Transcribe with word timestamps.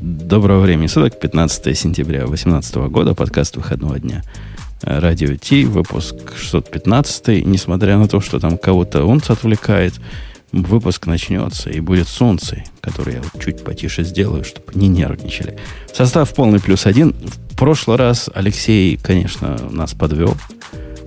Доброго 0.00 0.60
времени 0.60 0.86
суток, 0.86 1.18
15 1.18 1.76
сентября 1.76 2.20
2018 2.20 2.76
года, 2.88 3.14
подкаст 3.14 3.56
выходного 3.56 3.98
дня. 3.98 4.22
Радио 4.82 5.34
Ти, 5.34 5.64
выпуск 5.64 6.14
615. 6.36 7.44
Несмотря 7.44 7.98
на 7.98 8.06
то, 8.06 8.20
что 8.20 8.38
там 8.38 8.58
кого-то 8.58 9.04
он 9.04 9.20
отвлекает, 9.26 9.94
выпуск 10.52 11.06
начнется 11.06 11.70
и 11.70 11.80
будет 11.80 12.06
солнце, 12.06 12.62
который 12.80 13.14
я 13.14 13.22
чуть 13.42 13.64
потише 13.64 14.04
сделаю, 14.04 14.44
чтобы 14.44 14.66
не 14.74 14.86
нервничали. 14.86 15.58
Состав 15.92 16.32
полный 16.32 16.60
плюс 16.60 16.86
один. 16.86 17.12
В 17.50 17.56
прошлый 17.56 17.96
раз 17.96 18.30
Алексей, 18.32 18.96
конечно, 18.98 19.58
нас 19.68 19.94
подвел. 19.94 20.36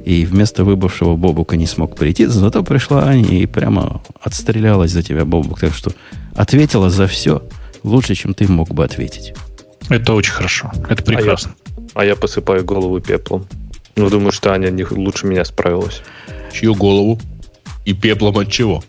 И 0.03 0.25
вместо 0.25 0.65
выбывшего 0.65 1.15
Бобука 1.15 1.55
не 1.55 1.65
смог 1.65 1.95
прийти, 1.95 2.25
зато 2.25 2.61
пришла 2.61 3.05
Аня 3.05 3.39
и 3.39 3.45
прямо 3.45 4.01
отстрелялась 4.19 4.91
за 4.91 5.01
тебя, 5.01 5.23
Бобук. 5.23 5.61
Так 5.61 5.73
что 5.73 5.93
ответила 6.35 6.89
за 6.89 7.07
все 7.07 7.41
лучше, 7.83 8.15
чем 8.15 8.33
ты 8.33 8.47
мог 8.47 8.69
бы 8.69 8.83
ответить. 8.83 9.33
Это 9.89 10.13
очень 10.13 10.31
хорошо. 10.31 10.71
Это 10.89 11.03
прекрасно. 11.03 11.55
А 11.67 11.79
я, 11.79 11.85
а 11.93 12.05
я 12.05 12.15
посыпаю 12.15 12.63
голову 12.63 12.99
пеплом. 12.99 13.47
Ну, 13.95 14.09
думаю, 14.09 14.31
что 14.31 14.53
Аня 14.53 14.69
не 14.69 14.85
лучше 14.85 15.27
меня 15.27 15.43
справилась. 15.45 16.01
Чью 16.53 16.75
голову? 16.75 17.19
И 17.85 17.93
пеплом 17.93 18.37
от 18.37 18.51
чего? 18.51 18.83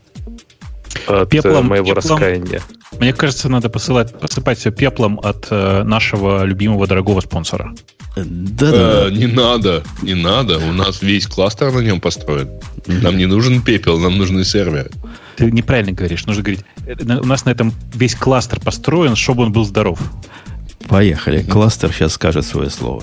От 1.07 1.29
пеплом, 1.31 1.67
моего 1.67 1.95
пеплом, 1.95 2.19
раскаяния. 2.19 2.63
Мне 2.99 3.13
кажется, 3.13 3.49
надо 3.49 3.69
посылать, 3.69 4.19
посыпать 4.19 4.59
все 4.59 4.71
пеплом 4.71 5.19
от 5.23 5.49
э, 5.51 5.83
нашего 5.83 6.45
любимого 6.45 6.87
дорогого 6.87 7.21
спонсора. 7.21 7.75
Да-да. 8.17 9.09
Э, 9.09 9.11
не 9.11 9.27
надо, 9.27 9.83
не 10.03 10.15
надо. 10.15 10.59
У 10.59 10.73
нас 10.73 11.03
весь 11.03 11.27
кластер 11.27 11.73
на 11.73 11.81
нем 11.81 12.01
построен. 12.01 12.51
Нам 12.87 13.17
не 13.17 13.27
нужен 13.27 13.63
пепел, 13.63 13.99
нам 13.99 14.19
нужны 14.19 14.45
серверы. 14.45 14.91
Ты 15.37 15.51
неправильно 15.51 15.93
говоришь. 15.93 16.27
Нужно 16.27 16.43
говорить, 16.43 16.65
э, 16.72 16.72
у 16.87 17.27
нас 17.27 17.45
на 17.45 17.51
этом 17.51 17.73
весь 17.95 18.15
кластер 18.15 18.61
построен, 18.61 19.17
чтобы 19.17 19.45
он 19.45 19.53
был 19.53 19.65
здоров. 19.65 19.99
Поехали. 20.89 21.43
Кластер 21.43 21.93
сейчас 21.93 22.15
скажет 22.15 22.45
свое 22.45 22.71
слово. 22.71 23.03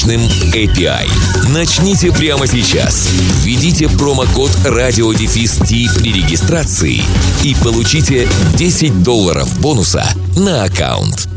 мощным 0.00 0.20
API. 0.54 1.08
Начните 1.52 2.10
прямо 2.12 2.46
сейчас. 2.46 3.10
Введите 3.44 3.86
промокод 3.88 4.50
RadioDefist 4.64 6.00
при 6.00 6.12
регистрации 6.12 7.02
и 7.44 7.54
получите 7.62 8.26
10 8.56 9.02
долларов 9.02 9.60
бонуса 9.60 10.04
на 10.38 10.64
аккаунт. 10.64 11.28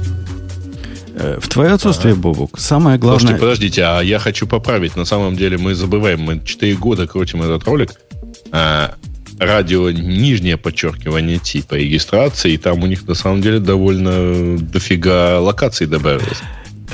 Э, 1.16 1.40
в 1.42 1.50
твое 1.50 1.72
отсутствие, 1.72 2.16
Бобук, 2.16 2.58
самое 2.58 2.98
главное... 2.98 3.20
Слушайте, 3.20 3.42
подождите, 3.42 3.84
а 3.84 4.02
я 4.02 4.20
хочу 4.20 4.48
поправить. 4.48 4.96
На 4.96 5.06
самом 5.06 5.36
деле 5.36 5.58
мы 5.58 5.76
забываем, 5.76 6.22
мы 6.22 6.42
4 6.44 6.76
года 6.76 7.06
крутим 7.06 7.42
этот 7.42 7.66
ролик. 7.66 8.00
А, 8.52 8.96
радио 9.40 9.92
нижнее 9.92 10.56
подчеркивание 10.56 11.38
Ти 11.38 11.64
по 11.64 11.74
регистрации, 11.74 12.54
и 12.54 12.58
там 12.58 12.82
у 12.82 12.88
них 12.88 13.06
на 13.08 13.16
самом 13.16 13.42
деле 13.42 13.60
довольно 13.60 14.58
дофига 14.58 15.40
локаций 15.42 15.86
добавилось 15.86 16.42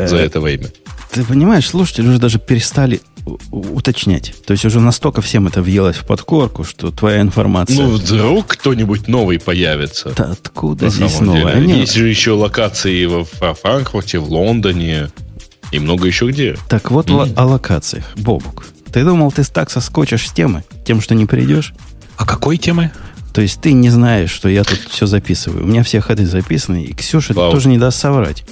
за 0.08 0.17
э, 0.17 0.25
это 0.25 0.39
время. 0.39 0.67
Ты 1.11 1.23
понимаешь, 1.23 1.67
слушатели 1.67 2.08
уже 2.08 2.19
даже 2.19 2.39
перестали 2.39 3.02
уточнять. 3.52 4.34
То 4.46 4.53
есть 4.53 4.66
уже 4.66 4.79
настолько 4.79 5.22
всем 5.22 5.47
это 5.47 5.62
въелось 5.62 5.97
в 5.97 6.06
подкорку, 6.06 6.63
что 6.63 6.91
твоя 6.91 7.22
информация... 7.22 7.78
Ну, 7.78 7.90
вдруг 7.91 8.47
кто-нибудь 8.47 9.07
новый 9.07 9.40
появится. 9.40 10.13
Да 10.16 10.31
откуда 10.31 10.90
здесь 10.90 11.19
новый? 11.19 11.53
Они... 11.53 11.79
Есть 11.79 11.96
же 11.96 12.07
еще 12.07 12.31
локации 12.31 13.06
во 13.06 13.53
Франкфурте, 13.53 14.19
в 14.19 14.31
Лондоне 14.31 15.09
и 15.72 15.79
много 15.79 16.07
еще 16.07 16.28
где. 16.29 16.57
Так 16.68 16.91
вот 16.91 17.09
mm-hmm. 17.09 17.34
о 17.35 17.45
локациях. 17.45 18.06
Бобук, 18.16 18.66
ты 18.91 19.03
думал, 19.03 19.31
ты 19.31 19.44
так 19.44 19.69
соскочишь 19.69 20.28
с 20.28 20.31
темы? 20.31 20.63
Тем, 20.85 21.01
что 21.01 21.16
не 21.16 21.25
придешь? 21.25 21.74
А 22.18 22.25
какой 22.25 22.57
темы? 22.57 22.91
То 23.34 23.41
есть 23.41 23.62
ты 23.62 23.74
не 23.74 23.90
знаешь, 23.90 24.31
что 24.31 24.50
я 24.50 24.63
тут 24.63 24.79
все 24.90 25.06
записываю. 25.06 25.63
У 25.63 25.68
меня 25.68 25.84
все 25.84 26.01
ходы 26.01 26.25
записаны, 26.25 26.84
и 26.84 26.94
Ксюша 26.94 27.34
Вау. 27.34 27.51
тоже 27.51 27.69
не 27.69 27.78
даст 27.78 28.00
соврать. 28.00 28.44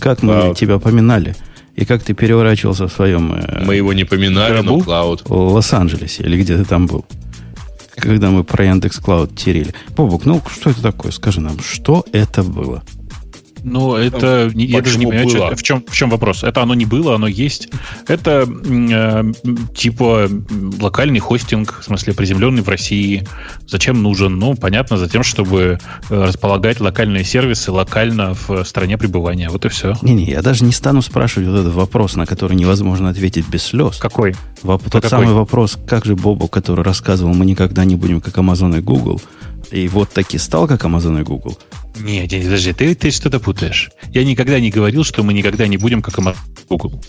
Как 0.00 0.22
мы 0.22 0.32
Вау. 0.32 0.54
тебя 0.54 0.78
поминали– 0.78 1.36
и 1.80 1.86
как 1.86 2.02
ты 2.02 2.12
переворачивался 2.12 2.88
в 2.88 2.92
своем... 2.92 3.32
Э, 3.32 3.64
мы 3.64 3.74
его 3.74 3.94
не 3.94 4.04
поминали, 4.04 4.52
гробу, 4.52 4.78
но 4.78 4.84
клауд. 4.84 5.22
В 5.24 5.32
Лос-Анджелесе, 5.32 6.22
или 6.24 6.42
где 6.42 6.58
ты 6.58 6.64
там 6.64 6.86
был. 6.86 7.06
Когда 7.96 8.30
мы 8.30 8.44
про 8.44 8.66
Яндекс 8.66 8.98
Клауд 8.98 9.34
терили. 9.34 9.74
Бобук, 9.96 10.26
ну 10.26 10.42
что 10.50 10.70
это 10.70 10.82
такое? 10.82 11.10
Скажи 11.10 11.40
нам, 11.40 11.58
что 11.58 12.04
это 12.12 12.42
было? 12.42 12.82
Ну, 13.64 13.96
это... 13.96 14.50
Я 14.54 14.80
даже 14.82 14.98
не 14.98 15.06
понимаю, 15.06 15.28
что, 15.28 15.56
в, 15.56 15.62
чем, 15.62 15.84
в 15.86 15.94
чем 15.94 16.10
вопрос. 16.10 16.44
Это 16.44 16.62
оно 16.62 16.74
не 16.74 16.84
было, 16.84 17.14
оно 17.14 17.26
есть. 17.26 17.68
Это 18.06 18.46
э, 18.48 19.32
типа 19.74 20.28
локальный 20.80 21.20
хостинг, 21.20 21.80
в 21.80 21.84
смысле 21.84 22.14
приземленный 22.14 22.62
в 22.62 22.68
России. 22.68 23.26
Зачем 23.66 24.02
нужен? 24.02 24.38
Ну, 24.38 24.54
понятно, 24.54 24.96
за 24.96 25.08
тем, 25.08 25.22
чтобы 25.22 25.78
э, 26.08 26.24
располагать 26.24 26.80
локальные 26.80 27.24
сервисы 27.24 27.72
локально 27.72 28.34
в 28.34 28.64
стране 28.64 28.98
пребывания. 28.98 29.48
Вот 29.50 29.64
и 29.64 29.68
все. 29.68 29.94
Не-не, 30.02 30.24
я 30.24 30.42
даже 30.42 30.64
не 30.64 30.72
стану 30.72 31.02
спрашивать 31.02 31.48
вот 31.48 31.58
этот 31.60 31.74
вопрос, 31.74 32.16
на 32.16 32.26
который 32.26 32.56
невозможно 32.56 33.08
ответить 33.08 33.48
без 33.48 33.62
слез. 33.62 33.98
Какой? 33.98 34.34
Воп- 34.62 34.84
тот 34.84 35.02
какой? 35.02 35.10
самый 35.10 35.34
вопрос, 35.34 35.78
как 35.86 36.04
же 36.04 36.16
Бобу, 36.16 36.48
который 36.48 36.84
рассказывал, 36.84 37.34
мы 37.34 37.46
никогда 37.46 37.84
не 37.84 37.96
будем 37.96 38.20
как 38.20 38.36
Amazon 38.38 38.76
и 38.78 38.80
Google, 38.80 39.20
и 39.70 39.88
вот 39.88 40.10
таки 40.10 40.38
стал 40.38 40.66
как 40.66 40.84
Amazon 40.84 41.20
и 41.20 41.24
Google. 41.24 41.58
Нет, 41.98 42.32
нет, 42.32 42.44
подожди, 42.44 42.72
ты, 42.72 42.94
ты 42.94 43.10
что-то 43.10 43.40
путаешь. 43.40 43.90
Я 44.12 44.24
никогда 44.24 44.60
не 44.60 44.70
говорил, 44.70 45.04
что 45.04 45.22
мы 45.22 45.32
никогда 45.32 45.66
не 45.66 45.76
будем 45.76 46.02
как 46.02 46.18
Google. 46.68 47.02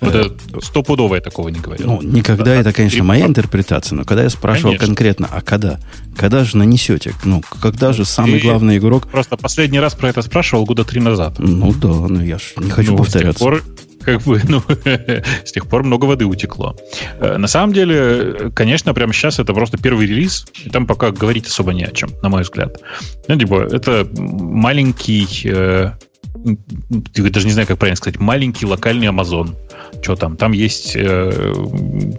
Это 0.00 0.34
стопудово 0.60 1.16
я 1.16 1.20
такого 1.20 1.48
не 1.48 1.60
говорил. 1.60 1.86
Ну, 1.86 2.02
никогда 2.02 2.44
да, 2.44 2.54
это, 2.56 2.72
конечно, 2.72 2.98
и... 2.98 3.02
моя 3.02 3.26
интерпретация, 3.26 3.96
но 3.96 4.04
когда 4.04 4.24
я 4.24 4.30
спрашивал 4.30 4.72
конечно. 4.72 4.86
конкретно, 4.86 5.28
а 5.30 5.40
когда? 5.40 5.78
Когда 6.16 6.44
же 6.44 6.56
нанесете? 6.56 7.14
Ну, 7.24 7.42
когда 7.60 7.92
же 7.92 8.04
самый 8.04 8.38
и 8.38 8.42
главный 8.42 8.78
игрок... 8.78 9.08
Просто 9.08 9.36
последний 9.36 9.80
раз 9.80 9.94
про 9.94 10.10
это 10.10 10.22
спрашивал 10.22 10.64
года 10.64 10.84
три 10.84 11.00
назад. 11.00 11.36
Ну 11.38 11.72
да, 11.72 11.88
ну 11.88 12.20
я 12.22 12.38
же 12.38 12.44
не 12.58 12.70
хочу 12.70 12.92
ну, 12.92 12.98
повторяться. 12.98 13.32
С 13.32 13.36
тех 13.36 13.40
пор 13.40 13.64
как 14.04 14.22
бы, 14.22 14.40
ну, 14.48 14.62
с 15.44 15.52
тех 15.52 15.66
пор 15.66 15.82
много 15.82 16.04
воды 16.04 16.24
утекло. 16.24 16.76
Э, 17.18 17.36
на 17.36 17.48
самом 17.48 17.72
деле, 17.72 18.50
конечно, 18.54 18.94
прямо 18.94 19.12
сейчас 19.12 19.38
это 19.38 19.52
просто 19.54 19.78
первый 19.78 20.06
релиз, 20.06 20.46
и 20.64 20.70
там 20.70 20.86
пока 20.86 21.10
говорить 21.10 21.46
особо 21.46 21.72
не 21.72 21.84
о 21.84 21.90
чем, 21.90 22.10
на 22.22 22.28
мой 22.28 22.42
взгляд. 22.42 22.80
Ну, 23.28 23.38
типа, 23.38 23.68
это 23.70 24.06
маленький 24.16 25.26
э, 25.44 25.92
я 26.44 27.30
даже 27.30 27.46
не 27.46 27.52
знаю, 27.52 27.66
как 27.66 27.78
правильно 27.78 27.96
сказать, 27.96 28.20
маленький 28.20 28.66
локальный 28.66 29.06
Amazon. 29.06 29.54
Что 30.02 30.16
там? 30.16 30.36
Там 30.36 30.52
есть 30.52 30.94
э, 30.94 31.00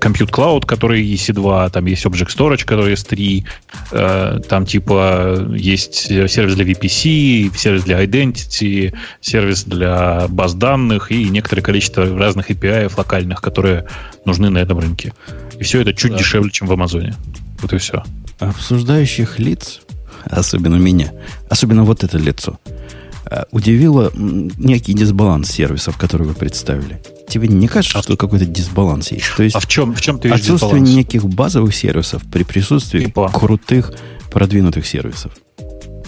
Compute 0.02 0.32
Cloud, 0.32 0.66
который 0.66 1.06
EC2, 1.14 1.70
там 1.70 1.86
есть 1.86 2.06
Object 2.06 2.36
Storage, 2.36 2.66
который 2.66 2.94
S3, 2.94 3.46
э, 3.92 4.40
там 4.50 4.66
типа 4.66 5.48
есть 5.56 5.96
сервис 5.96 6.56
для 6.56 6.66
VPC, 6.66 7.56
сервис 7.56 7.84
для 7.84 8.04
Identity, 8.04 8.96
сервис 9.22 9.64
для 9.66 10.28
баз 10.30 10.56
данных 10.56 11.12
и 11.12 11.30
некоторое 11.30 11.62
количество 11.62 12.06
разных 12.18 12.50
API 12.50 12.92
локальных, 12.98 13.42
которые 13.42 13.86
нужны 14.26 14.50
на 14.50 14.58
этом 14.58 14.80
рынке. 14.80 15.14
И 15.60 15.64
все 15.64 15.82
это 15.82 15.94
чуть 15.94 16.14
да. 16.14 16.18
дешевле, 16.18 16.50
чем 16.50 16.68
в 16.68 16.74
Амазоне. 16.74 17.14
Вот 17.62 17.72
и 17.74 17.78
все. 17.78 18.04
Обсуждающих 18.40 19.40
лиц, 19.40 19.82
особенно 20.26 20.76
меня, 20.76 21.14
особенно 21.50 21.84
вот 21.84 22.04
это 22.04 22.18
лицо, 22.18 22.60
удивило 23.52 24.12
некий 24.16 24.94
дисбаланс 24.94 25.50
сервисов, 25.50 25.98
которые 25.98 26.28
вы 26.28 26.34
представили. 26.34 27.02
Тебе 27.28 27.48
не 27.48 27.68
кажется, 27.68 28.00
а 28.00 28.04
что 28.04 28.18
какой-то 28.18 28.46
дисбаланс 28.46 29.12
есть? 29.12 29.36
То 29.36 29.44
есть 29.44 29.56
а 29.56 29.60
в 29.60 29.68
чем, 29.68 29.94
в 29.94 30.02
чем 30.02 30.20
ты 30.20 30.28
видишь 30.28 30.42
Отсутствие 30.42 30.82
дисбаланс? 30.82 30.96
неких 30.96 31.26
базовых 31.26 31.76
сервисов 31.76 32.22
при 32.32 32.44
присутствии 32.44 33.06
типа? 33.06 33.30
крутых 33.30 33.94
продвинутых 34.32 34.86
сервисов. 34.86 35.32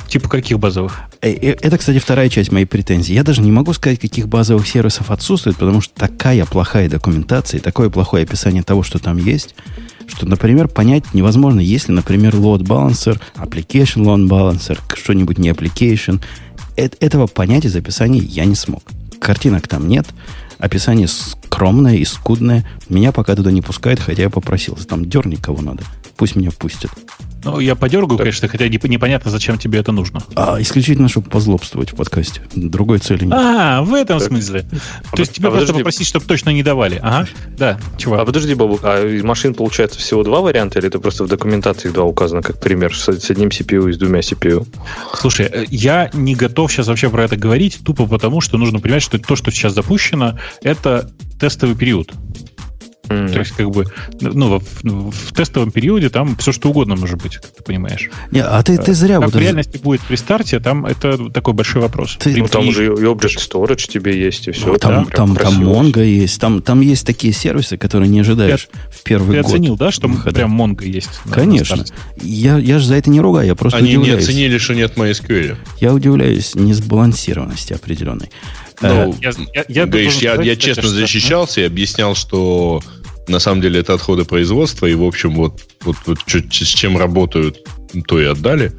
Типа 0.08 0.30
каких 0.30 0.60
базовых? 0.60 1.02
Э, 1.22 1.30
э, 1.30 1.56
это, 1.60 1.78
кстати, 1.78 2.00
вторая 2.00 2.30
часть 2.30 2.52
моей 2.52 2.66
претензии. 2.66 3.14
Я 3.14 3.24
даже 3.24 3.42
не 3.42 3.52
могу 3.52 3.74
сказать, 3.74 4.00
каких 4.00 4.28
базовых 4.28 4.68
сервисов 4.68 5.12
отсутствует, 5.12 5.58
потому 5.58 5.82
что 5.82 5.94
такая 5.96 6.46
плохая 6.46 6.90
документация, 6.90 7.60
такое 7.60 7.90
плохое 7.90 8.24
описание 8.24 8.64
того, 8.64 8.84
что 8.84 9.00
там 9.00 9.18
есть, 9.18 9.56
что, 10.08 10.26
например, 10.26 10.70
понять 10.70 11.14
невозможно, 11.14 11.60
если, 11.60 11.92
например, 11.92 12.36
load 12.36 12.62
balancer, 12.62 13.20
application 13.36 14.06
load 14.06 14.30
balancer, 14.30 14.80
что-нибудь 14.96 15.38
не 15.40 15.50
application– 15.50 16.22
этого 16.78 17.28
понять 17.28 17.66
из 17.66 17.76
я 18.20 18.46
не 18.46 18.56
смог. 18.56 18.84
Картинок 19.20 19.68
там 19.68 19.88
нет, 19.88 20.08
описание 20.60 21.08
скромное 21.08 21.96
и 21.96 22.06
скудное. 22.06 22.66
Меня 22.90 23.12
пока 23.12 23.36
туда 23.36 23.52
не 23.52 23.62
пускают, 23.62 24.00
хотя 24.00 24.24
я 24.24 24.30
попросился. 24.30 24.88
Там 24.88 25.06
дерни 25.06 25.36
кого 25.36 25.62
надо. 25.62 25.84
Пусть 26.16 26.36
меня 26.36 26.52
пустят. 26.52 26.92
Ну, 27.44 27.60
я 27.60 27.76
подергаю, 27.76 28.18
конечно, 28.18 28.48
хотя 28.48 28.68
непонятно, 28.68 29.32
зачем 29.32 29.58
тебе 29.58 29.80
это 29.80 29.92
нужно. 29.92 30.22
А, 30.36 30.62
исключительно, 30.62 31.08
чтобы 31.08 31.30
позлобствовать 31.30 31.92
в 31.92 31.96
подкасте. 31.96 32.42
Другой 32.56 33.00
цели 33.00 33.26
нет. 33.26 33.34
А, 33.34 33.82
в 33.82 33.94
этом 33.94 34.20
так. 34.20 34.28
смысле. 34.28 34.66
А 35.12 35.16
То 35.16 35.22
есть 35.22 35.34
тебя 35.34 35.50
а 35.50 35.52
просто 35.52 35.68
подожди. 35.68 35.84
попросить, 35.84 36.08
чтобы 36.08 36.26
точно 36.26 36.50
не 36.50 36.64
давали. 36.64 37.00
Ага, 37.02 37.28
да, 37.58 37.80
чувак. 37.98 38.22
А 38.22 38.26
подожди, 38.26 38.54
Бабук, 38.54 38.82
а 38.84 39.06
из 39.06 39.24
машин 39.24 39.54
получается 39.54 40.00
всего 40.00 40.24
два 40.24 40.42
варианта, 40.42 40.80
или 40.80 40.88
это 40.88 41.00
просто 41.00 41.24
в 41.24 41.28
документации 41.28 41.90
два 41.90 42.04
указано, 42.04 42.42
как 42.42 42.60
пример, 42.60 42.96
с, 42.96 43.08
с 43.08 43.30
одним 43.30 43.50
CPU 43.50 43.90
и 43.90 43.94
с 43.94 43.98
двумя 43.98 44.20
CPU? 44.20 44.68
Слушай, 45.14 45.48
э, 45.52 45.66
я 45.70 46.10
не 46.14 46.36
готов 46.36 46.72
сейчас 46.72 46.88
вообще 46.88 47.10
про 47.10 47.24
это 47.24 47.36
говорить, 47.36 47.80
тупо 47.84 48.08
потому, 48.08 48.42
что 48.42 48.58
нужно 48.58 48.80
понимать, 48.80 49.04
что 49.04 49.20
то, 49.20 49.36
что 49.36 49.52
сейчас 49.52 49.74
запущено, 49.74 50.38
это 50.62 51.10
тестовый 51.40 51.76
период. 51.76 52.12
Mm. 53.10 53.34
То 53.34 53.40
есть, 53.40 53.52
как 53.52 53.70
бы, 53.72 53.86
ну, 54.20 54.60
в, 54.60 55.12
в 55.12 55.34
тестовом 55.34 55.72
периоде 55.72 56.10
там 56.10 56.36
все 56.38 56.52
что 56.52 56.70
угодно 56.70 56.96
может 56.96 57.22
быть, 57.22 57.38
как 57.38 57.52
ты 57.52 57.64
понимаешь. 57.64 58.10
Не, 58.32 58.44
а 58.44 58.62
ты, 58.64 58.78
ты 58.78 58.94
зря... 58.94 59.16
Как 59.16 59.26
вот 59.26 59.36
в 59.36 59.40
реальности 59.40 59.78
будет 59.78 60.02
при 60.02 60.16
старте, 60.16 60.60
там 60.60 60.86
это 60.86 61.30
такой 61.30 61.54
большой 61.54 61.82
вопрос. 61.82 62.18
Ты, 62.20 62.36
ну, 62.38 62.48
там 62.48 62.68
уже 62.68 62.86
и 62.86 62.90
Object 62.90 63.38
Storage 63.38 63.90
тебе 63.90 64.18
есть, 64.20 64.48
и 64.48 64.52
все. 64.52 64.68
Ну, 64.68 64.78
там, 64.78 65.06
там, 65.06 65.36
там 65.36 65.64
Mongo 65.64 66.04
есть, 66.04 66.40
там, 66.40 66.62
там 66.62 66.82
есть 66.82 67.06
такие 67.06 67.34
сервисы, 67.34 67.78
которые 67.78 68.10
не 68.10 68.20
ожидаешь 68.20 68.68
ты, 68.72 68.80
в 68.92 69.04
первый 69.04 69.38
ты 69.38 69.42
год. 69.42 69.52
Ты 69.52 69.58
оценил, 69.58 69.78
да, 69.78 69.92
что 69.92 70.08
выхода. 70.08 70.36
прям 70.36 70.62
Mongo 70.62 70.86
есть? 70.86 71.10
Конечно. 71.32 71.86
я, 72.22 72.58
я 72.58 72.80
же 72.80 72.88
за 72.88 72.96
это 72.96 73.10
не 73.10 73.22
ругаю, 73.22 73.48
я 73.48 73.56
просто 73.56 73.80
Они 73.80 73.98
удивляюсь. 73.98 74.24
не 74.24 74.32
оценили, 74.32 74.58
что 74.58 74.76
нет 74.76 74.98
MySQL. 74.98 75.58
Я 75.80 75.94
удивляюсь 75.94 76.56
несбалансированности 76.56 77.74
определенной. 77.74 78.30
Ну, 78.82 79.16
я, 79.22 79.32
я, 79.54 79.66
я, 79.68 79.86
говоришь, 79.86 80.18
я, 80.18 80.42
я 80.42 80.56
честно 80.56 80.88
защищался 80.88 81.62
и 81.62 81.64
объяснял, 81.64 82.16
что 82.16 82.82
на 83.28 83.40
самом 83.40 83.62
деле 83.62 83.80
это 83.80 83.94
отходы 83.94 84.24
производства, 84.24 84.86
и, 84.86 84.94
в 84.94 85.04
общем, 85.04 85.36
вот, 85.36 85.62
вот, 85.82 85.98
вот 86.06 86.20
с 86.28 86.68
чем 86.68 86.98
работают, 86.98 87.60
то 88.08 88.20
и 88.22 88.26
отдали. 88.26 88.72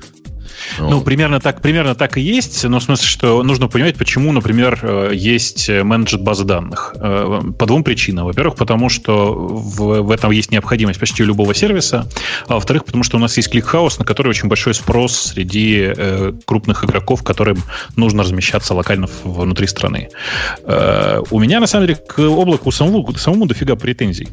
Ну, 0.79 0.97
вот. 0.97 1.05
примерно 1.05 1.41
так, 1.41 1.61
примерно 1.61 1.95
так 1.95 2.19
и 2.19 2.21
есть, 2.21 2.65
но 2.65 2.79
в 2.79 2.83
смысле, 2.83 3.07
что 3.07 3.43
нужно 3.43 3.69
понимать, 3.69 3.97
почему, 3.97 4.33
например, 4.33 4.79
э, 4.83 5.11
есть 5.15 5.69
менеджер 5.69 6.21
базы 6.21 6.45
данных. 6.45 6.95
Э, 6.97 7.41
по 7.59 7.67
двум 7.67 7.85
причинам. 7.85 8.27
Во-первых, 8.27 8.57
потому 8.57 8.89
что 8.89 9.33
в, 9.33 10.03
в 10.03 10.11
этом 10.11 10.31
есть 10.31 10.51
необходимость 10.51 11.01
почти 11.01 11.25
любого 11.25 11.55
сервиса, 11.55 12.07
а 12.47 12.55
во-вторых, 12.55 12.85
потому 12.85 13.05
что 13.05 13.17
у 13.17 13.21
нас 13.21 13.37
есть 13.37 13.51
ClickHouse, 13.51 13.99
на 13.99 14.05
который 14.05 14.29
очень 14.29 14.49
большой 14.49 14.75
спрос 14.75 15.17
среди 15.17 15.93
э, 15.97 16.33
крупных 16.45 16.85
игроков, 16.85 17.23
которым 17.23 17.59
нужно 17.97 18.23
размещаться 18.23 18.75
локально 18.75 19.09
внутри 19.25 19.67
страны. 19.67 20.09
Э, 20.65 21.23
у 21.31 21.39
меня, 21.41 21.61
на 21.61 21.67
самом 21.67 21.87
деле, 21.87 21.99
к 21.99 22.19
облаку 22.19 22.71
самому, 22.71 23.15
самому 23.17 23.47
дофига 23.47 23.77
претензий. 23.77 24.29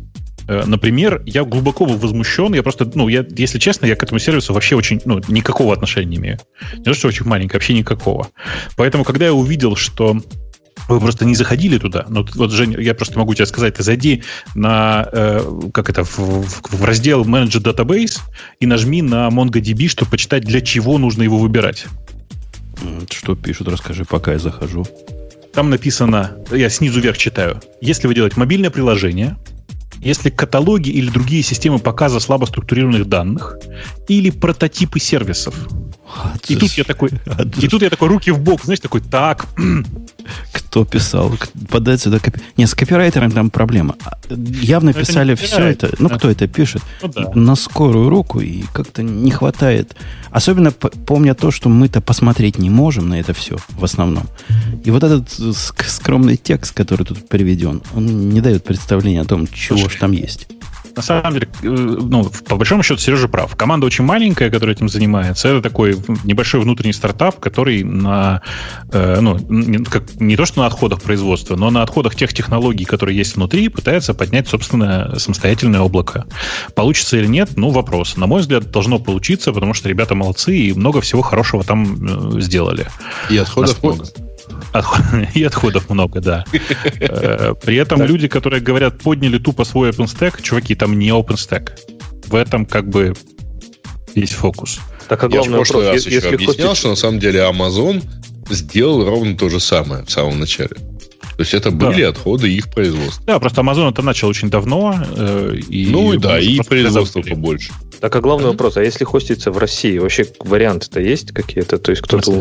Э, 0.47 0.63
например, 0.65 1.21
я 1.25 1.43
глубоко 1.43 1.85
возмущен, 1.85 2.53
я 2.53 2.63
просто, 2.63 2.89
ну, 2.93 3.07
я, 3.07 3.25
если 3.37 3.59
честно, 3.59 3.85
я 3.85 3.95
к 3.95 4.03
этому 4.03 4.19
сервису 4.19 4.53
вообще 4.53 4.75
очень, 4.75 5.01
ну, 5.05 5.19
никакого 5.27 5.73
отношения 5.73 6.07
не 6.07 6.17
имею. 6.17 6.24
Не 6.25 6.83
то, 6.83 6.93
что 6.93 7.07
очень 7.07 7.25
маленькое, 7.25 7.57
вообще 7.57 7.73
никакого. 7.73 8.29
Поэтому, 8.75 9.03
когда 9.03 9.25
я 9.25 9.33
увидел, 9.33 9.75
что 9.75 10.21
вы 10.87 10.99
просто 10.99 11.25
не 11.25 11.35
заходили 11.35 11.77
туда. 11.77 12.05
Ну, 12.09 12.25
вот, 12.35 12.51
Женя, 12.51 12.79
я 12.79 12.93
просто 12.93 13.17
могу 13.17 13.33
тебе 13.33 13.45
сказать, 13.45 13.75
ты 13.75 13.83
зайди 13.83 14.23
на, 14.53 15.07
э, 15.11 15.69
как 15.73 15.89
это, 15.89 16.03
в, 16.03 16.17
в, 16.17 16.61
в 16.69 16.83
раздел 16.83 17.23
Manager 17.23 17.61
Database 17.61 18.19
и 18.59 18.65
нажми 18.65 19.01
на 19.01 19.29
MongoDB, 19.29 19.87
чтобы 19.87 20.11
почитать, 20.11 20.43
для 20.43 20.61
чего 20.61 20.97
нужно 20.97 21.23
его 21.23 21.37
выбирать. 21.37 21.85
Что 23.09 23.35
пишут, 23.35 23.67
расскажи, 23.69 24.05
пока 24.05 24.33
я 24.33 24.39
захожу. 24.39 24.85
Там 25.53 25.69
написано, 25.69 26.37
я 26.51 26.69
снизу 26.69 26.99
вверх 26.99 27.17
читаю, 27.17 27.61
если 27.79 28.07
вы 28.07 28.13
делаете 28.13 28.37
мобильное 28.37 28.69
приложение, 28.69 29.37
если 30.01 30.29
каталоги 30.29 30.89
или 30.89 31.09
другие 31.09 31.41
системы 31.41 31.79
показа 31.79 32.19
слабо 32.19 32.45
структурированных 32.45 33.07
данных 33.07 33.57
или 34.07 34.29
прототипы 34.29 34.99
сервисов. 34.99 35.55
И 36.47 36.55
тут 36.55 36.71
я 36.73 36.83
такой, 36.83 37.09
и 37.57 37.67
тут 37.67 37.81
я 37.81 37.89
такой 37.89 38.07
руки 38.09 38.31
в 38.31 38.39
бок, 38.39 38.63
знаешь, 38.63 38.79
такой, 38.79 39.01
так. 39.01 39.47
Кто 40.51 40.85
писал? 40.85 41.31
Подать 41.69 42.01
сюда 42.01 42.19
копи... 42.19 42.39
Не, 42.57 42.67
с 42.67 42.75
копирайтером 42.75 43.31
там 43.31 43.49
проблема. 43.49 43.95
Явно 44.29 44.91
Но 44.93 44.99
писали 44.99 45.33
это 45.33 45.43
все 45.43 45.63
это. 45.63 45.93
Ну, 45.99 46.09
да. 46.09 46.17
кто 46.17 46.29
это 46.29 46.47
пишет? 46.47 46.81
Ну, 47.01 47.07
да. 47.07 47.31
На 47.33 47.55
скорую 47.55 48.09
руку, 48.09 48.39
и 48.39 48.63
как-то 48.73 49.03
не 49.03 49.31
хватает. 49.31 49.95
Особенно 50.31 50.71
помня 50.71 51.33
то, 51.33 51.51
что 51.51 51.69
мы-то 51.69 52.01
посмотреть 52.01 52.57
не 52.57 52.69
можем 52.69 53.09
на 53.09 53.19
это 53.19 53.33
все 53.33 53.57
в 53.69 53.83
основном. 53.83 54.27
И 54.83 54.91
вот 54.91 55.03
этот 55.03 55.29
скромный 55.85 56.37
текст, 56.37 56.73
который 56.73 57.05
тут 57.05 57.27
приведен, 57.27 57.81
он 57.93 58.29
не 58.29 58.41
дает 58.41 58.63
представления 58.63 59.21
о 59.21 59.25
том, 59.25 59.47
чего 59.47 59.89
же 59.89 59.97
там 59.97 60.11
есть 60.11 60.47
на 60.95 61.01
самом 61.01 61.33
деле, 61.33 61.47
э, 61.61 61.67
ну, 61.67 62.29
по 62.47 62.55
большому 62.55 62.83
счету, 62.83 62.99
Сережа 62.99 63.27
прав. 63.27 63.55
Команда 63.55 63.85
очень 63.85 64.05
маленькая, 64.05 64.49
которая 64.49 64.75
этим 64.75 64.89
занимается. 64.89 65.49
Это 65.49 65.61
такой 65.61 65.97
небольшой 66.23 66.61
внутренний 66.61 66.93
стартап, 66.93 67.39
который 67.39 67.83
на, 67.83 68.41
э, 68.91 69.19
ну, 69.19 69.37
не, 69.49 69.83
как, 69.83 70.03
не 70.19 70.35
то 70.35 70.45
что 70.45 70.61
на 70.61 70.67
отходах 70.67 71.01
производства, 71.01 71.55
но 71.55 71.69
на 71.69 71.81
отходах 71.81 72.15
тех 72.15 72.33
технологий, 72.33 72.85
которые 72.85 73.17
есть 73.17 73.35
внутри, 73.35 73.69
пытается 73.69 74.13
поднять 74.13 74.47
собственное 74.47 75.15
самостоятельное 75.17 75.81
облако. 75.81 76.25
Получится 76.75 77.17
или 77.17 77.27
нет, 77.27 77.51
ну, 77.55 77.69
вопрос. 77.69 78.17
На 78.17 78.27
мой 78.27 78.41
взгляд, 78.41 78.71
должно 78.71 78.99
получиться, 78.99 79.51
потому 79.51 79.73
что 79.73 79.89
ребята 79.89 80.15
молодцы 80.15 80.55
и 80.55 80.73
много 80.73 81.01
всего 81.01 81.21
хорошего 81.21 81.63
там 81.63 82.37
э, 82.37 82.41
сделали. 82.41 82.87
И 83.29 83.37
отходов 83.37 83.81
много. 83.83 84.05
И 85.33 85.43
отходов 85.43 85.89
много, 85.89 86.21
да. 86.21 86.45
Э, 86.99 87.53
при 87.61 87.77
этом 87.77 88.01
люди, 88.01 88.27
которые 88.27 88.61
говорят, 88.61 88.99
подняли 88.99 89.37
тупо 89.37 89.63
свой 89.63 89.89
OpenStack, 89.89 90.41
чуваки, 90.41 90.75
там 90.75 90.97
не 90.97 91.09
OpenStack. 91.09 91.71
В 92.27 92.35
этом 92.35 92.65
как 92.65 92.89
бы 92.89 93.13
есть 94.15 94.33
фокус. 94.33 94.79
Так, 95.07 95.23
а 95.23 95.27
Я 95.27 95.41
в 95.41 95.49
прошлый 95.49 95.89
раз 95.89 96.05
еще 96.05 96.29
объяснял, 96.29 96.75
что 96.75 96.89
на 96.89 96.95
самом 96.95 97.19
деле 97.19 97.41
Amazon 97.41 98.03
сделал 98.49 99.05
ровно 99.05 99.37
то 99.37 99.49
же 99.49 99.59
самое 99.59 100.03
в 100.03 100.11
самом 100.11 100.39
начале. 100.39 100.75
То 101.37 101.41
есть 101.41 101.53
это 101.53 101.71
были 101.71 102.03
да. 102.03 102.09
отходы 102.09 102.49
их 102.49 102.69
производства. 102.69 103.23
Да, 103.25 103.39
просто 103.39 103.61
Amazon 103.61 103.91
это 103.91 104.01
начал 104.01 104.29
очень 104.29 104.49
давно. 104.49 104.95
Э, 105.15 105.55
и 105.55 105.87
ну 105.87 106.13
и 106.13 106.17
да, 106.17 106.39
и 106.39 106.59
производство 106.61 107.21
побольше. 107.21 107.73
Так, 107.99 108.15
а 108.15 108.21
главный 108.21 108.47
вопрос, 108.47 108.77
а 108.77 108.83
если 108.83 109.03
хостится 109.03 109.51
в 109.51 109.57
России, 109.57 109.97
вообще 109.97 110.25
варианты-то 110.39 110.99
есть 110.99 111.31
какие-то? 111.31 111.77
То 111.77 111.91
есть 111.91 112.01
кто-то, 112.01 112.31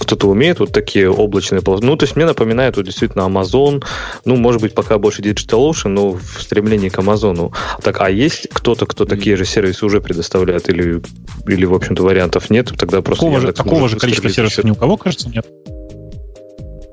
кто-то 0.00 0.28
умеет 0.28 0.60
вот 0.60 0.72
такие 0.72 1.10
облачные 1.10 1.60
полосы? 1.60 1.84
Ну, 1.84 1.96
то 1.96 2.04
есть 2.04 2.16
мне 2.16 2.24
напоминает 2.24 2.76
вот 2.76 2.86
действительно 2.86 3.22
Amazon, 3.22 3.84
ну, 4.24 4.36
может 4.36 4.60
быть, 4.60 4.74
пока 4.74 4.98
больше 4.98 5.22
DigitalOcean, 5.22 5.88
но 5.88 6.12
в 6.12 6.40
стремлении 6.40 6.88
к 6.88 6.98
Амазону. 6.98 7.52
Так, 7.82 8.00
а 8.00 8.10
есть 8.10 8.48
кто-то, 8.52 8.86
кто 8.86 9.04
такие 9.04 9.36
же 9.36 9.44
сервисы 9.44 9.84
уже 9.84 10.00
предоставляет 10.00 10.68
или, 10.68 11.02
или 11.46 11.64
в 11.64 11.74
общем-то, 11.74 12.02
вариантов 12.02 12.50
нет? 12.50 12.72
Тогда 12.78 13.02
просто 13.02 13.24
такого 13.24 13.40
же, 13.40 13.52
такого 13.52 13.88
же 13.88 13.96
количества 13.96 14.30
сервисов 14.30 14.64
ни 14.64 14.70
у 14.70 14.74
кого, 14.74 14.96
кажется, 14.96 15.28
нет. 15.28 15.46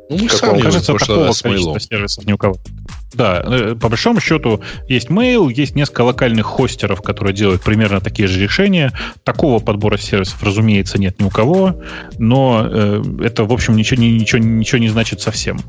Ну, 0.09 0.17
мы 0.17 0.29
сами 0.29 0.59
кажется, 0.59 0.93
такого 0.93 1.31
количества 1.31 1.79
сервисов 1.79 2.25
ни 2.25 2.33
у 2.33 2.37
кого. 2.37 2.57
Да, 3.13 3.43
э, 3.43 3.75
по 3.75 3.89
большому 3.89 4.19
счету 4.19 4.61
есть 4.87 5.09
mail, 5.09 5.51
есть 5.51 5.75
несколько 5.75 6.01
локальных 6.01 6.47
хостеров, 6.47 7.01
которые 7.03 7.33
делают 7.33 7.61
примерно 7.61 8.01
такие 8.01 8.27
же 8.27 8.39
решения. 8.39 8.91
Такого 9.23 9.59
подбора 9.59 9.97
сервисов, 9.97 10.41
разумеется, 10.41 10.99
нет 10.99 11.19
ни 11.19 11.25
у 11.25 11.29
кого, 11.29 11.81
но 12.17 12.67
э, 12.67 13.03
это, 13.21 13.45
в 13.45 13.53
общем, 13.53 13.75
ничего, 13.75 14.01
ничего, 14.01 14.41
ничего 14.41 14.79
не 14.79 14.89
значит 14.89 15.21
совсем. 15.21 15.59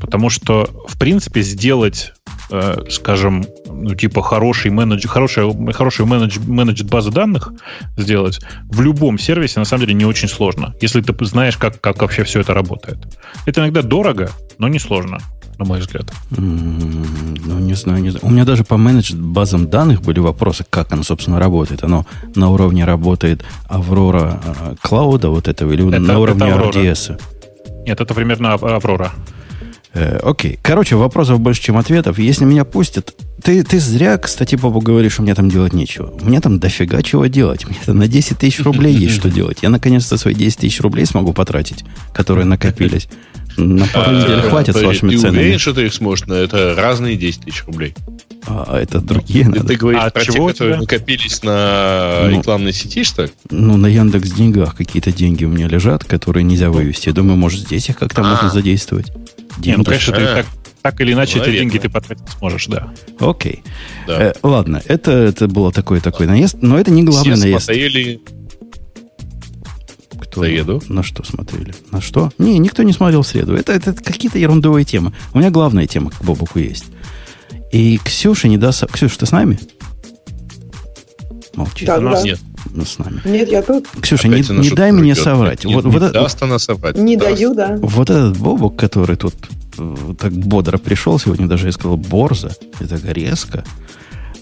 Потому 0.00 0.30
что, 0.30 0.68
в 0.88 0.98
принципе, 0.98 1.42
сделать, 1.42 2.12
э, 2.50 2.84
скажем, 2.90 3.44
ну, 3.66 3.94
типа 3.94 4.22
хороший 4.22 4.70
менедж, 4.70 5.06
хорошая, 5.06 5.52
хороший 5.72 6.06
менедж, 6.06 6.38
менедж 6.46 6.82
базы 6.84 7.10
данных 7.10 7.52
сделать 7.96 8.40
в 8.64 8.80
любом 8.80 9.18
сервисе, 9.18 9.58
на 9.58 9.64
самом 9.64 9.82
деле, 9.82 9.94
не 9.94 10.04
очень 10.04 10.28
сложно, 10.28 10.74
если 10.80 11.00
ты 11.00 11.24
знаешь, 11.24 11.56
как, 11.56 11.80
как 11.80 12.00
вообще 12.00 12.24
все 12.24 12.40
это 12.40 12.54
работает. 12.54 12.98
Это 13.46 13.60
иногда 13.60 13.82
дорого, 13.82 14.30
но 14.58 14.68
не 14.68 14.78
сложно 14.78 15.18
на 15.58 15.64
мой 15.64 15.80
взгляд. 15.80 16.12
Ну, 16.30 17.58
не 17.58 17.74
знаю, 17.74 18.00
не 18.00 18.10
знаю. 18.10 18.24
У 18.24 18.30
меня 18.30 18.44
даже 18.44 18.64
по 18.64 18.74
менедж 18.74 19.14
базам 19.14 19.68
данных 19.68 20.02
были 20.02 20.20
вопросы, 20.20 20.64
как 20.68 20.92
оно, 20.92 21.02
собственно, 21.02 21.40
работает. 21.40 21.82
Оно 21.82 22.06
на 22.36 22.48
уровне 22.48 22.84
работает 22.84 23.44
Аврора 23.68 24.40
э, 24.44 24.74
клауда 24.80 25.30
вот 25.30 25.48
этого 25.48 25.72
или 25.72 25.86
это, 25.88 25.98
на 25.98 26.18
уровне 26.18 26.48
это 26.48 26.60
RDS? 26.60 27.20
Нет, 27.86 28.00
это 28.00 28.14
примерно 28.14 28.54
Аврора. 28.54 29.12
Э, 29.94 30.18
окей. 30.22 30.58
Короче, 30.62 30.96
вопросов 30.96 31.40
больше, 31.40 31.62
чем 31.62 31.76
ответов. 31.76 32.18
Если 32.18 32.44
меня 32.44 32.64
пустят... 32.64 33.14
Ты, 33.42 33.62
ты 33.62 33.78
зря, 33.78 34.18
кстати, 34.18 34.56
Бобу, 34.56 34.80
говоришь, 34.80 35.14
что 35.14 35.22
мне 35.22 35.34
там 35.34 35.48
делать 35.48 35.72
нечего. 35.72 36.12
Мне 36.20 36.40
там 36.40 36.58
дофига 36.58 37.02
чего 37.02 37.26
делать. 37.26 37.66
Мне 37.66 37.78
там 37.84 37.98
на 37.98 38.08
10 38.08 38.38
тысяч 38.38 38.60
рублей 38.60 38.94
есть 38.94 39.14
что 39.14 39.30
делать. 39.30 39.58
Я, 39.62 39.70
наконец-то, 39.70 40.16
свои 40.16 40.34
10 40.34 40.58
тысяч 40.58 40.80
рублей 40.80 41.06
смогу 41.06 41.32
потратить, 41.32 41.84
которые 42.12 42.44
накопились. 42.44 43.08
На 43.56 43.86
пару 43.86 44.10
а, 44.10 44.22
недель 44.22 44.40
хватит 44.42 44.76
с 44.76 44.82
вашими 44.82 45.16
ценами. 45.16 45.34
Ты 45.34 45.40
уверен, 45.40 45.58
что 45.58 45.74
ты 45.74 45.86
их 45.86 45.94
сможешь? 45.94 46.26
Но 46.26 46.34
это 46.34 46.74
разные 46.76 47.16
10 47.16 47.40
тысяч 47.40 47.64
рублей. 47.66 47.94
А 48.46 48.78
это 48.78 49.00
другие 49.00 49.46
надо. 49.48 49.64
Ты 49.64 49.76
говоришь 49.76 50.00
а 50.04 50.10
про 50.10 50.24
чего 50.24 50.50
те, 50.50 50.58
которые 50.58 50.78
накопились 50.78 51.42
на 51.42 52.20
ну, 52.22 52.38
рекламной 52.38 52.72
сети, 52.72 53.04
что 53.04 53.24
ли? 53.24 53.30
Ну, 53.50 53.76
на 53.76 53.86
Яндекс 53.86 54.30
деньгах 54.30 54.76
какие-то 54.76 55.12
деньги 55.12 55.44
у 55.44 55.48
меня 55.48 55.66
лежат, 55.66 56.04
которые 56.04 56.44
нельзя 56.44 56.70
вывести. 56.70 57.08
Я 57.08 57.14
думаю, 57.14 57.36
может, 57.36 57.60
здесь 57.60 57.88
их 57.88 57.98
как-то 57.98 58.22
а. 58.22 58.24
можно 58.24 58.50
задействовать. 58.50 59.12
Не, 59.64 59.76
ну, 59.76 59.84
конечно, 59.84 60.12
ты 60.12 60.24
так, 60.24 60.46
так 60.82 61.00
или 61.00 61.12
иначе 61.12 61.40
эти 61.40 61.50
деньги 61.50 61.78
ты 61.78 61.88
потратить 61.88 62.28
сможешь, 62.38 62.66
да. 62.66 62.92
Окей. 63.18 63.62
Да. 64.06 64.28
Э, 64.28 64.32
ладно, 64.42 64.82
это, 64.86 65.10
это 65.10 65.48
было 65.48 65.72
такой 65.72 66.00
такой 66.00 66.26
наезд, 66.26 66.58
но 66.60 66.78
это 66.78 66.90
не 66.90 67.02
главный 67.02 67.34
Все 67.34 67.42
наезд. 67.42 67.64
смотрели 67.64 68.20
Кто, 70.20 70.42
«Среду»? 70.42 70.82
На 70.88 71.02
что 71.02 71.24
смотрели? 71.24 71.74
На 71.90 72.00
что? 72.00 72.30
Не, 72.38 72.58
никто 72.58 72.82
не 72.82 72.92
смотрел 72.92 73.24
среду. 73.24 73.54
Это, 73.54 73.72
это 73.72 73.92
какие-то 73.92 74.38
ерундовые 74.38 74.84
темы. 74.84 75.12
У 75.32 75.38
меня 75.38 75.50
главная 75.50 75.86
тема 75.86 76.10
к 76.10 76.22
Бобуку 76.22 76.58
есть. 76.58 76.86
И 77.72 77.98
Ксюша 77.98 78.48
не 78.48 78.56
даст... 78.56 78.86
Ксюша, 78.90 79.18
ты 79.18 79.26
с 79.26 79.32
нами? 79.32 79.58
Молчи. 81.54 81.84
Да, 81.84 82.00
нас 82.00 82.22
да. 82.22 82.28
нет. 82.28 82.40
Ну, 82.74 82.84
с 82.84 82.98
нами. 82.98 83.20
Нет, 83.24 83.48
я 83.50 83.62
тут. 83.62 83.86
Ксюша, 84.00 84.28
Опять 84.28 84.50
не, 84.50 84.58
не 84.58 84.70
дай 84.70 84.92
мне 84.92 85.12
идет. 85.12 85.24
соврать. 85.24 85.64
Не, 85.64 85.74
вот, 85.74 85.84
не 85.84 85.90
вот, 85.90 86.02
это- 86.02 86.12
даст 86.12 86.42
она 86.42 86.58
соврать. 86.58 86.96
Не 86.96 87.16
Даст. 87.16 87.30
даю, 87.36 87.54
да. 87.54 87.76
вот 87.80 88.10
этот 88.10 88.36
Бобок, 88.36 88.76
который 88.76 89.16
тут 89.16 89.34
э, 89.78 89.96
так 90.18 90.32
бодро 90.32 90.78
пришел 90.78 91.18
сегодня, 91.18 91.46
даже 91.46 91.66
я 91.66 91.72
сказал 91.72 91.96
борзо, 91.96 92.50
и 92.80 92.84
так 92.84 93.04
резко, 93.04 93.64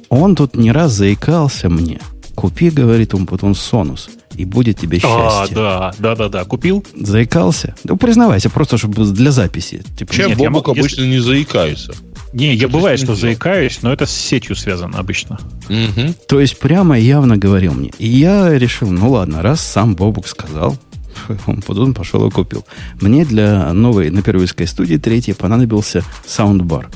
он 0.09 0.35
тут 0.35 0.57
не 0.57 0.73
раз 0.73 0.93
заикался 0.93 1.69
мне. 1.69 2.01
Купи, 2.35 2.69
говорит 2.71 3.15
он, 3.15 3.27
вот 3.31 3.43
он 3.43 3.55
Sonos, 3.55 4.11
и 4.35 4.45
будет 4.45 4.79
тебе 4.79 4.99
А, 5.03 5.41
счастье. 5.41 5.57
да, 5.57 5.95
да, 5.99 6.15
да, 6.15 6.29
да. 6.29 6.45
Купил? 6.45 6.85
Заикался? 6.95 7.75
Ну, 7.85 7.97
признавайся, 7.97 8.51
просто 8.51 8.77
чтобы 8.77 9.05
для 9.07 9.31
записи. 9.31 9.83
Типа, 9.99 10.13
Чем 10.13 10.29
Нет, 10.31 10.39
я 10.41 10.51
Бобок 10.51 10.69
могу- 10.69 10.81
обычно 10.81 11.05
не 11.05 11.19
заикается. 11.19 11.95
Не, 12.37 12.55
я 12.55 12.69
бывает, 12.69 12.99
ним 12.99 13.07
что 13.07 13.15
заикаюсь, 13.15 13.79
но 13.81 13.91
это 13.91 14.05
с 14.05 14.11
сетью 14.11 14.57
связано 14.57 14.99
обычно. 14.99 15.39
Мгм. 15.71 16.15
То 16.29 16.39
есть 16.39 16.59
прямо 16.59 16.99
явно 16.99 17.39
говорил 17.39 17.73
мне. 17.73 17.91
И 17.99 18.07
я 18.07 18.53
решил, 18.53 18.91
ну 18.91 19.11
ладно, 19.11 19.41
раз 19.41 19.63
сам 19.63 19.97
Бобук 19.97 20.29
сказал, 20.29 20.77
он 21.47 21.63
потом 21.63 21.95
пошел 21.95 22.29
и 22.29 22.31
купил. 22.31 22.67
Мне 23.01 23.25
для 23.25 23.73
новой 23.73 24.11
на 24.11 24.21
первой 24.21 24.49
студии 24.49 24.97
третьей 24.97 25.33
понадобился 25.33 26.05
саундбар. 26.27 26.91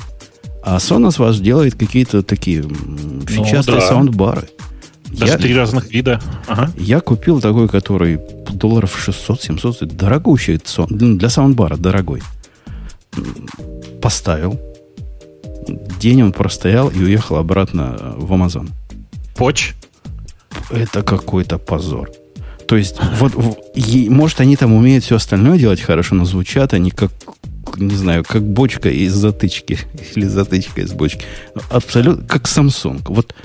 А 0.61 0.77
Sonos 0.77 1.15
ваш 1.17 1.39
делает 1.39 1.73
какие-то 1.73 2.21
такие 2.21 2.61
фичастые 3.27 3.79
да. 3.79 3.87
саундбары. 3.87 4.47
Даже 5.07 5.31
Я, 5.31 5.37
три 5.39 5.55
разных 5.55 5.91
вида. 5.91 6.21
Ага. 6.47 6.71
я 6.77 6.99
купил 6.99 7.41
такой, 7.41 7.67
который 7.67 8.19
долларов 8.53 8.95
600-700, 9.07 9.73
стоит. 9.73 9.97
дорогущий 9.97 10.61
ну, 10.77 11.17
для 11.17 11.29
саундбара, 11.29 11.77
дорогой. 11.77 12.21
Поставил. 14.03 14.59
День 15.99 16.23
он 16.23 16.31
простоял 16.31 16.89
и 16.89 16.99
уехал 16.99 17.37
обратно 17.37 17.97
э, 17.99 18.13
в 18.17 18.33
Амазон. 18.33 18.69
Поч. 19.35 19.73
Это 20.69 21.03
какой-то 21.03 21.57
позор. 21.57 22.11
То 22.67 22.77
есть, 22.77 22.97
вот, 23.19 23.33
может, 24.09 24.39
они 24.39 24.55
там 24.55 24.73
умеют 24.73 25.03
все 25.03 25.17
остальное 25.17 25.57
делать 25.57 25.81
хорошо, 25.81 26.15
но 26.15 26.25
звучат 26.25 26.73
они 26.73 26.91
как, 26.91 27.11
не 27.75 27.95
знаю, 27.95 28.23
как 28.23 28.43
бочка 28.43 28.89
из 28.89 29.13
затычки. 29.13 29.79
Или 30.15 30.25
затычка 30.25 30.81
из 30.81 30.93
бочки. 30.93 31.25
Абсолютно 31.69 32.25
как 32.25 32.43
Samsung. 32.43 33.01
Вот 33.05 33.35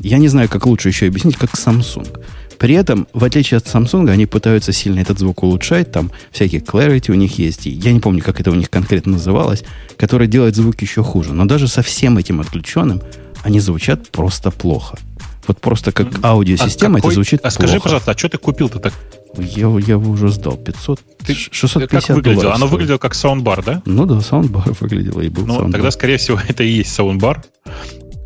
я 0.00 0.18
не 0.18 0.28
знаю, 0.28 0.48
как 0.48 0.66
лучше 0.66 0.88
еще 0.88 1.06
объяснить, 1.06 1.36
как 1.36 1.50
Samsung. 1.54 2.20
При 2.58 2.74
этом, 2.74 3.06
в 3.12 3.22
отличие 3.24 3.58
от 3.58 3.66
Samsung, 3.66 4.10
они 4.10 4.26
пытаются 4.26 4.72
сильно 4.72 4.98
этот 5.00 5.18
звук 5.18 5.42
улучшать. 5.42 5.92
Там 5.92 6.10
всякие 6.32 6.60
clarity 6.60 7.10
у 7.12 7.14
них 7.14 7.38
есть. 7.38 7.66
И 7.66 7.70
я 7.70 7.92
не 7.92 8.00
помню, 8.00 8.22
как 8.22 8.40
это 8.40 8.50
у 8.50 8.54
них 8.54 8.68
конкретно 8.68 9.12
называлось, 9.12 9.62
которое 9.96 10.26
делает 10.26 10.56
звук 10.56 10.80
еще 10.82 11.02
хуже. 11.02 11.32
Но 11.34 11.44
даже 11.44 11.68
со 11.68 11.82
всем 11.82 12.18
этим 12.18 12.40
отключенным, 12.40 13.00
они 13.42 13.60
звучат 13.60 14.10
просто 14.10 14.50
плохо. 14.50 14.98
Вот 15.46 15.60
просто 15.60 15.92
как 15.92 16.08
аудиосистема 16.24 16.96
А 16.96 16.98
это 16.98 17.02
какой- 17.02 17.14
звучит 17.14 17.40
А 17.42 17.50
скажи, 17.50 17.74
плохо. 17.74 17.82
пожалуйста, 17.84 18.10
а 18.10 18.18
что 18.18 18.28
ты 18.28 18.38
купил-то 18.38 18.80
так? 18.80 18.92
Я, 19.38 19.68
я 19.68 19.94
его 19.94 20.10
уже 20.10 20.28
сдал. 20.30 20.56
500, 20.56 21.00
Ты- 21.24 21.34
650 21.34 22.06
Как 22.08 22.16
выглядело? 22.16 22.34
долларов 22.42 22.56
Оно 22.56 22.66
стоит. 22.66 22.72
выглядело 22.72 22.98
как 22.98 23.14
саундбар, 23.14 23.62
да? 23.64 23.82
Ну 23.86 24.04
да, 24.04 24.20
саундбар 24.20 24.64
выглядело 24.80 25.20
и 25.20 25.28
был 25.28 25.46
Ну, 25.46 25.54
саундбар. 25.54 25.72
тогда, 25.72 25.90
скорее 25.90 26.16
всего, 26.18 26.38
это 26.48 26.64
и 26.64 26.68
есть 26.70 26.92
саундбар. 26.92 27.42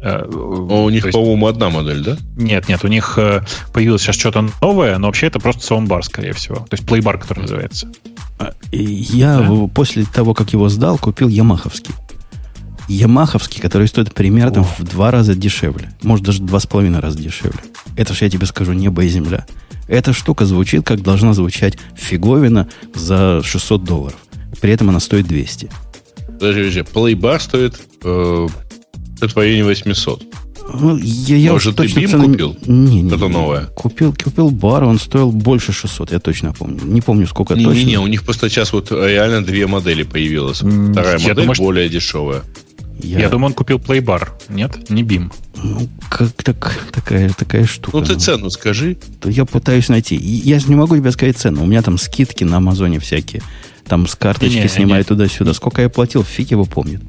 Э, 0.03 0.25
А 0.29 0.83
у 0.83 0.91
них, 0.91 1.05
есть- 1.05 1.17
по-моему, 1.17 1.47
одна 1.47 1.71
модель, 1.71 2.03
да? 2.03 2.17
Нет, 2.37 2.69
нет, 2.69 2.85
у 2.85 2.89
них 2.89 3.15
э, 3.19 3.43
появилось 3.73 4.03
сейчас 4.03 4.17
что-то 4.17 4.49
новое, 4.61 4.99
но 4.99 5.07
вообще 5.07 5.29
это 5.29 5.39
просто 5.39 5.63
саундбар, 5.65 6.05
скорее 6.05 6.33
всего. 6.33 6.57
То 6.57 6.73
есть 6.75 6.85
Playbar, 6.85 7.19
который 7.19 7.41
называется. 7.41 7.89
А, 8.39 8.53
Я 8.73 9.39
Да? 9.39 9.69
после 9.75 10.05
того, 10.05 10.35
как 10.35 10.53
его 10.53 10.69
сдал, 10.69 10.99
купил 10.99 11.29
ямаховский. 11.29 11.95
Ямаховский, 12.89 13.61
который 13.61 13.87
стоит 13.87 14.13
примерно 14.13 14.63
О. 14.63 14.65
в 14.65 14.83
два 14.83 15.11
раза 15.11 15.35
дешевле. 15.35 15.93
Может, 16.03 16.27
даже 16.27 16.43
два 16.43 16.59
с 16.59 16.67
половиной 16.67 16.99
раза 17.01 17.19
дешевле. 17.19 17.61
Это 17.97 18.13
ж 18.13 18.23
я 18.23 18.31
тебе 18.31 18.45
скажу, 18.47 18.73
небо 18.73 19.05
и 19.05 19.09
земля. 19.09 19.47
Эта 19.89 20.13
штука 20.13 20.47
звучит, 20.47 20.85
как 20.85 21.03
должна 21.03 21.33
звучать 21.33 21.79
фиговина 21.95 22.69
за 22.95 23.41
600 23.45 23.85
долларов. 23.85 24.17
При 24.61 24.73
этом 24.73 24.89
она 24.91 25.01
стоит 25.01 25.27
200. 25.29 25.71
Подожди, 26.27 26.61
подожди. 26.61 26.83
Плейбар 26.83 27.41
стоит 27.41 27.81
э, 28.05 28.49
в 29.21 29.37
районе 29.37 29.65
800. 29.65 30.23
Ну, 30.75 30.97
я, 30.97 31.37
я 31.37 31.53
Может, 31.53 31.69
уж 31.69 31.75
ты 31.75 31.83
точно 31.83 32.01
Бим 32.01 32.11
цены- 32.11 32.25
купил? 32.27 32.57
Не, 32.67 33.03
не, 33.03 33.11
не. 33.11 33.29
новое? 33.29 33.67
Купил, 33.75 34.15
купил 34.15 34.51
бар, 34.51 34.85
он 34.85 34.99
стоил 34.99 35.33
больше 35.33 35.73
600, 35.73 36.13
я 36.13 36.19
точно 36.21 36.53
помню. 36.53 36.81
Не 36.85 37.01
помню, 37.01 37.27
сколько 37.27 37.55
точно. 37.55 37.71
Не-не-не, 37.73 37.99
у 37.99 38.07
них 38.07 38.23
просто 38.23 38.49
сейчас 38.49 38.73
вот 38.73 38.91
реально 38.93 39.45
две 39.45 39.67
модели 39.67 40.05
появилось. 40.05 40.63
М, 40.63 40.93
Вторая 40.93 41.19
я 41.19 41.29
модель 41.29 41.35
думаю, 41.35 41.55
что- 41.55 41.65
более 41.65 41.89
дешевая. 41.89 42.43
Я, 43.03 43.29
думаю, 43.29 43.47
он 43.49 43.53
купил 43.55 43.81
плейбар. 43.81 44.33
Нет, 44.49 44.89
не 44.89 45.03
бим. 45.03 45.33
Ну, 45.61 45.89
как 46.09 46.31
так, 46.45 46.79
такая, 46.93 47.31
такая 47.31 47.67
штука. 47.67 47.97
Ну, 47.99 48.05
ты 48.05 48.15
цену 48.15 48.49
скажи. 48.51 48.97
То 49.21 49.29
Я 49.29 49.45
пытаюсь 49.45 49.89
найти. 49.89 50.15
Я 50.15 50.61
же 50.61 50.69
не 50.69 50.77
могу 50.77 50.97
тебе 50.97 51.11
сказать 51.11 51.37
цену. 51.37 51.65
У 51.65 51.67
меня 51.67 51.83
там 51.83 51.99
скидки 51.99 52.45
на 52.45 52.59
Амазоне 52.59 53.01
всякие. 53.01 53.43
Там 53.89 54.07
с 54.07 54.15
карточки 54.15 54.55
Не-не, 54.57 54.69
снимают 54.69 55.09
туда-сюда. 55.09 55.53
Сколько 55.55 55.83
я 55.83 55.89
платил, 55.89 56.23
фиг 56.23 56.53
его 56.53 56.65
помнит. 56.65 57.01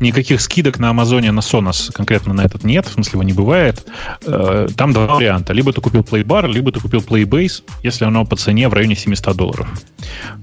Никаких 0.00 0.40
скидок 0.40 0.78
на 0.78 0.90
Амазоне 0.90 1.30
на 1.30 1.40
Sonos 1.40 1.92
конкретно 1.92 2.32
на 2.32 2.40
этот 2.42 2.64
нет, 2.64 2.86
в 2.86 2.92
смысле 2.92 3.12
его 3.12 3.22
не 3.22 3.32
бывает. 3.34 3.86
Э, 4.24 4.66
Там 4.76 4.92
два 4.92 5.14
варианта. 5.16 5.52
Либо 5.52 5.72
ты 5.72 5.80
купил 5.80 6.00
Playbar, 6.00 6.50
либо 6.50 6.72
ты 6.72 6.80
купил 6.80 7.00
Playbase, 7.00 7.62
если 7.82 8.06
оно 8.06 8.24
по 8.24 8.36
цене 8.36 8.68
в 8.68 8.72
районе 8.74 8.96
700 8.96 9.36
долларов. 9.36 9.68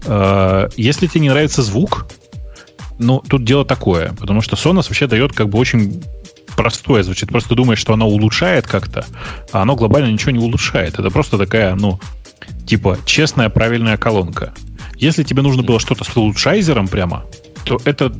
Э, 0.05 0.69
Если 0.77 1.07
тебе 1.07 1.21
не 1.21 1.29
нравится 1.29 1.63
звук, 1.63 2.05
ну, 2.99 3.19
тут 3.27 3.43
дело 3.43 3.65
такое, 3.65 4.13
потому 4.19 4.41
что 4.41 4.55
Sonos 4.55 4.87
вообще 4.87 5.07
дает 5.07 5.33
как 5.33 5.49
бы 5.49 5.57
очень 5.57 6.03
простое 6.55 7.03
звучит. 7.03 7.29
Просто 7.29 7.55
думаешь, 7.55 7.79
что 7.79 7.93
оно 7.93 8.07
улучшает 8.07 8.67
как-то, 8.67 9.05
а 9.51 9.61
оно 9.61 9.75
глобально 9.75 10.11
ничего 10.11 10.31
не 10.31 10.39
улучшает. 10.39 10.99
Это 10.99 11.09
просто 11.09 11.37
такая, 11.37 11.75
ну, 11.75 11.99
типа 12.65 12.97
честная, 13.05 13.49
правильная 13.49 13.97
колонка. 13.97 14.53
Если 14.95 15.23
тебе 15.23 15.41
нужно 15.41 15.63
было 15.63 15.79
что-то 15.79 16.03
с 16.03 16.15
улучшайзером 16.17 16.87
прямо, 16.87 17.25
то 17.63 17.79
это 17.85 18.11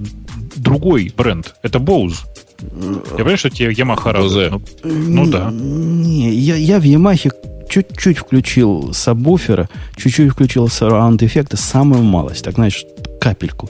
другой 0.58 1.12
бренд. 1.16 1.56
Это 1.62 1.80
Bose. 1.80 2.16
Я 2.60 3.16
понимаю, 3.16 3.38
что 3.38 3.50
тебе 3.50 3.72
Yamaha 3.72 4.12
радует. 4.12 4.52
Bose. 4.52 4.62
Ну, 4.84 5.26
ну 5.26 5.32
да. 5.32 5.50
Не, 5.52 6.32
я, 6.32 6.56
я 6.56 6.80
в 6.80 6.84
Ямахе 6.84 7.32
чуть-чуть 7.70 8.18
включил 8.18 8.94
сабвуфера, 8.94 9.70
чуть-чуть 9.96 10.32
включил 10.32 10.68
сараунд-эффекта, 10.70 11.58
самую 11.58 12.04
малость, 12.04 12.44
так 12.46 12.56
знаешь, 12.56 12.84
капельку. 13.20 13.70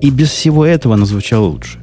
И 0.00 0.10
без 0.10 0.30
всего 0.30 0.64
этого 0.66 0.94
она 0.94 1.06
звучала 1.06 1.44
лучше. 1.46 1.78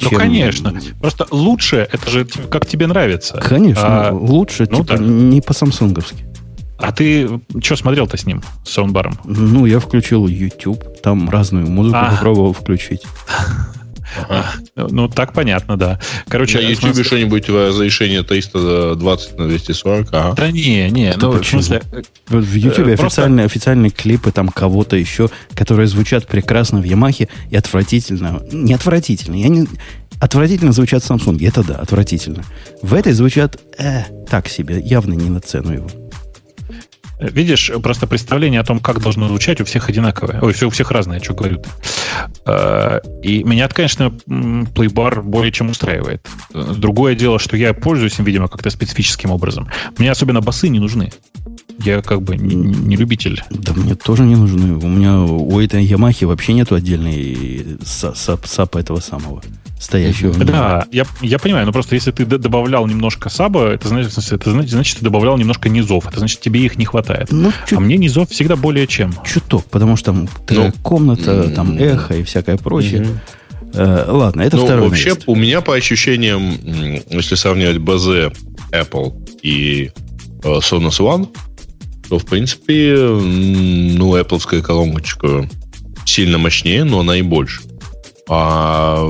Ну, 0.00 0.10
чем- 0.10 0.18
конечно. 0.18 0.74
Просто 1.00 1.26
лучше, 1.30 1.88
это 1.90 2.10
же 2.10 2.26
как 2.50 2.66
тебе 2.66 2.86
нравится. 2.86 3.40
Конечно, 3.42 4.08
А, 4.08 4.12
лучше, 4.12 4.68
ну 4.70 4.78
типа, 4.84 4.98
да. 4.98 5.02
не 5.04 5.40
по-самсунговски. 5.40 6.26
А 6.78 6.92
ты 6.92 7.28
что 7.62 7.76
смотрел-то 7.76 8.16
с 8.16 8.26
ним, 8.26 8.42
с 8.64 8.70
саундбаром? 8.72 9.18
Ну, 9.24 9.66
я 9.66 9.80
включил 9.80 10.26
YouTube, 10.26 11.00
там 11.02 11.28
разную 11.30 11.66
музыку 11.68 11.98
А. 12.00 12.10
попробовал 12.12 12.52
включить. 12.52 13.02
Ну, 14.76 15.08
так 15.08 15.32
понятно, 15.32 15.76
да. 15.76 15.98
Короче, 16.28 16.58
На 16.58 16.62
YouTube 16.62 16.80
смотрю- 16.94 17.04
что-нибудь 17.04 17.48
в 17.48 17.66
разрешении 17.68 18.20
320 18.20 19.38
на 19.38 19.48
240, 19.48 20.08
ага. 20.12 20.34
Да 20.36 20.50
не, 20.50 20.88
не, 20.90 21.08
Это 21.10 21.26
ну, 21.26 21.32
в 21.32 21.44
смысле, 21.46 21.82
В 22.28 22.54
YouTube 22.54 22.86
Э, 22.86 22.96
просто- 22.96 23.22
официальные, 23.22 23.46
официальные 23.46 23.90
клипы 23.90 24.30
там 24.32 24.48
кого-то 24.48 24.96
еще, 24.96 25.28
которые 25.54 25.86
звучат 25.88 26.26
прекрасно 26.26 26.80
в 26.80 26.84
Ямахе 26.84 27.28
и 27.50 27.56
отвратительно. 27.56 28.40
Не 28.52 28.74
отвратительно. 28.74 29.34
Я 29.34 29.48
не... 29.48 29.66
Отвратительно 30.18 30.72
звучат 30.72 31.02
Samsung. 31.02 31.44
Это 31.46 31.62
да, 31.62 31.74
отвратительно. 31.74 32.42
В 32.80 32.94
этой 32.94 33.12
звучат 33.12 33.60
э, 33.78 34.04
так 34.30 34.48
себе, 34.48 34.80
явно 34.80 35.12
не 35.12 35.28
на 35.28 35.40
цену 35.40 35.72
его. 35.74 35.90
Видишь, 37.18 37.70
просто 37.82 38.06
представление 38.06 38.60
о 38.60 38.64
том, 38.64 38.78
как 38.78 39.00
должно 39.00 39.26
звучать, 39.28 39.60
у 39.60 39.64
всех 39.64 39.88
одинаковое. 39.88 40.38
Ой, 40.42 40.52
все 40.52 40.66
у 40.66 40.70
всех 40.70 40.90
разное, 40.90 41.20
что 41.20 41.34
говорю 41.34 41.62
то 42.44 43.02
И 43.22 43.42
меня, 43.42 43.68
конечно, 43.68 44.10
плейбар 44.74 45.22
более 45.22 45.50
чем 45.52 45.70
устраивает. 45.70 46.26
Э, 46.52 46.74
Другое 46.76 47.14
дело, 47.14 47.38
что 47.38 47.56
я 47.56 47.72
пользуюсь 47.72 48.18
им, 48.18 48.24
видимо, 48.24 48.48
как-то 48.48 48.70
специфическим 48.70 49.30
образом. 49.30 49.68
Мне 49.98 50.10
особенно 50.10 50.40
басы 50.40 50.68
не 50.68 50.78
нужны. 50.78 51.10
Я 51.78 52.02
как 52.02 52.22
бы 52.22 52.36
не, 52.36 52.54
не 52.54 52.96
любитель. 52.96 53.42
Да 53.50 53.72
мне 53.74 53.94
тоже 53.94 54.22
не 54.24 54.36
нужны. 54.36 54.74
У 54.76 54.88
меня 54.88 55.20
у 55.20 55.60
этой 55.60 55.84
Ямахи 55.84 56.24
вообще 56.24 56.52
нету 56.52 56.74
отдельной 56.74 57.78
са- 57.82 58.14
сап- 58.14 58.46
сапа 58.46 58.78
этого 58.78 59.00
самого 59.00 59.42
стоящего. 59.78 60.30
внизу. 60.32 60.50
Да, 60.52 60.86
я, 60.90 61.04
я 61.20 61.38
понимаю, 61.38 61.66
но 61.66 61.72
просто 61.72 61.94
если 61.94 62.10
ты 62.10 62.24
добавлял 62.24 62.86
немножко 62.86 63.28
саба, 63.28 63.68
это 63.68 63.88
значит, 63.88 64.16
это 64.32 64.50
значит, 64.50 64.70
значит, 64.70 64.98
ты 64.98 65.04
добавлял 65.04 65.36
немножко 65.36 65.68
низов. 65.68 66.06
Это 66.08 66.18
значит, 66.18 66.40
тебе 66.40 66.60
их 66.64 66.76
не 66.76 66.84
хватает. 66.84 67.28
Ну, 67.30 67.52
чуть 67.68 67.78
А 67.78 67.80
мне 67.80 67.96
низов 67.96 68.30
всегда 68.30 68.56
более 68.56 68.86
чем. 68.86 69.14
чуток, 69.24 69.64
потому 69.66 69.96
что 69.96 70.06
там 70.12 70.28
Ну, 70.50 70.72
комната, 70.82 71.30
м, 71.30 71.54
там 71.54 71.76
эхо 71.78 72.14
и 72.14 72.22
всякое 72.22 72.56
прочее. 72.56 73.06
Э, 73.74 74.04
ладно, 74.08 74.42
это 74.42 74.56
Ну, 74.56 74.64
второй 74.64 74.88
вообще, 74.88 75.10
новость. 75.10 75.28
у 75.28 75.34
меня 75.34 75.60
по 75.60 75.74
ощущениям, 75.74 76.56
если 77.10 77.34
сравнивать 77.34 77.78
БЗ 77.78 78.32
Apple 78.72 79.12
и 79.42 79.90
э, 80.42 80.48
Sonos 80.48 80.98
One, 81.00 81.28
то, 82.08 82.18
в 82.18 82.24
принципе, 82.24 82.96
ну, 82.96 84.16
Apple 84.16 84.62
колоночка 84.62 85.48
сильно 86.06 86.38
мощнее, 86.38 86.84
но 86.84 87.00
она 87.00 87.16
и 87.16 87.22
больше. 87.22 87.62
А 88.28 89.04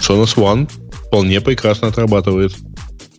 Sonos 0.00 0.36
One 0.36 0.68
вполне 1.06 1.40
прекрасно 1.40 1.88
отрабатывает 1.88 2.52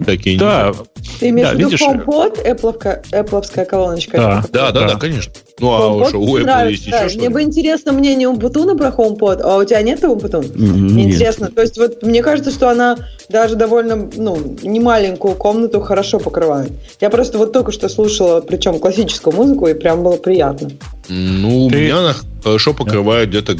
такие 0.05 0.39
Да, 0.39 0.71
Ты 1.19 1.29
имеешь 1.29 1.49
Да, 1.49 1.53
в 1.55 1.57
виду 1.57 1.69
видишь, 1.69 1.81
HomePod, 1.81 2.45
Apple, 2.45 3.03
Apple 3.11 3.65
колоночка? 3.65 4.17
Да. 4.17 4.45
Да, 4.51 4.71
да, 4.71 4.81
да, 4.87 4.93
Да. 4.93 4.99
конечно. 4.99 5.33
Ну, 5.59 6.01
а 6.01 6.05
что, 6.07 6.19
у 6.19 6.37
Apple 6.37 6.43
нравится, 6.43 6.69
есть 6.71 6.89
да. 6.89 6.99
еще 7.01 7.09
что 7.09 7.19
Мне 7.19 7.29
бы 7.29 7.41
интересно 7.41 7.91
мнение 7.91 8.29
Умпутуна 8.29 8.75
про 8.77 8.87
HomePod, 8.87 9.41
а 9.41 9.57
у 9.57 9.63
тебя 9.65 9.81
нет 9.81 10.01
Умпутун? 10.03 10.45
Нет. 10.55 11.07
интересно. 11.15 11.51
То 11.51 11.61
есть 11.61 11.77
вот 11.77 12.01
мне 12.01 12.23
кажется, 12.23 12.51
что 12.51 12.69
она 12.69 12.97
даже 13.27 13.55
довольно, 13.55 14.09
ну, 14.15 14.37
не 14.63 14.79
маленькую 14.79 15.35
комнату 15.35 15.81
хорошо 15.81 16.17
покрывает. 16.19 16.71
Я 17.01 17.09
просто 17.09 17.37
вот 17.37 17.51
только 17.51 17.71
что 17.73 17.89
слушала, 17.89 18.39
причем 18.39 18.79
классическую 18.79 19.35
музыку, 19.35 19.67
и 19.67 19.73
прям 19.73 20.01
было 20.01 20.15
приятно. 20.15 20.69
Ну, 21.09 21.65
у 21.65 21.69
Ты- 21.69 21.81
меня 21.81 21.99
она 21.99 22.15
хорошо 22.41 22.73
покрывает 22.73 23.29
где-то 23.29 23.57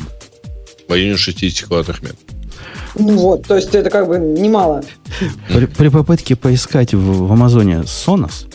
в 0.90 0.92
районе 0.92 1.16
60 1.18 1.68
квадратных 1.68 2.02
метров. 2.02 2.20
Ну 2.96 3.18
вот, 3.20 3.48
то 3.48 3.56
есть 3.56 3.74
это 3.76 3.90
как 3.92 4.08
бы 4.08 4.18
немало. 4.18 4.84
При, 5.48 5.68
при 5.68 5.90
попытке 5.90 6.36
поискать 6.36 6.94
в, 6.96 7.28
в 7.28 7.32
Амазоне 7.32 7.84
Sonos, 7.86 8.52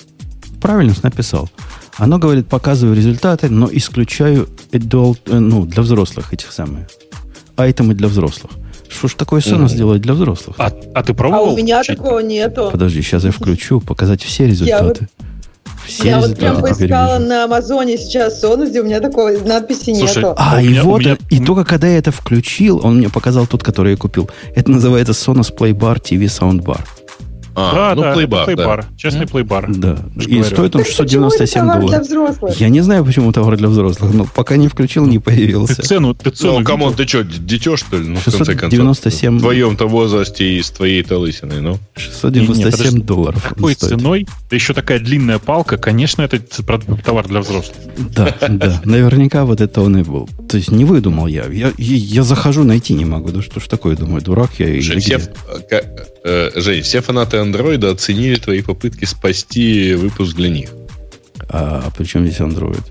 правильно 0.61 0.93
написал. 1.05 1.49
Оно 1.97 2.19
говорит, 2.19 2.49
показываю 2.49 2.97
результаты, 2.97 3.49
но 3.49 3.69
исключаю 3.71 4.49
adult, 4.73 5.19
э, 5.26 5.38
ну, 5.38 5.64
для 5.64 5.83
взрослых 5.83 6.33
этих 6.33 6.50
самых. 6.53 6.88
Айтемы 7.57 7.95
для 7.95 8.09
взрослых. 8.09 8.50
Что 8.88 9.07
ж 9.07 9.14
такое 9.14 9.41
Sonos 9.41 9.69
Мгм. 9.69 9.76
делает 9.76 10.03
для 10.03 10.14
взрослых? 10.14 10.57
А, 10.59 10.73
а 10.95 11.03
ты 11.05 11.12
А 11.12 11.14
пробовал? 11.14 11.55
у 11.55 11.57
меня 11.57 11.83
включить? 11.85 12.03
такого 12.03 12.19
нету. 12.19 12.69
Подожди, 12.73 13.00
сейчас 13.03 13.23
я 13.23 13.31
включу, 13.31 13.81
показать 13.81 14.23
все 14.25 14.47
результаты. 14.49 15.09
Все 15.87 16.09
Я 16.09 16.21
вот 16.21 16.37
прям 16.37 16.61
поискала 16.61 17.19
вижу. 17.19 17.29
на 17.29 17.45
Амазоне 17.45 17.97
сейчас 17.99 18.43
Sonos, 18.43 18.69
где 18.71 18.81
у 18.81 18.85
меня 18.85 19.00
такой 19.00 19.41
надписи 19.41 19.95
Слушай, 19.95 20.17
нету. 20.17 20.35
А, 20.37 20.57
А 20.57 20.62
и 20.62 20.69
меня- 20.69 20.83
у 20.85 20.87
вот, 20.91 21.00
меня- 21.00 21.17
и 21.31 21.41
только 21.45 21.64
когда 21.64 21.87
я 21.88 21.99
это 21.99 22.11
включил, 22.12 22.81
он 22.85 22.99
мне 22.99 23.09
показал 23.09 23.47
тот, 23.47 23.62
который 23.62 23.93
я 23.93 23.97
купил. 23.97 24.29
Это 24.55 24.71
называется 24.71 25.12
Sonos 25.12 25.53
Playbar 25.57 26.00
TV 26.00 26.25
Soundbar. 26.26 26.81
А, 27.56 27.73
да, 27.90 27.94
ну, 27.94 28.02
да, 28.02 28.12
Playbar, 28.14 28.42
это 28.42 28.50
да. 28.50 28.54
Playbar, 28.56 28.87
честный 28.96 29.26
плейбар. 29.26 29.73
Да. 29.75 29.96
И 30.16 30.26
говорю. 30.26 30.44
стоит 30.44 30.76
он 30.76 30.82
Так 30.82 30.90
почему 30.94 31.26
это 31.28 31.46
697 31.46 31.61
товар 31.61 31.78
для 31.78 31.87
долларов. 31.88 32.06
взрослых? 32.06 32.61
Я 32.61 32.68
не 32.68 32.80
знаю, 32.80 33.04
почему 33.04 33.32
товар 33.32 33.56
для 33.56 33.68
взрослых, 33.68 34.12
но 34.12 34.25
пока 34.25 34.56
не 34.56 34.68
включил, 34.68 35.06
не 35.06 35.18
Ты 35.18 35.25
появился. 35.25 35.82
цену, 35.82 36.14
ты 36.14 36.30
цену 36.30 36.58
Ну, 36.58 36.64
come 36.64 36.82
on, 36.82 36.94
ты 36.94 37.06
что, 37.06 37.23
дитё, 37.23 37.76
что 37.76 37.96
ли? 37.96 38.08
Ну, 38.08 38.16
в 38.16 38.25
конце 38.25 38.38
концов. 38.54 38.70
697 38.70 39.38
В 39.38 39.40
твоем-то 39.42 39.87
возрасте 39.87 40.44
и 40.58 40.62
с 40.62 40.70
твоей-то 40.70 41.18
лысиной, 41.18 41.61
ну. 41.61 41.78
697 41.96 42.42
Не, 42.42 42.64
не, 42.64 42.70
подожди. 42.70 43.00
долларов. 43.02 43.52
стоит. 43.56 43.78
ценой, 43.78 44.26
да 44.50 44.56
еще 44.56 44.75
такая 44.75 44.99
длинная 44.99 45.38
палка, 45.38 45.76
конечно, 45.76 46.23
это 46.23 46.40
товар 47.04 47.26
для 47.28 47.40
взрослых. 47.40 47.76
Да, 48.14 48.34
да. 48.49 48.80
Наверняка 48.84 49.44
вот 49.44 49.61
это 49.61 49.80
он 49.80 49.96
и 49.99 50.02
был. 50.02 50.28
То 50.49 50.56
есть 50.56 50.70
не 50.70 50.84
выдумал 50.84 51.26
я. 51.26 51.44
Я, 51.46 51.68
я, 51.68 51.73
я 51.78 52.23
захожу, 52.23 52.64
найти 52.64 52.94
не 52.94 53.04
могу. 53.04 53.30
Да 53.30 53.42
что 53.42 53.61
ж 53.61 53.64
такое, 53.64 53.96
думаю, 53.96 54.23
дурак 54.23 54.50
я 54.58 54.68
или 54.68 54.80
Жень, 56.25 56.33
все, 56.33 56.50
где? 56.50 56.57
э, 56.57 56.61
Жень, 56.61 56.83
все 56.83 57.00
фанаты 57.00 57.37
андроида 57.38 57.90
оценили 57.90 58.37
твои 58.37 58.62
попытки 58.62 59.04
спасти 59.04 59.95
выпуск 59.95 60.37
для 60.37 60.49
них. 60.50 60.71
А 61.49 61.90
при 61.97 62.04
чем 62.04 62.26
здесь 62.26 62.40
Android? 62.40 62.83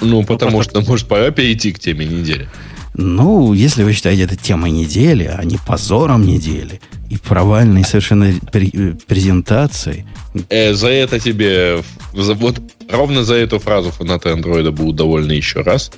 Ну, 0.00 0.22
потому 0.24 0.52
просто- 0.52 0.80
что, 0.80 0.90
может, 0.90 1.08
пора 1.08 1.30
перейти 1.30 1.72
к 1.72 1.78
теме 1.78 2.04
недели. 2.06 2.48
Ну, 2.94 3.52
если 3.52 3.84
вы 3.84 3.92
считаете 3.92 4.22
это 4.24 4.36
темой 4.36 4.70
недели, 4.72 5.24
а 5.24 5.44
не 5.44 5.56
позором 5.66 6.26
недели, 6.26 6.80
и 7.10 7.16
провальной 7.16 7.84
совершенно 7.84 8.24
пре- 8.52 9.00
презентацией, 9.06 10.04
Э, 10.50 10.74
за 10.74 10.88
это 10.88 11.18
тебе... 11.18 11.82
за- 12.14 12.34
вот 12.34 12.60
ровно 12.90 13.24
за 13.24 13.34
эту 13.34 13.58
фразу 13.58 13.90
фанаты 13.90 14.30
андроида 14.30 14.72
будут 14.72 14.96
довольны 14.96 15.32
еще 15.32 15.60
раз. 15.62 15.90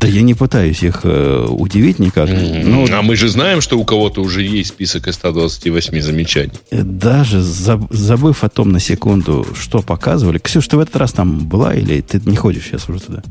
Да 0.00 0.08
я 0.08 0.22
не 0.22 0.34
пытаюсь 0.34 0.82
их 0.82 1.00
э, 1.04 1.46
удивить 1.48 1.98
никак. 1.98 2.28
Ну, 2.30 2.86
а 2.92 3.02
мы 3.02 3.16
же 3.16 3.28
знаем, 3.28 3.60
что 3.60 3.78
у 3.78 3.84
кого-то 3.84 4.20
уже 4.22 4.42
есть 4.42 4.70
список 4.70 5.08
из 5.08 5.14
128 5.14 6.00
замечаний. 6.00 6.52
э, 6.70 6.82
даже 6.82 7.38
заб- 7.38 7.86
забыв 7.94 8.44
о 8.44 8.48
том 8.48 8.72
на 8.72 8.80
секунду, 8.80 9.46
что 9.58 9.82
показывали. 9.82 10.38
Ксюш, 10.38 10.68
ты 10.68 10.76
в 10.76 10.80
этот 10.80 10.96
раз 10.96 11.12
там 11.12 11.46
была 11.48 11.74
или 11.74 12.00
ты 12.00 12.20
не 12.26 12.36
ходишь 12.36 12.64
сейчас 12.66 12.88
уже 12.88 13.00
туда? 13.00 13.22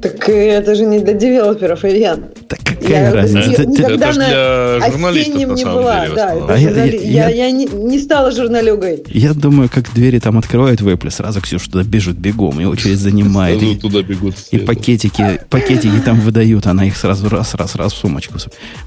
Так 0.00 0.28
это 0.28 0.76
же 0.76 0.86
не 0.86 1.00
для 1.00 1.12
девелоперов, 1.14 1.84
Ильян. 1.84 2.26
Так 2.48 2.57
какая 2.80 3.04
Я 3.08 3.12
разница? 3.14 3.64
никогда 3.66 4.06
на 4.12 4.12
для 4.12 4.90
журналистов, 4.90 5.34
не 5.36 5.56
самом 5.62 5.74
была. 5.76 6.00
деле, 6.00 6.12
в 6.12 6.14
да, 6.16 6.24
основном. 6.26 6.44
это 6.50 6.54
А 6.54 6.58
я- 6.58 6.68
журнали- 6.68 6.96
я- 6.96 7.28
я, 7.28 7.46
я 7.46 7.50
не, 7.50 7.64
не 7.66 7.98
стала 7.98 8.30
журналюгой. 8.32 9.02
Я 9.08 9.34
думаю, 9.34 9.68
как 9.72 9.92
двери 9.94 10.18
там 10.18 10.38
открывают 10.38 10.80
в 10.80 10.88
Apple, 10.88 11.10
сразу 11.10 11.40
Ксюш 11.40 11.66
туда 11.68 11.84
бежит 11.84 12.16
бегом, 12.18 12.60
и 12.60 12.64
очередь 12.64 12.98
занимает. 12.98 13.58
Сразу 13.58 13.74
И, 13.74 13.78
туда 13.78 14.02
бегут 14.02 14.34
и 14.50 14.58
пакетики, 14.58 15.40
пакетики 15.50 16.00
там 16.04 16.20
выдают, 16.20 16.66
она 16.66 16.84
их 16.86 16.96
сразу 16.96 17.28
раз, 17.28 17.54
раз, 17.54 17.74
раз 17.74 17.92
в 17.92 17.96
сумочку. 17.96 18.34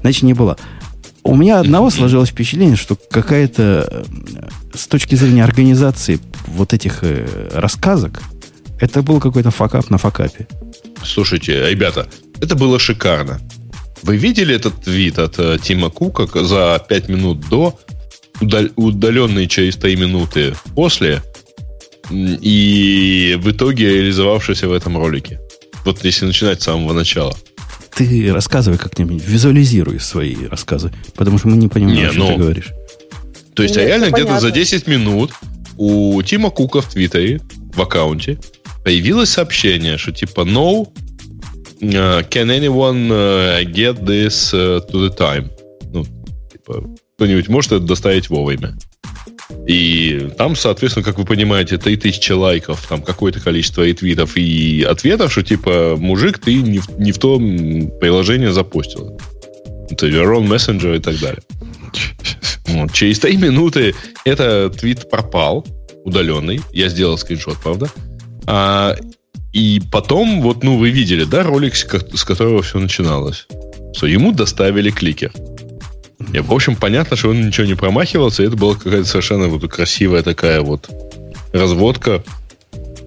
Значит, 0.00 0.22
не 0.22 0.34
было. 0.34 0.56
У 1.24 1.36
меня 1.36 1.60
одного 1.60 1.90
сложилось 1.90 2.30
впечатление, 2.30 2.76
что 2.76 2.96
какая-то 3.10 3.88
э, 3.90 4.46
с 4.74 4.86
точки 4.88 5.14
зрения 5.14 5.44
организации 5.44 6.18
вот 6.48 6.72
этих 6.74 6.98
э, 7.02 7.50
рассказок, 7.54 8.20
это 8.80 9.02
был 9.02 9.20
какой-то 9.20 9.50
факап 9.52 9.88
на 9.90 9.98
факапе. 9.98 10.48
Слушайте, 11.04 11.68
ребята, 11.70 12.06
это 12.40 12.56
было 12.56 12.78
шикарно. 12.80 13.40
Вы 14.02 14.16
видели 14.16 14.54
этот 14.54 14.82
твит 14.82 15.18
от 15.18 15.38
э, 15.38 15.58
Тима 15.62 15.90
Кука 15.90 16.26
за 16.44 16.84
5 16.88 17.08
минут 17.08 17.48
до, 17.48 17.78
удал- 18.40 18.72
удаленные 18.76 19.46
через 19.46 19.76
3 19.76 19.96
минуты 19.96 20.54
после, 20.74 21.22
и 22.10 23.38
в 23.40 23.50
итоге 23.50 23.88
реализовавшийся 23.88 24.68
в 24.68 24.72
этом 24.72 24.96
ролике? 24.98 25.40
Вот 25.84 26.04
если 26.04 26.26
начинать 26.26 26.60
с 26.60 26.64
самого 26.64 26.92
начала. 26.92 27.34
Ты 27.94 28.32
рассказывай 28.32 28.78
как-нибудь, 28.78 29.22
визуализируй 29.24 30.00
свои 30.00 30.46
рассказы, 30.46 30.92
потому 31.14 31.38
что 31.38 31.48
мы 31.48 31.56
не 31.56 31.68
понимаем, 31.68 31.98
Не, 31.98 32.10
что 32.10 32.18
ну, 32.18 32.26
ты 32.28 32.36
говоришь. 32.36 32.70
То 33.54 33.62
есть, 33.62 33.76
Ну, 33.76 33.82
а 33.82 33.84
реально 33.84 34.04
это 34.06 34.14
где-то 34.14 34.34
за 34.34 34.48
понятно. 34.50 34.60
10 34.60 34.86
минут 34.86 35.32
у 35.76 36.22
Тима 36.22 36.50
Кука 36.50 36.80
в 36.80 36.88
Твиттере, 36.90 37.40
в 37.74 37.80
аккаунте, 37.80 38.38
появилось 38.84 39.30
сообщение, 39.30 39.98
что 39.98 40.12
типа 40.12 40.40
no, 40.42 40.88
can 41.82 42.50
anyone 42.50 43.10
uh, 43.10 43.64
get 43.64 44.04
this 44.04 44.54
uh, 44.54 44.80
to 44.90 45.08
the 45.08 45.10
time? 45.10 45.50
Ну, 45.92 46.04
типа, 46.50 46.84
кто-нибудь 47.16 47.48
может 47.48 47.72
это 47.72 47.84
доставить 47.84 48.30
вовремя? 48.30 48.74
И 49.66 50.30
там, 50.38 50.56
соответственно, 50.56 51.04
как 51.04 51.18
вы 51.18 51.24
понимаете, 51.24 51.78
3000 51.78 52.32
лайков, 52.32 52.86
там 52.88 53.02
какое-то 53.02 53.40
количество 53.40 53.82
ретвитов 53.82 54.36
и 54.36 54.82
ответов, 54.88 55.32
что 55.32 55.42
типа, 55.42 55.96
мужик, 55.98 56.38
ты 56.38 56.54
не 56.62 56.78
в, 56.78 56.98
не 56.98 57.12
в 57.12 57.18
то 57.18 57.38
приложение 58.00 58.52
запустил. 58.52 59.20
Это 59.90 60.06
your 60.06 60.36
own 60.36 60.46
messenger 60.46 60.96
и 60.96 61.00
так 61.00 61.18
далее. 61.18 61.42
Вот. 62.66 62.92
Через 62.92 63.18
3 63.18 63.36
минуты 63.36 63.94
этот 64.24 64.78
твит 64.78 65.10
пропал, 65.10 65.66
удаленный. 66.04 66.60
Я 66.72 66.88
сделал 66.88 67.18
скриншот, 67.18 67.58
правда? 67.58 67.90
А, 68.46 68.96
и 69.52 69.80
потом, 69.90 70.40
вот, 70.40 70.62
ну, 70.64 70.78
вы 70.78 70.90
видели, 70.90 71.24
да, 71.24 71.42
ролик, 71.42 71.74
с 71.76 71.84
ко- 71.84 72.00
с 72.16 72.24
которого 72.24 72.62
все 72.62 72.78
начиналось. 72.78 73.46
Что 73.94 74.06
ему 74.06 74.32
доставили 74.32 74.90
кликер. 74.90 75.32
И, 76.32 76.38
в 76.38 76.52
общем, 76.52 76.76
понятно, 76.76 77.16
что 77.16 77.30
он 77.30 77.46
ничего 77.46 77.66
не 77.66 77.74
промахивался. 77.74 78.42
и 78.42 78.46
Это 78.46 78.56
была 78.56 78.74
какая-то 78.74 79.04
совершенно 79.04 79.48
вот 79.48 79.70
красивая 79.70 80.22
такая 80.22 80.60
вот 80.62 80.88
разводка 81.52 82.22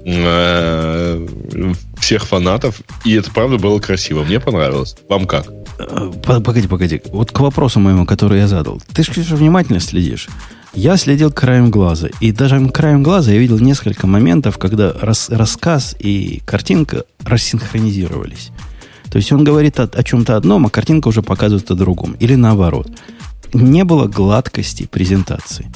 э, 0.06 1.28
всех 2.00 2.26
фанатов. 2.26 2.82
И 3.04 3.14
это, 3.14 3.32
правда, 3.32 3.58
было 3.58 3.80
красиво. 3.80 4.24
Мне 4.24 4.40
понравилось. 4.40 4.96
Вам 5.10 5.26
как? 5.26 5.48
Э, 5.80 6.12
по- 6.24 6.40
Погоди, 6.42 6.68
погоди. 6.68 7.02
Вот 7.12 7.32
к 7.32 7.40
вопросу 7.40 7.80
моему, 7.80 8.06
который 8.06 8.40
я 8.40 8.48
задал. 8.48 8.82
Ты 8.94 9.04
же, 9.04 9.12
внимательно 9.36 9.80
следишь. 9.80 10.28
Я 10.76 10.98
следил 10.98 11.32
краем 11.32 11.72
глаза. 11.72 12.10
И 12.20 12.34
даже 12.34 12.68
краем 12.70 13.02
глаза 13.02 13.32
я 13.32 13.40
видел 13.40 13.60
несколько 13.60 14.08
моментов, 14.08 14.58
когда 14.58 14.92
рас- 14.92 15.30
рассказ 15.30 15.96
и 15.98 16.42
картинка 16.46 17.06
рассинхронизировались. 17.24 18.52
То 19.10 19.18
есть 19.18 19.32
он 19.32 19.46
говорит 19.46 19.80
о, 19.80 19.84
о 19.84 20.04
чем-то 20.04 20.36
одном, 20.36 20.66
а 20.66 20.70
картинка 20.70 21.08
уже 21.08 21.22
показывает 21.22 21.72
о 21.72 21.76
другом. 21.76 22.18
Или 22.20 22.36
наоборот. 22.36 22.90
Не 23.54 23.86
было 23.86 24.08
гладкости 24.08 24.86
презентации. 24.86 25.72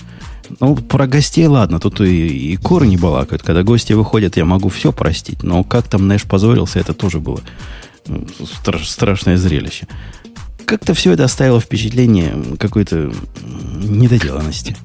Ну, 0.60 0.76
про 0.76 1.08
гостей, 1.08 1.46
ладно, 1.48 1.80
тут 1.80 2.02
и, 2.02 2.52
и 2.52 2.58
куры 2.58 2.86
не 2.86 2.98
балакают. 2.98 3.42
Когда 3.42 3.64
гости 3.64 3.94
выходят, 3.94 4.36
я 4.36 4.44
могу 4.44 4.68
все 4.68 4.92
простить. 4.92 5.44
Но 5.44 5.64
как 5.64 5.88
там 5.88 6.10
Нэш 6.10 6.26
позорился, 6.26 6.80
это 6.80 6.94
тоже 6.94 7.22
было 7.22 7.40
ну, 8.06 8.26
стра- 8.42 8.84
страшное 8.84 9.38
зрелище. 9.38 9.88
Как-то 10.66 10.94
все 10.94 11.14
это 11.14 11.24
оставило 11.24 11.62
впечатление 11.62 12.36
какой-то 12.60 13.14
недоделанности. 13.82 14.76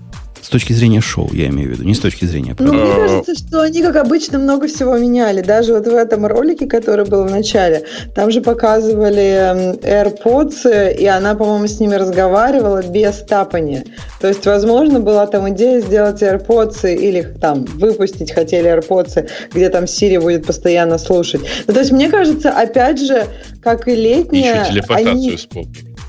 С 0.45 0.51
точки 0.51 0.75
зрения 0.75 1.01
шоу, 1.01 1.31
я 1.33 1.47
имею 1.47 1.71
в 1.71 1.73
виду, 1.73 1.85
не 1.85 1.95
с 1.95 2.01
точки 2.01 2.27
зрения 2.27 2.55
Ну, 2.59 2.67
продукта. 2.67 2.85
мне 2.85 2.95
кажется, 2.97 3.35
что 3.35 3.63
они, 3.63 3.81
как 3.83 3.97
обычно, 3.97 4.39
много 4.39 4.69
всего 4.69 4.99
меняли. 4.99 5.41
Даже 5.41 5.73
вот 5.73 5.87
в 5.87 5.95
этом 5.95 6.27
ролике, 6.27 6.67
который 6.67 7.07
был 7.07 7.25
в 7.25 7.31
начале, 7.31 7.85
там 8.15 8.31
же 8.31 8.43
показывали 8.43 9.23
м, 9.23 9.73
AirPods, 9.79 10.97
и 10.99 11.07
она, 11.07 11.35
по-моему, 11.35 11.67
с 11.67 11.81
ними 11.81 11.95
разговаривала 11.95 12.83
без 12.83 13.17
тапания. 13.21 13.85
То 14.21 14.29
есть, 14.29 14.45
возможно, 14.45 15.01
была 15.01 15.27
там 15.27 15.49
идея 15.49 15.81
сделать 15.81 16.21
AirPods 16.23 16.95
или 16.95 17.23
там 17.41 17.65
выпустить 17.65 18.31
хотели 18.31 18.71
AirPods, 18.71 19.27
где 19.55 19.71
там 19.71 19.85
Siri 19.85 20.21
будет 20.21 20.47
постоянно 20.47 20.99
слушать. 20.99 21.41
Ну, 21.67 21.73
то 21.73 21.81
есть, 21.81 21.91
мне 21.91 22.11
кажется, 22.11 22.51
опять 22.51 23.01
же, 23.01 23.25
как 23.63 23.89
и 23.89 23.95
летняя, 23.97 24.61
Еще 24.61 24.73
телепортацию 24.73 25.11
они 25.11 25.39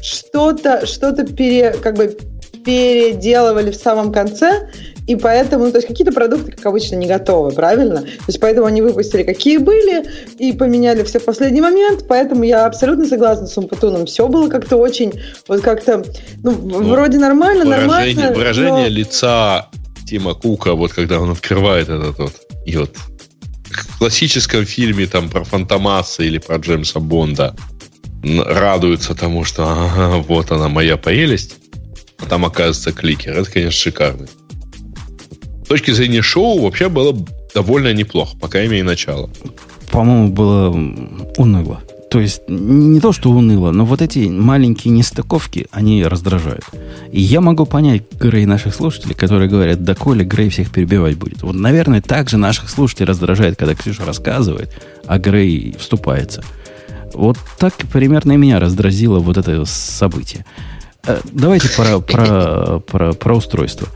что-то 0.01 0.85
что 0.85 1.13
пере, 1.23 1.73
как 1.81 1.95
бы 1.95 2.15
переделывали 2.65 3.71
в 3.71 3.75
самом 3.75 4.12
конце, 4.12 4.69
и 5.08 5.15
поэтому, 5.15 5.65
ну, 5.65 5.71
то 5.71 5.78
есть 5.78 5.88
какие-то 5.88 6.12
продукты, 6.12 6.51
как 6.51 6.65
обычно, 6.65 6.95
не 6.95 7.06
готовы, 7.06 7.51
правильно? 7.51 8.01
То 8.01 8.23
есть 8.28 8.39
поэтому 8.39 8.65
они 8.65 8.82
выпустили 8.82 9.21
какие 9.23 9.58
были 9.58 10.06
и 10.39 10.51
поменяли 10.51 11.04
все 11.04 11.19
в 11.19 11.25
последний 11.25 11.62
момент, 11.62 12.06
поэтому 12.08 12.43
я 12.43 12.65
абсолютно 12.65 13.06
согласна 13.06 13.45
с 13.45 13.56
Умпутуном. 13.58 14.08
Все 14.08 14.28
было 14.28 14.49
как-то 14.49 14.78
очень, 14.78 15.13
вот 15.47 15.62
как-то, 15.62 16.04
ну, 16.41 16.51
вроде 16.51 17.19
нормально, 17.19 17.65
Выражение, 17.65 18.15
нормально. 18.15 18.36
выражение 18.36 18.89
но- 18.89 18.95
лица 18.95 19.69
Тима 20.08 20.34
Кука, 20.34 20.73
вот 20.73 20.91
когда 20.91 21.19
он 21.19 21.32
открывает 21.32 21.89
этот 21.89 22.17
вот, 22.17 22.34
и 22.65 22.75
вот 22.78 22.95
в 23.69 23.99
классическом 23.99 24.65
фильме 24.65 25.06
там 25.06 25.30
про 25.30 25.43
Фантомаса 25.43 26.23
или 26.23 26.39
про 26.39 26.58
Джеймса 26.58 26.99
Бонда 26.99 27.56
радуется 28.23 29.13
тому, 29.13 29.43
что 29.43 29.65
ага, 29.67 30.17
вот 30.28 30.51
она 30.51 30.67
моя 30.67 30.97
прелесть, 30.97 31.58
а 31.58 31.64
там 32.30 32.45
оказывается 32.45 32.91
кликер. 32.91 33.38
Это, 33.38 33.51
конечно, 33.51 33.71
шикарно. 33.71 34.28
С 35.63 35.67
точки 35.67 35.91
зрения 35.91 36.21
шоу 36.21 36.62
вообще 36.62 36.89
было 36.89 37.15
довольно 37.54 37.93
неплохо, 37.93 38.38
по 38.38 38.47
крайней 38.47 38.71
мере, 38.71 38.84
начало. 38.84 39.30
По-моему, 39.91 40.30
было 40.30 40.69
уныло. 41.38 41.82
То 42.12 42.19
есть, 42.19 42.43
не 42.47 42.99
то, 42.99 43.12
что 43.12 43.32
уныло, 43.32 43.71
но 43.71 43.84
вот 43.84 44.01
эти 44.01 44.19
маленькие 44.30 44.93
нестыковки, 44.93 45.67
они 45.71 46.06
раздражают. 46.06 46.63
И 47.12 47.19
я 47.19 47.41
могу 47.41 47.65
понять 47.65 48.04
Грей 48.13 48.45
наших 48.45 48.75
слушателей, 48.75 49.15
которые 49.15 49.49
говорят, 49.49 49.84
да 49.84 49.95
коли 49.95 50.23
Грей 50.23 50.49
всех 50.49 50.71
перебивать 50.71 51.17
будет. 51.17 51.41
Вот, 51.41 51.56
наверное, 51.56 52.01
также 52.01 52.38
наших 52.38 52.69
слушателей 52.69 53.08
раздражает, 53.08 53.58
когда 53.58 53.75
Ксюша 53.75 54.06
рассказывает, 54.06 54.69
а 55.06 55.17
Грей 55.17 55.75
вступается. 55.78 56.43
Вот 57.13 57.38
так 57.58 57.73
примерно 57.91 58.34
и 58.34 58.38
меня 58.38 58.60
раздразило 58.60 59.19
вот 59.19 59.38
это 59.38 59.65
событие. 59.65 60.45
Э, 61.07 61.19
Давайте 61.31 61.69
про, 61.69 61.99
про, 61.99 62.79
про, 62.79 63.13
про 63.13 63.35
устройство. 63.35 63.87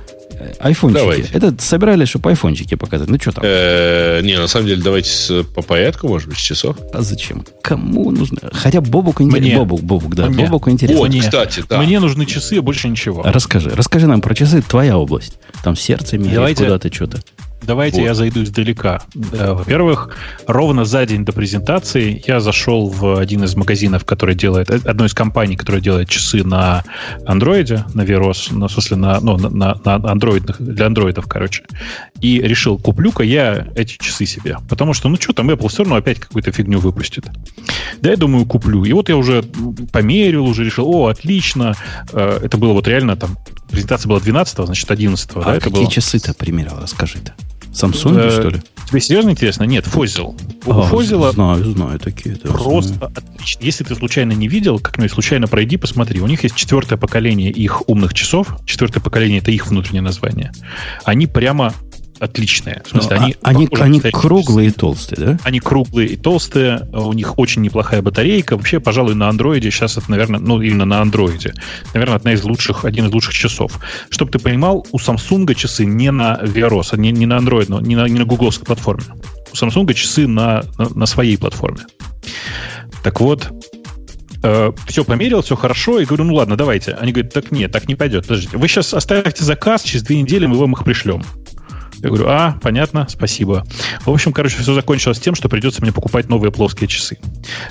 Айфончики. 0.59 0.99
Давайте. 0.99 1.29
Это 1.33 1.53
собирались, 1.59 2.07
чтобы 2.09 2.29
айфончики 2.29 2.75
показать. 2.75 3.09
Ну, 3.09 3.17
что 3.19 3.31
там? 3.33 3.43
Э, 3.45 4.21
Не, 4.23 4.37
на 4.37 4.47
самом 4.47 4.67
деле, 4.67 4.81
давайте 4.81 5.09
с- 5.09 5.43
по 5.43 5.61
порядку, 5.61 6.07
может 6.07 6.29
быть, 6.29 6.37
с 6.37 6.41
часов. 6.41 6.77
А 6.93 7.01
зачем? 7.01 7.45
Кому 7.61 8.09
нужно? 8.11 8.37
Хотя 8.53 8.79
Бобуку 8.79 9.21
интересно. 9.23 9.59
Бобук, 9.59 9.81
Бобук, 9.81 10.15
да. 10.15 10.27
Мне. 10.27 10.45
Бобуку 10.45 10.69
интересно. 10.69 11.05
Мне. 11.07 11.19
кстати, 11.19 11.61
да. 11.67 11.81
Мне 11.81 11.99
нужны 11.99 12.25
часы 12.25 12.55
и 12.55 12.59
больше 12.59 12.87
ничего. 12.87 13.21
Расскажи. 13.25 13.69
Расскажи 13.69 14.07
нам 14.07 14.21
про 14.21 14.33
часы. 14.33 14.61
Твоя 14.61 14.97
область. 14.97 15.39
Там 15.61 15.75
сердце 15.75 16.17
меряет 16.17 16.35
Давайте- 16.35 16.63
куда-то 16.63 16.93
что-то. 16.93 17.19
Давайте 17.61 17.97
Вот. 17.97 18.05
я 18.05 18.13
зайду 18.13 18.43
издалека. 18.43 19.01
Э, 19.33 19.53
Во-первых, 19.53 20.15
ровно 20.47 20.85
за 20.85 21.05
день 21.05 21.25
до 21.25 21.33
презентации 21.33 22.21
я 22.25 22.39
зашел 22.39 22.89
в 22.89 23.19
один 23.19 23.43
из 23.43 23.55
магазинов, 23.55 24.05
который 24.05 24.35
делает, 24.35 24.69
э, 24.69 24.79
одной 24.85 25.07
из 25.07 25.13
компаний, 25.13 25.55
которая 25.55 25.81
делает 25.81 26.09
часы 26.09 26.43
на 26.43 26.83
андроиде, 27.25 27.85
на 27.93 28.01
Veros, 28.03 28.53
на, 28.53 28.67
в 28.67 28.71
смысле, 28.71 28.97
на, 28.97 29.19
ну, 29.19 29.37
на, 29.37 29.49
на, 29.49 29.75
на 29.83 30.11
андроидных, 30.11 30.61
для 30.61 30.85
андроидов, 30.85 31.27
короче. 31.27 31.63
И 32.21 32.41
решил, 32.41 32.77
куплю-ка 32.77 33.23
я 33.23 33.67
эти 33.75 33.97
часы 33.97 34.25
себе. 34.25 34.57
Потому 34.69 34.93
что, 34.93 35.09
ну 35.09 35.17
что 35.19 35.33
там, 35.33 35.49
Apple 35.49 35.67
все 35.69 35.83
равно 35.83 35.95
опять 35.97 36.19
какую-то 36.19 36.51
фигню 36.51 36.79
выпустит. 36.79 37.25
Да, 38.01 38.09
я 38.09 38.17
думаю, 38.17 38.45
куплю. 38.45 38.83
И 38.85 38.93
вот 38.93 39.09
я 39.09 39.17
уже 39.17 39.43
померил, 39.91 40.45
уже 40.45 40.63
решил, 40.63 40.89
о, 40.89 41.07
отлично. 41.07 41.75
Э, 42.13 42.39
Это 42.43 42.57
было 42.57 42.73
вот 42.73 42.87
реально 42.87 43.15
там, 43.15 43.37
презентация 43.69 44.09
была 44.09 44.19
12 44.19 44.65
значит, 44.65 44.89
11 44.91 45.29
да, 45.35 45.41
а 45.45 45.51
это 45.55 45.65
какие 45.65 45.83
было. 45.83 45.91
часы-то 45.91 46.33
примерял? 46.33 46.79
Расскажи-то. 46.81 47.33
Samsung, 47.71 48.17
Э, 48.19 48.31
что 48.31 48.49
ли? 48.49 48.61
Тебе 48.89 48.99
серьезно 48.99 49.29
интересно? 49.29 49.63
Нет, 49.63 49.85
Фозил. 49.85 50.35
А, 50.65 50.81
Фозила 50.83 51.31
Знаю, 51.31 51.63
знаю 51.65 51.99
такие. 51.99 52.33
да, 52.35 52.49
знаю. 52.49 52.63
просто 52.63 53.05
отлично. 53.15 53.63
Если 53.63 53.83
ты 53.83 53.95
случайно 53.95 54.31
не 54.33 54.47
видел, 54.47 54.79
как-нибудь 54.79 55.11
случайно 55.11 55.45
пройди, 55.47 55.77
посмотри. 55.77 56.19
У 56.19 56.25
них 56.27 56.43
есть 56.43 56.55
четвертое 56.55 56.97
поколение 56.97 57.51
их 57.51 57.87
умных 57.87 58.15
часов. 58.15 58.57
Четвертое 58.65 59.01
поколение 59.01 59.37
это 59.39 59.51
их 59.51 59.67
внутреннее 59.67 60.01
название. 60.01 60.51
Они 61.05 61.27
прямо 61.27 61.73
отличные. 62.19 62.81
В 62.85 62.89
смысле, 62.89 63.15
Ну, 63.15 63.23
они, 63.23 63.35
а- 63.41 63.49
они, 63.49 63.65
похожи 63.67 63.83
они 63.83 63.93
настоящие 63.97 64.21
круглые 64.21 64.67
и 64.67 64.71
толстые, 64.71 65.25
да? 65.25 65.37
Они 65.43 65.59
круглые 65.59 66.09
и 66.09 66.15
толстые, 66.15 66.87
у 66.91 67.13
них 67.13 67.39
очень 67.39 67.61
неплохая 67.61 68.01
батарейка. 68.01 68.57
Вообще, 68.57 68.79
пожалуй, 68.79 69.15
на 69.15 69.29
андроиде 69.29 69.71
сейчас 69.71 69.97
это, 69.97 70.09
наверное, 70.11 70.39
ну, 70.39 70.61
именно 70.61 70.85
на 70.85 71.01
андроиде, 71.01 71.53
наверное, 71.93 72.15
одна 72.17 72.33
из 72.33 72.43
лучших, 72.43 72.85
один 72.85 73.07
из 73.07 73.13
лучших 73.13 73.33
часов. 73.33 73.79
Чтобы 74.09 74.31
ты 74.31 74.39
понимал, 74.39 74.85
у 74.91 74.97
Samsung 74.97 75.53
часы 75.55 75.85
не 75.85 76.11
на 76.11 76.39
Veros, 76.41 76.97
не, 76.97 77.11
не 77.11 77.25
на 77.25 77.37
Android, 77.37 77.65
но 77.69 77.79
не 77.79 77.95
на, 77.95 78.07
не 78.07 78.19
на 78.19 78.25
гугловской 78.25 78.65
платформе. 78.65 79.05
У 79.51 79.55
Samsung 79.55 79.91
часы 79.93 80.27
на, 80.27 80.63
на, 80.77 80.89
на 80.89 81.05
своей 81.05 81.37
платформе. 81.37 81.79
Так 83.03 83.21
вот, 83.21 83.49
все 84.41 85.03
померил, 85.03 85.41
все 85.41 85.55
хорошо, 85.55 85.99
и 85.99 86.05
говорю, 86.05 86.23
ну 86.23 86.35
ладно, 86.35 86.55
давайте. 86.55 86.93
Они 86.93 87.11
говорят, 87.11 87.33
так 87.33 87.51
нет, 87.51 87.71
так 87.71 87.87
не 87.87 87.95
пойдет, 87.95 88.23
подождите. 88.27 88.57
Вы 88.57 88.67
сейчас 88.67 88.93
оставьте 88.93 89.43
заказ, 89.43 89.83
через 89.83 90.03
две 90.03 90.21
недели 90.21 90.45
мы 90.45 90.57
вам 90.57 90.73
их 90.73 90.83
пришлем. 90.83 91.23
Я 92.01 92.09
говорю, 92.09 92.25
а, 92.27 92.57
понятно, 92.61 93.07
спасибо. 93.09 93.65
В 94.05 94.09
общем, 94.09 94.31
короче, 94.31 94.57
все 94.57 94.73
закончилось 94.73 95.19
тем, 95.19 95.35
что 95.35 95.49
придется 95.49 95.81
мне 95.81 95.91
покупать 95.91 96.29
новые 96.29 96.51
плоские 96.51 96.87
часы. 96.87 97.17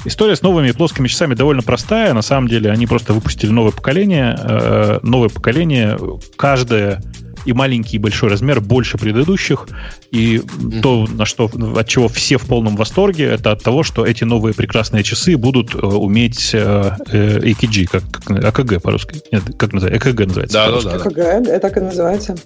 История 0.05 0.37
с 0.37 0.43
новыми 0.43 0.71
плоскими 0.73 1.09
часами 1.09 1.35
довольно 1.35 1.62
простая. 1.62 2.12
На 2.12 2.23
самом 2.23 2.49
деле, 2.49 2.71
они 2.71 2.87
просто 2.87 3.12
выпустили 3.12 3.51
новое 3.51 3.73
поколение. 3.73 4.38
Э, 4.38 4.99
новое 5.03 5.29
поколение, 5.29 5.99
каждое 6.37 7.01
и 7.45 7.53
маленький, 7.53 7.97
и 7.97 7.99
большой 7.99 8.29
размер 8.29 8.61
больше 8.61 8.99
предыдущих. 8.99 9.69
И 10.11 10.43
то, 10.83 11.07
на 11.11 11.25
что, 11.25 11.51
от 11.77 11.88
чего 11.88 12.09
все 12.09 12.37
в 12.37 12.47
полном 12.47 12.77
восторге, 12.77 13.25
это 13.25 13.53
от 13.53 13.62
того, 13.62 13.83
что 13.83 14.05
эти 14.05 14.25
новые 14.25 14.55
прекрасные 14.55 15.03
часы 15.03 15.37
будут 15.37 15.75
э, 15.75 15.79
уметь 15.79 16.51
э, 16.53 16.97
э, 17.11 17.38
EKG, 17.38 17.87
как, 17.87 18.03
как 18.11 18.45
АКГ 18.45 18.83
по-русски. 18.83 19.23
Нет, 19.33 19.43
как 19.57 19.73
называется? 19.73 20.11
ЭКГ 20.11 20.27
называется. 20.27 20.55
Да, 20.55 20.71
да, 20.71 20.81
да, 20.83 20.99
да. 20.99 21.05
КГ, 21.05 21.49
это 21.49 21.61
так 21.61 21.77
и 21.77 21.81
называется. 21.81 22.37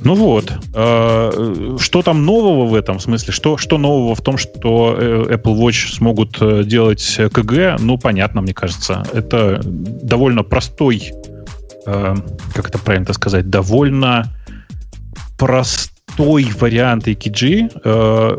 Ну 0.00 0.14
вот, 0.14 0.52
э, 0.74 1.76
что 1.80 2.02
там 2.02 2.24
нового 2.24 2.66
в 2.66 2.74
этом 2.74 3.00
смысле? 3.00 3.32
Что, 3.32 3.56
что 3.56 3.78
нового 3.78 4.14
в 4.14 4.20
том, 4.20 4.38
что 4.38 4.96
э, 4.96 5.34
Apple 5.34 5.58
Watch 5.58 5.94
смогут 5.94 6.38
э, 6.40 6.62
делать 6.64 7.18
КГ? 7.32 7.76
Ну, 7.80 7.98
понятно, 7.98 8.40
мне 8.40 8.54
кажется. 8.54 9.04
Это 9.12 9.60
довольно 9.64 10.42
простой, 10.44 11.12
как 11.84 12.68
это 12.68 12.78
правильно 12.78 13.12
сказать, 13.12 13.48
довольно 13.48 14.32
простой 15.38 15.97
вариант 16.16 17.06
EKG. 17.08 17.80
Э, 17.84 18.36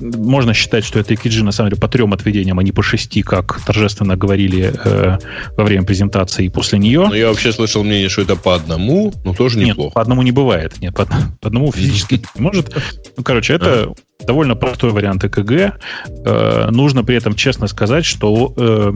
Можно 0.00 0.54
считать, 0.54 0.84
что 0.84 0.98
это 0.98 1.14
EKG 1.14 1.42
на 1.42 1.52
самом 1.52 1.70
деле 1.70 1.80
по 1.80 1.88
трем 1.88 2.12
отведениям, 2.12 2.58
а 2.58 2.62
не 2.62 2.72
по 2.72 2.82
шести, 2.82 3.22
как 3.22 3.60
торжественно 3.64 4.16
говорили 4.16 4.72
э, 4.84 5.18
во 5.56 5.64
время 5.64 5.84
презентации 5.84 6.46
и 6.46 6.48
после 6.48 6.78
нее. 6.78 7.06
Но 7.08 7.14
я 7.14 7.28
вообще 7.28 7.52
слышал 7.52 7.84
мнение, 7.84 8.08
что 8.08 8.22
это 8.22 8.36
по 8.36 8.54
одному, 8.54 9.12
но 9.24 9.34
тоже 9.34 9.58
Нет, 9.58 9.68
неплохо. 9.68 9.94
по 9.94 10.00
одному 10.00 10.22
не 10.22 10.32
бывает. 10.32 10.80
Нет, 10.80 10.94
по, 10.94 11.06
по 11.06 11.48
одному 11.48 11.70
физически 11.72 12.22
не 12.34 12.40
может. 12.40 12.74
Ну, 13.16 13.22
короче, 13.22 13.54
это 13.54 13.92
довольно 14.26 14.54
простой 14.54 14.90
вариант 14.90 15.24
ЭКГ. 15.24 15.78
Э, 16.24 16.68
нужно 16.70 17.04
при 17.04 17.16
этом 17.16 17.34
честно 17.34 17.66
сказать, 17.66 18.04
что 18.04 18.52
э, 18.56 18.92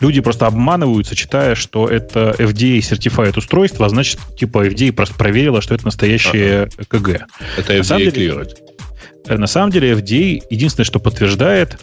люди 0.00 0.20
просто 0.20 0.46
обманываются, 0.46 1.14
читая, 1.14 1.54
что 1.54 1.86
это 1.88 2.34
FDA 2.38 2.78
certified 2.80 3.38
устройство, 3.38 3.86
а 3.86 3.88
значит, 3.88 4.18
типа 4.36 4.66
FDA 4.66 4.92
просто 4.92 5.14
проверила, 5.14 5.60
что 5.62 5.74
это 5.74 5.84
настоящее 5.84 6.68
ЭКГ. 6.78 7.26
Это 7.56 7.74
На 7.74 7.84
самом 7.84 8.02
FDA 8.02 8.04
деле- 8.06 8.10
клирует. 8.12 8.62
Э, 9.26 9.36
На 9.36 9.46
самом 9.46 9.70
деле 9.70 9.92
FDA 9.92 10.40
единственное, 10.50 10.84
что 10.86 10.98
подтверждает, 10.98 11.78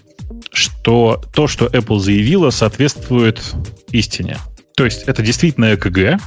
что 0.52 1.22
то, 1.34 1.48
что 1.48 1.68
Apple 1.68 2.00
заявила, 2.00 2.50
соответствует 2.50 3.42
истине. 3.92 4.38
То 4.76 4.86
есть 4.86 5.04
это 5.04 5.22
действительно 5.22 5.74
ЭКГ, 5.76 6.20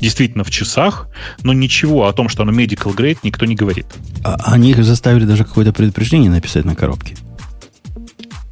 действительно 0.00 0.44
в 0.44 0.50
часах, 0.50 1.08
но 1.42 1.52
ничего 1.52 2.06
о 2.06 2.12
том, 2.12 2.28
что 2.28 2.42
оно 2.42 2.52
medical 2.52 2.94
grade, 2.94 3.18
никто 3.22 3.46
не 3.46 3.54
говорит. 3.54 3.86
А 4.24 4.52
они 4.52 4.70
их 4.72 4.84
заставили 4.84 5.24
даже 5.24 5.44
какое-то 5.44 5.72
предупреждение 5.72 6.30
написать 6.30 6.64
на 6.64 6.74
коробке. 6.74 7.16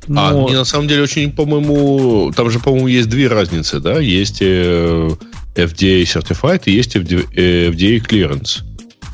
А, 0.09 0.33
Но- 0.33 0.49
не, 0.49 0.55
на 0.55 0.65
самом 0.65 0.89
деле, 0.89 1.03
очень, 1.03 1.31
по-моему, 1.33 2.33
там 2.37 2.51
же, 2.51 2.59
по-моему, 2.59 2.89
есть 2.89 3.09
две 3.09 3.29
разницы, 3.29 3.81
да? 3.81 3.99
Есть 4.01 4.39
э, 4.41 5.11
FDA 5.55 6.03
Certified 6.03 6.63
и 6.67 6.73
есть 6.73 6.97
FDA, 6.97 7.27
э, 7.35 7.71
FDA 7.71 8.01
Clearance. 8.07 8.63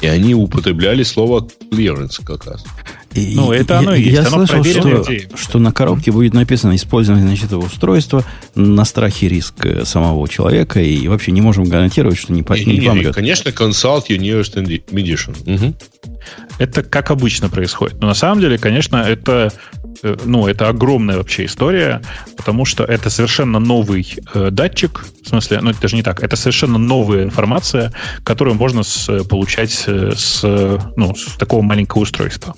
И 0.00 0.06
они 0.06 0.34
употребляли 0.34 1.02
слово 1.02 1.46
clearance 1.70 2.24
как 2.24 2.46
раз. 2.46 2.64
И- 3.14 3.34
Ну, 3.36 3.52
это 3.52 3.78
оно 3.80 3.94
и 3.94 4.00
есть, 4.00 4.14
Я 4.14 4.26
оно 4.34 4.46
слышал, 4.46 4.64
что, 4.64 5.36
что 5.36 5.58
на 5.58 5.72
коробке 5.72 6.10
будет 6.10 6.32
написано 6.32 6.74
использование 6.74 7.26
значит, 7.26 7.46
этого 7.46 7.66
устройства 7.66 8.24
на 8.54 8.84
страхе 8.86 9.28
риск 9.28 9.66
э, 9.66 9.84
самого 9.84 10.26
человека, 10.26 10.80
и 10.80 11.06
вообще 11.06 11.32
не 11.32 11.42
можем 11.42 11.64
гарантировать, 11.64 12.16
что 12.16 12.32
не, 12.32 12.42
по- 12.42 12.54
не 12.54 12.64
Не-не-не, 12.64 12.86
помрет. 12.88 13.14
конечно, 13.14 13.50
Consult 13.50 14.06
Your 14.08 14.18
Newest 14.18 14.54
Edition. 14.90 15.36
Мгм. 15.44 15.74
Это 16.58 16.82
как 16.82 17.10
обычно 17.10 17.50
происходит. 17.50 18.00
Но 18.00 18.06
на 18.08 18.14
самом 18.14 18.40
деле, 18.40 18.56
конечно, 18.58 18.96
это, 18.96 19.52
ну, 20.24 20.46
это 20.46 20.68
огромная 20.68 21.16
вообще 21.16 21.44
история, 21.44 22.00
потому 22.36 22.64
что 22.64 22.84
это 22.84 23.10
совершенно 23.10 23.58
новый 23.58 24.06
э, 24.34 24.50
датчик, 24.50 25.04
в 25.24 25.28
смысле, 25.28 25.60
ну, 25.60 25.70
это 25.70 25.86
же 25.88 25.96
не 25.96 26.02
так, 26.02 26.22
это 26.22 26.36
совершенно 26.36 26.78
новая 26.78 27.24
информация, 27.24 27.92
которую 28.24 28.56
можно 28.56 28.82
с- 28.82 29.22
получать 29.24 29.84
э, 29.86 30.12
с, 30.16 30.40
э, 30.42 30.78
ну, 30.96 31.14
с 31.14 31.36
такого 31.36 31.62
маленького 31.62 32.02
устройства. 32.02 32.54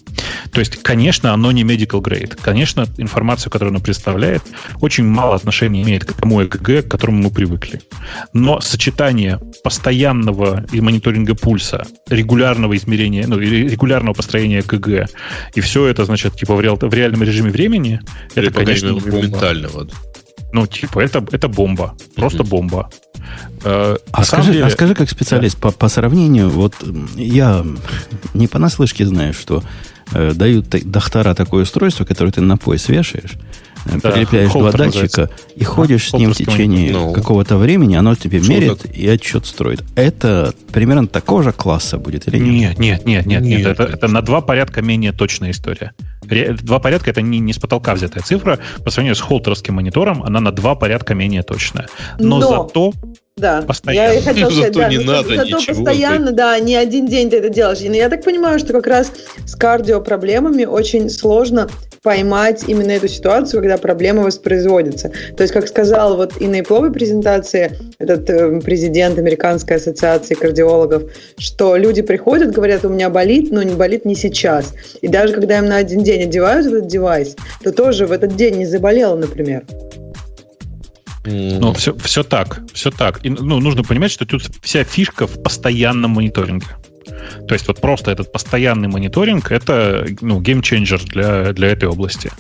То 0.53 0.61
есть, 0.61 0.83
конечно, 0.83 1.33
оно 1.33 1.51
не 1.53 1.65
medical 1.65 2.01
grade. 2.01 2.39
Конечно, 2.41 2.87
информацию, 2.97 3.51
которую 3.51 3.73
оно 3.75 3.81
представляет, 3.81 4.43
очень 4.81 5.05
мало 5.05 5.35
отношения 5.35 5.83
имеет 5.83 6.05
к 6.05 6.13
тому 6.13 6.43
ЭКГ, 6.45 6.87
к 6.87 6.89
которому 6.91 7.23
мы 7.25 7.31
привыкли. 7.31 7.81
Но 8.33 8.61
сочетание 8.61 9.41
постоянного 9.65 10.65
и 10.73 10.81
мониторинга 10.81 11.35
пульса, 11.35 11.85
регулярного 12.09 12.77
измерения, 12.77 13.27
ну, 13.27 13.39
регулярного 13.39 14.15
построения 14.15 14.61
ЭКГ, 14.61 15.09
и 15.57 15.61
все 15.61 15.87
это, 15.87 16.05
значит, 16.05 16.37
типа 16.37 16.55
в, 16.55 16.61
реал- 16.61 16.79
в 16.81 16.95
реальном 16.95 17.23
режиме 17.23 17.32
времени, 17.41 18.01
Или, 18.35 18.49
это, 18.49 18.59
конечно, 18.61 18.87
мере, 18.89 19.01
бомба. 19.01 19.17
моментального. 19.17 19.89
Ну, 20.53 20.67
типа, 20.67 21.01
это, 21.01 21.25
это 21.33 21.49
бомба. 21.49 21.95
Просто 22.15 22.43
Мгм. 22.43 22.51
бомба. 22.51 22.91
Э, 23.65 23.97
А 24.13 24.25
скажи, 24.25 24.53
деле- 24.53 24.65
а 24.65 24.71
скажи, 24.71 24.95
как 24.95 25.09
специалист, 25.09 25.57
по, 25.59 25.71
по 25.71 25.89
сравнению, 25.89 26.51
вот 26.51 26.75
я 27.17 27.65
не 28.35 28.49
понаслышке 28.49 29.07
знаю, 29.07 29.33
что 29.33 29.63
э, 30.15 30.33
дают 30.35 30.69
доктора 30.69 31.33
такое 31.35 31.63
устройство, 31.63 32.05
которое 32.05 32.33
ты 32.33 32.43
на 32.43 32.59
пояс 32.59 32.87
вешаешь, 32.91 33.33
э, 33.87 33.99
Да, 34.03 34.11
прилепляешь 34.11 34.53
два 34.53 34.71
датчика 34.71 35.31
и 35.57 35.65
ходишь 35.65 36.11
с 36.11 36.13
ним 36.13 36.35
в 36.35 36.37
течение 36.37 36.93
монитор. 36.93 37.03
Ну. 37.03 37.13
какого-то 37.15 37.57
времени, 37.57 37.95
оно 37.95 38.15
тебе 38.15 38.43
Что 38.43 38.51
мерит 38.53 38.79
так? 38.83 38.95
и 38.95 39.09
отчет 39.09 39.47
строит. 39.47 39.83
Это 39.95 40.53
примерно 40.71 41.07
такого 41.07 41.43
же 41.43 41.53
класса 41.53 41.97
будет 41.97 42.29
или 42.29 42.37
нет? 42.37 42.79
Нет, 42.79 43.07
нет, 43.07 43.07
нет, 43.07 43.27
нет, 43.27 43.43
нет. 43.43 43.59
Нет, 43.61 43.67
Это, 43.69 43.85
это 43.85 44.07
на 44.09 44.21
два 44.21 44.43
порядка 44.43 44.83
менее 44.83 45.13
точная 45.13 45.53
история. 45.53 45.93
Два 46.23 46.79
порядка 46.79 47.11
это 47.11 47.23
не, 47.23 47.39
не 47.39 47.53
с 47.53 47.59
потолка 47.59 47.95
взятая 47.95 48.23
цифра. 48.23 48.59
По 48.85 48.91
сравнению 48.91 49.17
с 49.17 49.21
холтерским 49.21 49.75
монитором, 49.75 50.23
она 50.23 50.41
на 50.41 50.53
два 50.53 50.75
порядка 50.75 51.15
менее 51.15 51.43
точная. 51.43 51.89
Но, 52.19 52.39
Но. 52.39 52.49
зато 52.49 52.93
Да, 53.37 53.63
Постоянно. 53.63 54.13
я 54.13 54.19
и 54.19 54.23
хотела 54.23 54.51
сказать, 54.51 54.75
Зато 54.75 54.81
да, 54.81 54.89
не 54.89 54.99
ну, 54.99 55.13
надо 55.13 55.29
зато 55.29 55.45
ничего, 55.45 55.85
постоянно, 55.85 56.33
да, 56.33 56.59
не 56.59 56.77
один 56.77 57.07
день 57.07 57.31
ты 57.31 57.39
это 57.39 57.49
делаешь. 57.49 57.81
И 57.81 57.87
я 57.87 58.09
так 58.09 58.25
понимаю, 58.25 58.59
что 58.59 58.73
как 58.73 58.87
раз 58.87 59.13
с 59.47 59.55
кардиопроблемами 59.55 60.65
очень 60.65 61.09
сложно 61.09 61.69
поймать 62.03 62.65
именно 62.67 62.91
эту 62.91 63.09
ситуацию, 63.09 63.61
когда 63.61 63.79
проблема 63.79 64.23
воспроизводится. 64.25 65.13
То 65.37 65.43
есть, 65.43 65.55
как 65.55 65.69
сказал 65.69 66.17
вот 66.17 66.41
и 66.41 66.49
на 66.49 66.61
Ипловой 66.61 66.93
презентации 66.93 67.79
этот 67.99 68.29
э, 68.29 68.61
президент 68.61 69.19
Американской 69.19 69.77
ассоциации 69.77 70.35
кардиологов, 70.35 71.05
что 71.39 71.77
люди 71.77 72.03
приходят, 72.03 72.51
говорят, 72.51 72.85
у 72.85 72.89
меня 72.89 73.09
болит, 73.09 73.53
но 73.53 73.63
не 73.63 73.75
болит 73.75 74.05
не 74.05 74.17
сейчас. 74.17 74.75
И 75.01 75.09
даже 75.09 75.33
когда 75.33 75.59
им 75.59 75.67
на 75.67 75.77
один 75.77 76.03
день 76.03 76.12
одевают 76.21 76.67
этот 76.67 76.87
девайс, 76.87 77.37
то 77.63 77.73
тоже 77.73 78.07
в 78.07 78.13
этот 78.13 78.37
день 78.37 78.57
не 78.57 78.67
заболела, 78.67 79.17
например. 79.17 79.65
Ну, 81.25 81.73
все, 81.73 81.95
все 81.97 82.25
так, 82.25 82.61
все 82.73 82.91
так. 82.91 83.25
И, 83.25 83.31
ну, 83.31 83.61
нужно 83.61 83.85
понимать, 83.85 84.11
что 84.11 84.27
тут 84.27 84.43
вся 84.61 84.83
фишка 84.83 85.27
в 85.27 85.41
постоянном 85.43 86.13
мониторинге. 86.13 86.67
То 87.49 87.55
есть 87.55 87.69
вот 87.69 87.81
просто 87.81 88.11
этот 88.11 88.33
постоянный 88.33 88.89
мониторинг 88.89 89.51
это 89.51 90.07
ну, 90.21 90.41
геймченджер 90.41 91.03
для, 91.05 91.53
для 91.53 91.69
этой 91.69 91.89
области. 91.89 92.31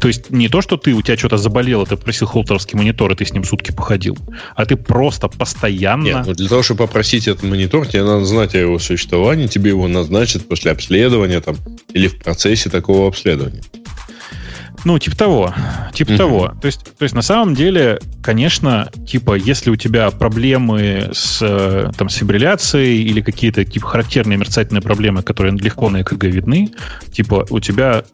То 0.00 0.08
есть 0.08 0.30
не 0.30 0.48
то, 0.48 0.60
что 0.60 0.76
ты, 0.76 0.92
у 0.92 1.02
тебя 1.02 1.16
что-то 1.16 1.36
заболело, 1.36 1.86
ты 1.86 1.96
попросил 1.96 2.26
холтерский 2.26 2.78
монитор, 2.78 3.12
и 3.12 3.16
ты 3.16 3.24
с 3.24 3.32
ним 3.32 3.44
сутки 3.44 3.72
походил, 3.72 4.16
а 4.54 4.66
ты 4.66 4.76
просто 4.76 5.28
постоянно... 5.28 6.24
Нет, 6.24 6.36
для 6.36 6.48
того, 6.48 6.62
чтобы 6.62 6.86
попросить 6.86 7.28
этот 7.28 7.44
монитор, 7.44 7.86
тебе 7.86 8.04
надо 8.04 8.24
знать 8.24 8.54
о 8.54 8.58
его 8.58 8.78
существовании, 8.78 9.46
тебе 9.46 9.70
его 9.70 9.88
назначат 9.88 10.46
после 10.48 10.70
обследования 10.72 11.40
там, 11.40 11.56
или 11.92 12.08
в 12.08 12.18
процессе 12.18 12.70
такого 12.70 13.08
обследования. 13.08 13.62
Ну, 14.86 15.00
типа 15.00 15.16
того. 15.16 15.54
Типа 15.92 16.12
Мгм. 16.12 16.18
того. 16.18 16.54
То 16.62 16.66
есть, 16.66 16.84
то 16.96 17.02
есть, 17.02 17.12
на 17.12 17.22
самом 17.22 17.56
деле, 17.56 17.98
конечно, 18.22 18.88
типа, 19.04 19.34
если 19.34 19.68
у 19.70 19.74
тебя 19.74 20.12
проблемы 20.12 21.10
с, 21.12 21.40
э, 21.42 21.90
там, 21.98 22.08
с 22.08 22.14
фибрилляцией 22.14 23.02
или 23.02 23.20
какие-то 23.20 23.64
типа 23.64 23.84
характерные 23.84 24.38
мерцательные 24.38 24.82
проблемы, 24.82 25.24
которые 25.24 25.56
легко 25.56 25.90
на 25.90 26.02
ЭКГ 26.02 26.26
видны, 26.26 26.70
типа, 27.10 27.46
у 27.50 27.58
тебя 27.58 28.04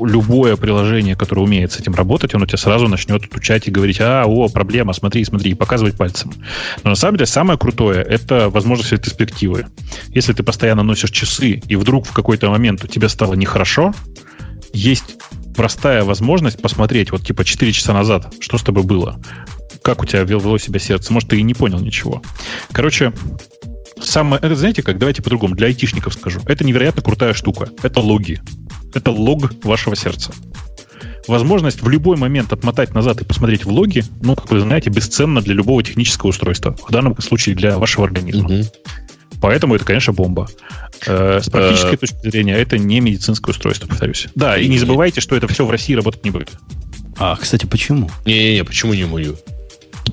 любое 0.00 0.56
приложение, 0.56 1.16
которое 1.16 1.42
умеет 1.42 1.72
с 1.72 1.78
этим 1.78 1.94
работать, 1.94 2.34
оно 2.34 2.46
тебя 2.46 2.56
сразу 2.56 2.88
начнет 2.88 3.22
отучать 3.22 3.68
и 3.68 3.70
говорить, 3.70 4.00
а, 4.00 4.24
о, 4.24 4.48
проблема, 4.48 4.94
смотри, 4.94 5.22
смотри, 5.26 5.50
и 5.50 5.54
показывать 5.54 5.98
пальцем. 5.98 6.32
Но 6.82 6.88
на 6.88 6.96
самом 6.96 7.18
деле 7.18 7.26
самое 7.26 7.58
крутое— 7.58 8.02
это 8.08 8.48
возможность 8.48 8.92
ретроспективы. 8.92 9.66
Если 10.08 10.32
ты 10.32 10.42
постоянно 10.42 10.82
носишь 10.82 11.10
часы, 11.10 11.60
и 11.68 11.76
вдруг 11.76 12.06
в 12.06 12.12
какой-то 12.12 12.48
момент 12.48 12.82
у 12.84 12.86
тебя 12.86 13.10
стало 13.10 13.34
нехорошо, 13.34 13.92
есть 14.72 15.16
простая 15.56 16.04
возможность 16.04 16.60
посмотреть, 16.60 17.10
вот 17.10 17.26
типа 17.26 17.44
4 17.44 17.72
часа 17.72 17.92
назад, 17.92 18.32
что 18.40 18.58
с 18.58 18.62
тобой 18.62 18.82
было, 18.84 19.20
как 19.82 20.02
у 20.02 20.06
тебя 20.06 20.22
вел- 20.22 20.40
вело 20.40 20.58
себя 20.58 20.78
сердце, 20.78 21.12
может, 21.12 21.30
ты 21.30 21.38
и 21.38 21.42
не 21.42 21.54
понял 21.54 21.80
ничего. 21.80 22.22
Короче, 22.72 23.12
самое, 24.00 24.40
это 24.42 24.54
знаете 24.54 24.82
как, 24.82 24.98
давайте 24.98 25.22
по-другому, 25.22 25.54
для 25.54 25.66
айтишников 25.68 26.14
скажу. 26.14 26.40
Это 26.46 26.64
невероятно 26.64 27.02
крутая 27.02 27.34
штука. 27.34 27.68
Это 27.82 28.00
логи. 28.00 28.40
Это 28.94 29.10
лог 29.10 29.52
вашего 29.64 29.96
сердца. 29.96 30.32
Возможность 31.28 31.82
в 31.82 31.88
любой 31.88 32.16
момент 32.16 32.52
отмотать 32.52 32.94
назад 32.94 33.20
и 33.20 33.24
посмотреть 33.24 33.64
в 33.64 33.70
логи, 33.70 34.04
ну, 34.22 34.34
как 34.34 34.50
вы 34.50 34.60
знаете, 34.60 34.90
бесценна 34.90 35.40
для 35.40 35.54
любого 35.54 35.82
технического 35.82 36.30
устройства. 36.30 36.76
В 36.86 36.90
данном 36.90 37.16
случае 37.20 37.54
для 37.54 37.78
вашего 37.78 38.06
организма. 38.06 38.48
Мгм. 38.48 38.64
Поэтому 39.42 39.74
это, 39.74 39.84
конечно, 39.84 40.12
бомба. 40.12 40.48
Э, 41.04 41.40
С 41.42 41.50
практической 41.50 41.96
точки 41.96 42.16
зрения, 42.22 42.54
это 42.56 42.78
не 42.78 43.00
медицинское 43.00 43.50
устройство, 43.50 43.88
повторюсь. 43.88 44.28
Да, 44.36 44.56
и 44.56 44.68
не 44.68 44.78
забывайте, 44.78 45.20
что 45.20 45.36
это 45.36 45.48
все 45.48 45.66
в 45.66 45.70
России 45.70 45.94
работать 45.94 46.24
не 46.24 46.30
будет. 46.30 46.50
А, 47.18 47.36
кстати, 47.36 47.66
почему? 47.66 48.08
Не-не-не, 48.24 48.64
почему 48.64 48.94
не 48.94 49.04
мою? 49.04 49.36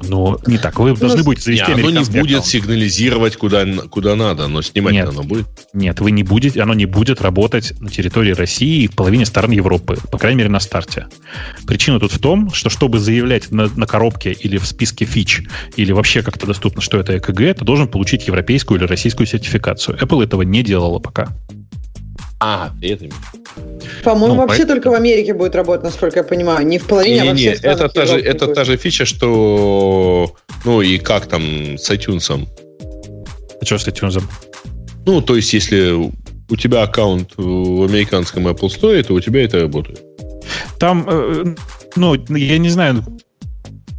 Ну, 0.07 0.37
не 0.45 0.57
так. 0.57 0.79
Вы 0.79 0.95
должны 0.95 1.23
будете 1.23 1.51
Не, 1.51 1.57
завести 1.57 1.73
оно 1.73 1.89
не 1.89 1.99
будет 1.99 2.25
аккаунт. 2.25 2.45
сигнализировать 2.45 3.35
куда, 3.35 3.65
куда 3.89 4.15
надо, 4.15 4.47
но 4.47 4.61
снимать 4.61 4.93
Нет. 4.93 5.09
оно 5.09 5.23
будет. 5.23 5.47
Нет, 5.73 5.99
вы 5.99 6.11
не 6.11 6.23
будете, 6.23 6.61
оно 6.61 6.73
не 6.73 6.85
будет 6.85 7.21
работать 7.21 7.73
на 7.79 7.89
территории 7.89 8.31
России 8.33 8.83
и 8.83 8.87
в 8.87 8.95
половине 8.95 9.25
стран 9.25 9.51
Европы, 9.51 9.97
по 10.11 10.17
крайней 10.17 10.37
мере, 10.37 10.49
на 10.49 10.59
старте. 10.59 11.07
Причина 11.67 11.99
тут 11.99 12.11
в 12.11 12.19
том, 12.19 12.51
что 12.53 12.69
чтобы 12.69 12.99
заявлять 12.99 13.51
на, 13.51 13.67
на 13.75 13.85
коробке 13.85 14.31
или 14.31 14.57
в 14.57 14.65
списке 14.65 15.05
фич, 15.05 15.43
или 15.75 15.91
вообще 15.91 16.21
как-то 16.21 16.47
доступно, 16.47 16.81
что 16.81 16.99
это 16.99 17.17
ЭКГ, 17.17 17.59
ты 17.59 17.65
должен 17.65 17.87
получить 17.87 18.27
европейскую 18.27 18.79
или 18.79 18.87
российскую 18.87 19.27
сертификацию. 19.27 19.97
Apple 19.97 20.23
этого 20.23 20.43
не 20.43 20.63
делала 20.63 20.99
пока. 20.99 21.29
А, 22.41 22.71
ты 22.79 22.93
это. 22.93 23.05
По-моему, 24.03 24.35
Ну, 24.35 24.41
вообще 24.41 24.59
поэтому- 24.59 24.67
только 24.81 24.91
в 24.91 24.93
Америке 24.93 25.33
будет 25.33 25.55
работать, 25.55 25.83
насколько 25.83 26.19
я 26.19 26.23
понимаю. 26.23 26.65
Не 26.65 26.77
в 26.79 26.85
половине, 26.85 27.21
а 27.21 27.25
во 27.25 27.35
всех 27.35 27.57
странах 27.57 27.79
это, 27.81 27.89
та 27.89 28.05
же, 28.05 28.19
это 28.19 28.45
будет. 28.45 28.55
та 28.55 28.63
же 28.63 28.77
фича, 28.77 29.05
что... 29.05 30.33
Ну, 30.63 30.81
и 30.81 30.97
как 30.99 31.25
там 31.27 31.77
с 31.77 31.89
iTunes. 31.91 32.47
А 33.61 33.65
что 33.65 33.77
с 33.77 33.87
iTunes? 33.87 34.23
Ну, 35.05 35.21
то 35.21 35.35
есть, 35.35 35.51
если 35.53 35.91
у 35.91 36.55
тебя 36.55 36.83
аккаунт 36.83 37.31
в 37.35 37.83
американском 37.83 38.47
Apple 38.47 38.69
Store, 38.69 39.03
то 39.03 39.13
у 39.13 39.19
тебя 39.19 39.43
это 39.43 39.59
работает. 39.61 40.01
Там, 40.79 41.05
э, 41.09 41.55
ну, 41.95 42.15
я 42.35 42.57
не 42.57 42.69
знаю, 42.69 43.03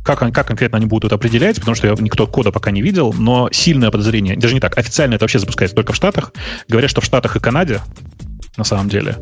как, 0.03 0.19
как 0.33 0.47
конкретно 0.47 0.79
они 0.79 0.87
будут 0.87 1.05
это 1.07 1.15
определять, 1.17 1.57
потому 1.57 1.75
что 1.75 1.87
я 1.87 1.95
никто 1.99 2.27
кода 2.27 2.51
пока 2.51 2.71
не 2.71 2.81
видел, 2.83 3.15
но 3.17 3.49
сильное 3.53 3.91
подозрение, 3.91 4.37
даже 4.37 4.55
не 4.55 4.61
так, 4.61 4.77
официально 4.79 5.15
это 5.15 5.25
вообще 5.25 5.39
запускается 5.39 5.77
только 5.77 5.93
в 5.93 5.97
Штатах. 5.97 6.33
Говорят, 6.69 6.91
что 6.91 7.01
в 7.01 7.05
Штатах 7.05 7.37
и 7.37 7.41
Канаде, 7.41 7.81
на 8.57 8.65
самом 8.65 8.89
деле, 8.89 9.17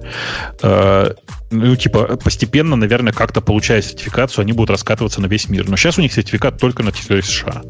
э, 0.63 1.11
ну, 1.51 1.77
типа, 1.77 2.17
постепенно, 2.23 2.77
наверное, 2.77 3.13
как-то 3.13 3.41
получая 3.41 3.83
сертификацию, 3.83 4.43
они 4.43 4.53
будут 4.53 4.71
раскатываться 4.71 5.21
на 5.21 5.27
весь 5.27 5.49
мир. 5.49 5.69
Но 5.69 5.77
сейчас 5.77 5.99
у 5.99 6.03
них 6.03 6.13
сертификат 6.13 6.59
только 6.59 6.83
на 6.83 6.93
территории 6.93 7.21
США. 7.23 7.63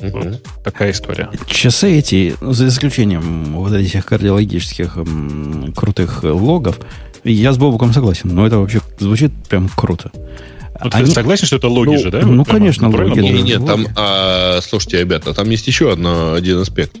Мгм. 0.00 0.36
Такая 0.62 0.90
история. 0.90 1.30
Часы 1.46 1.98
эти, 1.98 2.34
ну, 2.40 2.52
за 2.52 2.68
исключением 2.68 3.54
вот 3.54 3.72
этих 3.72 4.04
кардиологических 4.04 4.96
м, 4.98 5.72
крутых 5.74 6.22
логов, 6.22 6.78
я 7.24 7.52
с 7.52 7.56
Бобуком 7.58 7.92
согласен, 7.94 8.28
но 8.34 8.46
это 8.46 8.58
вообще 8.58 8.80
звучит 8.98 9.32
прям 9.48 9.68
круто. 9.74 10.10
Ну, 10.84 10.90
ты 10.90 10.98
Они- 10.98 11.06
согласен, 11.10 11.46
что 11.46 11.56
это 11.56 11.68
логи 11.68 11.88
Ну, 11.94 11.98
же, 11.98 12.10
да? 12.10 12.20
ну, 12.20 12.36
Вот 12.38 12.44
прямо 12.46 12.58
конечно, 12.58 12.90
логи, 12.90 13.14
да. 13.14 13.20
Не-не, 13.22 13.58
там, 13.58 13.86
а, 13.96 14.60
слушайте, 14.60 14.98
ребята, 15.00 15.32
там 15.32 15.48
есть 15.48 15.66
еще 15.66 15.90
одно, 15.92 16.34
один 16.34 16.58
аспект. 16.58 16.94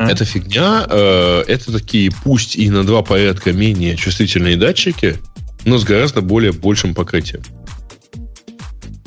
Эта 0.00 0.24
фигня, 0.24 0.86
э, 0.88 1.44
это 1.46 1.72
такие, 1.72 2.10
пусть 2.24 2.56
и 2.56 2.68
на 2.70 2.84
два 2.84 3.02
порядка 3.02 3.52
менее 3.52 3.96
чувствительные 3.96 4.56
датчики, 4.56 5.16
но 5.64 5.78
с 5.78 5.84
гораздо 5.84 6.20
более 6.20 6.52
большим 6.52 6.94
покрытием. 6.94 7.42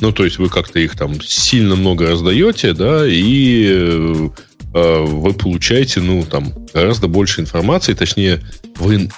Ну, 0.01 0.11
то 0.11 0.23
есть 0.23 0.37
вы 0.37 0.49
как-то 0.49 0.79
их 0.79 0.95
там 0.95 1.21
сильно 1.21 1.75
много 1.75 2.07
раздаете, 2.07 2.73
да, 2.73 3.05
и 3.05 4.29
э, 4.73 5.03
вы 5.03 5.33
получаете, 5.33 5.99
ну, 5.99 6.23
там, 6.23 6.53
гораздо 6.73 7.07
больше 7.07 7.41
информации, 7.41 7.93
точнее, 7.93 8.41
вы, 8.77 9.09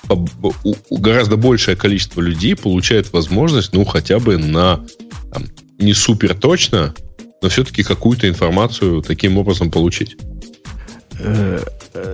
гораздо 0.90 1.38
большее 1.38 1.76
количество 1.76 2.22
людей 2.22 2.56
получает 2.56 3.14
возможность, 3.14 3.74
ну, 3.74 3.86
хотя 3.86 4.20
бы 4.20 4.38
на, 4.38 4.84
там, 5.32 5.46
не 5.78 5.94
супер 5.94 6.34
точно, 6.34 6.96
но 7.42 7.50
все-таки 7.50 7.84
какую-то 7.84 8.28
информацию 8.28 9.02
таким 9.02 9.38
образом 9.38 9.72
получить. 9.72 10.18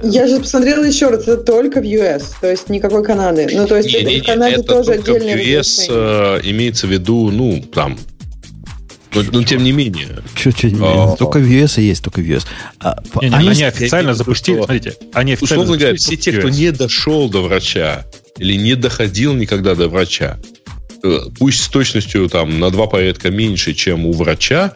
Я 0.03 0.27
же 0.27 0.39
посмотрела 0.39 0.83
еще 0.83 1.09
раз, 1.09 1.23
это 1.23 1.37
только 1.37 1.81
в 1.81 1.83
US, 1.83 2.23
то 2.41 2.49
есть 2.49 2.69
никакой 2.69 3.03
Канады. 3.03 3.47
Ну, 3.51 3.67
то 3.67 3.77
есть 3.77 3.93
не, 3.93 4.03
не, 4.03 4.21
в 4.21 4.25
Канаде 4.25 4.55
это 4.55 4.63
тоже 4.63 4.93
отдельные 4.93 5.35
в 5.35 5.39
US 5.39 5.85
э, 5.87 6.41
имеется 6.43 6.87
в 6.87 6.89
виду, 6.89 7.29
ну, 7.29 7.61
там, 7.61 7.97
но, 9.13 9.23
но 9.31 9.43
тем 9.43 9.63
не 9.63 9.71
менее. 9.71 10.07
Что, 10.35 10.51
что, 10.51 10.67
а, 10.81 11.15
только 11.15 11.39
в 11.39 11.47
US 11.49 11.81
есть, 11.81 12.03
только 12.03 12.21
в 12.21 12.23
US. 12.23 12.45
А, 12.79 13.01
не, 13.21 13.29
не, 13.29 13.35
они, 13.35 13.49
они 13.49 13.63
официально 13.63 14.13
запустили, 14.13 14.57
смотрите, 14.57 14.95
они 15.13 15.33
официально 15.33 15.63
Условно 15.63 15.79
говоря, 15.79 15.97
все 15.97 16.15
те, 16.15 16.31
кто 16.31 16.49
не 16.49 16.71
дошел 16.71 17.29
до 17.29 17.41
врача 17.41 18.05
или 18.37 18.53
не 18.53 18.75
доходил 18.75 19.33
никогда 19.33 19.75
до 19.75 19.87
врача, 19.89 20.37
э, 21.03 21.19
пусть 21.39 21.63
с 21.63 21.67
точностью 21.69 22.29
там 22.29 22.59
на 22.59 22.69
два 22.69 22.87
порядка 22.87 23.31
меньше, 23.31 23.73
чем 23.73 24.05
у 24.05 24.11
врача, 24.11 24.75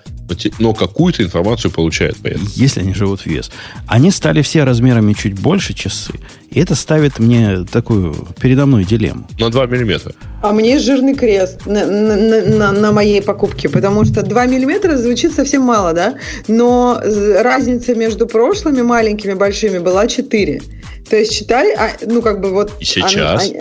но 0.60 0.74
какую-то 0.74 1.24
информацию 1.24 1.72
получают. 1.72 2.18
Поэтому. 2.22 2.46
Если 2.56 2.82
они 2.82 2.94
живут 2.94 3.22
в 3.22 3.28
US. 3.28 3.52
Они 3.88 4.12
стали 4.12 4.42
все 4.42 4.64
размерами 4.64 5.14
чуть 5.14 5.40
больше 5.40 5.74
часы, 5.74 6.14
и 6.50 6.60
это 6.60 6.76
ставит 6.76 7.20
мне 7.20 7.66
такую 7.72 8.14
передо 8.40 8.66
мной 8.66 8.84
дилемму. 8.84 9.28
На 9.40 9.50
2 9.50 9.66
миллиметра. 9.68 10.14
А 10.42 10.52
мне 10.52 10.80
жирный 10.80 11.16
крест 11.16 11.66
на, 11.66 11.86
на, 11.86 12.42
на, 12.42 12.72
на 12.72 12.92
моей 12.92 13.22
покупке, 13.22 13.70
потому 13.70 14.06
что 14.06 14.22
2 14.22 14.46
миллиметра 14.48 14.98
звучит 14.98 15.34
совсем 15.34 15.62
мало, 15.62 15.94
да? 15.94 16.16
Но 16.48 17.02
разница 17.40 17.96
между 17.96 18.28
прошлыми 18.28 18.82
маленькими 18.82 19.34
большими 19.34 19.78
была 19.80 20.08
4. 20.08 20.62
То 21.10 21.16
есть 21.16 21.34
считай, 21.34 21.74
а, 21.74 21.92
ну 22.06 22.22
как 22.22 22.42
бы 22.42 22.52
вот... 22.52 22.74
И 22.80 22.86
сейчас? 22.86 23.52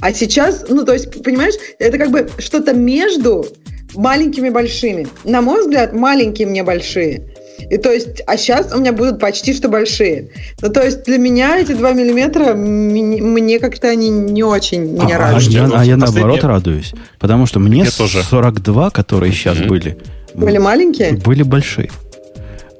А, 0.00 0.08
а 0.08 0.12
сейчас, 0.12 0.66
ну 0.68 0.84
то 0.84 0.92
есть, 0.94 1.22
понимаешь, 1.22 1.54
это 1.78 1.96
как 1.96 2.10
бы 2.10 2.28
что-то 2.38 2.74
между 2.74 3.46
маленькими 3.94 4.50
большими. 4.50 5.06
На 5.24 5.40
мой 5.40 5.62
взгляд, 5.62 5.92
маленькие 5.92 6.48
мне 6.48 6.62
большие. 6.62 7.22
И 7.70 7.76
то 7.78 7.92
есть, 7.92 8.22
а 8.26 8.36
сейчас 8.36 8.74
у 8.74 8.78
меня 8.78 8.92
будут 8.92 9.20
почти 9.20 9.54
что 9.54 9.68
большие. 9.68 10.30
Ну, 10.60 10.68
то 10.68 10.82
есть, 10.82 11.04
для 11.04 11.18
меня 11.18 11.58
эти 11.58 11.72
2 11.72 11.92
миллиметра, 11.92 12.54
мне 12.54 13.58
как-то 13.58 13.88
они 13.88 14.08
не 14.08 14.42
очень 14.42 14.82
меня 14.82 15.16
а, 15.16 15.32
радуют. 15.32 15.48
А 15.48 15.50
я, 15.50 15.80
а 15.80 15.84
я 15.84 15.96
наоборот 15.96 16.42
радуюсь. 16.44 16.92
Потому 17.18 17.46
что 17.46 17.60
мне, 17.60 17.82
мне 17.82 17.90
42, 17.90 18.90
которые 18.90 19.32
сейчас 19.32 19.58
mm-hmm. 19.58 19.68
были... 19.68 19.98
Были 20.34 20.58
маленькие? 20.58 21.12
Были 21.12 21.42
большие. 21.42 21.90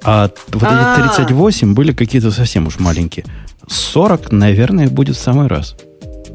А 0.05 0.31
вот 0.49 0.63
А-а-а. 0.65 1.07
эти 1.07 1.15
38 1.15 1.75
были 1.75 1.93
какие-то 1.93 2.31
совсем 2.31 2.67
уж 2.67 2.79
маленькие. 2.79 3.25
40, 3.69 4.33
наверное, 4.33 4.89
будет 4.89 5.17
в 5.17 5.21
самый 5.21 5.47
раз. 5.47 5.77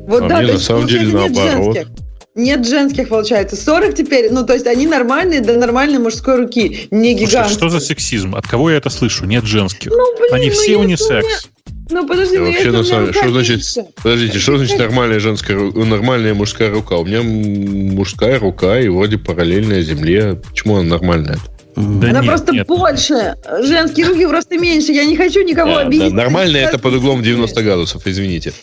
Вот 0.07 0.23
а 0.23 0.29
да, 0.29 0.37
мне 0.37 0.53
на 0.53 0.59
самом 0.59 0.87
деле 0.87 1.11
наоборот. 1.11 1.75
Женских. 1.75 2.06
Нет 2.37 2.67
женских, 2.67 3.09
получается. 3.09 3.55
40 3.55 3.95
теперь, 3.95 4.31
ну, 4.31 4.45
то 4.45 4.53
есть 4.53 4.67
они 4.67 4.85
нормальные 4.85 5.41
для 5.41 5.57
нормальной 5.57 5.97
мужской 5.97 6.35
руки, 6.35 6.87
не 6.91 7.15
гигантские. 7.15 7.57
что 7.57 7.69
за 7.69 7.79
сексизм? 7.79 8.35
От 8.35 8.47
кого 8.47 8.69
я 8.69 8.77
это 8.77 8.91
слышу? 8.91 9.25
Нет 9.25 9.43
женских. 9.43 9.89
Ну, 9.89 10.17
блин, 10.19 10.33
они 10.35 10.49
ну, 10.49 10.53
все 10.53 10.77
унисекс. 10.77 11.49
Ну, 11.89 12.07
подожди, 12.07 12.37
ну, 12.37 12.45
вообще, 12.45 12.71
на 12.71 12.83
самом 12.83 13.11
что 13.11 13.31
значит, 13.31 13.61
подождите, 14.03 14.37
что 14.37 14.57
значит 14.57 14.77
нормальная 14.77 15.19
женская, 15.19 15.57
нормальная 15.57 16.35
мужская 16.35 16.69
рука? 16.69 16.97
У 16.97 17.05
меня 17.05 17.23
мужская 17.23 18.37
рука 18.37 18.79
и 18.79 18.87
вроде 18.87 19.17
параллельная 19.17 19.81
земле. 19.81 20.35
Почему 20.35 20.77
она 20.77 20.89
нормальная? 20.89 21.39
Да 21.75 22.09
она 22.09 22.21
нет, 22.21 22.25
просто 22.25 22.51
нет. 22.51 22.67
больше. 22.67 23.35
Женские 23.63 24.07
руки 24.07 24.27
просто 24.27 24.59
меньше. 24.59 24.91
Я 24.91 25.05
не 25.05 25.15
хочу 25.15 25.41
никого 25.41 25.73
да, 25.73 25.81
обидеть. 25.81 26.11
Да, 26.11 26.17
нормально 26.17 26.57
это 26.57 26.77
под 26.77 26.93
углом 26.93 27.23
90 27.23 27.63
градусов, 27.63 28.05
извините. 28.05 28.53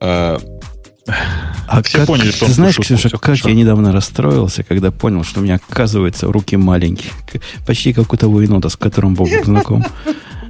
А, 0.00 0.38
а 1.06 1.82
Все 1.82 1.98
как, 1.98 2.06
поняли, 2.06 2.30
что 2.30 2.46
ты 2.46 2.52
знаешь, 2.52 2.76
Ксюша, 2.78 3.10
как 3.10 3.24
хорошо. 3.24 3.48
я 3.48 3.54
недавно 3.54 3.92
расстроился, 3.92 4.62
когда 4.62 4.90
понял, 4.90 5.24
что 5.24 5.40
у 5.40 5.42
меня, 5.42 5.56
оказывается, 5.68 6.30
руки 6.30 6.56
маленькие. 6.56 7.12
Почти 7.66 7.92
как 7.92 8.12
у 8.12 8.16
того 8.16 8.40
енота, 8.40 8.68
с 8.68 8.76
которым 8.76 9.14
Бог 9.14 9.28
знаком. 9.44 9.84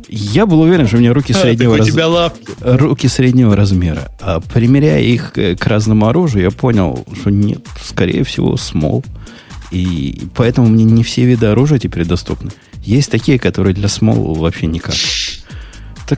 Я 0.09 0.45
был 0.45 0.61
уверен, 0.61 0.87
что 0.87 0.99
у 0.99 1.01
меня 1.01 1.15
руки 1.15 1.33
среднего, 1.33 1.79
раз... 1.79 1.89
руки 2.61 3.09
среднего 3.09 3.57
размера. 3.57 4.13
А 4.21 4.41
примеряя 4.41 5.01
их 5.01 5.33
к 5.33 5.67
разному 5.67 6.07
оружию, 6.07 6.43
я 6.43 6.51
понял, 6.51 7.07
что 7.19 7.31
нет, 7.31 7.67
скорее 7.83 8.23
всего, 8.25 8.59
смол. 8.59 9.03
И 9.71 10.25
поэтому 10.35 10.69
мне 10.69 10.85
не 10.85 11.03
все 11.03 11.25
виды 11.25 11.47
оружия 11.47 11.79
теперь 11.79 12.05
доступны. 12.05 12.51
Есть 12.83 13.11
такие, 13.11 13.39
которые 13.39 13.75
для 13.75 13.89
смол 13.89 14.35
вообще 14.35 14.67
никак. 14.67 14.95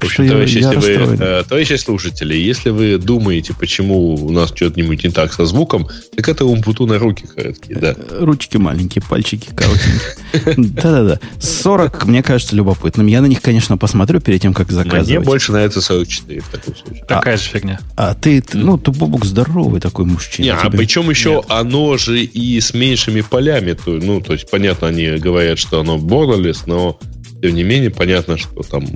Так 0.00 0.10
что 0.10 0.26
товарищи, 0.26 0.58
я, 0.58 0.72
вы, 0.72 0.90
э, 0.90 1.44
товарищи 1.48 1.76
слушатели, 1.76 2.34
если 2.34 2.70
вы 2.70 2.98
думаете, 2.98 3.54
почему 3.58 4.14
у 4.14 4.30
нас 4.30 4.52
что-нибудь 4.54 5.04
не 5.04 5.10
так 5.10 5.32
со 5.32 5.46
звуком, 5.46 5.88
так 6.16 6.28
это 6.28 6.44
умпуту 6.44 6.86
на 6.86 6.98
руки 6.98 7.26
короткие, 7.26 7.78
да. 7.78 7.94
Э, 7.96 8.24
ручки 8.24 8.56
маленькие, 8.56 9.02
пальчики 9.02 9.50
коротенькие. 9.54 10.54
Да-да-да. 10.56 11.20
40, 11.38 12.06
мне 12.06 12.22
кажется, 12.22 12.56
любопытным. 12.56 13.06
Я 13.06 13.20
на 13.20 13.26
них, 13.26 13.40
конечно, 13.40 13.76
посмотрю 13.76 14.20
перед 14.20 14.42
тем, 14.42 14.52
как 14.52 14.70
заказывать. 14.70 15.08
Мне 15.08 15.20
больше 15.20 15.52
нравится 15.52 15.80
44 15.80 16.40
в 16.40 16.48
таком 16.48 16.76
случае. 16.76 17.04
Такая 17.06 17.36
же 17.36 17.44
фигня. 17.44 17.78
А 17.96 18.14
ты, 18.14 18.42
ну, 18.52 18.78
ты, 18.78 18.90
Бобук, 18.90 19.24
здоровый 19.24 19.80
такой 19.80 20.06
мужчина. 20.06 20.58
А 20.60 20.70
причем 20.70 21.08
еще 21.10 21.42
оно 21.48 21.96
же 21.96 22.20
и 22.20 22.60
с 22.60 22.74
меньшими 22.74 23.20
полями. 23.20 23.76
Ну, 23.86 24.20
то 24.20 24.32
есть, 24.32 24.50
понятно, 24.50 24.88
они 24.88 25.06
говорят, 25.18 25.58
что 25.58 25.80
оно 25.80 25.96
borderless, 25.96 26.62
но 26.66 26.98
тем 27.44 27.56
не 27.56 27.62
менее, 27.62 27.90
понятно, 27.90 28.38
что 28.38 28.62
там 28.62 28.86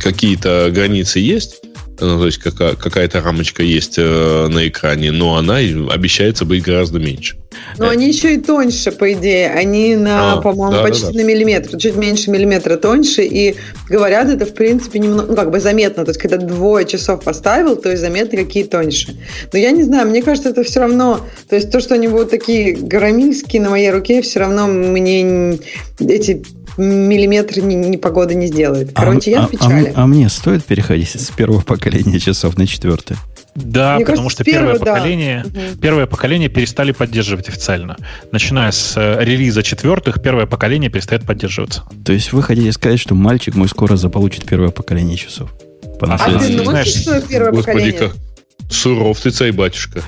какие-то 0.00 0.70
границы 0.72 1.18
есть, 1.18 1.60
ну, 1.98 2.20
то 2.20 2.26
есть 2.26 2.38
какая- 2.38 2.76
какая-то 2.76 3.20
рамочка 3.20 3.64
есть 3.64 3.96
э, 3.98 4.46
на 4.48 4.68
экране, 4.68 5.10
но 5.10 5.34
она 5.36 5.56
обещается 5.56 6.44
быть 6.44 6.62
гораздо 6.62 7.00
меньше. 7.00 7.36
Но 7.78 7.88
они 7.88 8.08
еще 8.08 8.34
и 8.34 8.38
тоньше, 8.38 8.92
по 8.92 9.12
идее. 9.12 9.50
Они 9.50 9.96
на, 9.96 10.34
а, 10.34 10.40
по-моему, 10.40 10.76
да, 10.76 10.82
почти 10.82 11.06
да, 11.06 11.12
да. 11.12 11.18
на 11.18 11.24
миллиметр, 11.24 11.76
чуть 11.76 11.96
меньше 11.96 12.30
миллиметра 12.30 12.76
тоньше. 12.76 13.22
И 13.22 13.56
говорят, 13.88 14.28
это, 14.28 14.46
в 14.46 14.54
принципе, 14.54 14.98
немного, 14.98 15.30
ну, 15.30 15.36
как 15.36 15.50
бы 15.50 15.60
заметно. 15.60 16.04
То 16.04 16.10
есть, 16.10 16.20
когда 16.20 16.36
двое 16.36 16.86
часов 16.86 17.22
поставил, 17.22 17.76
то 17.76 17.90
есть 17.90 18.00
заметно, 18.00 18.38
какие 18.38 18.64
тоньше. 18.64 19.16
Но 19.52 19.58
я 19.58 19.72
не 19.72 19.82
знаю, 19.82 20.08
мне 20.08 20.22
кажется, 20.22 20.50
это 20.50 20.62
все 20.62 20.80
равно... 20.80 21.26
То 21.48 21.56
есть, 21.56 21.70
то, 21.70 21.80
что 21.80 21.94
они 21.94 22.08
будут 22.08 22.30
такие 22.30 22.74
громильские 22.74 23.62
на 23.62 23.70
моей 23.70 23.90
руке, 23.90 24.22
все 24.22 24.40
равно 24.40 24.66
мне 24.66 25.58
эти 25.98 26.42
миллиметр 26.76 27.60
ни, 27.60 27.74
ни 27.74 27.96
погода 27.96 28.34
не 28.34 28.46
сделает. 28.46 28.90
А 28.94 29.04
Короче, 29.04 29.30
а, 29.30 29.40
я 29.40 29.46
в 29.46 29.50
печали. 29.50 29.88
А, 29.88 30.00
а, 30.00 30.02
а 30.04 30.06
мне 30.06 30.28
стоит 30.28 30.64
переходить 30.64 31.10
с 31.10 31.30
первого 31.30 31.60
поколения 31.60 32.18
часов 32.18 32.56
на 32.56 32.66
четвертое? 32.66 33.18
Да, 33.54 33.96
Мне 33.96 34.04
потому 34.06 34.28
кажется, 34.28 34.44
что 34.44 34.44
первое, 34.44 34.74
первое, 34.74 34.94
поколение, 34.94 35.44
да. 35.48 35.60
первое 35.80 36.06
поколение 36.06 36.48
перестали 36.48 36.92
поддерживать 36.92 37.48
официально. 37.48 37.96
Начиная 38.30 38.70
с 38.70 38.94
э, 38.96 39.24
релиза 39.24 39.62
четвертых, 39.62 40.22
первое 40.22 40.46
поколение 40.46 40.88
перестает 40.88 41.26
поддерживаться. 41.26 41.82
То 42.04 42.12
есть 42.12 42.32
вы 42.32 42.42
хотите 42.42 42.70
сказать, 42.72 43.00
что 43.00 43.14
мальчик 43.14 43.56
мой 43.56 43.68
скоро 43.68 43.96
заполучит 43.96 44.44
первое 44.44 44.70
поколение 44.70 45.16
часов? 45.16 45.50
По 45.98 46.14
а 46.14 46.18
ты 46.18 46.62
носишь 46.62 47.04
свое 47.04 47.22
первое 47.22 47.50
Господи, 47.50 47.90
поколение? 47.90 47.98
как 47.98 48.72
суров 48.72 49.20
ты, 49.20 49.30
царь 49.30 49.52
батюшка. 49.52 50.02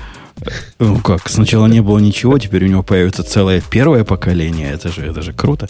Ну 0.79 0.99
как, 0.99 1.29
сначала 1.29 1.67
не 1.67 1.81
было 1.81 1.99
ничего, 1.99 2.37
теперь 2.39 2.65
у 2.65 2.67
него 2.67 2.83
появится 2.83 3.23
целое 3.23 3.61
первое 3.69 4.03
поколение. 4.03 4.71
Это 4.71 4.91
же, 4.91 5.05
это 5.05 5.21
же 5.21 5.33
круто. 5.33 5.69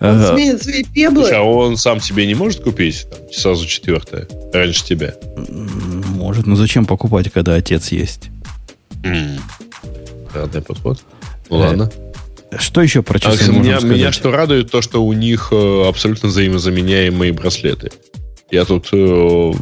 Он 0.00 0.22
сменит 0.26 0.62
свои 0.62 0.84
пеблы. 0.84 1.22
Слушай, 1.22 1.38
а 1.38 1.42
он 1.42 1.76
сам 1.76 2.00
себе 2.00 2.26
не 2.26 2.34
может 2.34 2.62
купить 2.62 3.06
там, 3.10 3.20
сразу 3.32 3.66
четвертое, 3.66 4.28
раньше 4.52 4.84
тебя? 4.84 5.14
Может, 5.48 6.46
но 6.46 6.56
зачем 6.56 6.86
покупать, 6.86 7.30
когда 7.30 7.54
отец 7.54 7.92
есть? 7.92 8.30
Разный 10.34 10.62
подход. 10.62 11.00
Ну 11.48 11.56
э, 11.56 11.60
ладно. 11.60 11.90
Что 12.58 12.82
еще 12.82 13.02
про 13.02 13.18
часы 13.18 13.48
а, 13.48 13.52
меня, 13.52 13.78
меня 13.80 14.12
что 14.12 14.30
радует, 14.30 14.70
то, 14.70 14.82
что 14.82 15.04
у 15.04 15.12
них 15.12 15.48
э, 15.52 15.88
абсолютно 15.88 16.28
взаимозаменяемые 16.28 17.32
браслеты. 17.32 17.90
Я 18.50 18.64
тут 18.64 18.88
э, 18.92 19.52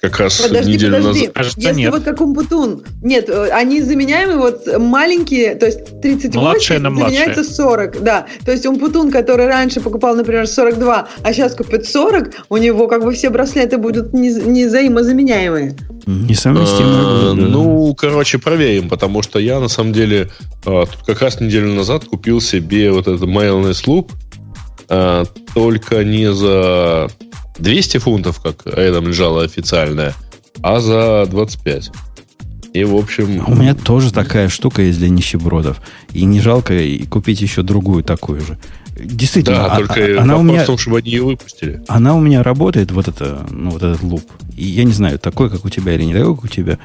как 0.00 0.18
раз 0.18 0.40
подожди, 0.40 0.72
неделю 0.72 0.96
подожди. 0.96 1.20
назад... 1.20 1.34
Кажется, 1.34 1.60
Если 1.60 1.80
нет. 1.80 1.92
вот 1.92 2.02
как 2.02 2.20
Умпутун. 2.20 2.82
Нет, 3.02 3.28
э, 3.28 3.50
они 3.50 3.82
заменяемы 3.82 4.36
вот 4.36 4.66
маленькие, 4.78 5.54
то 5.54 5.66
есть 5.66 6.00
38 6.00 6.40
младшие 6.40 6.78
на 6.80 6.90
заменяется 6.90 7.44
40. 7.44 8.02
Да, 8.02 8.26
то 8.44 8.52
есть 8.52 8.64
Умпутун, 8.64 9.10
который 9.10 9.46
раньше 9.46 9.80
покупал, 9.80 10.16
например, 10.16 10.46
42, 10.46 11.08
а 11.22 11.32
сейчас 11.32 11.54
купит 11.54 11.86
40, 11.86 12.30
у 12.48 12.56
него 12.56 12.88
как 12.88 13.04
бы 13.04 13.12
все 13.12 13.28
браслеты 13.28 13.76
будут 13.76 14.14
не, 14.14 14.30
не 14.30 14.66
взаимозаменяемые. 14.66 15.76
Несовместимо. 16.06 17.30
А, 17.30 17.34
ну, 17.34 17.94
короче, 17.94 18.38
проверим, 18.38 18.88
потому 18.88 19.22
что 19.22 19.38
я 19.38 19.60
на 19.60 19.68
самом 19.68 19.92
деле 19.92 20.30
а, 20.64 20.86
тут 20.86 21.04
как 21.04 21.20
раз 21.20 21.38
неделю 21.38 21.72
назад 21.74 22.06
купил 22.06 22.40
себе 22.40 22.90
вот 22.92 23.08
этот 23.08 23.28
Mailness 23.28 23.84
Loop, 23.86 24.10
а, 24.88 25.24
только 25.54 26.02
не 26.04 26.32
за 26.32 27.08
200 27.58 27.98
фунтов, 27.98 28.40
как 28.40 28.62
рядом 28.66 29.08
лежала 29.08 29.42
официальная, 29.44 30.14
а 30.62 30.80
за 30.80 31.26
25. 31.30 31.90
И, 32.74 32.84
в 32.84 32.94
общем... 32.96 33.42
У 33.48 33.54
меня 33.54 33.74
тоже 33.74 34.12
такая 34.12 34.48
штука 34.48 34.82
есть 34.82 34.98
для 34.98 35.08
нищебродов. 35.08 35.80
И 36.12 36.24
не 36.24 36.40
жалко 36.40 36.74
и 36.74 37.04
купить 37.06 37.40
еще 37.40 37.62
другую 37.62 38.04
такую 38.04 38.40
же. 38.40 38.58
Действительно, 39.00 39.58
Да, 39.58 39.66
а- 39.66 39.76
только 39.78 40.00
а- 40.00 40.22
она 40.22 40.36
у 40.36 40.42
меня, 40.42 40.62
в 40.64 40.66
том, 40.66 40.76
чтобы 40.78 40.98
они 40.98 41.10
ее 41.10 41.22
выпустили. 41.22 41.82
она 41.88 42.14
у 42.14 42.20
меня 42.20 42.42
работает, 42.42 42.90
вот 42.90 43.08
это, 43.08 43.46
ну, 43.50 43.70
вот 43.70 43.82
этот 43.82 44.02
луп. 44.02 44.22
И 44.56 44.64
я 44.64 44.84
не 44.84 44.92
знаю, 44.92 45.18
такой, 45.18 45.50
как 45.50 45.64
у 45.64 45.70
тебя 45.70 45.94
или 45.94 46.02
не 46.02 46.12
такой, 46.12 46.34
как 46.34 46.44
у 46.44 46.48
тебя. 46.48 46.78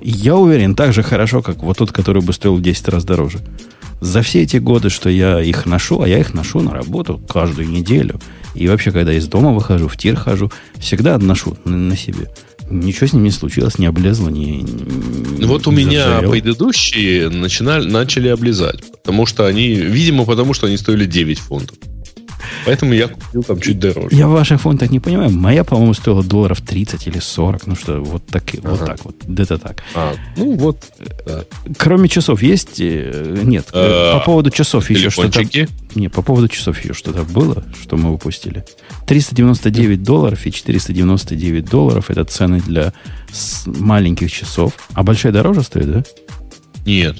Я 0.00 0.36
уверен, 0.36 0.74
так 0.74 0.92
же 0.92 1.02
хорошо, 1.02 1.42
как 1.42 1.62
вот 1.62 1.78
тот, 1.78 1.90
который 1.90 2.22
бы 2.22 2.32
стоил 2.32 2.54
в 2.56 2.62
10 2.62 2.88
раз 2.88 3.04
дороже. 3.04 3.40
За 4.00 4.22
все 4.22 4.42
эти 4.42 4.58
годы, 4.58 4.90
что 4.90 5.08
я 5.08 5.40
их 5.40 5.66
ношу, 5.66 6.02
а 6.02 6.08
я 6.08 6.18
их 6.18 6.34
ношу 6.34 6.60
на 6.60 6.72
работу 6.72 7.20
каждую 7.28 7.68
неделю. 7.68 8.20
И 8.58 8.66
вообще, 8.66 8.90
когда 8.90 9.12
из 9.12 9.28
дома 9.28 9.52
выхожу, 9.52 9.86
в 9.86 9.96
тир 9.96 10.16
хожу, 10.16 10.50
всегда 10.78 11.16
ношу 11.18 11.56
на, 11.64 11.96
себе. 11.96 12.28
Ничего 12.68 13.06
с 13.06 13.12
ним 13.12 13.22
не 13.22 13.30
случилось, 13.30 13.78
не 13.78 13.86
облезло, 13.86 14.28
не... 14.28 14.64
Ну, 15.38 15.46
Вот 15.46 15.66
у 15.68 15.70
не 15.70 15.84
меня 15.84 16.04
заржавело. 16.04 16.32
предыдущие 16.32 17.28
начинали, 17.28 17.88
начали 17.88 18.28
облизать. 18.28 18.80
Потому 18.90 19.26
что 19.26 19.46
они, 19.46 19.74
видимо, 19.74 20.24
потому 20.24 20.54
что 20.54 20.66
они 20.66 20.76
стоили 20.76 21.06
9 21.06 21.38
фунтов. 21.38 21.78
Поэтому 22.66 22.92
я 22.92 23.08
купил 23.08 23.42
там 23.42 23.60
чуть 23.60 23.78
дороже. 23.78 24.08
Я 24.16 24.28
в 24.28 24.32
ваших 24.32 24.60
фунтах 24.60 24.90
не 24.90 25.00
понимаю. 25.00 25.30
Моя, 25.30 25.64
по-моему, 25.64 25.94
стоила 25.94 26.22
долларов 26.22 26.60
30 26.60 27.06
или 27.06 27.18
40. 27.18 27.66
Ну 27.66 27.76
что, 27.76 28.00
вот, 28.00 28.26
так, 28.26 28.44
вот 28.62 28.80
Ага. 28.82 28.86
так 28.86 29.04
вот. 29.04 29.16
Где-то 29.26 29.58
так. 29.58 29.82
А, 29.94 30.14
ну 30.36 30.56
вот, 30.56 30.78
да. 31.26 31.44
Кроме 31.76 32.08
часов 32.08 32.42
есть? 32.42 32.80
э, 32.80 33.40
Нет. 33.44 33.68
Э, 33.72 34.12
по 34.14 34.20
поводу 34.20 34.50
часов 34.50 34.90
еще 34.90 35.10
что-то... 35.10 35.42
Не, 35.94 36.08
по 36.08 36.22
поводу 36.22 36.48
часов 36.48 36.78
еще 36.82 36.94
что-то 36.94 37.22
было, 37.24 37.64
что 37.82 37.96
мы 37.96 38.12
выпустили. 38.12 38.64
399 39.06 40.02
долларов 40.02 40.46
и 40.46 40.52
499 40.52 41.64
долларов 41.64 42.10
это 42.10 42.24
цены 42.24 42.60
для 42.60 42.92
маленьких 43.66 44.30
часов. 44.30 44.72
А 44.92 45.02
большая 45.02 45.32
дороже 45.32 45.62
стоит, 45.62 45.90
да? 45.90 46.02
Нет. 46.86 47.16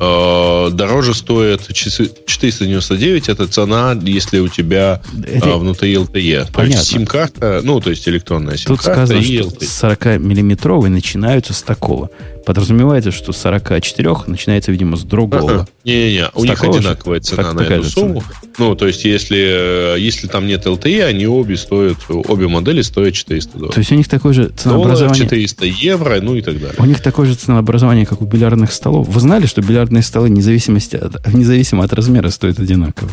Э, 0.00 0.70
Дороже 0.72 1.14
стоит 1.14 1.72
часы 1.72 2.10
499, 2.26 3.28
это 3.28 3.46
цена, 3.48 3.98
если 4.02 4.38
у 4.38 4.48
тебя 4.48 5.00
Это- 5.26 5.54
а, 5.54 5.56
внутри 5.58 5.94
LTE. 5.94 6.44
То 6.46 6.52
Понятно. 6.52 6.78
есть 6.78 6.88
сим-карта, 6.90 7.60
ну, 7.64 7.80
то 7.80 7.90
есть 7.90 8.08
электронная 8.08 8.52
Тут 8.56 8.82
сим-карта 8.82 9.06
сказано, 9.06 9.18
и 9.18 9.38
LTE. 9.40 9.66
40-миллиметровые 9.66 10.88
начинаются 10.90 11.52
с 11.54 11.62
такого. 11.62 12.10
Подразумевается, 12.48 13.10
что 13.10 13.32
44 13.34 14.16
начинается, 14.26 14.72
видимо, 14.72 14.96
с 14.96 15.02
другого. 15.02 15.52
Ага. 15.52 15.68
Не-не-не, 15.84 16.30
у 16.34 16.40
С 16.40 16.44
них 16.44 16.64
одинаковая 16.64 17.20
цена 17.20 17.42
Так- 17.42 17.52
на 17.52 17.60
эту 17.60 17.84
сумму. 17.84 18.24
Ну, 18.56 18.74
то 18.74 18.86
есть, 18.86 19.04
если, 19.04 19.96
э, 19.96 20.00
если 20.00 20.28
там 20.28 20.46
нет 20.46 20.64
LTE, 20.64 21.04
они 21.04 21.26
обе 21.26 21.58
стоят, 21.58 21.98
обе 22.08 22.48
модели 22.48 22.80
стоят 22.80 23.12
400 23.12 23.52
долларов. 23.52 23.74
То 23.74 23.80
есть 23.80 23.92
у 23.92 23.96
них 23.96 24.08
такое 24.08 24.32
же 24.32 24.44
Доллар, 24.44 24.58
ценообразование... 24.58 25.24
400 25.24 25.66
евро, 25.66 26.20
ну 26.22 26.36
и 26.36 26.40
так 26.40 26.54
далее. 26.58 26.74
У 26.78 26.86
них 26.86 27.02
такое 27.02 27.26
же 27.26 27.34
ценообразование, 27.34 28.06
как 28.06 28.22
у 28.22 28.24
бильярдных 28.24 28.72
столов. 28.72 29.06
Вы 29.08 29.20
знали, 29.20 29.44
что 29.44 29.60
бильярдные 29.60 30.02
столы 30.02 30.30
независимости 30.30 30.96
от, 30.96 31.30
независимо 31.30 31.84
от 31.84 31.92
размера 31.92 32.30
стоят 32.30 32.58
одинаково? 32.58 33.10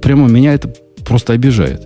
Прямо 0.00 0.26
меня 0.26 0.54
это 0.54 0.72
просто 1.04 1.34
обижает. 1.34 1.82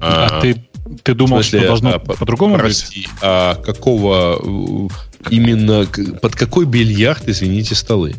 А, 0.00 0.40
ты, 0.42 0.62
ты 1.02 1.14
думал, 1.14 1.42
смысле, 1.42 1.58
что 1.60 1.68
должно 1.68 1.90
а, 1.94 1.98
по- 1.98 2.14
по-другому 2.14 2.54
быть? 2.54 2.62
Прости, 2.62 3.06
а 3.22 3.54
какого 3.56 4.38
э, 4.42 4.88
именно 5.30 5.86
под 6.20 6.34
какой 6.34 6.66
бильярд, 6.66 7.28
извините, 7.28 7.74
столы? 7.74 8.14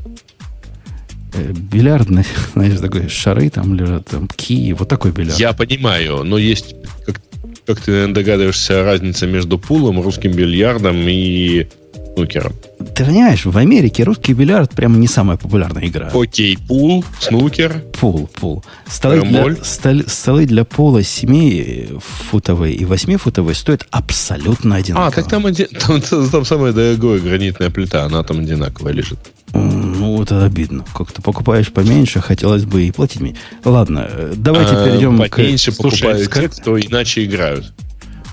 Э, 1.33 1.51
Бильярдные, 1.51 2.25
знаешь, 2.53 2.79
такой 2.79 3.07
шары 3.09 3.49
там 3.49 3.75
лежат, 3.75 4.07
там 4.07 4.27
кии, 4.27 4.73
вот 4.73 4.87
такой 4.87 5.11
бильярд. 5.11 5.39
Я 5.39 5.53
понимаю, 5.53 6.23
но 6.23 6.37
есть, 6.37 6.75
как, 7.05 7.21
как 7.65 7.81
ты 7.81 7.91
наверное, 7.91 8.15
догадываешься, 8.15 8.83
разница 8.83 9.27
между 9.27 9.59
пулом, 9.59 10.01
русским 10.01 10.31
бильярдом 10.31 10.95
и 11.07 11.67
снукером. 12.15 12.53
Ты 12.95 13.05
понимаешь, 13.05 13.45
в 13.45 13.57
Америке 13.57 14.03
русский 14.03 14.33
бильярд 14.33 14.71
прямо 14.71 14.97
не 14.97 15.07
самая 15.07 15.37
популярная 15.37 15.87
игра. 15.87 16.09
Окей, 16.13 16.57
пул, 16.67 17.03
снукер. 17.19 17.81
Пул, 17.99 18.27
пул. 18.35 18.63
Столы 18.87 19.21
для, 19.21 19.39
Ромоль. 19.39 19.57
стол- 19.63 20.03
столы 20.07 20.45
для 20.45 20.65
пола 20.65 21.03
7 21.03 21.99
футовые 21.99 22.75
и 22.75 22.85
8 22.85 23.17
футовые 23.17 23.55
стоят 23.55 23.85
абсолютно 23.91 24.75
одинаково. 24.75 25.07
А, 25.07 25.11
так 25.11 25.27
там, 25.29 25.45
оди- 25.45 25.65
там, 25.87 26.01
там, 26.01 26.45
самая 26.45 26.73
дорогая 26.73 27.19
гранитная 27.19 27.69
плита, 27.69 28.03
она 28.05 28.23
там 28.23 28.39
одинаковая 28.39 28.93
лежит. 28.93 29.19
Ну, 29.53 30.21
это 30.21 30.45
обидно. 30.45 30.85
Как-то 30.93 31.21
покупаешь 31.21 31.71
поменьше, 31.71 32.21
хотелось 32.21 32.65
бы 32.65 32.83
и 32.83 32.91
платить 32.91 33.21
меньше. 33.21 33.39
Ладно, 33.65 34.07
э, 34.09 34.33
давайте 34.35 34.75
А, 34.75 34.85
перейдем 34.85 35.17
к... 35.29 35.35
Поменьше 35.35 35.71
покупают 35.75 36.31
те, 36.31 36.49
кто 36.49 36.79
иначе 36.79 37.25
играют. 37.25 37.73